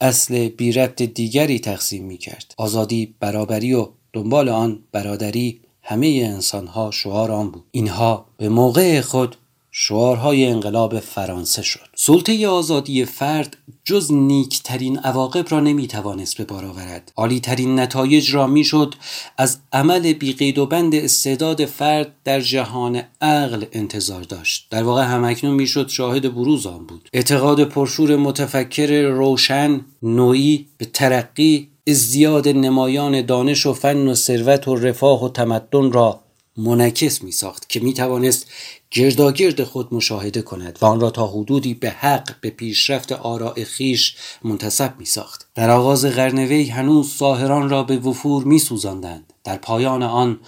اصل 0.01 0.49
بیربط 0.49 1.03
دیگری 1.03 1.59
تقسیم 1.59 2.05
می 2.05 2.17
کرد. 2.17 2.55
آزادی، 2.57 3.15
برابری 3.21 3.75
و 3.75 3.89
دنبال 4.13 4.49
آن 4.49 4.79
برادری 4.93 5.61
همه 5.83 6.07
انسانها 6.07 6.91
شعار 6.91 7.33
آن 7.33 7.51
بود. 7.51 7.65
اینها 7.71 8.27
به 8.37 8.49
موقع 8.49 9.01
خود 9.01 9.37
شعارهای 9.71 10.47
انقلاب 10.47 11.01
فرانسه 11.01 11.63
شد. 11.63 11.89
سلطه 11.97 12.49
آزادی 12.49 13.05
فرد 13.05 13.57
جز 13.85 14.13
نیکترین 14.13 14.99
عواقب 14.99 15.47
را 15.51 15.61
نمی‌توانست 15.61 16.37
به 16.37 16.45
بار 16.45 16.65
آورد. 16.65 17.13
عالیترین 17.17 17.79
نتایج 17.81 18.35
را 18.35 18.47
می‌شد 18.47 18.95
از 19.39 19.59
عمل 19.73 20.13
بیقید 20.13 20.59
و 20.59 20.67
بند 20.67 20.95
استعداد 20.95 21.65
فرد 21.65 22.15
در 22.25 22.41
جهان 22.41 23.03
عقل 23.21 23.65
انتظار 23.73 24.23
داشت. 24.23 24.67
در 24.71 24.83
واقع 24.83 25.03
همکنون 25.03 25.55
می‌شد 25.55 25.89
شاهد 25.89 26.35
بروز 26.35 26.67
آن 26.67 26.87
بود. 26.87 27.09
اعتقاد 27.13 27.65
پرشور 27.65 28.17
متفکر 28.17 29.03
روشن 29.03 29.81
نوعی 30.03 30.67
به 30.79 30.85
ترقی 30.85 31.69
ازدیاد 31.89 32.49
نمایان 32.49 33.27
دانش 33.27 33.67
و 33.67 33.73
فن 33.73 34.09
و 34.09 34.15
ثروت 34.15 34.69
و 34.69 34.77
رفاه 34.77 35.25
و 35.25 35.29
تمدن 35.29 35.93
را 35.93 36.21
منکس 36.57 37.23
می 37.23 37.33
ساخت 37.33 37.69
که 37.69 37.81
می 37.81 37.95
توانست 37.95 38.47
گرداگرد 38.91 39.65
خود 39.65 39.95
مشاهده 39.95 40.43
کند 40.43 40.79
و 40.83 40.87
آن 40.87 41.01
را 41.01 41.11
تا 41.11 41.27
حدودی 41.27 41.75
به 41.75 41.91
حق 41.91 42.41
به 42.41 42.51
پیشرفت 42.51 43.13
آراء 43.13 43.65
خیش 43.65 44.17
منتصب 44.45 44.95
می 44.99 45.07
ساخت. 45.07 45.48
در 45.59 45.71
آغاز 45.71 46.05
قرن 46.05 46.39
وی 46.39 46.65
هنوز 46.65 47.15
ساهران 47.15 47.69
را 47.69 47.83
به 47.83 47.97
وفور 47.97 48.45
می 48.45 48.59
سوزاندند. 48.59 49.33
در 49.45 49.57
پایان 49.57 50.03
آن 50.03 50.41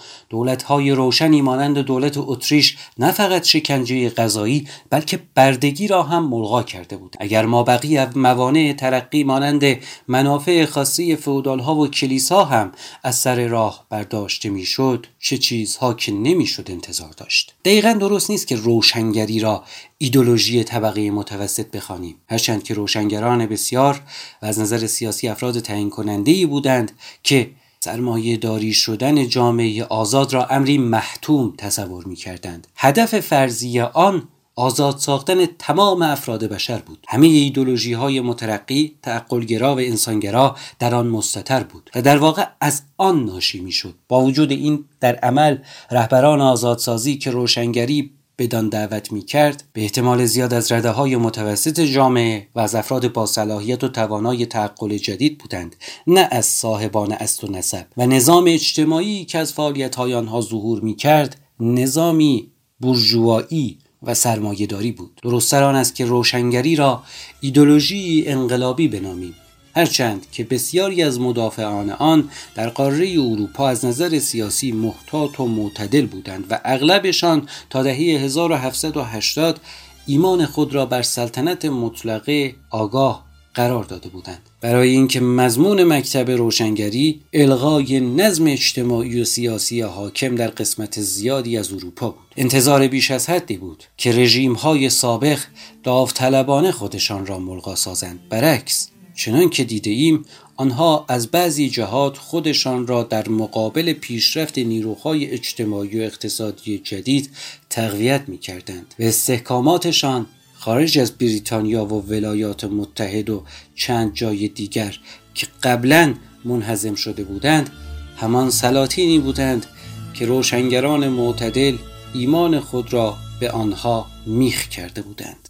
های 0.67 0.91
روشنی 0.91 1.41
مانند 1.41 1.77
دولت 1.77 2.17
اتریش 2.17 2.77
نه 2.97 3.11
فقط 3.11 3.43
شکنجه 3.43 4.09
غذایی 4.09 4.67
بلکه 4.89 5.19
بردگی 5.35 5.87
را 5.87 6.03
هم 6.03 6.29
ملغا 6.29 6.63
کرده 6.63 6.97
بود 6.97 7.15
اگر 7.19 7.45
ما 7.45 7.63
بقیه 7.63 8.09
موانع 8.17 8.73
ترقی 8.73 9.23
مانند 9.23 9.63
منافع 10.07 10.65
خاصی 10.65 11.17
ها 11.45 11.75
و 11.75 11.87
کلیسا 11.87 12.45
هم 12.45 12.71
از 13.03 13.15
سر 13.15 13.47
راه 13.47 13.85
برداشته 13.89 14.49
می‌شد 14.49 15.05
چه 15.19 15.37
چیزها 15.37 15.93
که 15.93 16.11
نمی‌شد 16.11 16.71
انتظار 16.71 17.11
داشت 17.17 17.55
دقیقا 17.65 17.93
درست 17.93 18.29
نیست 18.29 18.47
که 18.47 18.55
روشنگری 18.55 19.39
را 19.39 19.63
ایدولوژی 20.03 20.63
طبقه 20.63 21.11
متوسط 21.11 21.71
بخوانیم. 21.71 22.15
هرچند 22.29 22.63
که 22.63 22.73
روشنگران 22.73 23.45
بسیار 23.45 24.01
و 24.41 24.45
از 24.45 24.59
نظر 24.59 24.87
سیاسی 24.87 25.27
افراد 25.27 25.59
تعیین 25.59 25.89
کننده 25.89 26.45
بودند 26.45 26.91
که 27.23 27.49
سرمایه 27.79 28.37
داری 28.37 28.73
شدن 28.73 29.27
جامعه 29.27 29.83
آزاد 29.83 30.33
را 30.33 30.45
امری 30.45 30.77
محتوم 30.77 31.53
تصور 31.57 32.05
می 32.05 32.15
کردند. 32.15 32.67
هدف 32.75 33.19
فرضی 33.19 33.79
آن 33.79 34.27
آزاد 34.55 34.97
ساختن 34.97 35.45
تمام 35.45 36.01
افراد 36.01 36.43
بشر 36.43 36.77
بود. 36.77 37.05
همه 37.07 37.27
ایدولوژی 37.27 37.93
های 37.93 38.21
مترقی 38.21 38.95
تعقلگرا 39.01 39.75
و 39.75 39.79
انسانگرا 39.79 40.55
در 40.79 40.95
آن 40.95 41.07
مستتر 41.07 41.63
بود 41.63 41.89
و 41.95 42.01
در 42.01 42.17
واقع 42.17 42.45
از 42.61 42.81
آن 42.97 43.25
ناشی 43.25 43.61
می‌شد. 43.61 43.95
با 44.07 44.21
وجود 44.21 44.51
این 44.51 44.85
در 44.99 45.15
عمل 45.15 45.57
رهبران 45.91 46.41
آزادسازی 46.41 47.17
که 47.17 47.31
روشنگری 47.31 48.11
بدان 48.41 48.69
دعوت 48.69 49.11
می 49.11 49.21
کرد 49.21 49.63
به 49.73 49.81
احتمال 49.81 50.25
زیاد 50.25 50.53
از 50.53 50.71
رده 50.71 50.89
های 50.89 51.15
متوسط 51.15 51.79
جامعه 51.79 52.47
و 52.55 52.59
از 52.59 52.75
افراد 52.75 53.13
با 53.13 53.25
صلاحیت 53.25 53.83
و 53.83 53.87
توانای 53.87 54.45
تعقل 54.45 54.97
جدید 54.97 55.37
بودند 55.37 55.75
نه 56.07 56.27
از 56.31 56.45
صاحبان 56.45 57.11
است 57.11 57.43
و 57.43 57.51
نسب. 57.51 57.85
و 57.97 58.05
نظام 58.05 58.45
اجتماعی 58.47 59.25
که 59.25 59.37
از 59.37 59.53
فعالیت 59.53 59.95
های 59.95 60.13
آنها 60.13 60.41
ظهور 60.41 60.81
می 60.81 60.95
کرد 60.95 61.41
نظامی 61.59 62.51
بورژوایی 62.79 63.79
و 64.03 64.13
سرمایهداری 64.13 64.91
بود. 64.91 65.19
درستتر 65.23 65.63
آن 65.63 65.75
است 65.75 65.95
که 65.95 66.05
روشنگری 66.05 66.75
را 66.75 67.03
ایدولوژی 67.41 68.23
انقلابی 68.27 68.87
بنامیم. 68.87 69.35
هرچند 69.75 70.25
که 70.31 70.43
بسیاری 70.43 71.03
از 71.03 71.19
مدافعان 71.19 71.89
آن 71.89 72.29
در 72.55 72.69
قاره 72.69 73.11
اروپا 73.11 73.69
از 73.69 73.85
نظر 73.85 74.19
سیاسی 74.19 74.71
محتاط 74.71 75.39
و 75.39 75.45
معتدل 75.45 76.05
بودند 76.05 76.45
و 76.49 76.59
اغلبشان 76.65 77.47
تا 77.69 77.83
دهه 77.83 77.95
1780 77.95 79.59
ایمان 80.05 80.45
خود 80.45 80.73
را 80.73 80.85
بر 80.85 81.01
سلطنت 81.01 81.65
مطلقه 81.65 82.55
آگاه 82.69 83.31
قرار 83.53 83.83
داده 83.83 84.09
بودند. 84.09 84.41
برای 84.61 84.89
اینکه 84.89 85.19
مضمون 85.19 85.83
مکتب 85.83 86.31
روشنگری 86.31 87.21
الغای 87.33 87.99
نظم 87.99 88.47
اجتماعی 88.47 89.21
و 89.21 89.25
سیاسی 89.25 89.81
حاکم 89.81 90.35
در 90.35 90.47
قسمت 90.47 91.01
زیادی 91.01 91.57
از 91.57 91.73
اروپا 91.73 92.09
بود. 92.09 92.27
انتظار 92.37 92.87
بیش 92.87 93.11
از 93.11 93.29
حدی 93.29 93.57
بود 93.57 93.83
که 93.97 94.11
رژیم 94.11 94.53
های 94.53 94.89
سابق 94.89 95.39
داوطلبانه 95.83 96.71
خودشان 96.71 97.25
را 97.25 97.39
ملغا 97.39 97.75
سازند. 97.75 98.19
برعکس 98.29 98.87
چنان 99.15 99.49
که 99.49 99.63
دیده 99.63 99.89
ایم 99.89 100.25
آنها 100.55 101.05
از 101.09 101.27
بعضی 101.27 101.69
جهات 101.69 102.17
خودشان 102.17 102.87
را 102.87 103.03
در 103.03 103.29
مقابل 103.29 103.93
پیشرفت 103.93 104.57
نیروهای 104.57 105.31
اجتماعی 105.31 105.99
و 105.99 106.03
اقتصادی 106.03 106.77
جدید 106.77 107.29
تقویت 107.69 108.23
می 108.27 108.37
کردند 108.37 108.95
و 108.99 109.03
استحکاماتشان 109.03 110.25
خارج 110.53 110.99
از 110.99 111.11
بریتانیا 111.11 111.85
و 111.85 112.09
ولایات 112.09 112.63
متحد 112.63 113.29
و 113.29 113.43
چند 113.75 114.13
جای 114.13 114.47
دیگر 114.47 114.99
که 115.33 115.47
قبلا 115.63 116.13
منحزم 116.45 116.95
شده 116.95 117.23
بودند 117.23 117.69
همان 118.17 118.49
سلاطینی 118.49 119.19
بودند 119.19 119.65
که 120.13 120.25
روشنگران 120.25 121.07
معتدل 121.07 121.77
ایمان 122.13 122.59
خود 122.59 122.93
را 122.93 123.17
به 123.39 123.51
آنها 123.51 124.07
میخ 124.25 124.69
کرده 124.69 125.01
بودند. 125.01 125.40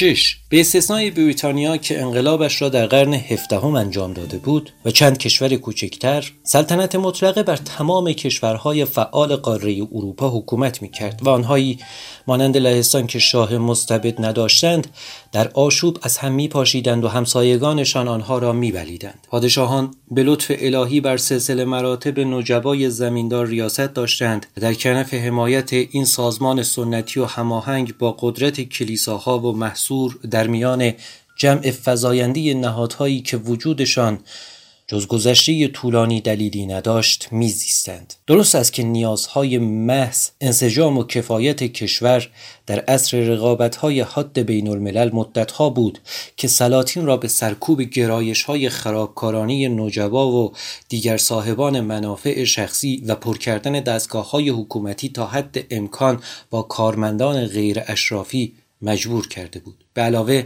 شش 0.00 0.36
به 0.48 0.60
استثنای 0.60 1.10
بریتانیا 1.10 1.76
که 1.76 2.02
انقلابش 2.02 2.62
را 2.62 2.68
در 2.68 2.86
قرن 2.86 3.14
هفدهم 3.14 3.74
انجام 3.74 4.12
داده 4.12 4.38
بود 4.38 4.72
و 4.84 4.90
چند 4.90 5.18
کشور 5.18 5.56
کوچکتر 5.56 6.32
سلطنت 6.42 6.94
مطلقه 6.94 7.42
بر 7.42 7.56
تمام 7.56 8.12
کشورهای 8.12 8.84
فعال 8.84 9.36
قاره 9.36 9.86
اروپا 9.92 10.30
حکومت 10.30 10.82
می 10.82 10.90
کرد 10.90 11.20
و 11.22 11.28
آنهایی 11.28 11.78
مانند 12.26 12.56
لهستان 12.56 13.06
که 13.06 13.18
شاه 13.18 13.58
مستبد 13.58 14.24
نداشتند 14.24 14.86
در 15.32 15.48
آشوب 15.48 15.98
از 16.02 16.18
هم 16.18 16.32
می 16.32 16.48
پاشیدند 16.48 17.04
و 17.04 17.08
همسایگانشان 17.08 18.08
آنها 18.08 18.38
را 18.38 18.52
می 18.52 18.72
بلیدند. 18.72 19.26
پادشاهان 19.30 19.94
به 20.10 20.22
لطف 20.22 20.52
الهی 20.58 21.00
بر 21.00 21.16
سلسله 21.16 21.64
مراتب 21.64 22.20
نجبای 22.20 22.90
زمیندار 22.90 23.46
ریاست 23.46 23.80
داشتند 23.80 24.46
و 24.56 24.60
در 24.60 24.74
کنف 24.74 25.14
حمایت 25.14 25.72
این 25.72 26.04
سازمان 26.04 26.62
سنتی 26.62 27.20
و 27.20 27.24
هماهنگ 27.24 27.98
با 27.98 28.16
قدرت 28.20 28.60
کلیساها 28.60 29.38
و 29.38 29.52
محصور 29.90 30.18
در 30.30 30.46
میان 30.46 30.92
جمع 31.36 31.70
فضایندی 31.70 32.54
نهادهایی 32.54 33.20
که 33.20 33.36
وجودشان 33.36 34.18
جز 34.86 35.06
گذشته 35.06 35.68
طولانی 35.68 36.20
دلیلی 36.20 36.66
نداشت 36.66 37.28
میزیستند. 37.30 38.14
درست 38.26 38.54
است 38.54 38.72
که 38.72 38.82
نیازهای 38.82 39.58
محض 39.58 40.28
انسجام 40.40 40.98
و 40.98 41.04
کفایت 41.04 41.62
کشور 41.62 42.28
در 42.66 42.80
عصر 42.80 43.20
رقابتهای 43.20 44.00
حد 44.00 44.38
بین 44.38 44.68
الملل 44.68 45.10
مدتها 45.12 45.70
بود 45.70 45.98
که 46.36 46.48
سلاطین 46.48 47.06
را 47.06 47.16
به 47.16 47.28
سرکوب 47.28 47.82
گرایش 47.82 48.42
های 48.42 48.68
خرابکارانی 48.68 49.68
نوجبا 49.68 50.32
و 50.32 50.52
دیگر 50.88 51.16
صاحبان 51.16 51.80
منافع 51.80 52.44
شخصی 52.44 53.02
و 53.06 53.14
پر 53.14 53.36
کردن 53.36 53.72
دستگاه 53.72 54.30
های 54.30 54.48
حکومتی 54.48 55.08
تا 55.08 55.26
حد 55.26 55.64
امکان 55.70 56.22
با 56.50 56.62
کارمندان 56.62 57.46
غیر 57.46 57.82
اشرافی 57.86 58.54
مجبور 58.82 59.28
کرده 59.28 59.60
بود. 59.60 59.79
به 59.94 60.02
علاوه 60.02 60.44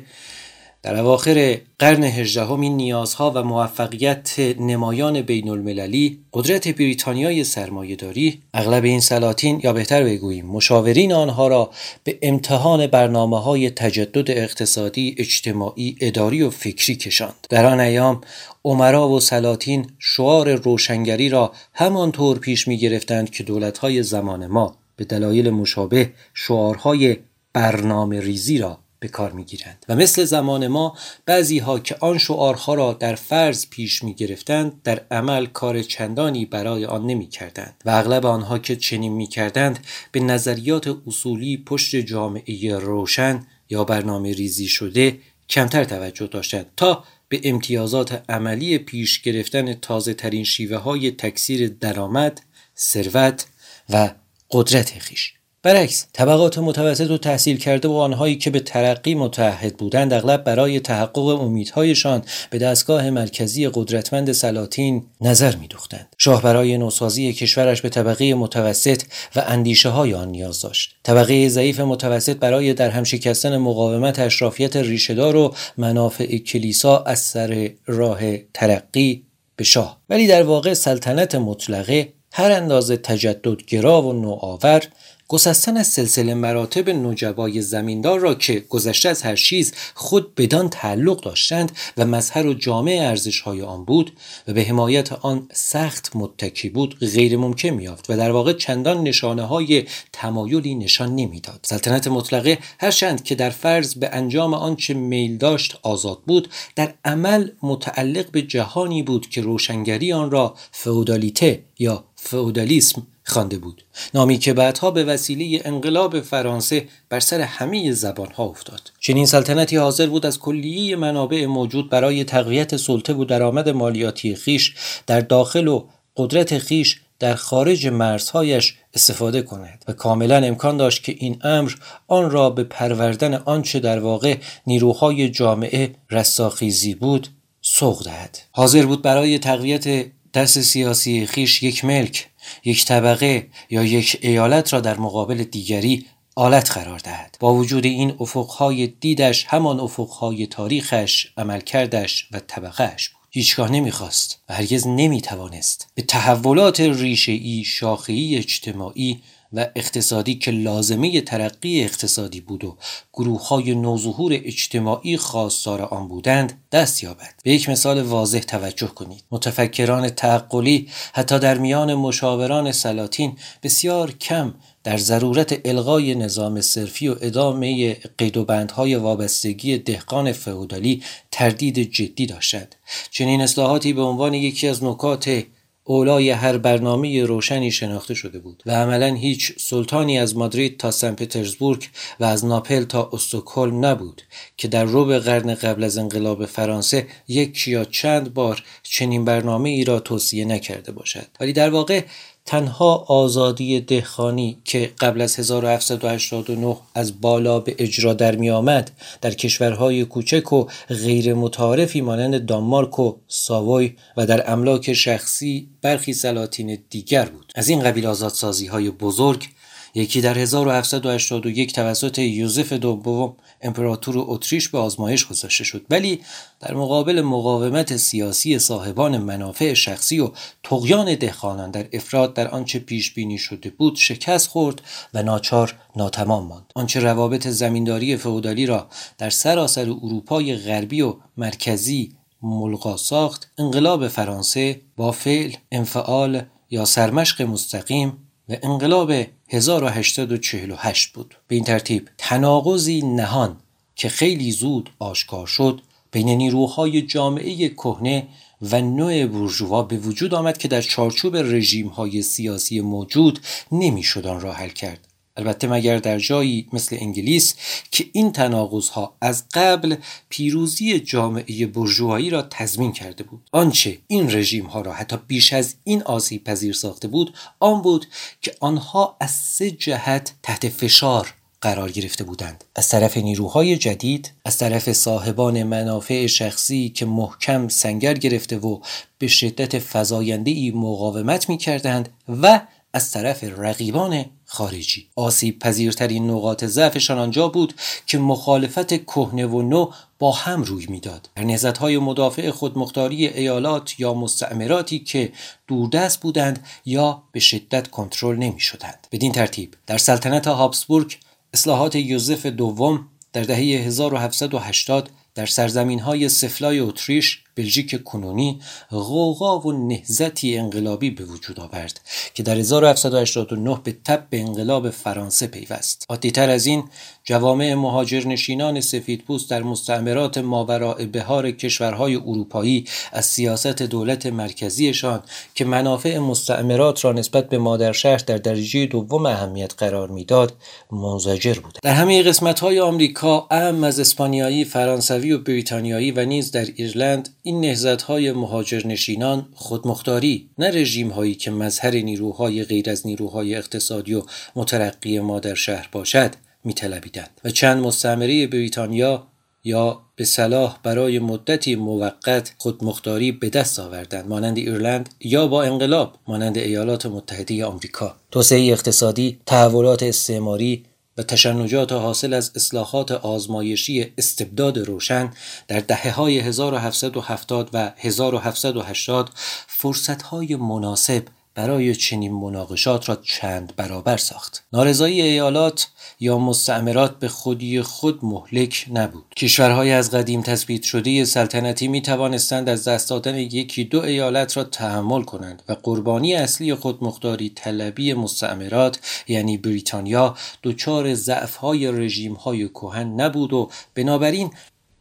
در 0.84 1.00
اواخر 1.00 1.58
قرن 1.78 2.04
هجدهم 2.04 2.60
این 2.60 2.76
نیازها 2.76 3.32
و 3.34 3.42
موفقیت 3.42 4.38
نمایان 4.60 5.22
بین 5.22 5.48
المللی 5.48 6.18
قدرت 6.32 6.68
بریتانیای 6.68 7.44
سرمایهداری 7.44 8.42
اغلب 8.54 8.84
این 8.84 9.00
سلاطین 9.00 9.60
یا 9.64 9.72
بهتر 9.72 10.04
بگوییم 10.04 10.46
مشاورین 10.46 11.12
آنها 11.12 11.48
را 11.48 11.70
به 12.04 12.18
امتحان 12.22 12.86
برنامه 12.86 13.40
های 13.40 13.70
تجدد 13.70 14.30
اقتصادی 14.30 15.14
اجتماعی 15.18 15.96
اداری 16.00 16.42
و 16.42 16.50
فکری 16.50 16.96
کشاند. 16.96 17.46
در 17.50 17.66
آن 17.66 17.80
ایام 17.80 18.20
عمرا 18.64 19.08
و 19.08 19.20
سلاطین 19.20 19.86
شعار 19.98 20.54
روشنگری 20.54 21.28
را 21.28 21.52
همانطور 21.74 22.38
پیش 22.38 22.68
می 22.68 22.78
گرفتند 22.78 23.30
که 23.30 23.42
دولتهای 23.44 24.02
زمان 24.02 24.46
ما 24.46 24.76
به 24.96 25.04
دلایل 25.04 25.50
مشابه 25.50 26.10
شعارهای 26.34 27.16
برنامه 27.52 28.20
ریزی 28.20 28.58
را 28.58 28.84
به 29.05 29.09
کار 29.09 29.32
می 29.32 29.44
گیرند 29.44 29.85
و 29.89 29.97
مثل 29.97 30.24
زمان 30.24 30.66
ما 30.66 30.98
بعضی 31.26 31.59
ها 31.59 31.78
که 31.78 31.97
آن 32.01 32.18
شعارها 32.18 32.74
را 32.74 32.93
در 32.93 33.14
فرض 33.14 33.66
پیش 33.66 34.02
می 34.02 34.14
گرفتند 34.14 34.82
در 34.82 35.01
عمل 35.10 35.47
کار 35.47 35.82
چندانی 35.82 36.47
برای 36.47 36.85
آن 36.85 37.06
نمی 37.06 37.26
کردند 37.26 37.74
و 37.85 37.90
اغلب 37.90 38.26
آنها 38.26 38.59
که 38.59 38.76
چنین 38.76 39.12
می 39.12 39.26
کردند 39.26 39.86
به 40.12 40.20
نظریات 40.20 40.97
اصولی 41.06 41.56
پشت 41.56 41.97
جامعه 41.97 42.78
روشن 42.78 43.47
یا 43.70 43.85
برنامه 43.85 44.32
ریزی 44.32 44.66
شده 44.66 45.18
کمتر 45.48 45.85
توجه 45.85 46.26
داشتند 46.26 46.66
تا 46.76 47.05
به 47.28 47.40
امتیازات 47.44 48.22
عملی 48.28 48.78
پیش 48.78 49.22
گرفتن 49.22 49.74
تازه 49.74 50.14
ترین 50.14 50.44
شیوه 50.44 50.76
های 50.76 51.10
تکثیر 51.10 51.68
درآمد، 51.68 52.40
ثروت 52.76 53.47
و 53.90 54.10
قدرت 54.51 54.98
خیش. 54.98 55.35
برعکس 55.65 56.07
طبقات 56.12 56.59
متوسط 56.59 57.11
و 57.11 57.19
تحصیل 57.19 57.59
کرده 57.59 57.89
و 57.89 57.93
آنهایی 57.93 58.36
که 58.36 58.51
به 58.51 58.61
ترقی 58.61 59.15
متحد 59.15 59.77
بودند 59.77 60.12
اغلب 60.12 60.45
برای 60.45 60.81
تحقق 60.81 61.19
امیدهایشان 61.19 62.23
به 62.51 62.59
دستگاه 62.59 63.11
مرکزی 63.11 63.69
قدرتمند 63.69 64.32
سلاطین 64.32 65.05
نظر 65.20 65.57
میدوختند. 65.57 66.09
شاه 66.19 66.43
برای 66.43 66.78
نوسازی 66.78 67.32
کشورش 67.32 67.82
به 67.82 67.89
طبقه 67.89 68.35
متوسط 68.35 69.03
و 69.36 69.45
اندیشه 69.47 69.89
های 69.89 70.15
آن 70.15 70.28
نیاز 70.28 70.61
داشت. 70.61 70.95
طبقه 71.03 71.49
ضعیف 71.49 71.81
متوسط 71.81 72.36
برای 72.36 72.74
در 72.74 72.91
هم 72.91 73.05
شکستن 73.05 73.57
مقاومت 73.57 74.19
اشرافیت 74.19 74.77
ریشهدار 74.77 75.36
و 75.36 75.55
منافع 75.77 76.39
کلیسا 76.39 76.99
از 76.99 77.19
سر 77.19 77.70
راه 77.86 78.20
ترقی 78.36 79.24
به 79.57 79.65
شاه. 79.65 80.01
ولی 80.09 80.27
در 80.27 80.43
واقع 80.43 80.74
سلطنت 80.74 81.35
مطلقه 81.35 82.12
هر 82.36 82.53
اندازه 82.53 82.97
تجددگرا 82.97 84.03
و 84.03 84.12
نوآور 84.12 84.82
گسستن 85.28 85.76
از 85.76 85.86
سلسله 85.86 86.34
مراتب 86.34 86.90
نجبای 86.90 87.62
زمیندار 87.62 88.20
را 88.20 88.34
که 88.34 88.60
گذشته 88.60 89.09
از 89.09 89.22
هر 89.22 89.36
چیز 89.36 89.72
خود 89.94 90.34
بدان 90.34 90.68
تعلق 90.68 91.20
داشتند 91.20 91.72
و 91.96 92.05
مظهر 92.05 92.46
و 92.46 92.55
جامع 92.55 92.98
ارزش 93.01 93.40
های 93.40 93.62
آن 93.62 93.84
بود 93.84 94.12
و 94.48 94.52
به 94.52 94.62
حمایت 94.62 95.12
آن 95.12 95.48
سخت 95.52 96.10
متکی 96.14 96.68
بود 96.68 96.98
غیر 97.01 97.36
ممکن 97.36 97.68
میافت 97.68 98.10
و 98.10 98.16
در 98.16 98.30
واقع 98.30 98.52
چندان 98.52 99.02
نشانه 99.02 99.42
های 99.42 99.84
تمایلی 100.12 100.74
نشان 100.74 101.14
نمی‌داد. 101.14 101.60
سلطنت 101.62 102.09
مطلقه 102.09 102.59
هرچند 102.80 103.24
که 103.24 103.34
در 103.34 103.51
فرض 103.51 103.94
به 103.94 104.10
انجام 104.12 104.55
آنچه 104.55 104.94
میل 104.94 105.36
داشت 105.36 105.78
آزاد 105.82 106.18
بود 106.26 106.48
در 106.76 106.94
عمل 107.05 107.51
متعلق 107.62 108.30
به 108.30 108.42
جهانی 108.42 109.02
بود 109.02 109.28
که 109.28 109.40
روشنگری 109.40 110.12
آن 110.12 110.30
را 110.30 110.55
فئودالیته 110.72 111.64
یا 111.78 112.05
فئودالیسم 112.16 113.06
خوانده 113.24 113.59
بود. 113.59 113.84
نامی 114.14 114.38
که 114.38 114.52
بعدها 114.52 114.90
به 114.90 115.05
وسیله 115.05 115.62
انقلاب 115.64 116.20
فرانسه 116.20 116.88
بر 117.09 117.20
سر 117.20 117.40
همه 117.40 117.92
زبانها 117.92 118.44
افتاد. 118.44 118.92
چنین 119.01 119.26
سلطنتی 119.26 119.76
حاضر 119.76 120.06
بود 120.06 120.26
از 120.26 120.38
کلیه 120.38 120.96
منابع 120.96 121.46
موجود 121.46 121.90
برای 121.90 122.24
تقویت 122.24 122.76
سلطه 122.76 123.14
و 123.14 123.24
درآمد 123.24 123.68
مالیاتی 123.68 124.34
خیش 124.34 124.74
در 125.06 125.20
داخل 125.20 125.68
و 125.68 125.84
قدرت 126.16 126.59
خیش 126.59 127.01
در 127.18 127.34
خارج 127.34 127.86
مرزهایش 127.86 128.74
استفاده 128.94 129.42
کند 129.42 129.84
و 129.88 129.92
کاملا 129.92 130.36
امکان 130.36 130.76
داشت 130.76 131.02
که 131.02 131.16
این 131.18 131.38
امر 131.42 131.72
آن 132.09 132.30
را 132.30 132.51
به 132.51 132.64
پروردن 132.64 133.34
آنچه 133.34 133.80
در 133.80 134.01
واقع 134.01 134.36
نیروهای 134.66 135.30
جامعه 135.30 135.94
رستاخیزی 136.10 136.94
بود 136.94 137.28
سوق 137.62 138.05
دهد. 138.05 138.38
حاضر 138.51 138.86
بود 138.86 139.02
برای 139.02 139.38
تقویت 139.38 140.06
دست 140.35 140.61
سیاسی 140.61 141.27
خیش 141.27 141.62
یک 141.62 141.85
ملک 141.85 142.31
یک 142.65 142.85
طبقه 142.85 143.48
یا 143.70 143.85
یک 143.85 144.19
ایالت 144.23 144.73
را 144.73 144.81
در 144.81 144.97
مقابل 144.97 145.44
دیگری 145.44 146.06
آلت 146.36 146.73
قرار 146.73 146.98
دهد. 146.98 147.36
با 147.40 147.55
وجود 147.55 147.85
این 147.85 148.15
افقهای 148.20 148.86
دیدش 148.86 149.44
همان 149.48 149.81
افقهای 149.81 150.47
تاریخش 150.47 151.27
عملکردش 151.36 152.28
و 152.32 152.40
طبقهش 152.40 153.09
بود. 153.09 153.20
هیچگاه 153.31 153.70
نمی‌خواست 153.70 154.39
و 154.48 154.55
هرگز 154.55 154.86
نمی‌توانست 154.86 155.89
به 155.94 156.02
تحولات 156.02 156.81
ریشهای 156.81 157.65
شاخهای 157.65 158.36
اجتماعی 158.36 159.23
و 159.55 159.66
اقتصادی 159.76 160.35
که 160.35 160.51
لازمه 160.51 161.20
ترقی 161.20 161.85
اقتصادی 161.85 162.40
بود 162.40 162.64
و 162.64 162.76
گروه 163.12 163.48
های 163.48 163.74
نوظهور 163.74 164.32
اجتماعی 164.32 165.16
خواستار 165.16 165.82
آن 165.82 166.09
بودند 166.09 166.62
دست 166.72 167.02
یابد. 167.02 167.35
به 167.43 167.52
یک 167.52 167.68
مثال 167.68 168.02
واضح 168.02 168.39
توجه 168.39 168.86
کنید. 168.86 169.24
متفکران 169.31 170.09
تعقلی 170.09 170.89
حتی 171.12 171.39
در 171.39 171.59
میان 171.59 171.94
مشاوران 171.94 172.72
سلاطین 172.72 173.36
بسیار 173.62 174.12
کم 174.12 174.55
در 174.85 174.97
ضرورت 174.97 175.60
الغای 175.64 176.14
نظام 176.14 176.60
صرفی 176.60 177.09
و 177.09 177.16
ادامه 177.20 177.94
قید 178.18 178.36
و 178.36 178.44
بندهای 178.44 178.94
وابستگی 178.94 179.78
دهقان 179.78 180.32
فئودالی 180.32 181.02
تردید 181.31 181.78
جدی 181.78 182.26
داشتند. 182.26 182.74
چنین 183.10 183.40
اصلاحاتی 183.40 183.93
به 183.93 184.02
عنوان 184.02 184.35
یکی 184.35 184.68
از 184.68 184.85
نکات 184.85 185.44
اولای 185.85 186.31
هر 186.31 186.59
برنامه 186.59 187.24
روشنی 187.24 187.70
شناخته 187.70 188.15
شده 188.15 188.39
بود 188.39 188.62
و 188.66 188.70
عملا 188.70 189.15
هیچ 189.15 189.52
سلطانی 189.59 190.19
از 190.19 190.36
مادرید 190.36 190.78
تا 190.78 190.90
سن 190.90 191.15
پترزبورگ 191.15 191.89
و 192.20 192.24
از 192.24 192.44
ناپل 192.44 192.85
تا 192.85 193.11
استکهلم 193.12 193.85
نبود 193.85 194.23
که 194.56 194.69
در 194.69 194.85
روب 194.85 195.19
قرن 195.19 195.55
قبل 195.55 195.85
از 195.85 195.98
انقلاب 195.98 196.47
فرانسه 196.47 197.06
یک 197.28 197.69
یا 197.69 197.85
چند 197.85 198.35
بار 198.35 198.62
چنین 198.82 199.24
برنامه 199.24 199.70
ای 199.70 199.85
را 199.85 200.01
توصیه 200.01 200.44
نکرده 200.44 200.93
باشد. 200.93 201.27
ولی 201.40 201.52
در 201.52 201.70
واقع 201.70 202.02
تنها 202.46 202.94
آزادی 203.08 203.80
دهخانی 203.80 204.58
که 204.64 204.92
قبل 205.00 205.20
از 205.20 205.38
1789 205.38 206.76
از 206.94 207.20
بالا 207.20 207.60
به 207.60 207.74
اجرا 207.78 208.14
در 208.14 208.36
می 208.36 208.50
آمد 208.50 208.90
در 209.20 209.30
کشورهای 209.30 210.04
کوچک 210.04 210.52
و 210.52 210.66
غیر 210.88 211.34
متعارفی 211.34 212.00
مانند 212.00 212.46
دانمارک 212.46 212.98
و 212.98 213.14
ساوی 213.28 213.96
و 214.16 214.26
در 214.26 214.52
املاک 214.52 214.92
شخصی 214.92 215.68
برخی 215.82 216.12
سلاطین 216.12 216.78
دیگر 216.90 217.24
بود. 217.24 217.52
از 217.54 217.68
این 217.68 217.82
قبیل 217.82 218.06
آزادسازی 218.06 218.66
های 218.66 218.90
بزرگ 218.90 219.48
یکی 219.94 220.20
در 220.20 220.38
1781 220.38 221.72
توسط 221.72 222.18
یوزف 222.18 222.72
دوم 222.72 223.36
امپراتور 223.62 224.14
اتریش 224.18 224.68
به 224.68 224.78
آزمایش 224.78 225.26
گذاشته 225.26 225.64
شد. 225.64 225.86
ولی 225.90 226.20
در 226.60 226.74
مقابل 226.74 227.20
مقاومت 227.20 227.96
سیاسی 227.96 228.58
صاحبان 228.58 229.18
منافع 229.18 229.74
شخصی 229.74 230.20
و 230.20 230.30
تقیان 230.62 231.14
دهخانان 231.14 231.70
در 231.70 231.86
افراد 231.92 232.34
در 232.34 232.48
آنچه 232.48 232.78
پیش 232.78 233.14
بینی 233.14 233.38
شده 233.38 233.70
بود 233.70 233.96
شکست 233.96 234.48
خورد 234.48 234.82
و 235.14 235.22
ناچار 235.22 235.74
ناتمام 235.96 236.46
ماند. 236.46 236.72
آنچه 236.74 237.00
روابط 237.00 237.48
زمینداری 237.48 238.16
فئودالی 238.16 238.66
را 238.66 238.88
در 239.18 239.30
سراسر 239.30 239.90
اروپای 239.90 240.56
غربی 240.56 241.00
و 241.02 241.16
مرکزی 241.36 242.14
ملغا 242.42 242.96
ساخت 242.96 243.50
انقلاب 243.58 244.08
فرانسه 244.08 244.80
با 244.96 245.12
فعل 245.12 245.52
انفعال 245.72 246.42
یا 246.70 246.84
سرمشق 246.84 247.42
مستقیم 247.42 248.23
و 248.48 248.56
انقلاب 248.62 249.12
1848 249.48 251.12
بود. 251.12 251.34
به 251.48 251.54
این 251.54 251.64
ترتیب 251.64 252.08
تناقضی 252.18 253.02
نهان 253.02 253.56
که 253.96 254.08
خیلی 254.08 254.52
زود 254.52 254.90
آشکار 254.98 255.46
شد 255.46 255.80
بین 256.10 256.28
نیروهای 256.28 257.02
جامعه 257.02 257.68
کهنه 257.68 258.28
و 258.62 258.80
نوع 258.80 259.26
بورژوا 259.26 259.82
به 259.82 259.96
وجود 259.96 260.34
آمد 260.34 260.58
که 260.58 260.68
در 260.68 260.82
چارچوب 260.82 261.36
رژیم 261.36 261.88
های 261.88 262.22
سیاسی 262.22 262.80
موجود 262.80 263.40
نمی‌شد 263.72 264.26
آن 264.26 264.40
را 264.40 264.52
حل 264.52 264.68
کرد. 264.68 265.08
البته 265.36 265.66
مگر 265.66 265.98
در 265.98 266.19
جایی 266.19 266.69
مثل 266.73 266.97
انگلیس 267.01 267.55
که 267.90 268.06
این 268.12 268.32
تناقض 268.32 268.89
ها 268.89 269.16
از 269.20 269.44
قبل 269.55 269.97
پیروزی 270.28 271.01
جامعه 271.01 271.66
برجوهایی 271.66 272.31
را 272.31 272.43
تضمین 272.43 272.93
کرده 272.93 273.24
بود؟ 273.24 273.48
آنچه 273.52 273.98
این 274.06 274.35
رژیم 274.35 274.66
ها 274.66 274.81
را 274.81 274.93
حتی 274.93 275.16
بیش 275.27 275.52
از 275.52 275.74
این 275.85 276.02
آسیب 276.02 276.44
پذیر 276.44 276.73
ساخته 276.73 277.09
بود 277.09 277.35
آن 277.61 277.82
بود 277.82 278.06
که 278.43 278.55
آنها 278.61 279.16
از 279.20 279.31
سه 279.31 279.70
جهت 279.70 280.35
تحت 280.43 280.69
فشار 280.69 281.35
قرار 281.61 281.90
گرفته 281.90 282.24
بودند. 282.24 282.65
از 282.77 282.89
طرف 282.89 283.16
نیروهای 283.16 283.77
جدید 283.77 284.32
از 284.44 284.59
طرف 284.59 284.93
صاحبان 284.93 285.62
منافع 285.62 286.27
شخصی 286.27 286.89
که 286.89 287.06
محکم 287.06 287.69
سنگر 287.69 288.15
گرفته 288.15 288.59
و 288.59 288.81
به 289.19 289.27
شدت 289.27 289.78
فزاینده 289.78 290.51
ای 290.51 290.70
مقاومت 290.70 291.48
می 291.48 291.59
کردند 291.59 292.09
و 292.43 292.61
از 292.93 293.11
طرف 293.11 293.44
رقیبان 293.44 294.24
خارجی. 294.55 295.06
آسیب 295.16 295.59
پذیرترین 295.59 296.31
نقاط 296.31 296.64
ضعفشان 296.64 297.18
آنجا 297.18 297.48
بود 297.48 297.74
که 298.06 298.18
مخالفت 298.18 299.05
کهنه 299.06 299.47
و 299.47 299.62
نو 299.62 299.90
با 300.18 300.32
هم 300.32 300.62
روی 300.62 300.86
می‌داد. 300.86 301.31
در 301.36 301.72
های 301.81 301.98
مدافع 301.98 302.51
خودمختاری 302.51 303.26
ایالات 303.26 304.01
یا 304.01 304.14
مستعمراتی 304.14 304.98
که 304.98 305.32
دوردست 305.68 306.20
بودند 306.20 306.66
یا 306.85 307.22
به 307.32 307.40
شدت 307.40 307.89
کنترل 307.89 308.36
نمی 308.36 308.60
شدند 308.60 309.06
بدین 309.12 309.32
ترتیب 309.32 309.74
در 309.86 309.98
سلطنت 309.98 310.47
هابسبورگ 310.47 311.18
اصلاحات 311.55 311.94
یوزف 311.94 312.47
دوم 312.47 313.09
در 313.32 313.43
دهه 313.43 313.59
1780 313.59 315.10
در 315.35 315.47
سرزمین 315.47 316.01
های 316.01 316.28
سفلای 316.28 316.81
اتریش 316.81 317.43
بلژیک 317.55 318.02
کنونی 318.02 318.60
غوغا 318.90 319.60
و 319.60 319.72
نهزتی 319.72 320.59
انقلابی 320.59 321.10
به 321.10 321.24
وجود 321.24 321.60
آورد 321.60 322.01
که 322.35 322.43
در 322.43 322.56
1789 322.56 323.81
به 323.85 323.97
تب 324.05 324.26
به 324.31 324.40
انقلاب 324.40 324.90
فرانسه 324.90 325.47
پیوست. 325.47 326.06
عادیتر 326.09 326.51
از 326.51 326.66
این 326.66 326.85
جوامع 327.24 327.74
مهاجرنشینان 327.74 328.81
سفیدپوست 328.81 329.51
در 329.51 329.62
مستعمرات 329.62 330.39
ماوراء 330.39 331.06
بهار 331.06 331.51
کشورهای 331.51 332.16
اروپایی 332.16 332.85
از 333.12 333.26
سیاست 333.26 333.82
دولت 333.82 334.26
مرکزیشان 334.26 335.22
که 335.55 335.64
منافع 335.64 336.18
مستعمرات 336.18 337.05
را 337.05 337.12
نسبت 337.12 337.48
به 337.48 337.59
مادر 337.59 337.93
شهر 337.93 338.16
در 338.16 338.39
درجه 338.39 338.86
دوم 338.86 339.26
اهمیت 339.26 339.74
قرار 339.78 340.09
می‌داد 340.09 340.52
منزجر 340.93 341.55
بود 341.55 341.78
در 341.82 341.94
همه 341.94 342.22
قسمت 342.22 342.60
های 342.60 342.81
آمریکا 342.81 343.47
اهم 343.51 343.85
از 343.85 344.01
اسپانیایی 344.01 344.64
فرانسوی 344.64 345.32
و 345.32 345.39
بریتانیایی 345.39 346.10
و 346.10 346.24
نیز 346.24 346.51
در 346.51 346.66
ایرلند 346.76 347.28
این 347.46 347.60
نهزت 347.60 348.02
های 348.02 348.32
مهاجرنشینان 348.32 349.46
خودمختاری 349.54 350.48
نه 350.58 350.70
رژیم 350.70 351.10
هایی 351.10 351.34
که 351.34 351.50
مظهر 351.50 351.94
نیروهای 351.94 352.64
غیر 352.64 352.90
از 352.90 353.06
نیروهای 353.06 353.54
اقتصادی 353.54 354.14
و 354.14 354.22
مترقی 354.56 355.20
مادر 355.20 355.54
شهر 355.54 355.88
باشد 355.92 356.34
میطلبیدند. 356.64 357.40
و 357.44 357.50
چند 357.50 357.82
مستعمره 357.82 358.46
بریتانیا 358.46 359.26
یا 359.64 360.00
به 360.16 360.24
صلاح 360.24 360.78
برای 360.82 361.18
مدتی 361.18 361.74
موقت 361.74 362.52
خودمختاری 362.58 363.32
به 363.32 363.50
دست 363.50 363.78
آوردند. 363.78 364.28
مانند 364.28 364.58
ایرلند 364.58 365.08
یا 365.20 365.46
با 365.46 365.62
انقلاب 365.62 366.18
مانند 366.28 366.58
ایالات 366.58 367.06
متحده 367.06 367.64
آمریکا. 367.64 368.16
توسعه 368.30 368.72
اقتصادی 368.72 369.38
تحولات 369.46 370.02
استعماری 370.02 370.84
و 371.19 371.23
تشنجات 371.23 371.93
حاصل 371.93 372.35
از 372.35 372.53
اصلاحات 372.55 373.12
آزمایشی 373.12 374.12
استبداد 374.19 374.78
روشن 374.78 375.31
در 375.69 375.81
دهه 375.81 376.11
های 376.11 376.39
1770 376.39 377.70
و 377.73 377.93
1780 377.97 379.31
فرصت 379.66 380.23
های 380.23 380.57
مناسب 380.57 381.24
برای 381.55 381.94
چنین 381.94 382.32
مناقشات 382.32 383.09
را 383.09 383.16
چند 383.16 383.72
برابر 383.76 384.16
ساخت. 384.16 384.64
نارضایی 384.72 385.22
ایالات 385.22 385.89
یا 386.20 386.39
مستعمرات 386.39 387.18
به 387.18 387.28
خودی 387.28 387.82
خود 387.82 388.18
مهلک 388.22 388.86
نبود. 388.93 389.24
کشورهای 389.36 389.93
از 389.93 390.10
قدیم 390.10 390.43
تثبیت 390.43 390.82
شده 390.82 391.24
سلطنتی 391.24 391.89
می 391.89 392.02
توانستند 392.02 392.68
از 392.68 392.89
دست 392.89 393.10
دادن 393.10 393.39
یکی 393.39 393.85
دو 393.85 394.01
ایالت 394.01 394.56
را 394.56 394.64
تحمل 394.64 395.22
کنند 395.22 395.62
و 395.68 395.72
قربانی 395.72 396.35
اصلی 396.35 396.74
خودمختاری 396.74 397.52
طلبی 397.55 398.14
مستعمرات 398.14 398.98
یعنی 399.28 399.59
بریتانیا 399.59 400.36
دچار 400.62 401.14
ضعفهای 401.14 401.93
رژیمهای 401.93 402.68
کهن 402.68 403.20
نبود 403.20 403.52
و 403.52 403.70
بنابراین 403.94 404.51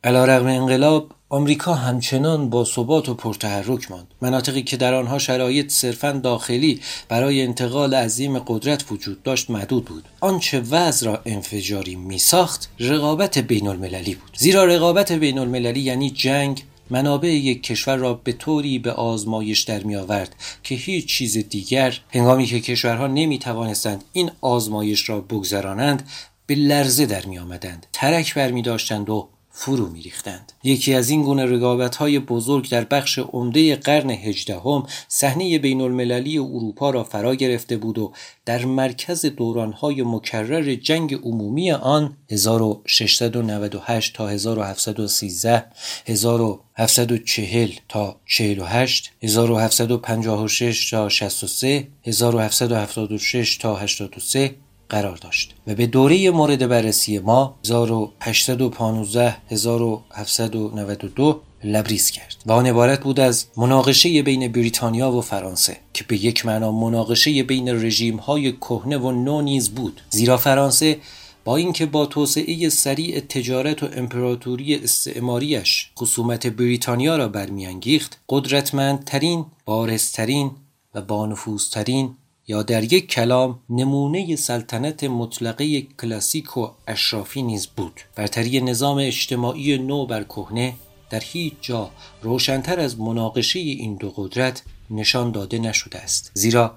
علیرغم 0.05 0.47
انقلاب 0.47 1.11
آمریکا 1.29 1.73
همچنان 1.73 2.49
با 2.49 2.65
ثبات 2.65 3.09
و 3.09 3.13
پرتحرک 3.13 3.91
ماند. 3.91 4.07
مناطقی 4.21 4.63
که 4.63 4.77
در 4.77 4.93
آنها 4.93 5.19
شرایط 5.19 5.71
صرفا 5.71 6.11
داخلی 6.11 6.81
برای 7.09 7.41
انتقال 7.41 7.93
عظیم 7.93 8.39
قدرت 8.39 8.91
وجود 8.91 9.23
داشت 9.23 9.49
محدود 9.49 9.85
بود. 9.85 10.03
آنچه 10.19 10.59
وضع 10.59 11.05
را 11.05 11.21
انفجاری 11.25 11.95
میساخت 11.95 12.69
رقابت 12.79 13.37
بین 13.37 13.67
المللی 13.67 14.15
بود. 14.15 14.37
زیرا 14.37 14.65
رقابت 14.65 15.11
بین 15.11 15.39
المللی 15.39 15.79
یعنی 15.79 16.09
جنگ 16.09 16.63
منابع 16.89 17.29
یک 17.29 17.63
کشور 17.63 17.95
را 17.95 18.13
به 18.13 18.31
طوری 18.31 18.79
به 18.79 18.91
آزمایش 18.91 19.61
در 19.61 19.83
می 19.83 19.95
آورد 19.95 20.35
که 20.63 20.75
هیچ 20.75 21.05
چیز 21.05 21.37
دیگر 21.37 21.99
هنگامی 22.09 22.45
که 22.45 22.59
کشورها 22.59 23.07
نمی 23.07 23.39
توانستند 23.39 24.03
این 24.13 24.31
آزمایش 24.41 25.09
را 25.09 25.21
بگذرانند 25.21 26.09
به 26.45 26.55
لرزه 26.55 27.05
در 27.05 27.25
می 27.25 27.39
آمدند 27.39 27.87
ترک 27.93 28.33
بر 28.33 28.51
می 28.51 28.61
داشتند 28.61 29.09
و 29.09 29.29
فرو 29.55 29.89
میریختند. 29.89 30.53
یکی 30.63 30.93
از 30.93 31.09
این 31.09 31.23
گونه 31.23 31.45
رقابت 31.45 31.95
های 31.95 32.19
بزرگ 32.19 32.69
در 32.69 32.83
بخش 32.83 33.19
عمده 33.19 33.75
قرن 33.75 34.09
هجدهم 34.09 34.83
صحنه 35.07 35.59
بین 35.59 35.81
المللی 35.81 36.37
اروپا 36.37 36.89
را 36.89 37.03
فرا 37.03 37.35
گرفته 37.35 37.77
بود 37.77 37.97
و 37.97 38.13
در 38.45 38.65
مرکز 38.65 39.25
دورانهای 39.25 40.03
مکرر 40.03 40.75
جنگ 40.75 41.13
عمومی 41.13 41.71
آن 41.71 42.17
1698 42.31 44.15
تا 44.15 44.27
1713 44.27 45.65
1740 46.07 47.69
تا 47.89 48.19
48 48.25 49.11
1756 49.23 50.89
تا 50.89 51.09
63 51.09 51.87
1776 52.05 53.57
تا 53.57 53.75
83 53.75 54.55
قرار 54.93 55.17
داشت 55.17 55.53
و 55.67 55.75
به 55.75 55.87
دوره 55.87 56.29
مورد 56.29 56.67
بررسی 56.67 57.19
ما 57.19 57.55
1815 57.65 59.37
1792 59.49 61.41
لبریز 61.63 62.11
کرد 62.11 62.35
و 62.45 62.51
آن 62.51 62.65
عبارت 62.65 63.03
بود 63.03 63.19
از 63.19 63.45
مناقشه 63.57 64.23
بین 64.23 64.51
بریتانیا 64.51 65.11
و 65.11 65.21
فرانسه 65.21 65.77
که 65.93 66.03
به 66.07 66.25
یک 66.25 66.45
معنا 66.45 66.71
مناقشه 66.71 67.43
بین 67.43 67.69
رژیم 67.69 68.17
های 68.17 68.51
کهنه 68.51 68.97
و 68.97 69.11
نو 69.11 69.41
نیز 69.41 69.69
بود. 69.69 70.01
زیرا 70.09 70.37
فرانسه 70.37 70.97
با 71.45 71.55
اینکه 71.55 71.85
با 71.85 72.05
توسعه 72.05 72.69
سریع 72.69 73.19
تجارت 73.19 73.83
و 73.83 73.87
امپراتوری 73.93 74.75
استعماریش 74.75 75.91
خصومت 75.99 76.47
بریتانیا 76.47 77.17
را 77.17 77.27
برمیانگیخت 77.27 78.19
قدرتمندترین 78.29 79.45
بارزترین 79.65 80.51
و 80.95 81.01
بانفوذترین 81.01 82.15
یا 82.47 82.63
در 82.63 82.93
یک 82.93 83.07
کلام 83.07 83.59
نمونه 83.69 84.35
سلطنت 84.35 85.03
مطلقه 85.03 85.81
کلاسیک 85.81 86.57
و 86.57 86.67
اشرافی 86.87 87.41
نیز 87.41 87.67
بود. 87.67 88.01
برتری 88.15 88.61
نظام 88.61 88.97
اجتماعی 88.97 89.77
نو 89.77 90.05
بر 90.05 90.23
کهنه 90.23 90.73
در 91.09 91.19
هیچ 91.25 91.53
جا 91.61 91.91
روشنتر 92.21 92.79
از 92.79 92.99
مناقشه 92.99 93.59
این 93.59 93.95
دو 93.95 94.13
قدرت 94.15 94.63
نشان 94.89 95.31
داده 95.31 95.59
نشده 95.59 95.99
است. 95.99 96.31
زیرا 96.33 96.75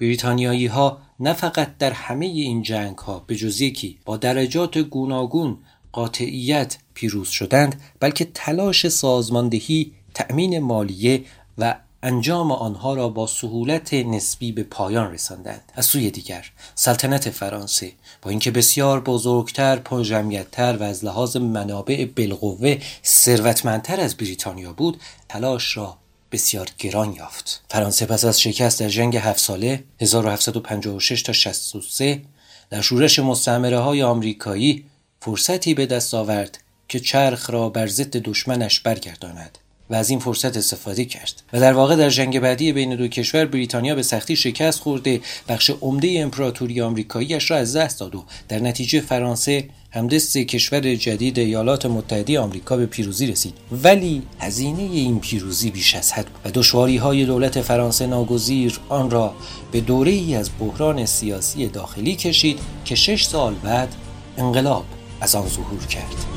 بریتانیایی 0.00 0.66
ها 0.66 0.98
نه 1.20 1.32
فقط 1.32 1.78
در 1.78 1.92
همه 1.92 2.26
این 2.26 2.62
جنگ 2.62 2.98
ها 2.98 3.24
به 3.26 3.36
جز 3.36 3.60
یکی 3.60 3.98
با 4.04 4.16
درجات 4.16 4.78
گوناگون 4.78 5.58
قاطعیت 5.92 6.78
پیروز 6.94 7.28
شدند 7.28 7.80
بلکه 8.00 8.24
تلاش 8.34 8.88
سازماندهی 8.88 9.92
تأمین 10.14 10.58
مالیه 10.58 11.24
و 11.58 11.74
انجام 12.04 12.52
آنها 12.52 12.94
را 12.94 13.08
با 13.08 13.26
سهولت 13.26 13.94
نسبی 13.94 14.52
به 14.52 14.62
پایان 14.62 15.12
رساندند. 15.12 15.72
از 15.74 15.86
سوی 15.86 16.10
دیگر 16.10 16.50
سلطنت 16.74 17.30
فرانسه 17.30 17.92
با 18.22 18.30
اینکه 18.30 18.50
بسیار 18.50 19.00
بزرگتر 19.00 19.76
پرجمعیتتر 19.76 20.76
و 20.76 20.82
از 20.82 21.04
لحاظ 21.04 21.36
منابع 21.36 22.04
بالقوه 22.16 22.78
ثروتمندتر 23.04 24.00
از 24.00 24.16
بریتانیا 24.16 24.72
بود 24.72 25.00
تلاش 25.28 25.76
را 25.76 25.96
بسیار 26.32 26.68
گران 26.78 27.12
یافت. 27.12 27.64
فرانسه 27.70 28.06
پس 28.06 28.24
از 28.24 28.40
شکست 28.40 28.80
در 28.80 28.88
جنگ 28.88 29.16
هفت 29.16 29.40
ساله 29.40 29.84
1756 30.00 31.22
تا 31.22 31.32
63 31.32 32.22
در 32.70 32.80
شورش 32.80 33.18
مستعمره 33.18 33.78
های 33.78 34.02
آمریکایی 34.02 34.84
فرصتی 35.20 35.74
به 35.74 35.86
دست 35.86 36.14
آورد 36.14 36.58
که 36.88 37.00
چرخ 37.00 37.50
را 37.50 37.68
بر 37.68 37.86
ضد 37.86 38.16
دشمنش 38.16 38.80
برگرداند. 38.80 39.58
و 39.92 39.94
از 39.94 40.10
این 40.10 40.18
فرصت 40.18 40.56
استفاده 40.56 41.04
کرد. 41.04 41.42
و 41.52 41.60
در 41.60 41.72
واقع 41.72 41.96
در 41.96 42.10
جنگ 42.10 42.40
بعدی 42.40 42.72
بین 42.72 42.96
دو 42.96 43.08
کشور 43.08 43.44
بریتانیا 43.44 43.94
به 43.94 44.02
سختی 44.02 44.36
شکست 44.36 44.80
خورده. 44.80 45.20
بخش 45.48 45.70
عمده 45.80 46.14
امپراتوری 46.20 46.80
آمریکاییش 46.80 47.50
را 47.50 47.56
از 47.56 47.76
دست 47.76 48.00
داد 48.00 48.14
و 48.14 48.24
در 48.48 48.58
نتیجه 48.58 49.00
فرانسه 49.00 49.64
همدست 49.90 50.38
کشور 50.38 50.94
جدید 50.94 51.38
ایالات 51.38 51.86
متحده 51.86 52.40
آمریکا 52.40 52.76
به 52.76 52.86
پیروزی 52.86 53.26
رسید. 53.26 53.54
ولی 53.82 54.22
هزینه 54.38 54.82
این 54.82 55.20
پیروزی 55.20 55.70
بیش 55.70 55.94
از 55.94 56.12
حد 56.12 56.26
و 56.44 56.50
دشواری 56.50 56.96
های 56.96 57.24
دولت 57.24 57.60
فرانسه 57.60 58.06
ناگزیر 58.06 58.80
آن 58.88 59.10
را 59.10 59.34
به 59.72 59.80
دوره 59.80 60.12
ای 60.12 60.34
از 60.34 60.50
بحران 60.60 61.06
سیاسی 61.06 61.66
داخلی 61.66 62.16
کشید 62.16 62.58
که 62.84 62.94
شش 62.94 63.24
سال 63.24 63.54
بعد 63.54 63.94
انقلاب 64.38 64.84
از 65.20 65.34
آن 65.34 65.48
ظهور 65.48 65.86
کرد. 65.86 66.31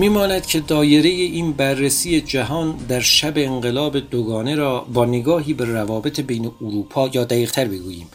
میماند 0.00 0.46
که 0.46 0.60
دایره 0.60 1.08
این 1.08 1.52
بررسی 1.52 2.20
جهان 2.20 2.76
در 2.88 3.00
شب 3.00 3.32
انقلاب 3.36 3.98
دوگانه 3.98 4.54
را 4.54 4.80
با 4.80 5.04
نگاهی 5.04 5.54
به 5.54 5.64
روابط 5.64 6.20
بین 6.20 6.50
اروپا 6.60 7.10
یا 7.12 7.24
دقیقتر 7.24 7.64
بگوییم 7.64 8.08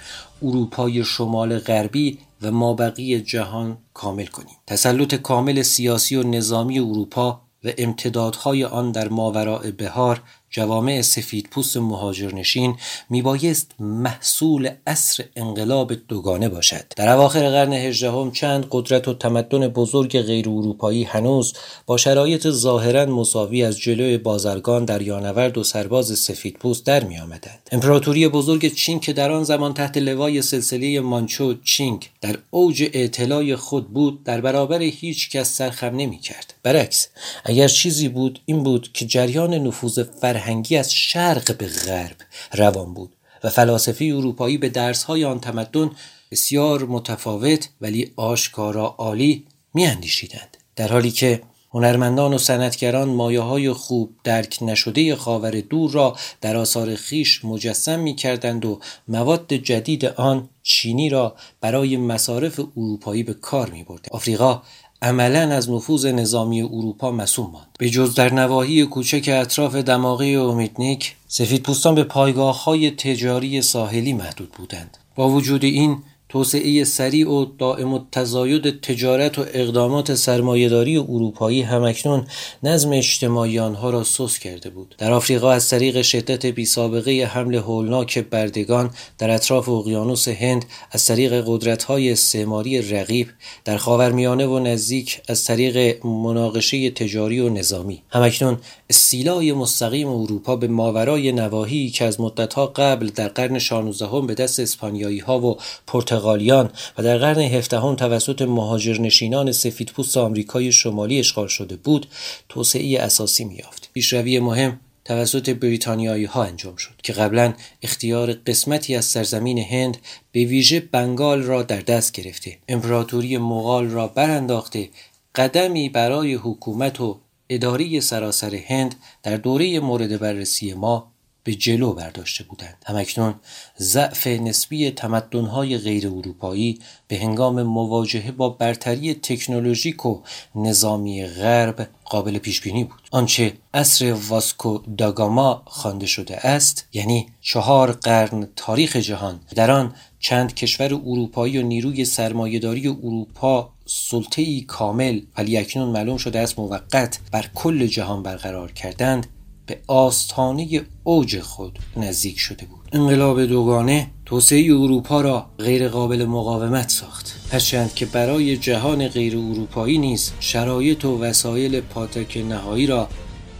اروپای 0.43 1.03
شمال 1.03 1.59
غربی 1.59 2.17
و 2.41 2.51
مابقی 2.51 3.21
جهان 3.21 3.77
کامل 3.93 4.25
کنیم. 4.25 4.55
تسلط 4.67 5.15
کامل 5.15 5.61
سیاسی 5.61 6.15
و 6.15 6.23
نظامی 6.23 6.79
اروپا 6.79 7.41
و 7.63 7.69
امتدادهای 7.77 8.63
آن 8.63 8.91
در 8.91 9.07
ماوراء 9.07 9.71
بهار 9.71 10.21
جوامع 10.55 11.01
سفید 11.01 11.47
پوست 11.51 11.77
مهاجرنشین 11.77 12.75
میبایست 13.09 13.71
محصول 13.79 14.69
اصر 14.87 15.23
انقلاب 15.35 15.93
دوگانه 16.07 16.49
باشد 16.49 16.85
در 16.95 17.09
اواخر 17.09 17.49
قرن 17.49 17.73
هجدهم 17.73 18.31
چند 18.31 18.67
قدرت 18.71 19.07
و 19.07 19.13
تمدن 19.13 19.67
بزرگ 19.67 20.21
غیر 20.21 20.49
اروپایی 20.49 21.03
هنوز 21.03 21.53
با 21.85 21.97
شرایط 21.97 22.49
ظاهرا 22.49 23.05
مساوی 23.05 23.63
از 23.63 23.77
جلوی 23.77 24.17
بازرگان 24.17 24.85
در 24.85 25.01
یانورد 25.01 25.57
و 25.57 25.63
سرباز 25.63 26.19
سفید 26.19 26.53
پوست 26.53 26.85
در 26.85 27.03
می 27.03 27.17
آمدند. 27.17 27.69
امپراتوری 27.71 28.27
بزرگ 28.27 28.73
چین 28.73 28.99
که 28.99 29.13
در 29.13 29.31
آن 29.31 29.43
زمان 29.43 29.73
تحت 29.73 29.97
لوای 29.97 30.41
سلسله 30.41 30.99
مانچو 30.99 31.53
چینگ 31.63 32.09
در 32.21 32.37
اوج 32.51 32.89
اعتلای 32.93 33.55
خود 33.55 33.93
بود 33.93 34.23
در 34.23 34.41
برابر 34.41 34.81
هیچ 34.81 35.29
کس 35.29 35.57
سرخم 35.57 35.95
نمی 35.95 36.19
کرد. 36.19 36.53
برعکس 36.63 37.07
اگر 37.45 37.67
چیزی 37.67 38.09
بود 38.09 38.39
این 38.45 38.63
بود 38.63 38.89
که 38.93 39.05
جریان 39.05 39.53
نفوذ 39.53 39.99
فرهنگی 40.45 40.77
از 40.77 40.93
شرق 40.93 41.57
به 41.57 41.67
غرب 41.67 42.15
روان 42.53 42.93
بود 42.93 43.15
و 43.43 43.49
فلاسفه 43.49 44.05
اروپایی 44.05 44.57
به 44.57 44.69
درسهای 44.69 45.25
آن 45.25 45.39
تمدن 45.39 45.91
بسیار 46.31 46.85
متفاوت 46.85 47.69
ولی 47.81 48.11
آشکارا 48.15 48.95
عالی 48.97 49.45
میاندیشیدند 49.73 50.57
در 50.75 50.87
حالی 50.87 51.11
که 51.11 51.41
هنرمندان 51.73 52.33
و 52.33 52.37
صنعتگران 52.37 53.09
مایه 53.09 53.41
های 53.41 53.73
خوب 53.73 54.15
درک 54.23 54.57
نشده 54.61 55.15
خاور 55.15 55.51
دور 55.51 55.91
را 55.91 56.15
در 56.41 56.57
آثار 56.57 56.95
خیش 56.95 57.45
مجسم 57.45 57.99
می 57.99 58.15
کردند 58.15 58.65
و 58.65 58.79
مواد 59.07 59.53
جدید 59.53 60.05
آن 60.05 60.49
چینی 60.63 61.09
را 61.09 61.35
برای 61.61 61.97
مصارف 61.97 62.59
اروپایی 62.59 63.23
به 63.23 63.33
کار 63.33 63.69
می 63.69 63.83
برد. 63.83 64.07
آفریقا 64.11 64.61
عملا 65.05 65.39
از 65.55 65.69
نفوذ 65.69 66.05
نظامی 66.05 66.61
اروپا 66.61 67.11
مسوم 67.11 67.51
ماند. 67.51 67.67
به 67.79 67.89
جز 67.89 68.15
در 68.15 68.33
نواحی 68.33 68.85
کوچک 68.85 69.29
اطراف 69.33 69.75
دماغه 69.75 70.25
اومیدنیک 70.25 71.15
سفید 71.27 71.63
پوستان 71.63 71.95
به 71.95 72.03
پایگاه 72.03 72.63
های 72.63 72.91
تجاری 72.91 73.61
ساحلی 73.61 74.13
محدود 74.13 74.51
بودند. 74.51 74.97
با 75.15 75.29
وجود 75.29 75.63
این 75.63 75.97
توسعه 76.29 76.83
سریع 76.83 77.29
و 77.29 77.45
دائم 77.57 77.93
و 77.93 77.99
تزاید 78.11 78.81
تجارت 78.81 79.39
و 79.39 79.45
اقدامات 79.53 80.15
سرمایهداری 80.15 80.97
اروپایی 80.97 81.61
همکنون 81.61 82.27
نظم 82.63 82.91
اجتماعی 82.91 83.59
آنها 83.59 83.89
را 83.89 84.03
سوس 84.03 84.39
کرده 84.39 84.69
بود. 84.69 84.95
در 84.97 85.13
آفریقا 85.13 85.51
از 85.51 85.69
طریق 85.69 86.01
شدت 86.01 86.45
بی 86.45 86.65
سابقه 86.65 87.29
حمل 87.33 87.55
هولناک 87.55 88.19
بردگان 88.19 88.89
در 89.17 89.29
اطراف 89.29 89.69
اقیانوس 89.69 90.27
هند 90.27 90.65
از 90.91 91.05
طریق 91.05 91.43
قدرت‌های 91.47 92.11
استعماری 92.11 92.81
رقیب 92.81 93.27
در 93.65 93.77
خاورمیانه 93.77 94.45
و 94.45 94.59
نزدیک 94.59 95.21
از 95.29 95.43
طریق 95.43 96.05
مناقشه 96.05 96.89
تجاری 96.89 97.39
و 97.39 97.49
نظامی. 97.49 98.01
همکنون 98.09 98.57
استیلای 98.89 99.53
مستقیم 99.53 100.07
اروپا 100.07 100.55
به 100.55 100.67
ماورای 100.67 101.31
نواحی 101.31 101.89
که 101.89 102.05
از 102.05 102.21
مدتها 102.21 102.65
قبل 102.67 103.07
در 103.07 103.27
قرن 103.27 103.59
16 103.59 104.21
به 104.27 104.33
دست 104.33 104.59
اسپانیایی 104.59 105.19
ها 105.19 105.39
و 105.39 105.57
پرتغالیان 105.87 106.71
و 106.97 107.03
در 107.03 107.17
قرن 107.17 107.39
هفدهم 107.39 107.95
توسط 107.95 108.41
مهاجرنشینان 108.41 109.51
سفیدپوست 109.51 110.17
آمریکای 110.17 110.71
شمالی 110.71 111.19
اشغال 111.19 111.47
شده 111.47 111.75
بود 111.75 112.07
توسعه 112.49 113.01
اساسی 113.01 113.43
میافت 113.43 113.89
پیشروی 113.93 114.39
مهم 114.39 114.79
توسط 115.05 115.49
بریتانیایی 115.49 116.25
ها 116.25 116.43
انجام 116.43 116.75
شد 116.75 116.93
که 117.03 117.13
قبلا 117.13 117.53
اختیار 117.81 118.33
قسمتی 118.33 118.95
از 118.95 119.05
سرزمین 119.05 119.57
هند 119.57 119.97
به 120.31 120.45
ویژه 120.45 120.79
بنگال 120.79 121.43
را 121.43 121.63
در 121.63 121.81
دست 121.81 122.11
گرفته. 122.11 122.57
امپراتوری 122.69 123.37
مغال 123.37 123.89
را 123.89 124.07
برانداخته 124.07 124.89
قدمی 125.35 125.89
برای 125.89 126.33
حکومت 126.33 127.01
و 127.01 127.19
اداری 127.49 128.01
سراسر 128.01 128.55
هند 128.55 128.95
در 129.23 129.37
دوره 129.37 129.79
مورد 129.79 130.19
بررسی 130.19 130.73
ما 130.73 131.11
به 131.45 131.55
جلو 131.55 131.93
برداشته 131.93 132.43
بودند. 132.43 132.83
همکنون 132.85 133.35
ضعف 133.79 134.27
نسبی 134.27 134.91
تمدنهای 134.91 135.77
غیر 135.77 136.07
اروپایی 136.07 136.79
به 137.07 137.17
هنگام 137.17 137.63
مواجهه 137.63 138.31
با 138.31 138.49
برتری 138.49 139.13
تکنولوژیک 139.13 140.05
و 140.05 140.21
نظامی 140.55 141.25
غرب 141.25 141.87
قابل 142.05 142.37
پیش 142.37 142.61
بینی 142.61 142.83
بود. 142.83 143.01
آنچه 143.11 143.53
اصر 143.73 144.13
واسکو 144.13 144.79
داگاما 144.97 145.63
خوانده 145.65 146.05
شده 146.05 146.47
است 146.47 146.87
یعنی 146.93 147.29
چهار 147.41 147.91
قرن 147.91 148.47
تاریخ 148.55 148.95
جهان 148.95 149.39
در 149.55 149.71
آن 149.71 149.95
چند 150.19 150.53
کشور 150.53 150.93
اروپایی 150.93 151.57
و 151.57 151.61
نیروی 151.61 152.05
سرمایهداری 152.05 152.87
اروپا 152.87 153.74
سلطه 153.85 154.61
کامل 154.61 155.21
ولی 155.37 155.57
اکنون 155.57 155.89
معلوم 155.89 156.17
شده 156.17 156.39
است 156.39 156.59
موقت 156.59 157.19
بر 157.31 157.45
کل 157.55 157.85
جهان 157.87 158.23
برقرار 158.23 158.71
کردند 158.71 159.27
به 159.65 159.79
آستانه 159.87 160.81
اوج 161.03 161.39
خود 161.39 161.79
نزدیک 161.97 162.39
شده 162.39 162.65
بود. 162.65 162.79
انقلاب 162.91 163.45
دوگانه 163.45 164.07
توسعه 164.25 164.73
اروپا 164.73 165.21
را 165.21 165.45
غیر 165.57 165.87
قابل 165.87 166.25
مقاومت 166.25 166.89
ساخت. 166.89 167.35
هرچند 167.51 167.93
که 167.93 168.05
برای 168.05 168.57
جهان 168.57 169.07
غیر 169.07 169.37
اروپایی 169.37 169.97
نیز 169.97 170.31
شرایط 170.39 171.05
و 171.05 171.19
وسایل 171.21 171.81
پاتک 171.81 172.37
نهایی 172.37 172.87
را 172.87 173.09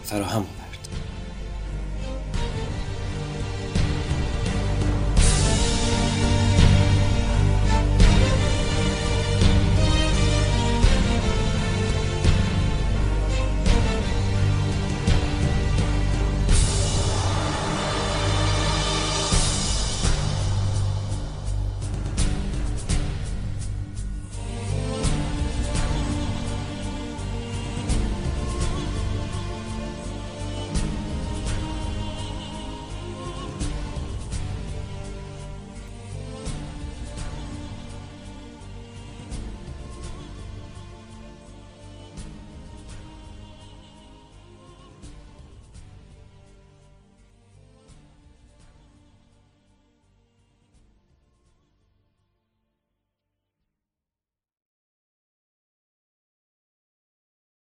فراهم 0.04 0.42
آورد 0.42 0.65